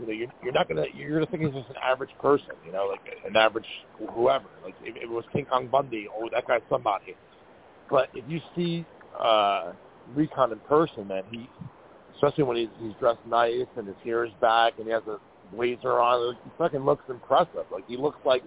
you 0.00 0.06
know, 0.06 0.12
you're, 0.12 0.28
you're 0.42 0.52
not 0.52 0.68
gonna 0.68 0.86
you're 0.94 1.12
gonna 1.12 1.30
think 1.30 1.42
he's 1.42 1.52
just 1.52 1.68
an 1.70 1.76
average 1.82 2.10
person, 2.20 2.54
you 2.64 2.72
know, 2.72 2.86
like 2.86 3.00
an 3.26 3.36
average 3.36 3.66
whoever. 4.14 4.46
Like 4.64 4.74
if, 4.82 4.96
it 4.96 5.08
was 5.08 5.24
King 5.32 5.46
Kong 5.46 5.68
Bundy, 5.68 6.08
oh 6.14 6.28
that 6.32 6.46
guy's 6.46 6.62
somebody. 6.70 7.16
But 7.90 8.08
if 8.14 8.24
you 8.28 8.40
see 8.56 8.86
uh 9.18 9.72
Recon 10.14 10.52
in 10.52 10.58
person, 10.60 11.08
man, 11.08 11.24
he 11.30 11.48
especially 12.14 12.44
when 12.44 12.56
he's 12.56 12.68
he's 12.80 12.94
dressed 12.98 13.20
nice 13.26 13.66
and 13.76 13.86
his 13.86 13.96
hair 14.02 14.24
is 14.24 14.32
back 14.40 14.74
and 14.78 14.86
he 14.86 14.92
has 14.92 15.02
a 15.06 15.18
blazer 15.54 16.00
on, 16.00 16.34
he 16.42 16.50
fucking 16.56 16.84
looks 16.84 17.04
impressive. 17.08 17.66
Like 17.70 17.86
he 17.86 17.96
looks 17.96 18.18
like 18.24 18.42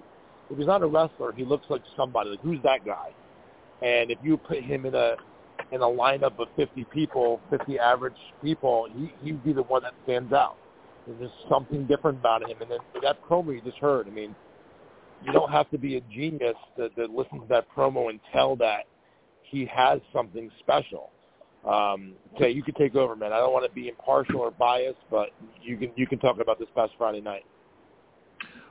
if 0.49 0.57
he's 0.57 0.67
not 0.67 0.81
a 0.81 0.87
wrestler, 0.87 1.31
he 1.33 1.45
looks 1.45 1.65
like 1.69 1.81
somebody. 1.95 2.31
Like 2.31 2.41
who's 2.41 2.61
that 2.63 2.83
guy? 2.83 3.09
And 3.81 4.09
if 4.09 4.17
you 4.23 4.37
put 4.37 4.59
him 4.63 4.85
in 4.85 4.95
a 4.95 5.15
in 5.71 5.81
a 5.81 5.85
lineup 5.85 6.39
of 6.39 6.47
50 6.55 6.85
people, 6.85 7.39
50 7.49 7.77
average 7.79 8.13
people, 8.41 8.87
he 8.95 9.13
he'd 9.23 9.43
be 9.43 9.53
the 9.53 9.63
one 9.63 9.83
that 9.83 9.93
stands 10.03 10.33
out. 10.33 10.55
There's 11.05 11.29
just 11.29 11.49
something 11.49 11.85
different 11.85 12.19
about 12.19 12.49
him. 12.49 12.57
And 12.61 12.71
then 12.71 12.79
that 13.01 13.23
promo 13.23 13.53
you 13.53 13.61
just 13.61 13.77
heard, 13.77 14.07
I 14.07 14.11
mean, 14.11 14.35
you 15.25 15.31
don't 15.31 15.51
have 15.51 15.69
to 15.71 15.77
be 15.77 15.97
a 15.97 16.01
genius 16.01 16.55
to, 16.77 16.89
to 16.89 17.05
listen 17.05 17.39
to 17.41 17.47
that 17.49 17.65
promo 17.75 18.09
and 18.09 18.19
tell 18.31 18.55
that 18.57 18.85
he 19.43 19.65
has 19.65 19.99
something 20.13 20.49
special. 20.59 21.11
Um, 21.65 22.13
okay, 22.35 22.49
you 22.49 22.61
can 22.61 22.73
take 22.75 22.95
over, 22.95 23.15
man. 23.15 23.31
I 23.31 23.37
don't 23.37 23.53
want 23.53 23.65
to 23.65 23.71
be 23.71 23.87
impartial 23.87 24.39
or 24.39 24.51
biased, 24.51 24.99
but 25.09 25.29
you 25.61 25.77
can 25.77 25.91
you 25.95 26.05
can 26.05 26.19
talk 26.19 26.37
about 26.41 26.59
this 26.59 26.67
past 26.75 26.91
Friday 26.97 27.21
night. 27.21 27.45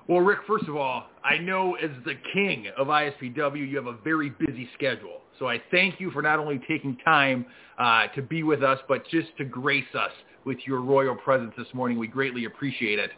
Well, 0.08 0.20
Rick, 0.20 0.40
first 0.46 0.68
of 0.68 0.76
all, 0.76 1.04
I 1.24 1.38
know 1.38 1.74
as 1.76 1.90
the 2.04 2.14
king 2.34 2.66
of 2.76 2.88
ISPW, 2.88 3.68
you 3.68 3.76
have 3.76 3.86
a 3.86 3.96
very 4.04 4.30
busy 4.30 4.68
schedule. 4.74 5.20
So 5.38 5.48
I 5.48 5.62
thank 5.70 6.00
you 6.00 6.10
for 6.10 6.20
not 6.22 6.38
only 6.38 6.60
taking 6.68 6.96
time 7.04 7.46
uh, 7.78 8.08
to 8.08 8.20
be 8.20 8.42
with 8.42 8.62
us, 8.62 8.78
but 8.88 9.08
just 9.08 9.28
to 9.38 9.44
grace 9.44 9.94
us 9.94 10.10
with 10.44 10.58
your 10.66 10.80
royal 10.80 11.14
presence 11.14 11.52
this 11.56 11.68
morning. 11.72 11.98
We 11.98 12.08
greatly 12.08 12.44
appreciate 12.44 12.98
it. 12.98 13.10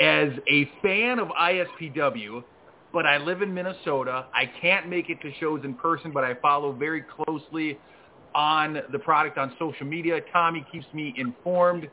As 0.00 0.30
a 0.48 0.70
fan 0.82 1.18
of 1.18 1.28
ISPW, 1.28 2.42
but 2.92 3.06
I 3.06 3.18
live 3.18 3.42
in 3.42 3.52
Minnesota. 3.52 4.26
I 4.34 4.50
can't 4.60 4.88
make 4.88 5.08
it 5.08 5.20
to 5.22 5.32
shows 5.40 5.60
in 5.64 5.74
person, 5.74 6.12
but 6.12 6.24
I 6.24 6.34
follow 6.34 6.72
very 6.72 7.02
closely 7.02 7.78
on 8.34 8.78
the 8.90 8.98
product 8.98 9.38
on 9.38 9.54
social 9.58 9.86
media. 9.86 10.20
Tommy 10.32 10.64
keeps 10.72 10.86
me 10.92 11.14
informed. 11.16 11.88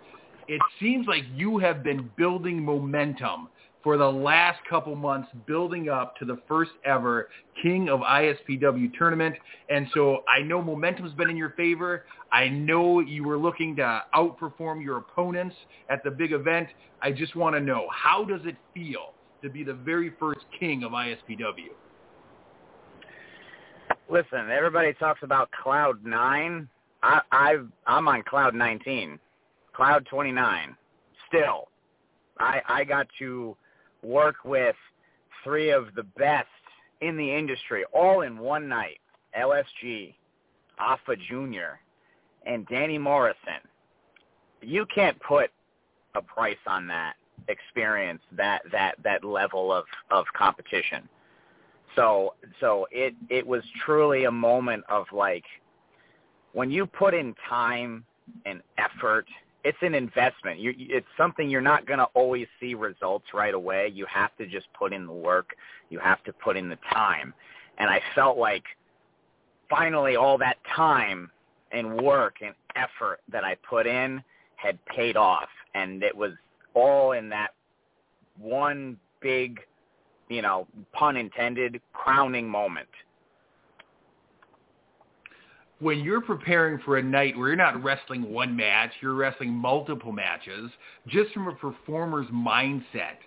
It 0.48 0.62
seems 0.80 1.08
like 1.08 1.24
you 1.36 1.58
have 1.60 1.84
been 1.84 2.10
building 2.18 2.64
momentum 2.64 3.50
for 3.84 3.98
the 3.98 4.12
last 4.12 4.60
couple 4.70 4.96
months 4.96 5.30
building 5.48 5.90
up 5.90 6.16
to 6.18 6.26
the 6.26 6.38
first 6.48 6.72
ever 6.84 7.30
King 7.62 7.90
of 7.90 8.02
ISPW 8.02 8.92
tournament. 8.98 9.36
And 9.70 9.88
so 9.94 10.24
I 10.28 10.42
know 10.42 10.62
momentum's 10.62 11.14
been 11.14 11.30
in 11.30 11.38
your 11.38 11.52
favor. 11.52 12.06
I 12.32 12.50
know 12.50 13.00
you 13.00 13.24
were 13.24 13.38
looking 13.38 13.76
to 13.78 14.04
outperform 14.14 14.84
your 14.84 14.98
opponents 14.98 15.56
at 15.90 16.04
the 16.04 16.12
big 16.12 16.34
event. 16.34 16.68
I 17.02 17.12
just 17.12 17.36
want 17.36 17.56
to 17.56 17.62
know, 17.62 17.88
how 17.92 18.26
does 18.26 18.42
it 18.44 18.56
feel 18.74 19.14
to 19.42 19.50
be 19.50 19.64
the 19.64 19.74
very 19.74 20.12
first 20.20 20.42
King 20.60 20.84
of 20.84 20.92
ISPW? 20.92 21.70
Listen, 24.10 24.50
everybody 24.52 24.94
talks 24.94 25.22
about 25.24 25.50
Cloud 25.52 26.04
9. 26.04 26.68
I, 27.02 27.22
I've, 27.32 27.68
I'm 27.88 28.08
on 28.08 28.24
Cloud 28.24 28.56
19, 28.56 29.20
Cloud 29.74 30.06
29. 30.10 30.76
Still, 31.28 31.70
I, 32.40 32.62
I 32.68 32.84
got 32.84 33.08
to 33.20 33.56
work 34.04 34.36
with 34.44 34.76
three 35.44 35.70
of 35.70 35.94
the 35.96 36.04
best 36.04 36.48
in 37.02 37.18
the 37.18 37.34
industry 37.34 37.84
all 37.94 38.22
in 38.22 38.38
one 38.38 38.68
night. 38.68 39.00
LSG, 39.38 40.16
Alpha 40.80 41.16
Jr., 41.16 41.78
and 42.46 42.66
Danny 42.68 42.98
Morrison. 42.98 43.62
You 44.62 44.86
can't 44.94 45.20
put 45.22 45.52
a 46.16 46.22
price 46.22 46.58
on 46.66 46.88
that 46.88 47.14
experience, 47.48 48.22
that 48.32 48.62
that 48.72 48.96
that 49.04 49.24
level 49.24 49.72
of 49.72 49.86
of 50.12 50.26
competition. 50.36 51.08
So 51.96 52.34
so 52.60 52.88
it 52.92 53.14
it 53.30 53.46
was 53.46 53.64
truly 53.86 54.26
a 54.26 54.32
moment 54.32 54.84
of 54.90 55.06
like 55.12 55.46
when 56.54 56.72
you 56.72 56.86
put 56.86 57.14
in 57.14 57.36
time 57.48 58.04
and 58.46 58.62
effort 58.78 59.28
it's 59.64 59.77
an 59.81 59.94
investment. 59.94 60.60
You, 60.60 60.73
it's 60.77 61.07
something 61.18 61.49
you're 61.49 61.61
not 61.61 61.86
going 61.86 61.99
to 61.99 62.07
always 62.14 62.48
see 62.60 62.73
results 62.73 63.26
right 63.34 63.53
away. 63.53 63.91
You 63.94 64.06
have 64.06 64.36
to 64.38 64.48
just 64.48 64.68
put 64.77 64.94
in 64.94 65.06
the 65.06 65.14
work. 65.14 65.56
You 65.90 65.99
have 65.99 66.23
to 66.23 66.34
put 66.34 66.56
in 66.56 66.69
the 66.69 66.77
time. 66.91 67.34
And 67.77 67.90
I 67.90 68.02
felt 68.15 68.38
like 68.38 68.64
finally 69.69 70.15
all 70.15 70.38
that 70.38 70.57
time 70.76 71.30
and 71.72 72.02
work 72.02 72.38
and 72.41 72.53
effort 72.76 73.19
that 73.31 73.44
I 73.44 73.56
put 73.68 73.86
in 73.86 74.23
had 74.56 74.84
paid 74.86 75.18
off. 75.18 75.49
And 75.76 76.03
it 76.03 76.15
was 76.15 76.31
all 76.73 77.11
in 77.11 77.30
that 77.30 77.49
one 78.38 78.98
big, 79.22 79.60
you 80.30 80.41
know, 80.41 80.68
pun 80.94 81.18
intended, 81.18 81.81
crowning 81.94 82.49
moment 82.49 82.88
when 85.80 86.00
you're 86.00 86.22
preparing 86.22 86.80
for 86.84 86.98
a 86.98 87.04
night 87.04 87.38
where 87.38 87.48
you're 87.48 87.58
not 87.58 87.82
wrestling 87.82 88.32
one 88.32 88.56
match, 88.56 88.92
you're 89.02 89.14
wrestling 89.14 89.52
multiple 89.52 90.12
matches, 90.12 90.70
just 91.08 91.32
from 91.34 91.48
a 91.48 91.54
performer's 91.54 92.28
mindset, 92.28 93.18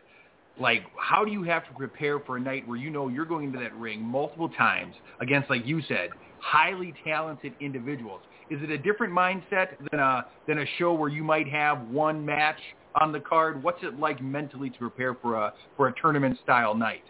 like 0.61 0.83
how 0.99 1.25
do 1.25 1.33
you 1.33 1.43
have 1.45 1.67
to 1.67 1.75
prepare 1.75 2.21
for 2.21 2.37
a 2.37 2.41
night 2.41 2.69
where 2.69 2.77
you 2.77 2.91
know 2.91 3.09
you're 3.09 3.25
going 3.25 3.47
into 3.47 3.59
that 3.59 3.75
ring 3.75 4.03
multiple 4.03 4.51
times 4.51 4.95
against, 5.21 5.49
like 5.49 5.67
you 5.67 5.81
said, 5.89 6.11
highly 6.41 6.93
talented 7.05 7.55
individuals? 7.61 8.21
Is 8.51 8.63
it 8.63 8.71
a 8.71 8.77
different 8.77 9.15
mindset 9.15 9.69
than 9.91 9.99
a 10.01 10.27
than 10.47 10.59
a 10.59 10.67
show 10.79 10.93
where 10.93 11.09
you 11.09 11.25
might 11.25 11.49
have 11.49 11.89
one 11.89 12.25
match 12.25 12.59
on 13.01 13.13
the 13.13 13.21
card? 13.21 13.63
What's 13.63 13.83
it 13.83 13.99
like 13.99 14.23
mentally 14.23 14.69
to 14.69 14.79
prepare 14.79 15.15
for 15.15 15.37
a 15.37 15.55
for 15.77 15.89
a 15.89 15.95
tournament 15.99 16.39
style 16.43 16.75
night? 16.75 17.05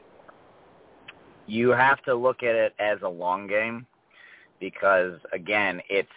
You 1.48 1.70
have 1.70 2.00
to 2.04 2.14
look 2.14 2.44
at 2.44 2.54
it 2.54 2.74
as 2.78 2.98
a 3.02 3.08
long 3.08 3.48
game 3.48 3.86
because 4.62 5.18
again, 5.32 5.82
it's 5.90 6.08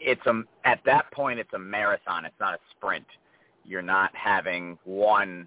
it's 0.00 0.26
a 0.26 0.42
at 0.64 0.80
that 0.84 1.10
point 1.12 1.38
it's 1.38 1.52
a 1.54 1.58
marathon. 1.58 2.24
It's 2.26 2.38
not 2.40 2.54
a 2.54 2.58
sprint. 2.76 3.06
You're 3.64 3.80
not 3.80 4.10
having 4.14 4.76
one 4.84 5.46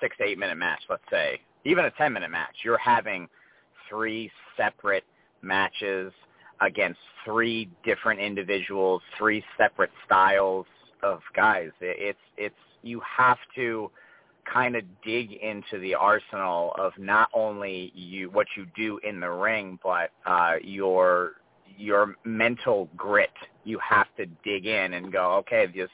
six 0.00 0.16
eight 0.20 0.36
minute 0.36 0.56
match, 0.58 0.80
let's 0.90 1.04
say, 1.10 1.40
even 1.64 1.84
a 1.86 1.90
ten 1.92 2.12
minute 2.12 2.30
match. 2.30 2.56
You're 2.64 2.76
having 2.76 3.28
three 3.88 4.30
separate 4.56 5.04
matches 5.42 6.12
against 6.60 6.98
three 7.24 7.70
different 7.84 8.20
individuals, 8.20 9.00
three 9.16 9.44
separate 9.56 9.90
styles 10.04 10.66
of 11.04 11.20
guys. 11.36 11.70
It's 11.80 12.18
it's 12.36 12.54
you 12.82 13.00
have 13.16 13.38
to 13.54 13.90
kind 14.52 14.74
of 14.74 14.82
dig 15.04 15.32
into 15.34 15.78
the 15.80 15.94
arsenal 15.94 16.72
of 16.78 16.92
not 16.98 17.28
only 17.32 17.92
you 17.94 18.28
what 18.30 18.48
you 18.56 18.66
do 18.76 18.98
in 19.08 19.20
the 19.20 19.30
ring, 19.30 19.78
but 19.84 20.10
uh, 20.24 20.54
your 20.62 21.34
your 21.76 22.16
mental 22.24 22.88
grit. 22.96 23.30
You 23.64 23.78
have 23.78 24.06
to 24.16 24.26
dig 24.44 24.66
in 24.66 24.94
and 24.94 25.12
go, 25.12 25.32
okay, 25.36 25.66
this 25.66 25.90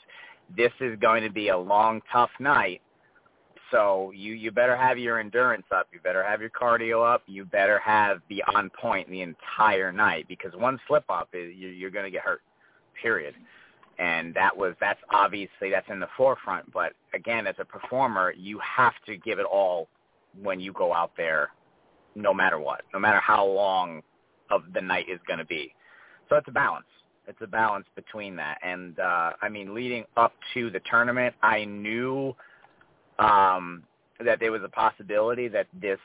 this 0.57 0.73
is 0.81 0.99
going 0.99 1.23
to 1.23 1.31
be 1.31 1.49
a 1.49 1.57
long, 1.57 2.03
tough 2.13 2.31
night. 2.39 2.83
So 3.71 4.13
you 4.15 4.35
you 4.35 4.51
better 4.51 4.77
have 4.77 4.99
your 4.99 5.19
endurance 5.19 5.67
up. 5.75 5.89
You 5.93 6.01
better 6.01 6.23
have 6.23 6.41
your 6.41 6.51
cardio 6.51 7.15
up. 7.15 7.23
You 7.27 7.45
better 7.45 7.79
have 7.79 8.27
be 8.29 8.43
on 8.55 8.71
point 8.81 9.09
the 9.11 9.23
entire 9.23 9.93
night 9.93 10.27
because 10.29 10.53
one 10.55 10.79
slip 10.87 11.05
up 11.09 11.31
is 11.33 11.55
you, 11.57 11.69
you're 11.69 11.91
going 11.91 12.05
to 12.05 12.11
get 12.11 12.23
hurt. 12.23 12.43
Period. 13.01 13.35
And 13.99 14.35
that 14.35 14.57
was 14.57 14.75
that's 14.81 15.01
obviously 15.11 15.71
that's 15.71 15.89
in 15.89 16.01
the 16.01 16.09
forefront. 16.17 16.71
But 16.73 16.93
again, 17.15 17.47
as 17.47 17.55
a 17.59 17.65
performer, 17.65 18.35
you 18.37 18.59
have 18.59 18.95
to 19.07 19.17
give 19.17 19.39
it 19.39 19.47
all 19.47 19.89
when 20.41 20.61
you 20.61 20.73
go 20.73 20.93
out 20.93 21.13
there, 21.17 21.51
no 22.15 22.33
matter 22.33 22.59
what, 22.59 22.83
no 22.93 22.99
matter 23.01 23.21
how 23.21 23.47
long 23.47 24.03
of 24.53 24.63
the 24.75 24.81
night 24.81 25.07
is 25.09 25.19
going 25.27 25.39
to 25.39 25.45
be. 25.45 25.75
So 26.29 26.37
it's 26.37 26.47
a 26.49 26.53
balance. 26.53 26.87
It's 27.27 27.41
a 27.41 27.47
balance 27.47 27.87
between 27.97 28.37
that. 28.37 28.59
And 28.63 28.99
uh, 28.99 29.33
I 29.41 29.49
mean, 29.49 29.75
leading 29.75 30.05
up 30.17 30.33
to 30.55 30.71
the 30.71 30.81
tournament, 30.89 31.35
I 31.43 31.65
knew 31.65 32.35
um, 33.19 33.83
that 34.25 34.39
there 34.39 34.53
was 34.53 34.63
a 34.65 34.69
possibility 34.69 35.49
that 35.49 35.67
this, 35.81 35.99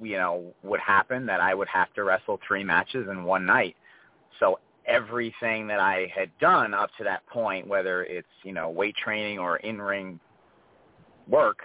you 0.00 0.16
know, 0.16 0.54
would 0.62 0.80
happen. 0.80 1.26
That 1.26 1.40
I 1.40 1.54
would 1.54 1.68
have 1.68 1.92
to 1.94 2.04
wrestle 2.04 2.40
three 2.46 2.64
matches 2.64 3.06
in 3.10 3.24
one 3.24 3.46
night. 3.46 3.76
So 4.40 4.58
everything 4.86 5.66
that 5.66 5.80
I 5.80 6.12
had 6.14 6.30
done 6.38 6.74
up 6.74 6.90
to 6.98 7.04
that 7.04 7.26
point, 7.26 7.66
whether 7.66 8.04
it's 8.04 8.26
you 8.42 8.52
know 8.52 8.70
weight 8.70 8.96
training 8.96 9.38
or 9.38 9.58
in 9.58 9.80
ring 9.80 10.18
work, 11.28 11.58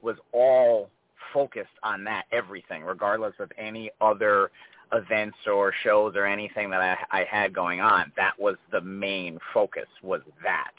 was 0.00 0.16
all 0.32 0.90
focused 1.34 1.68
on 1.82 2.04
that 2.04 2.24
everything, 2.32 2.82
regardless 2.82 3.34
of 3.40 3.50
any 3.58 3.90
other 4.00 4.50
events 4.92 5.36
or 5.46 5.72
shows 5.82 6.14
or 6.16 6.26
anything 6.26 6.70
that 6.70 6.80
I, 6.80 7.20
I 7.20 7.24
had 7.24 7.54
going 7.54 7.80
on. 7.80 8.12
That 8.16 8.38
was 8.38 8.56
the 8.70 8.80
main 8.80 9.38
focus 9.52 9.88
was 10.02 10.20
that. 10.42 10.72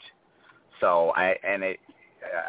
So 0.80 1.12
I 1.16 1.36
and 1.46 1.62
it, 1.62 1.80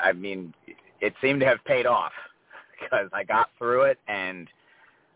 I 0.01 0.13
mean, 0.13 0.53
it 1.01 1.13
seemed 1.21 1.39
to 1.41 1.45
have 1.45 1.63
paid 1.65 1.85
off 1.85 2.11
because 2.79 3.09
I 3.13 3.23
got 3.23 3.49
through 3.57 3.83
it 3.83 3.99
and 4.07 4.47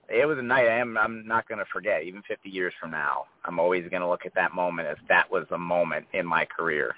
it 0.10 0.28
was 0.28 0.38
a 0.38 0.42
night 0.42 0.68
I 0.68 0.80
am 0.80 0.98
I'm 0.98 1.26
not 1.28 1.48
going 1.48 1.60
to 1.60 1.66
forget. 1.72 2.04
Even 2.04 2.22
50 2.28 2.50
years 2.50 2.74
from 2.80 2.92
now, 2.92 3.26
I'm 3.46 3.60
always 3.60 3.88
going 3.90 4.02
to 4.02 4.10
look 4.10 4.26
at 4.26 4.36
that 4.36 4.54
moment 4.54 4.88
as 4.88 4.98
that 5.10 5.32
was 5.32 5.46
a 5.52 5.58
moment 5.58 6.06
in 6.14 6.26
my 6.26 6.46
career. 6.46 6.96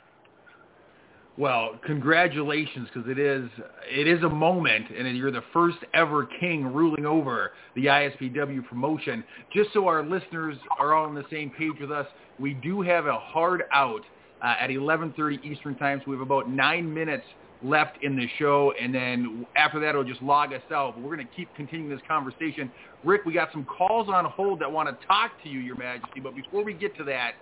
Well, 1.38 1.78
congratulations, 1.86 2.88
because 2.94 3.10
it 3.10 3.20
is 3.20 3.49
it 3.90 4.07
is 4.07 4.24
a 4.24 4.30
moment, 4.30 4.86
and 4.98 5.18
you're 5.18 5.32
the 5.32 5.44
first 5.52 5.78
ever 5.94 6.26
king 6.40 6.66
ruling 6.66 7.06
over 7.06 7.52
the 7.76 7.88
ISPW 7.88 8.66
promotion. 8.68 9.22
Just 9.53 9.74
so 9.74 9.86
our 9.88 10.02
listeners 10.02 10.56
are 10.80 10.94
all 10.94 11.06
on 11.06 11.14
the 11.14 11.26
same 11.30 11.49
page 11.49 11.74
with 11.82 11.91
us, 11.91 12.07
we 12.40 12.53
do 12.53 12.82
have 12.82 13.07
a 13.07 13.20
hard 13.20 13.64
out 13.74 14.02
uh, 14.41 14.56
at 14.62 14.70
11:30 14.70 15.44
Eastern 15.44 15.76
Time, 15.76 15.99
so 16.06 16.12
we 16.12 16.16
have 16.16 16.26
about 16.26 16.49
nine 16.49 16.94
minutes 16.94 17.26
left 17.62 17.98
in 18.02 18.16
the 18.16 18.28
show, 18.40 18.74
and 18.80 18.95
then 18.95 19.45
after 19.57 19.80
that, 19.82 19.90
it'll 19.90 20.06
just 20.06 20.22
log 20.22 20.53
us 20.53 20.62
out. 20.72 20.95
But 20.95 21.03
we're 21.03 21.16
going 21.16 21.28
to 21.28 21.34
keep 21.36 21.53
continuing 21.56 21.90
this 21.90 22.06
conversation. 22.07 22.72
Rick, 23.03 23.26
we 23.26 23.34
got 23.34 23.52
some 23.52 23.66
calls 23.66 24.07
on 24.07 24.24
hold 24.24 24.62
that 24.62 24.72
want 24.72 24.88
to 24.88 25.06
talk 25.06 25.32
to 25.44 25.49
you, 25.49 25.60
Your 25.60 25.76
Majesty. 25.76 26.22
But 26.22 26.34
before 26.36 26.64
we 26.64 26.74
get 26.74 26.95
to 26.98 27.03
that, 27.06 27.34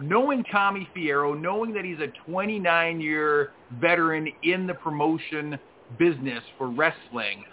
knowing 0.00 0.44
Tommy 0.44 0.88
Fierro, 0.96 1.38
knowing 1.38 1.72
that 1.74 1.84
he's 1.84 1.98
a 1.98 2.30
29-year 2.30 3.52
veteran 3.80 4.28
in 4.42 4.66
the 4.66 4.74
promotion 4.74 5.58
business 5.98 6.42
for 6.58 6.68
wrestling, 6.68 7.44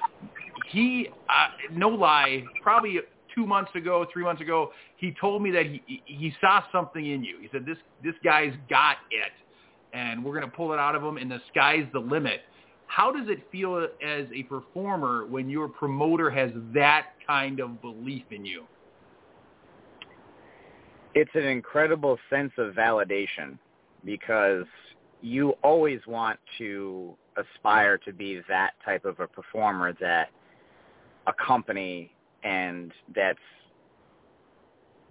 he, 0.72 1.10
uh, 1.30 1.48
no 1.72 1.90
lie, 1.90 2.44
probably 2.61 2.99
two 3.34 3.45
months 3.45 3.72
ago, 3.76 4.06
three 4.11 4.24
months 4.24 4.41
ago, 4.41 4.72
he 4.98 5.14
told 5.20 5.41
me 5.41 5.52
that 5.52 5.66
he 5.66 6.03
he 6.06 6.34
saw 6.41 6.64
something 6.72 7.06
in 7.06 7.24
you. 7.24 7.38
He 7.41 7.48
said 7.52 7.66
this 7.66 7.78
this 8.03 8.16
guy's 8.24 8.53
got 8.70 8.98
it, 9.11 9.32
and 9.94 10.24
we're 10.24 10.34
going 10.38 10.49
to 10.49 10.56
pull 10.56 10.74
it 10.74 10.80
out 10.80 10.95
of 10.95 11.03
him, 11.03 11.18
and 11.18 11.32
the 11.32 11.40
sky's 11.52 11.86
the 11.94 11.99
limit. 11.99 12.41
How 12.88 13.11
does 13.11 13.30
it 13.30 13.40
feel 13.52 13.88
as 14.03 14.26
a 14.34 14.44
performer 14.44 15.26
when 15.26 15.49
your 15.49 15.68
promoter 15.68 16.30
has 16.32 16.52
that 16.74 17.10
kind 17.26 17.60
of 17.60 17.82
belief 17.82 18.24
in 18.32 18.45
you? 18.45 18.64
It's 21.15 21.31
an 21.34 21.44
incredible 21.44 22.18
sense 22.30 22.52
of 22.57 22.73
validation 22.73 23.57
because 24.06 24.65
you 25.22 25.52
always 25.64 25.99
want 26.07 26.40
to 26.57 27.15
aspire 27.38 27.98
to 27.98 28.14
be 28.14 28.41
that 28.48 28.72
type 28.86 29.06
of 29.06 29.19
a 29.19 29.27
performer 29.27 29.94
that 29.99 30.30
a 31.27 31.34
company 31.45 32.11
and 32.44 32.91
that's 33.15 33.40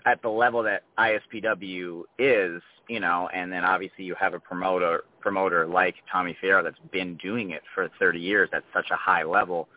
at 0.06 0.22
the 0.22 0.28
level 0.28 0.62
that 0.62 0.84
ISPW 0.98 2.02
is, 2.18 2.62
you 2.88 3.00
know, 3.00 3.28
and 3.34 3.52
then 3.52 3.64
obviously 3.64 4.04
you 4.04 4.14
have 4.14 4.32
a 4.32 4.40
promoter 4.40 5.04
promoter 5.20 5.66
like 5.66 5.96
Tommy 6.10 6.36
Fierro 6.42 6.62
that's 6.62 6.78
been 6.92 7.16
doing 7.16 7.50
it 7.50 7.62
for 7.74 7.90
30 7.98 8.18
years 8.18 8.48
at 8.52 8.62
such 8.72 8.86
a 8.90 8.96
high 8.96 9.24
level, 9.24 9.68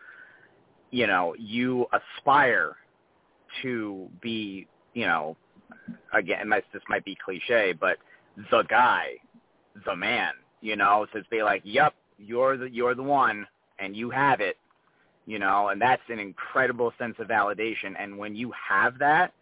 you 0.90 1.06
know, 1.06 1.34
you 1.38 1.86
aspire 1.92 2.76
to 3.60 4.08
be, 4.22 4.66
you 4.94 5.04
know, 5.04 5.36
again, 6.12 6.50
this 6.72 6.82
might 6.88 7.04
be 7.04 7.16
cliche, 7.24 7.72
but 7.72 7.98
the 8.50 8.62
guy, 8.68 9.12
the 9.86 9.94
man, 9.96 10.32
you 10.60 10.76
know, 10.76 11.06
to 11.12 11.22
be 11.30 11.42
like, 11.42 11.62
yep, 11.64 11.94
you're 12.18 12.56
the 12.56 12.70
you're 12.70 12.94
the 12.94 13.02
one, 13.02 13.46
and 13.78 13.96
you 13.96 14.10
have 14.10 14.40
it, 14.40 14.56
you 15.26 15.38
know, 15.38 15.68
and 15.68 15.80
that's 15.80 16.02
an 16.08 16.18
incredible 16.18 16.92
sense 16.98 17.16
of 17.18 17.28
validation. 17.28 17.94
And 17.98 18.16
when 18.16 18.34
you 18.36 18.52
have 18.52 18.98
that, 18.98 19.32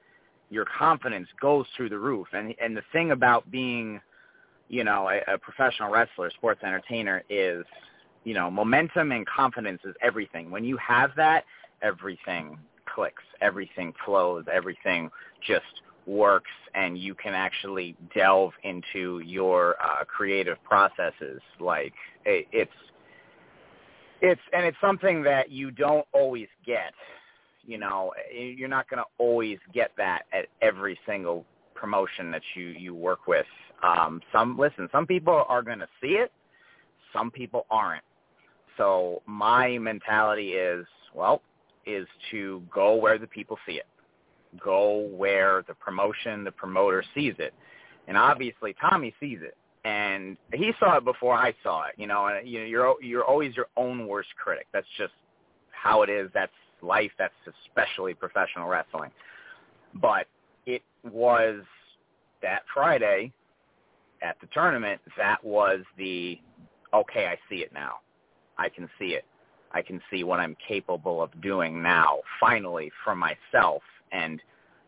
your 0.51 0.65
confidence 0.65 1.29
goes 1.41 1.67
through 1.77 1.91
the 1.91 1.99
roof. 1.99 2.29
And 2.33 2.55
and 2.61 2.77
the 2.77 2.83
thing 2.93 3.11
about 3.13 3.51
being, 3.51 4.01
you 4.69 4.85
know, 4.85 5.09
a, 5.09 5.35
a 5.35 5.39
professional 5.39 5.91
wrestler, 5.91 6.31
sports 6.31 6.63
entertainer 6.65 7.23
is, 7.29 7.65
you 8.25 8.35
know, 8.35 8.51
momentum 8.51 9.13
and 9.13 9.27
confidence 9.27 9.81
is 9.85 9.95
everything. 10.03 10.51
When 10.51 10.65
you 10.65 10.77
have 10.79 11.11
that, 11.17 11.45
everything 11.83 12.59
clicks, 12.87 13.23
everything 13.41 13.93
flows, 14.05 14.45
everything 14.53 15.11
just 15.47 15.83
works 16.07 16.51
and 16.75 16.99
you 16.99 17.15
can 17.15 17.35
actually 17.35 17.97
delve 18.15 18.53
into 18.65 19.21
your 19.25 19.77
uh, 19.83 20.05
creative 20.05 20.63
processes 20.65 21.41
like 21.59 21.93
it, 22.25 22.47
it's 22.53 22.73
it's 24.23 24.41
and 24.53 24.65
it's 24.65 24.77
something 24.81 25.23
that 25.23 25.51
you 25.51 25.71
don't 25.71 26.07
always 26.13 26.49
get 26.67 26.93
you 27.65 27.79
know 27.79 28.13
you're 28.33 28.69
not 28.69 28.89
going 28.89 28.99
to 28.99 29.09
always 29.19 29.59
get 29.73 29.91
that 29.97 30.23
at 30.33 30.47
every 30.63 30.99
single 31.07 31.45
promotion 31.75 32.31
that 32.31 32.43
you 32.55 32.67
you 32.67 32.95
work 32.95 33.27
with. 33.27 33.47
Um 33.83 34.21
some 34.33 34.59
listen 34.59 34.89
some 34.93 35.07
people 35.07 35.45
are 35.49 35.63
going 35.63 35.79
to 35.79 35.89
see 36.01 36.15
it 36.15 36.33
some 37.13 37.31
people 37.31 37.67
aren't. 37.71 38.05
So 38.77 39.23
my 39.27 39.79
mentality 39.79 40.53
is 40.53 40.87
well 41.15 41.43
is 41.87 42.07
to 42.31 42.63
go 42.73 42.95
where 42.95 43.19
the 43.19 43.27
people 43.27 43.59
see 43.67 43.75
it 43.75 43.87
go 44.59 45.09
where 45.17 45.65
the 45.69 45.75
promotion, 45.75 46.45
the 46.45 46.53
promoter 46.53 47.05
sees 47.15 47.35
it. 47.39 47.55
And 48.09 48.17
obviously 48.17 48.75
Tommy 48.81 49.15
sees 49.21 49.39
it. 49.43 49.57
And 49.85 50.37
he 50.53 50.73
saw 50.79 50.99
it 50.99 51.05
before 51.05 51.35
I 51.35 51.55
saw 51.63 51.85
it, 51.85 51.95
you 51.97 52.07
know, 52.07 52.27
and 52.27 52.39
uh, 52.39 52.41
you 52.43 52.61
know, 52.61 52.67
you're 52.67 53.03
you're 53.03 53.25
always 53.25 53.57
your 53.57 53.69
own 53.79 54.07
worst 54.07 54.29
critic. 54.37 54.67
That's 54.75 54.87
just 54.99 55.15
how 55.71 56.03
it 56.03 56.11
is. 56.11 56.31
That's 56.35 56.53
life. 56.83 57.11
That's 57.19 57.33
especially 57.67 58.13
professional 58.13 58.69
wrestling. 58.69 59.11
But 59.95 60.27
it 60.67 60.83
was 61.11 61.63
that 62.43 62.63
Friday 62.75 63.33
at 64.23 64.39
the 64.43 64.49
tournament 64.53 65.01
that 65.17 65.43
was 65.43 65.81
the 65.97 66.39
okay, 66.93 67.27
I 67.27 67.39
see 67.49 67.63
it 67.63 67.73
now. 67.73 68.01
I 68.59 68.69
can 68.69 68.87
see 68.99 69.15
it. 69.15 69.25
I 69.73 69.83
can 69.83 70.01
see 70.11 70.25
what 70.25 70.41
I'm 70.41 70.57
capable 70.67 71.23
of 71.23 71.31
doing 71.41 71.83
now, 71.83 72.19
finally, 72.41 72.91
for 73.05 73.15
myself 73.15 73.83
and 74.13 74.41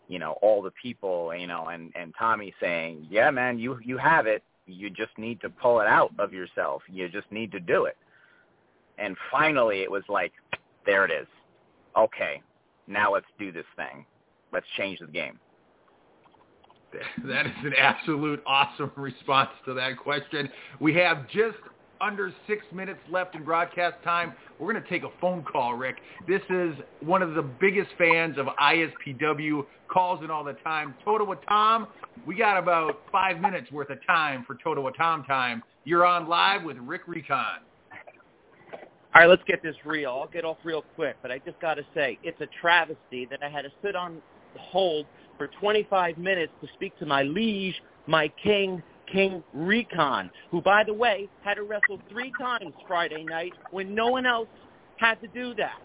you 0.08 0.18
know 0.18 0.32
all 0.42 0.62
the 0.62 0.72
people 0.82 1.34
you 1.34 1.46
know 1.46 1.68
and 1.68 1.92
and 1.94 2.14
Tommy 2.18 2.54
saying 2.60 3.06
yeah 3.10 3.30
man 3.30 3.58
you 3.58 3.78
you 3.82 3.98
have 3.98 4.26
it. 4.26 4.42
You 4.66 4.90
just 4.90 5.16
need 5.18 5.40
to 5.40 5.50
pull 5.50 5.80
it 5.80 5.88
out 5.88 6.12
of 6.18 6.32
yourself. 6.32 6.82
You 6.88 7.08
just 7.08 7.30
need 7.32 7.50
to 7.52 7.60
do 7.60 7.86
it. 7.86 7.96
And 8.98 9.16
finally 9.30 9.82
it 9.82 9.90
was 9.90 10.04
like 10.08 10.32
there 10.86 11.04
it 11.04 11.10
is. 11.10 11.26
Okay 11.96 12.42
now 12.86 13.12
let's 13.12 13.26
do 13.38 13.52
this 13.52 13.64
thing. 13.76 14.04
Let's 14.52 14.66
change 14.76 14.98
the 15.00 15.06
game. 15.06 15.38
That 17.24 17.46
is 17.46 17.52
an 17.64 17.72
absolute 17.78 18.42
awesome 18.46 18.92
response 18.96 19.48
to 19.64 19.72
that 19.72 19.96
question. 19.96 20.50
We 20.78 20.92
have 20.96 21.26
just 21.30 21.56
under 22.02 22.32
six 22.46 22.64
minutes 22.72 22.98
left 23.10 23.34
in 23.34 23.44
broadcast 23.44 24.02
time. 24.02 24.32
We're 24.58 24.72
going 24.72 24.82
to 24.82 24.88
take 24.90 25.04
a 25.04 25.20
phone 25.20 25.44
call, 25.44 25.74
Rick. 25.74 25.96
This 26.26 26.42
is 26.50 26.74
one 27.00 27.22
of 27.22 27.34
the 27.34 27.42
biggest 27.42 27.90
fans 27.96 28.36
of 28.38 28.46
ISPW, 28.60 29.64
calls 29.88 30.24
in 30.24 30.30
all 30.30 30.42
the 30.42 30.54
time. 30.64 30.94
Totowa 31.06 31.36
Tom, 31.48 31.86
we 32.26 32.34
got 32.34 32.58
about 32.58 33.02
five 33.12 33.38
minutes 33.38 33.70
worth 33.70 33.90
of 33.90 33.98
time 34.06 34.44
for 34.46 34.56
Totowa 34.56 34.90
Tom 34.96 35.24
time. 35.24 35.62
You're 35.84 36.04
on 36.04 36.28
live 36.28 36.64
with 36.64 36.76
Rick 36.78 37.02
Recon. 37.06 37.60
All 39.14 39.20
right, 39.20 39.28
let's 39.28 39.42
get 39.46 39.62
this 39.62 39.76
real. 39.84 40.10
I'll 40.10 40.26
get 40.26 40.44
off 40.44 40.56
real 40.64 40.82
quick, 40.94 41.16
but 41.20 41.30
I 41.30 41.38
just 41.38 41.60
got 41.60 41.74
to 41.74 41.84
say, 41.94 42.18
it's 42.22 42.40
a 42.40 42.48
travesty 42.60 43.26
that 43.30 43.42
I 43.42 43.48
had 43.50 43.62
to 43.62 43.70
sit 43.82 43.94
on 43.94 44.22
hold 44.58 45.06
for 45.36 45.48
25 45.60 46.18
minutes 46.18 46.52
to 46.62 46.68
speak 46.74 46.98
to 46.98 47.06
my 47.06 47.22
liege, 47.22 47.74
my 48.06 48.28
king, 48.42 48.82
King 49.10 49.42
Recon, 49.52 50.30
who, 50.50 50.60
by 50.60 50.84
the 50.84 50.94
way, 50.94 51.28
had 51.42 51.54
to 51.54 51.62
wrestle 51.62 52.00
three 52.10 52.32
times 52.40 52.72
Friday 52.86 53.24
night 53.24 53.52
when 53.70 53.94
no 53.94 54.08
one 54.08 54.26
else 54.26 54.48
had 54.96 55.20
to 55.20 55.28
do 55.28 55.54
that. 55.54 55.78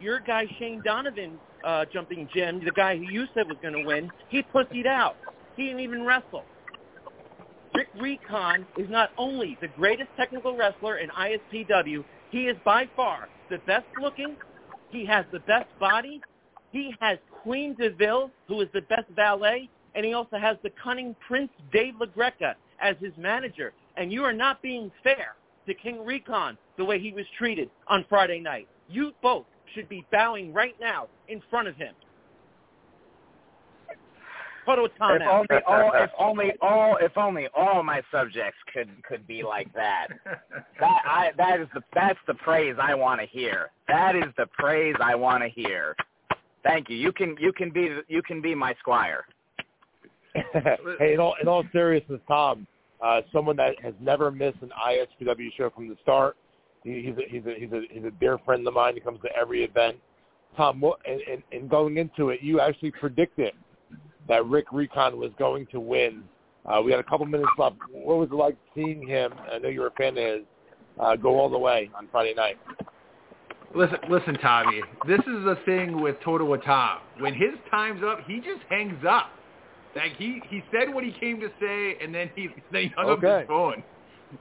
Your 0.00 0.20
guy 0.20 0.46
Shane 0.58 0.82
Donovan, 0.84 1.38
uh, 1.64 1.84
jumping 1.92 2.28
Jim, 2.34 2.62
the 2.64 2.70
guy 2.72 2.96
who 2.96 3.04
you 3.04 3.26
said 3.34 3.48
was 3.48 3.56
going 3.62 3.74
to 3.74 3.84
win, 3.84 4.10
he 4.28 4.42
pussied 4.42 4.86
out. 4.86 5.16
He 5.56 5.64
didn't 5.64 5.80
even 5.80 6.04
wrestle. 6.04 6.44
Rick 7.74 7.88
Recon 8.00 8.66
is 8.78 8.88
not 8.90 9.10
only 9.18 9.58
the 9.60 9.68
greatest 9.68 10.08
technical 10.16 10.56
wrestler 10.56 10.98
in 10.98 11.10
ISPW, 11.10 12.04
he 12.30 12.44
is 12.44 12.56
by 12.64 12.88
far 12.96 13.28
the 13.50 13.58
best 13.66 13.86
looking. 14.00 14.36
He 14.90 15.04
has 15.06 15.24
the 15.32 15.40
best 15.40 15.68
body. 15.78 16.20
He 16.72 16.94
has 17.00 17.18
Queen 17.42 17.74
DeVille, 17.78 18.30
who 18.48 18.60
is 18.60 18.68
the 18.72 18.82
best 18.82 19.08
valet 19.14 19.68
and 19.96 20.04
he 20.04 20.12
also 20.12 20.36
has 20.36 20.58
the 20.62 20.70
cunning 20.82 21.16
Prince 21.26 21.50
Dave 21.72 21.94
LaGreca 21.94 22.54
as 22.80 22.96
his 23.00 23.12
manager. 23.16 23.72
And 23.96 24.12
you 24.12 24.22
are 24.22 24.32
not 24.32 24.60
being 24.60 24.92
fair 25.02 25.34
to 25.66 25.74
King 25.74 26.04
Recon 26.04 26.58
the 26.76 26.84
way 26.84 27.00
he 27.00 27.12
was 27.12 27.24
treated 27.38 27.70
on 27.88 28.04
Friday 28.08 28.38
night. 28.38 28.68
You 28.88 29.12
both 29.22 29.46
should 29.74 29.88
be 29.88 30.04
bowing 30.12 30.52
right 30.52 30.76
now 30.78 31.08
in 31.28 31.42
front 31.50 31.66
of 31.66 31.76
him. 31.76 31.94
If 35.22 35.30
only 35.48 35.62
all, 35.66 35.92
if 35.94 36.10
only 36.18 36.52
all, 36.60 36.96
if 37.00 37.16
only 37.16 37.48
all 37.56 37.82
my 37.84 38.02
subjects 38.10 38.58
could 38.72 38.90
could 39.04 39.26
be 39.26 39.42
like 39.42 39.72
that. 39.74 40.08
That 40.80 41.02
I 41.06 41.30
that 41.38 41.60
is 41.60 41.68
the 41.72 41.82
that's 41.94 42.18
the 42.26 42.34
praise 42.34 42.74
I 42.78 42.94
want 42.94 43.20
to 43.20 43.26
hear. 43.26 43.70
That 43.88 44.14
is 44.14 44.24
the 44.36 44.46
praise 44.58 44.94
I 45.00 45.14
want 45.14 45.42
to 45.42 45.48
hear. 45.48 45.96
Thank 46.64 46.90
you. 46.90 46.96
You 46.96 47.12
can 47.12 47.36
you 47.38 47.52
can 47.52 47.70
be 47.70 48.00
you 48.08 48.22
can 48.22 48.42
be 48.42 48.54
my 48.54 48.74
squire. 48.80 49.24
Hey, 50.98 51.12
in 51.14 51.20
all 51.20 51.34
in 51.40 51.48
all 51.48 51.64
seriousness, 51.72 52.20
Tom, 52.28 52.66
uh, 53.04 53.20
someone 53.32 53.56
that 53.56 53.74
has 53.82 53.94
never 54.00 54.30
missed 54.30 54.58
an 54.62 54.70
ISPW 54.70 55.48
show 55.56 55.70
from 55.70 55.88
the 55.88 55.96
start. 56.02 56.36
He, 56.84 57.02
he's 57.02 57.16
a, 57.16 57.28
he's 57.28 57.46
a 57.46 57.54
he's 57.58 57.72
a 57.72 57.82
he's 57.90 58.04
a 58.04 58.10
dear 58.20 58.38
friend 58.44 58.66
of 58.66 58.74
mine. 58.74 58.94
He 58.94 59.00
comes 59.00 59.20
to 59.22 59.28
every 59.36 59.64
event. 59.64 59.96
Tom, 60.56 60.80
what, 60.80 60.98
and, 61.06 61.20
and, 61.30 61.42
and 61.52 61.68
going 61.68 61.98
into 61.98 62.30
it, 62.30 62.40
you 62.42 62.60
actually 62.60 62.90
predicted 62.92 63.52
that 64.28 64.46
Rick 64.46 64.66
Recon 64.72 65.18
was 65.18 65.30
going 65.38 65.66
to 65.66 65.80
win. 65.80 66.22
Uh, 66.64 66.80
we 66.82 66.90
had 66.90 66.98
a 66.98 67.04
couple 67.04 67.26
minutes 67.26 67.50
left. 67.58 67.76
What 67.92 68.16
was 68.16 68.28
it 68.32 68.34
like 68.34 68.56
seeing 68.74 69.06
him? 69.06 69.32
I 69.52 69.58
know 69.58 69.68
you 69.68 69.80
were 69.80 69.88
a 69.88 69.92
fan 69.92 70.16
of 70.16 70.24
his. 70.24 70.42
Uh, 70.98 71.14
go 71.14 71.38
all 71.38 71.50
the 71.50 71.58
way 71.58 71.90
on 71.94 72.08
Friday 72.10 72.32
night. 72.34 72.56
Listen, 73.74 73.98
listen, 74.08 74.34
Tommy. 74.38 74.80
This 75.06 75.18
is 75.20 75.44
the 75.44 75.58
thing 75.66 76.00
with 76.00 76.16
Toto 76.24 76.56
Tom. 76.56 77.00
When 77.18 77.34
his 77.34 77.50
time's 77.70 78.02
up, 78.02 78.20
he 78.26 78.36
just 78.36 78.62
hangs 78.70 79.04
up. 79.06 79.30
Like 79.96 80.16
he 80.16 80.40
he 80.48 80.62
said 80.70 80.92
what 80.92 81.02
he 81.04 81.12
came 81.12 81.40
to 81.40 81.48
say, 81.60 81.96
and 82.02 82.14
then 82.14 82.30
he 82.36 82.48
then 82.72 82.82
he 82.82 82.88
hung 82.96 83.06
Okay. 83.06 83.26
up 83.26 83.40
his 83.40 83.48
phone. 83.48 83.82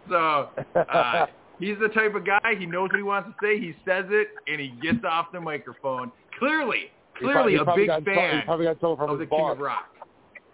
So 0.09 0.49
uh, 0.75 1.25
he's 1.59 1.77
the 1.79 1.89
type 1.89 2.13
of 2.15 2.25
guy. 2.25 2.55
He 2.59 2.65
knows 2.65 2.89
what 2.89 2.97
he 2.97 3.03
wants 3.03 3.29
to 3.29 3.35
say. 3.45 3.59
He 3.59 3.73
says 3.87 4.05
it, 4.09 4.27
and 4.47 4.59
he 4.59 4.69
gets 4.81 5.03
off 5.07 5.27
the 5.31 5.39
microphone. 5.39 6.11
Clearly, 6.39 6.91
He 7.19 7.25
clearly 7.25 7.57
probably- 7.57 7.83
he 7.83 7.89
a 7.89 8.01
big 8.01 8.15
fan 8.15 8.39
He 8.39 8.45
probably 8.45 8.65
got 8.65 8.79
trouble 8.79 8.97
from 8.97 9.09
of 9.11 9.19
the 9.19 9.25
King 9.25 9.49
of 9.49 9.59
Rock. 9.59 9.85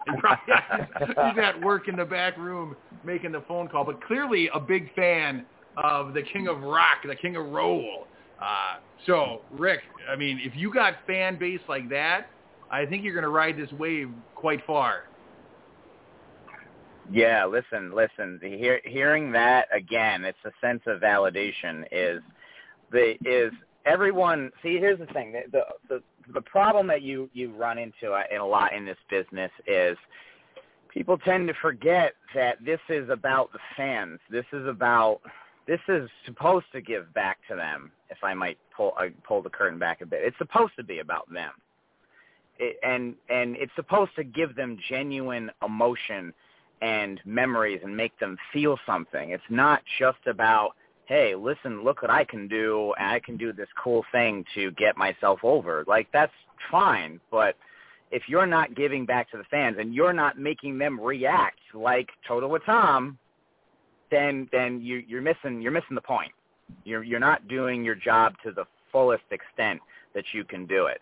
He 0.04 0.12
probably, 0.18 1.06
he's 1.30 1.38
at 1.40 1.60
work 1.60 1.86
in 1.86 1.94
the 1.94 2.04
back 2.04 2.36
room 2.36 2.74
making 3.04 3.30
the 3.30 3.42
phone 3.46 3.68
call, 3.68 3.84
but 3.84 4.02
clearly 4.04 4.50
a 4.52 4.58
big 4.58 4.92
fan 4.96 5.46
of 5.76 6.12
the 6.12 6.22
King 6.22 6.48
of 6.48 6.60
Rock, 6.62 6.98
the 7.06 7.14
King 7.14 7.36
of 7.36 7.46
Roll. 7.50 8.08
Uh, 8.40 8.78
so, 9.06 9.42
Rick, 9.52 9.78
I 10.10 10.16
mean, 10.16 10.40
if 10.42 10.56
you 10.56 10.74
got 10.74 10.94
fan 11.06 11.38
base 11.38 11.60
like 11.68 11.88
that, 11.90 12.26
I 12.72 12.86
think 12.86 13.04
you're 13.04 13.12
going 13.12 13.22
to 13.22 13.28
ride 13.28 13.58
this 13.58 13.70
wave 13.72 14.10
quite 14.34 14.64
far. 14.66 15.04
Yeah, 17.10 17.44
listen, 17.44 17.94
listen. 17.94 18.38
The, 18.40 18.56
hear, 18.56 18.80
hearing 18.84 19.30
that 19.32 19.68
again, 19.74 20.24
it's 20.24 20.38
a 20.46 20.50
sense 20.60 20.80
of 20.86 21.00
validation. 21.00 21.84
Is 21.92 22.22
the 22.90 23.16
is 23.24 23.52
everyone? 23.84 24.50
See, 24.62 24.78
here's 24.78 24.98
the 24.98 25.06
thing. 25.06 25.32
The 25.32 25.64
the 25.88 26.02
the, 26.32 26.40
problem 26.40 26.86
that 26.86 27.02
you 27.02 27.28
you 27.34 27.52
run 27.54 27.76
into 27.76 28.18
in 28.30 28.40
a 28.40 28.46
lot 28.46 28.72
in 28.72 28.86
this 28.86 28.96
business 29.10 29.50
is 29.66 29.98
people 30.88 31.18
tend 31.18 31.48
to 31.48 31.54
forget 31.60 32.14
that 32.34 32.64
this 32.64 32.80
is 32.88 33.10
about 33.10 33.52
the 33.52 33.58
fans. 33.76 34.18
This 34.30 34.46
is 34.52 34.66
about 34.66 35.20
this 35.66 35.80
is 35.88 36.08
supposed 36.24 36.66
to 36.72 36.80
give 36.80 37.12
back 37.12 37.38
to 37.50 37.56
them. 37.56 37.90
If 38.08 38.18
I 38.22 38.32
might 38.32 38.58
pull 38.74 38.94
uh, 38.98 39.06
pull 39.26 39.42
the 39.42 39.50
curtain 39.50 39.78
back 39.78 40.00
a 40.00 40.06
bit, 40.06 40.20
it's 40.22 40.38
supposed 40.38 40.72
to 40.76 40.84
be 40.84 41.00
about 41.00 41.30
them. 41.30 41.52
It, 42.58 42.76
and 42.82 43.14
and 43.28 43.56
it's 43.56 43.72
supposed 43.76 44.14
to 44.16 44.24
give 44.24 44.54
them 44.54 44.78
genuine 44.88 45.50
emotion 45.64 46.32
and 46.80 47.20
memories 47.24 47.80
and 47.84 47.96
make 47.96 48.18
them 48.18 48.36
feel 48.52 48.78
something. 48.84 49.30
It's 49.30 49.42
not 49.48 49.82
just 49.98 50.18
about, 50.26 50.72
hey, 51.06 51.34
listen, 51.34 51.84
look 51.84 52.02
what 52.02 52.10
I 52.10 52.24
can 52.24 52.48
do, 52.48 52.92
and 52.98 53.08
I 53.08 53.20
can 53.20 53.36
do 53.36 53.52
this 53.52 53.68
cool 53.82 54.04
thing 54.10 54.44
to 54.54 54.72
get 54.72 54.96
myself 54.96 55.40
over. 55.42 55.84
Like 55.86 56.08
that's 56.12 56.32
fine, 56.70 57.20
but 57.30 57.56
if 58.12 58.24
you're 58.28 58.46
not 58.46 58.74
giving 58.76 59.06
back 59.06 59.30
to 59.30 59.38
the 59.38 59.44
fans 59.44 59.76
and 59.80 59.94
you're 59.94 60.12
not 60.12 60.38
making 60.38 60.76
them 60.78 61.00
react 61.00 61.58
like 61.72 62.10
Totowa 62.28 62.58
Tom, 62.64 63.18
then 64.10 64.48
then 64.52 64.80
you 64.82 65.02
you're 65.08 65.22
missing 65.22 65.62
you're 65.62 65.72
missing 65.72 65.94
the 65.94 66.02
point. 66.02 66.32
You're 66.84 67.02
you're 67.02 67.18
not 67.18 67.48
doing 67.48 67.82
your 67.82 67.94
job 67.94 68.34
to 68.44 68.52
the 68.52 68.64
fullest 68.92 69.24
extent 69.30 69.80
that 70.14 70.24
you 70.32 70.44
can 70.44 70.66
do 70.66 70.86
it. 70.86 71.00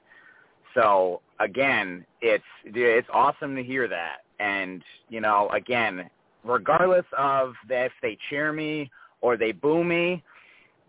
So 0.75 1.21
again, 1.41 2.05
it's 2.21 2.45
it's 2.65 3.09
awesome 3.13 3.57
to 3.57 3.63
hear 3.63 3.89
that. 3.89 4.19
And 4.39 4.83
you 5.09 5.21
know, 5.21 5.49
again, 5.51 6.09
regardless 6.45 7.07
of 7.17 7.55
if 7.69 7.93
they 8.03 8.17
cheer 8.29 8.53
me 8.53 8.91
or 9.21 9.37
they 9.37 9.53
boo 9.53 9.85
me, 9.85 10.23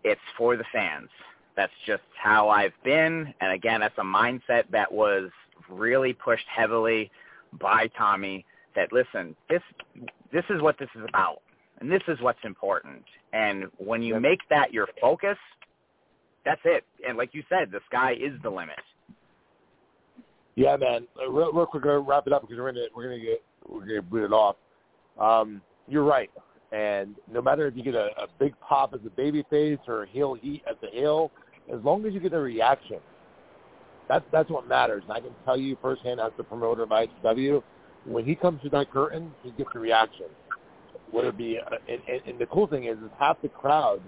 it's 0.04 0.20
for 0.36 0.56
the 0.56 0.64
fans. 0.72 1.08
That's 1.56 1.72
just 1.86 2.02
how 2.20 2.48
I've 2.48 2.72
been. 2.84 3.32
And 3.40 3.52
again, 3.52 3.80
that's 3.80 3.98
a 3.98 4.02
mindset 4.02 4.64
that 4.70 4.90
was 4.90 5.30
really 5.68 6.12
pushed 6.12 6.46
heavily 6.54 7.10
by 7.60 7.88
Tommy. 7.98 8.44
That 8.74 8.92
listen, 8.92 9.36
this 9.50 9.62
this 10.32 10.44
is 10.48 10.62
what 10.62 10.78
this 10.78 10.88
is 10.94 11.02
about, 11.08 11.42
and 11.80 11.90
this 11.90 12.02
is 12.08 12.18
what's 12.20 12.42
important. 12.44 13.04
And 13.34 13.66
when 13.78 14.02
you 14.02 14.18
make 14.18 14.40
that 14.48 14.72
your 14.72 14.88
focus, 15.00 15.36
that's 16.44 16.60
it. 16.64 16.84
And 17.06 17.18
like 17.18 17.34
you 17.34 17.42
said, 17.48 17.70
the 17.70 17.80
sky 17.86 18.12
is 18.12 18.32
the 18.42 18.50
limit. 18.50 18.78
Yeah, 20.54 20.76
man. 20.76 21.06
Uh, 21.20 21.30
Real, 21.30 21.52
real 21.52 21.66
quick, 21.66 21.82
gonna 21.82 22.00
wrap 22.00 22.26
it 22.26 22.32
up 22.32 22.42
because 22.42 22.58
we're 22.58 22.72
gonna 22.72 22.86
we're 22.94 23.04
gonna 23.04 23.20
get 23.20 23.42
we're 23.68 23.86
gonna 23.86 24.02
boot 24.02 24.24
it 24.24 24.32
off. 24.32 24.56
Um, 25.18 25.62
you're 25.88 26.04
right, 26.04 26.30
and 26.72 27.14
no 27.30 27.40
matter 27.42 27.66
if 27.66 27.76
you 27.76 27.82
get 27.82 27.94
a, 27.94 28.08
a 28.18 28.26
big 28.38 28.54
pop 28.60 28.94
as 28.94 29.00
a 29.06 29.10
baby 29.10 29.44
face 29.50 29.78
or 29.86 30.04
a 30.04 30.08
heel 30.08 30.34
heat 30.34 30.62
as 30.68 30.76
a 30.82 30.94
heel, 30.94 31.30
as 31.72 31.80
long 31.82 32.04
as 32.06 32.12
you 32.12 32.20
get 32.20 32.32
a 32.32 32.38
reaction, 32.38 32.98
that's 34.08 34.24
that's 34.32 34.50
what 34.50 34.68
matters. 34.68 35.02
And 35.04 35.12
I 35.12 35.20
can 35.20 35.32
tell 35.44 35.56
you 35.56 35.76
firsthand 35.80 36.20
as 36.20 36.32
the 36.36 36.44
promoter 36.44 36.82
of 36.82 36.90
ICW, 36.90 37.62
when 38.04 38.24
he 38.24 38.34
comes 38.34 38.62
to 38.62 38.68
that 38.70 38.90
curtain, 38.90 39.32
he 39.42 39.50
gets 39.52 39.70
a 39.74 39.78
reaction. 39.78 40.26
Whether 41.10 41.28
it 41.28 41.36
be, 41.36 41.58
uh, 41.58 41.76
and, 41.88 42.00
and, 42.08 42.22
and 42.26 42.38
the 42.38 42.46
cool 42.46 42.66
thing 42.66 42.84
is, 42.84 42.96
is 42.96 43.10
half 43.18 43.40
the 43.42 43.48
crowd 43.48 44.00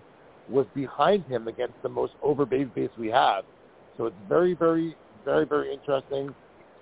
was 0.48 0.66
behind 0.74 1.24
him 1.26 1.48
against 1.48 1.74
the 1.82 1.88
most 1.88 2.14
over 2.22 2.46
baby 2.46 2.70
face 2.74 2.90
we 2.98 3.08
have. 3.08 3.44
So 3.96 4.06
it's 4.06 4.16
very, 4.26 4.54
very, 4.54 4.96
very, 5.24 5.46
very 5.46 5.72
interesting. 5.72 6.34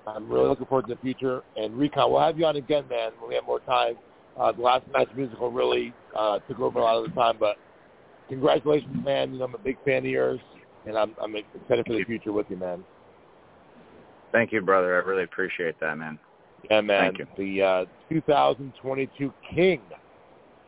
I'm 0.07 0.29
really 0.29 0.49
looking 0.49 0.67
forward 0.67 0.89
to 0.89 0.95
the 0.95 1.01
future. 1.01 1.43
And 1.57 1.77
Recon, 1.77 2.11
we'll 2.11 2.21
have 2.21 2.39
you 2.39 2.47
on 2.47 2.57
again, 2.57 2.85
man, 2.89 3.13
when 3.19 3.29
we 3.29 3.35
have 3.37 3.45
more 3.45 3.61
time. 3.61 3.95
Uh, 4.39 4.51
the 4.53 4.63
last 4.63 4.85
match 4.93 5.09
musical 5.15 5.51
really 5.51 5.93
uh, 6.17 6.39
took 6.41 6.59
over 6.59 6.79
a 6.79 6.83
lot 6.83 6.97
of 6.97 7.05
the 7.05 7.21
time, 7.21 7.37
but 7.39 7.57
congratulations, 8.29 9.05
man. 9.05 9.33
You 9.33 9.39
know, 9.39 9.45
I'm 9.45 9.55
a 9.55 9.59
big 9.59 9.77
fan 9.85 9.99
of 9.99 10.07
yours, 10.07 10.41
and 10.87 10.97
I'm, 10.97 11.15
I'm 11.23 11.37
excited 11.37 11.87
for 11.87 11.93
the 11.93 12.05
future 12.05 12.33
with 12.33 12.47
you, 12.49 12.57
man. 12.57 12.83
Thank 14.33 14.53
you, 14.53 14.63
brother. 14.63 14.95
I 14.95 15.07
really 15.07 15.25
appreciate 15.25 15.79
that, 15.81 15.99
man. 15.99 16.19
Yeah, 16.71 16.81
man. 16.81 17.15
Thank 17.15 17.19
you. 17.19 17.27
The 17.37 17.63
uh, 17.63 17.85
2022 18.09 19.33
King 19.55 19.81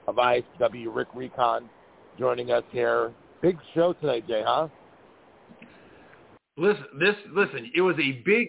of 0.07 0.17
ISPW, 0.17 0.95
Rick 0.95 1.09
Recon, 1.15 1.71
joining 2.19 2.51
us 2.51 2.65
here. 2.71 3.13
Big 3.41 3.57
show 3.75 3.95
tonight, 3.95 4.27
Jay, 4.29 4.43
huh? 4.45 4.69
Listen, 6.57 6.85
this 6.99 7.17
listen. 7.33 7.71
It 7.75 7.81
was 7.81 7.97
a 7.99 8.23
big, 8.25 8.49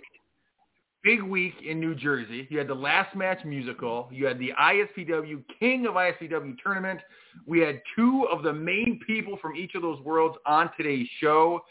big 1.03 1.23
week 1.23 1.55
in 1.67 1.79
New 1.79 1.95
Jersey. 1.95 2.47
You 2.49 2.59
had 2.59 2.67
the 2.67 2.75
last 2.75 3.15
match 3.15 3.43
musical. 3.43 4.09
You 4.11 4.27
had 4.27 4.37
the 4.37 4.51
ISPW 4.59 5.43
King 5.59 5.87
of 5.87 5.95
ISPW 5.95 6.55
tournament. 6.63 6.99
We 7.47 7.59
had 7.59 7.81
two 7.95 8.27
of 8.31 8.43
the 8.43 8.53
main 8.53 8.99
people 9.05 9.37
from 9.41 9.55
each 9.55 9.73
of 9.75 9.81
those 9.81 9.99
worlds 10.01 10.37
on 10.45 10.69
today's 10.77 11.07
show. 11.19 11.61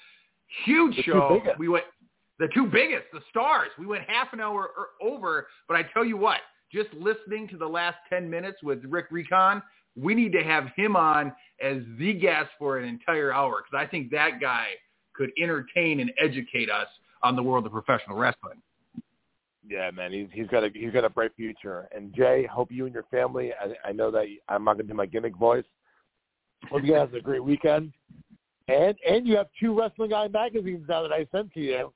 Huge 0.65 0.97
The 0.97 1.03
show. 1.03 1.41
We 1.59 1.69
went 1.69 1.85
the 2.39 2.49
two 2.53 2.67
biggest, 2.67 3.05
the 3.13 3.21
stars. 3.31 3.69
We 3.79 3.87
went 3.87 4.03
half 4.09 4.33
an 4.33 4.41
hour 4.41 4.71
er- 4.77 4.89
over, 5.01 5.47
but 5.69 5.77
I 5.77 5.85
tell 5.95 6.05
you 6.05 6.17
what, 6.17 6.41
just 6.73 6.93
listening 6.95 7.47
to 7.49 7.57
the 7.57 7.67
last 7.67 7.97
10 8.11 8.29
minutes 8.29 8.59
with 8.63 8.85
Rick 8.85 9.07
Recon, 9.13 9.63
we 9.97 10.15
need 10.15 10.33
to 10.33 10.43
have 10.43 10.67
him 10.77 10.97
on 10.97 11.33
as 11.63 11.77
the 11.99 12.13
guest 12.13 12.51
for 12.59 12.79
an 12.79 12.89
entire 12.89 13.33
hour 13.33 13.63
because 13.63 13.87
I 13.87 13.89
think 13.89 14.11
that 14.11 14.41
guy 14.41 14.71
could 15.15 15.31
entertain 15.41 16.01
and 16.01 16.13
educate 16.19 16.71
us 16.71 16.89
on 17.23 17.37
the 17.37 17.43
world 17.43 17.67
of 17.67 17.73
professional 17.73 18.17
wrestling. 18.17 18.61
Yeah, 19.67 19.91
man, 19.91 20.13
he's 20.13 20.29
he's 20.33 20.47
got 20.49 20.63
a 20.63 20.71
he's 20.75 20.93
got 20.93 21.05
a 21.05 21.11
bright 21.11 21.33
future. 21.37 21.89
And 21.95 22.15
Jay, 22.15 22.47
hope 22.51 22.71
you 22.71 22.85
and 22.85 22.95
your 22.95 23.05
family. 23.11 23.53
I, 23.53 23.89
I 23.89 23.93
know 23.93 24.11
that 24.11 24.27
I'm 24.49 24.65
not 24.65 24.75
gonna 24.75 24.89
do 24.89 24.95
my 24.95 25.07
gimmick 25.07 25.37
voice. 25.37 25.65
Hope 26.71 26.83
you 26.85 26.93
guys 26.93 27.09
have 27.13 27.15
a 27.15 27.21
great 27.21 27.43
weekend. 27.43 27.93
And 28.69 28.95
and 29.09 29.27
you 29.27 29.37
have 29.37 29.49
two 29.59 29.79
Wrestling 29.79 30.11
Guy 30.11 30.29
magazines 30.29 30.85
now 30.89 31.03
that 31.03 31.13
I 31.13 31.27
sent 31.33 31.53
to 31.55 31.61
you. 31.61 31.93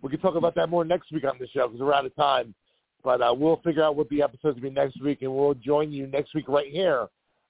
We 0.00 0.10
can 0.10 0.20
talk 0.20 0.36
about 0.36 0.54
that 0.54 0.68
more 0.68 0.84
next 0.84 1.10
week 1.10 1.24
on 1.24 1.38
the 1.40 1.48
show 1.48 1.66
because 1.66 1.80
we're 1.80 1.92
out 1.92 2.06
of 2.06 2.14
time. 2.14 2.54
But 3.02 3.20
uh, 3.20 3.34
we'll 3.36 3.60
figure 3.64 3.82
out 3.82 3.96
what 3.96 4.08
the 4.10 4.22
episodes 4.22 4.56
will 4.56 4.62
be 4.62 4.70
next 4.70 5.00
week, 5.02 5.22
and 5.22 5.34
we'll 5.34 5.54
join 5.54 5.92
you 5.92 6.06
next 6.06 6.34
week 6.34 6.48
right 6.48 6.70
here 6.70 7.08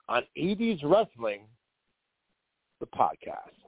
on 0.09 0.23
80s 0.37 0.81
Wrestling, 0.83 1.43
the 2.81 2.87
podcast. 2.87 3.59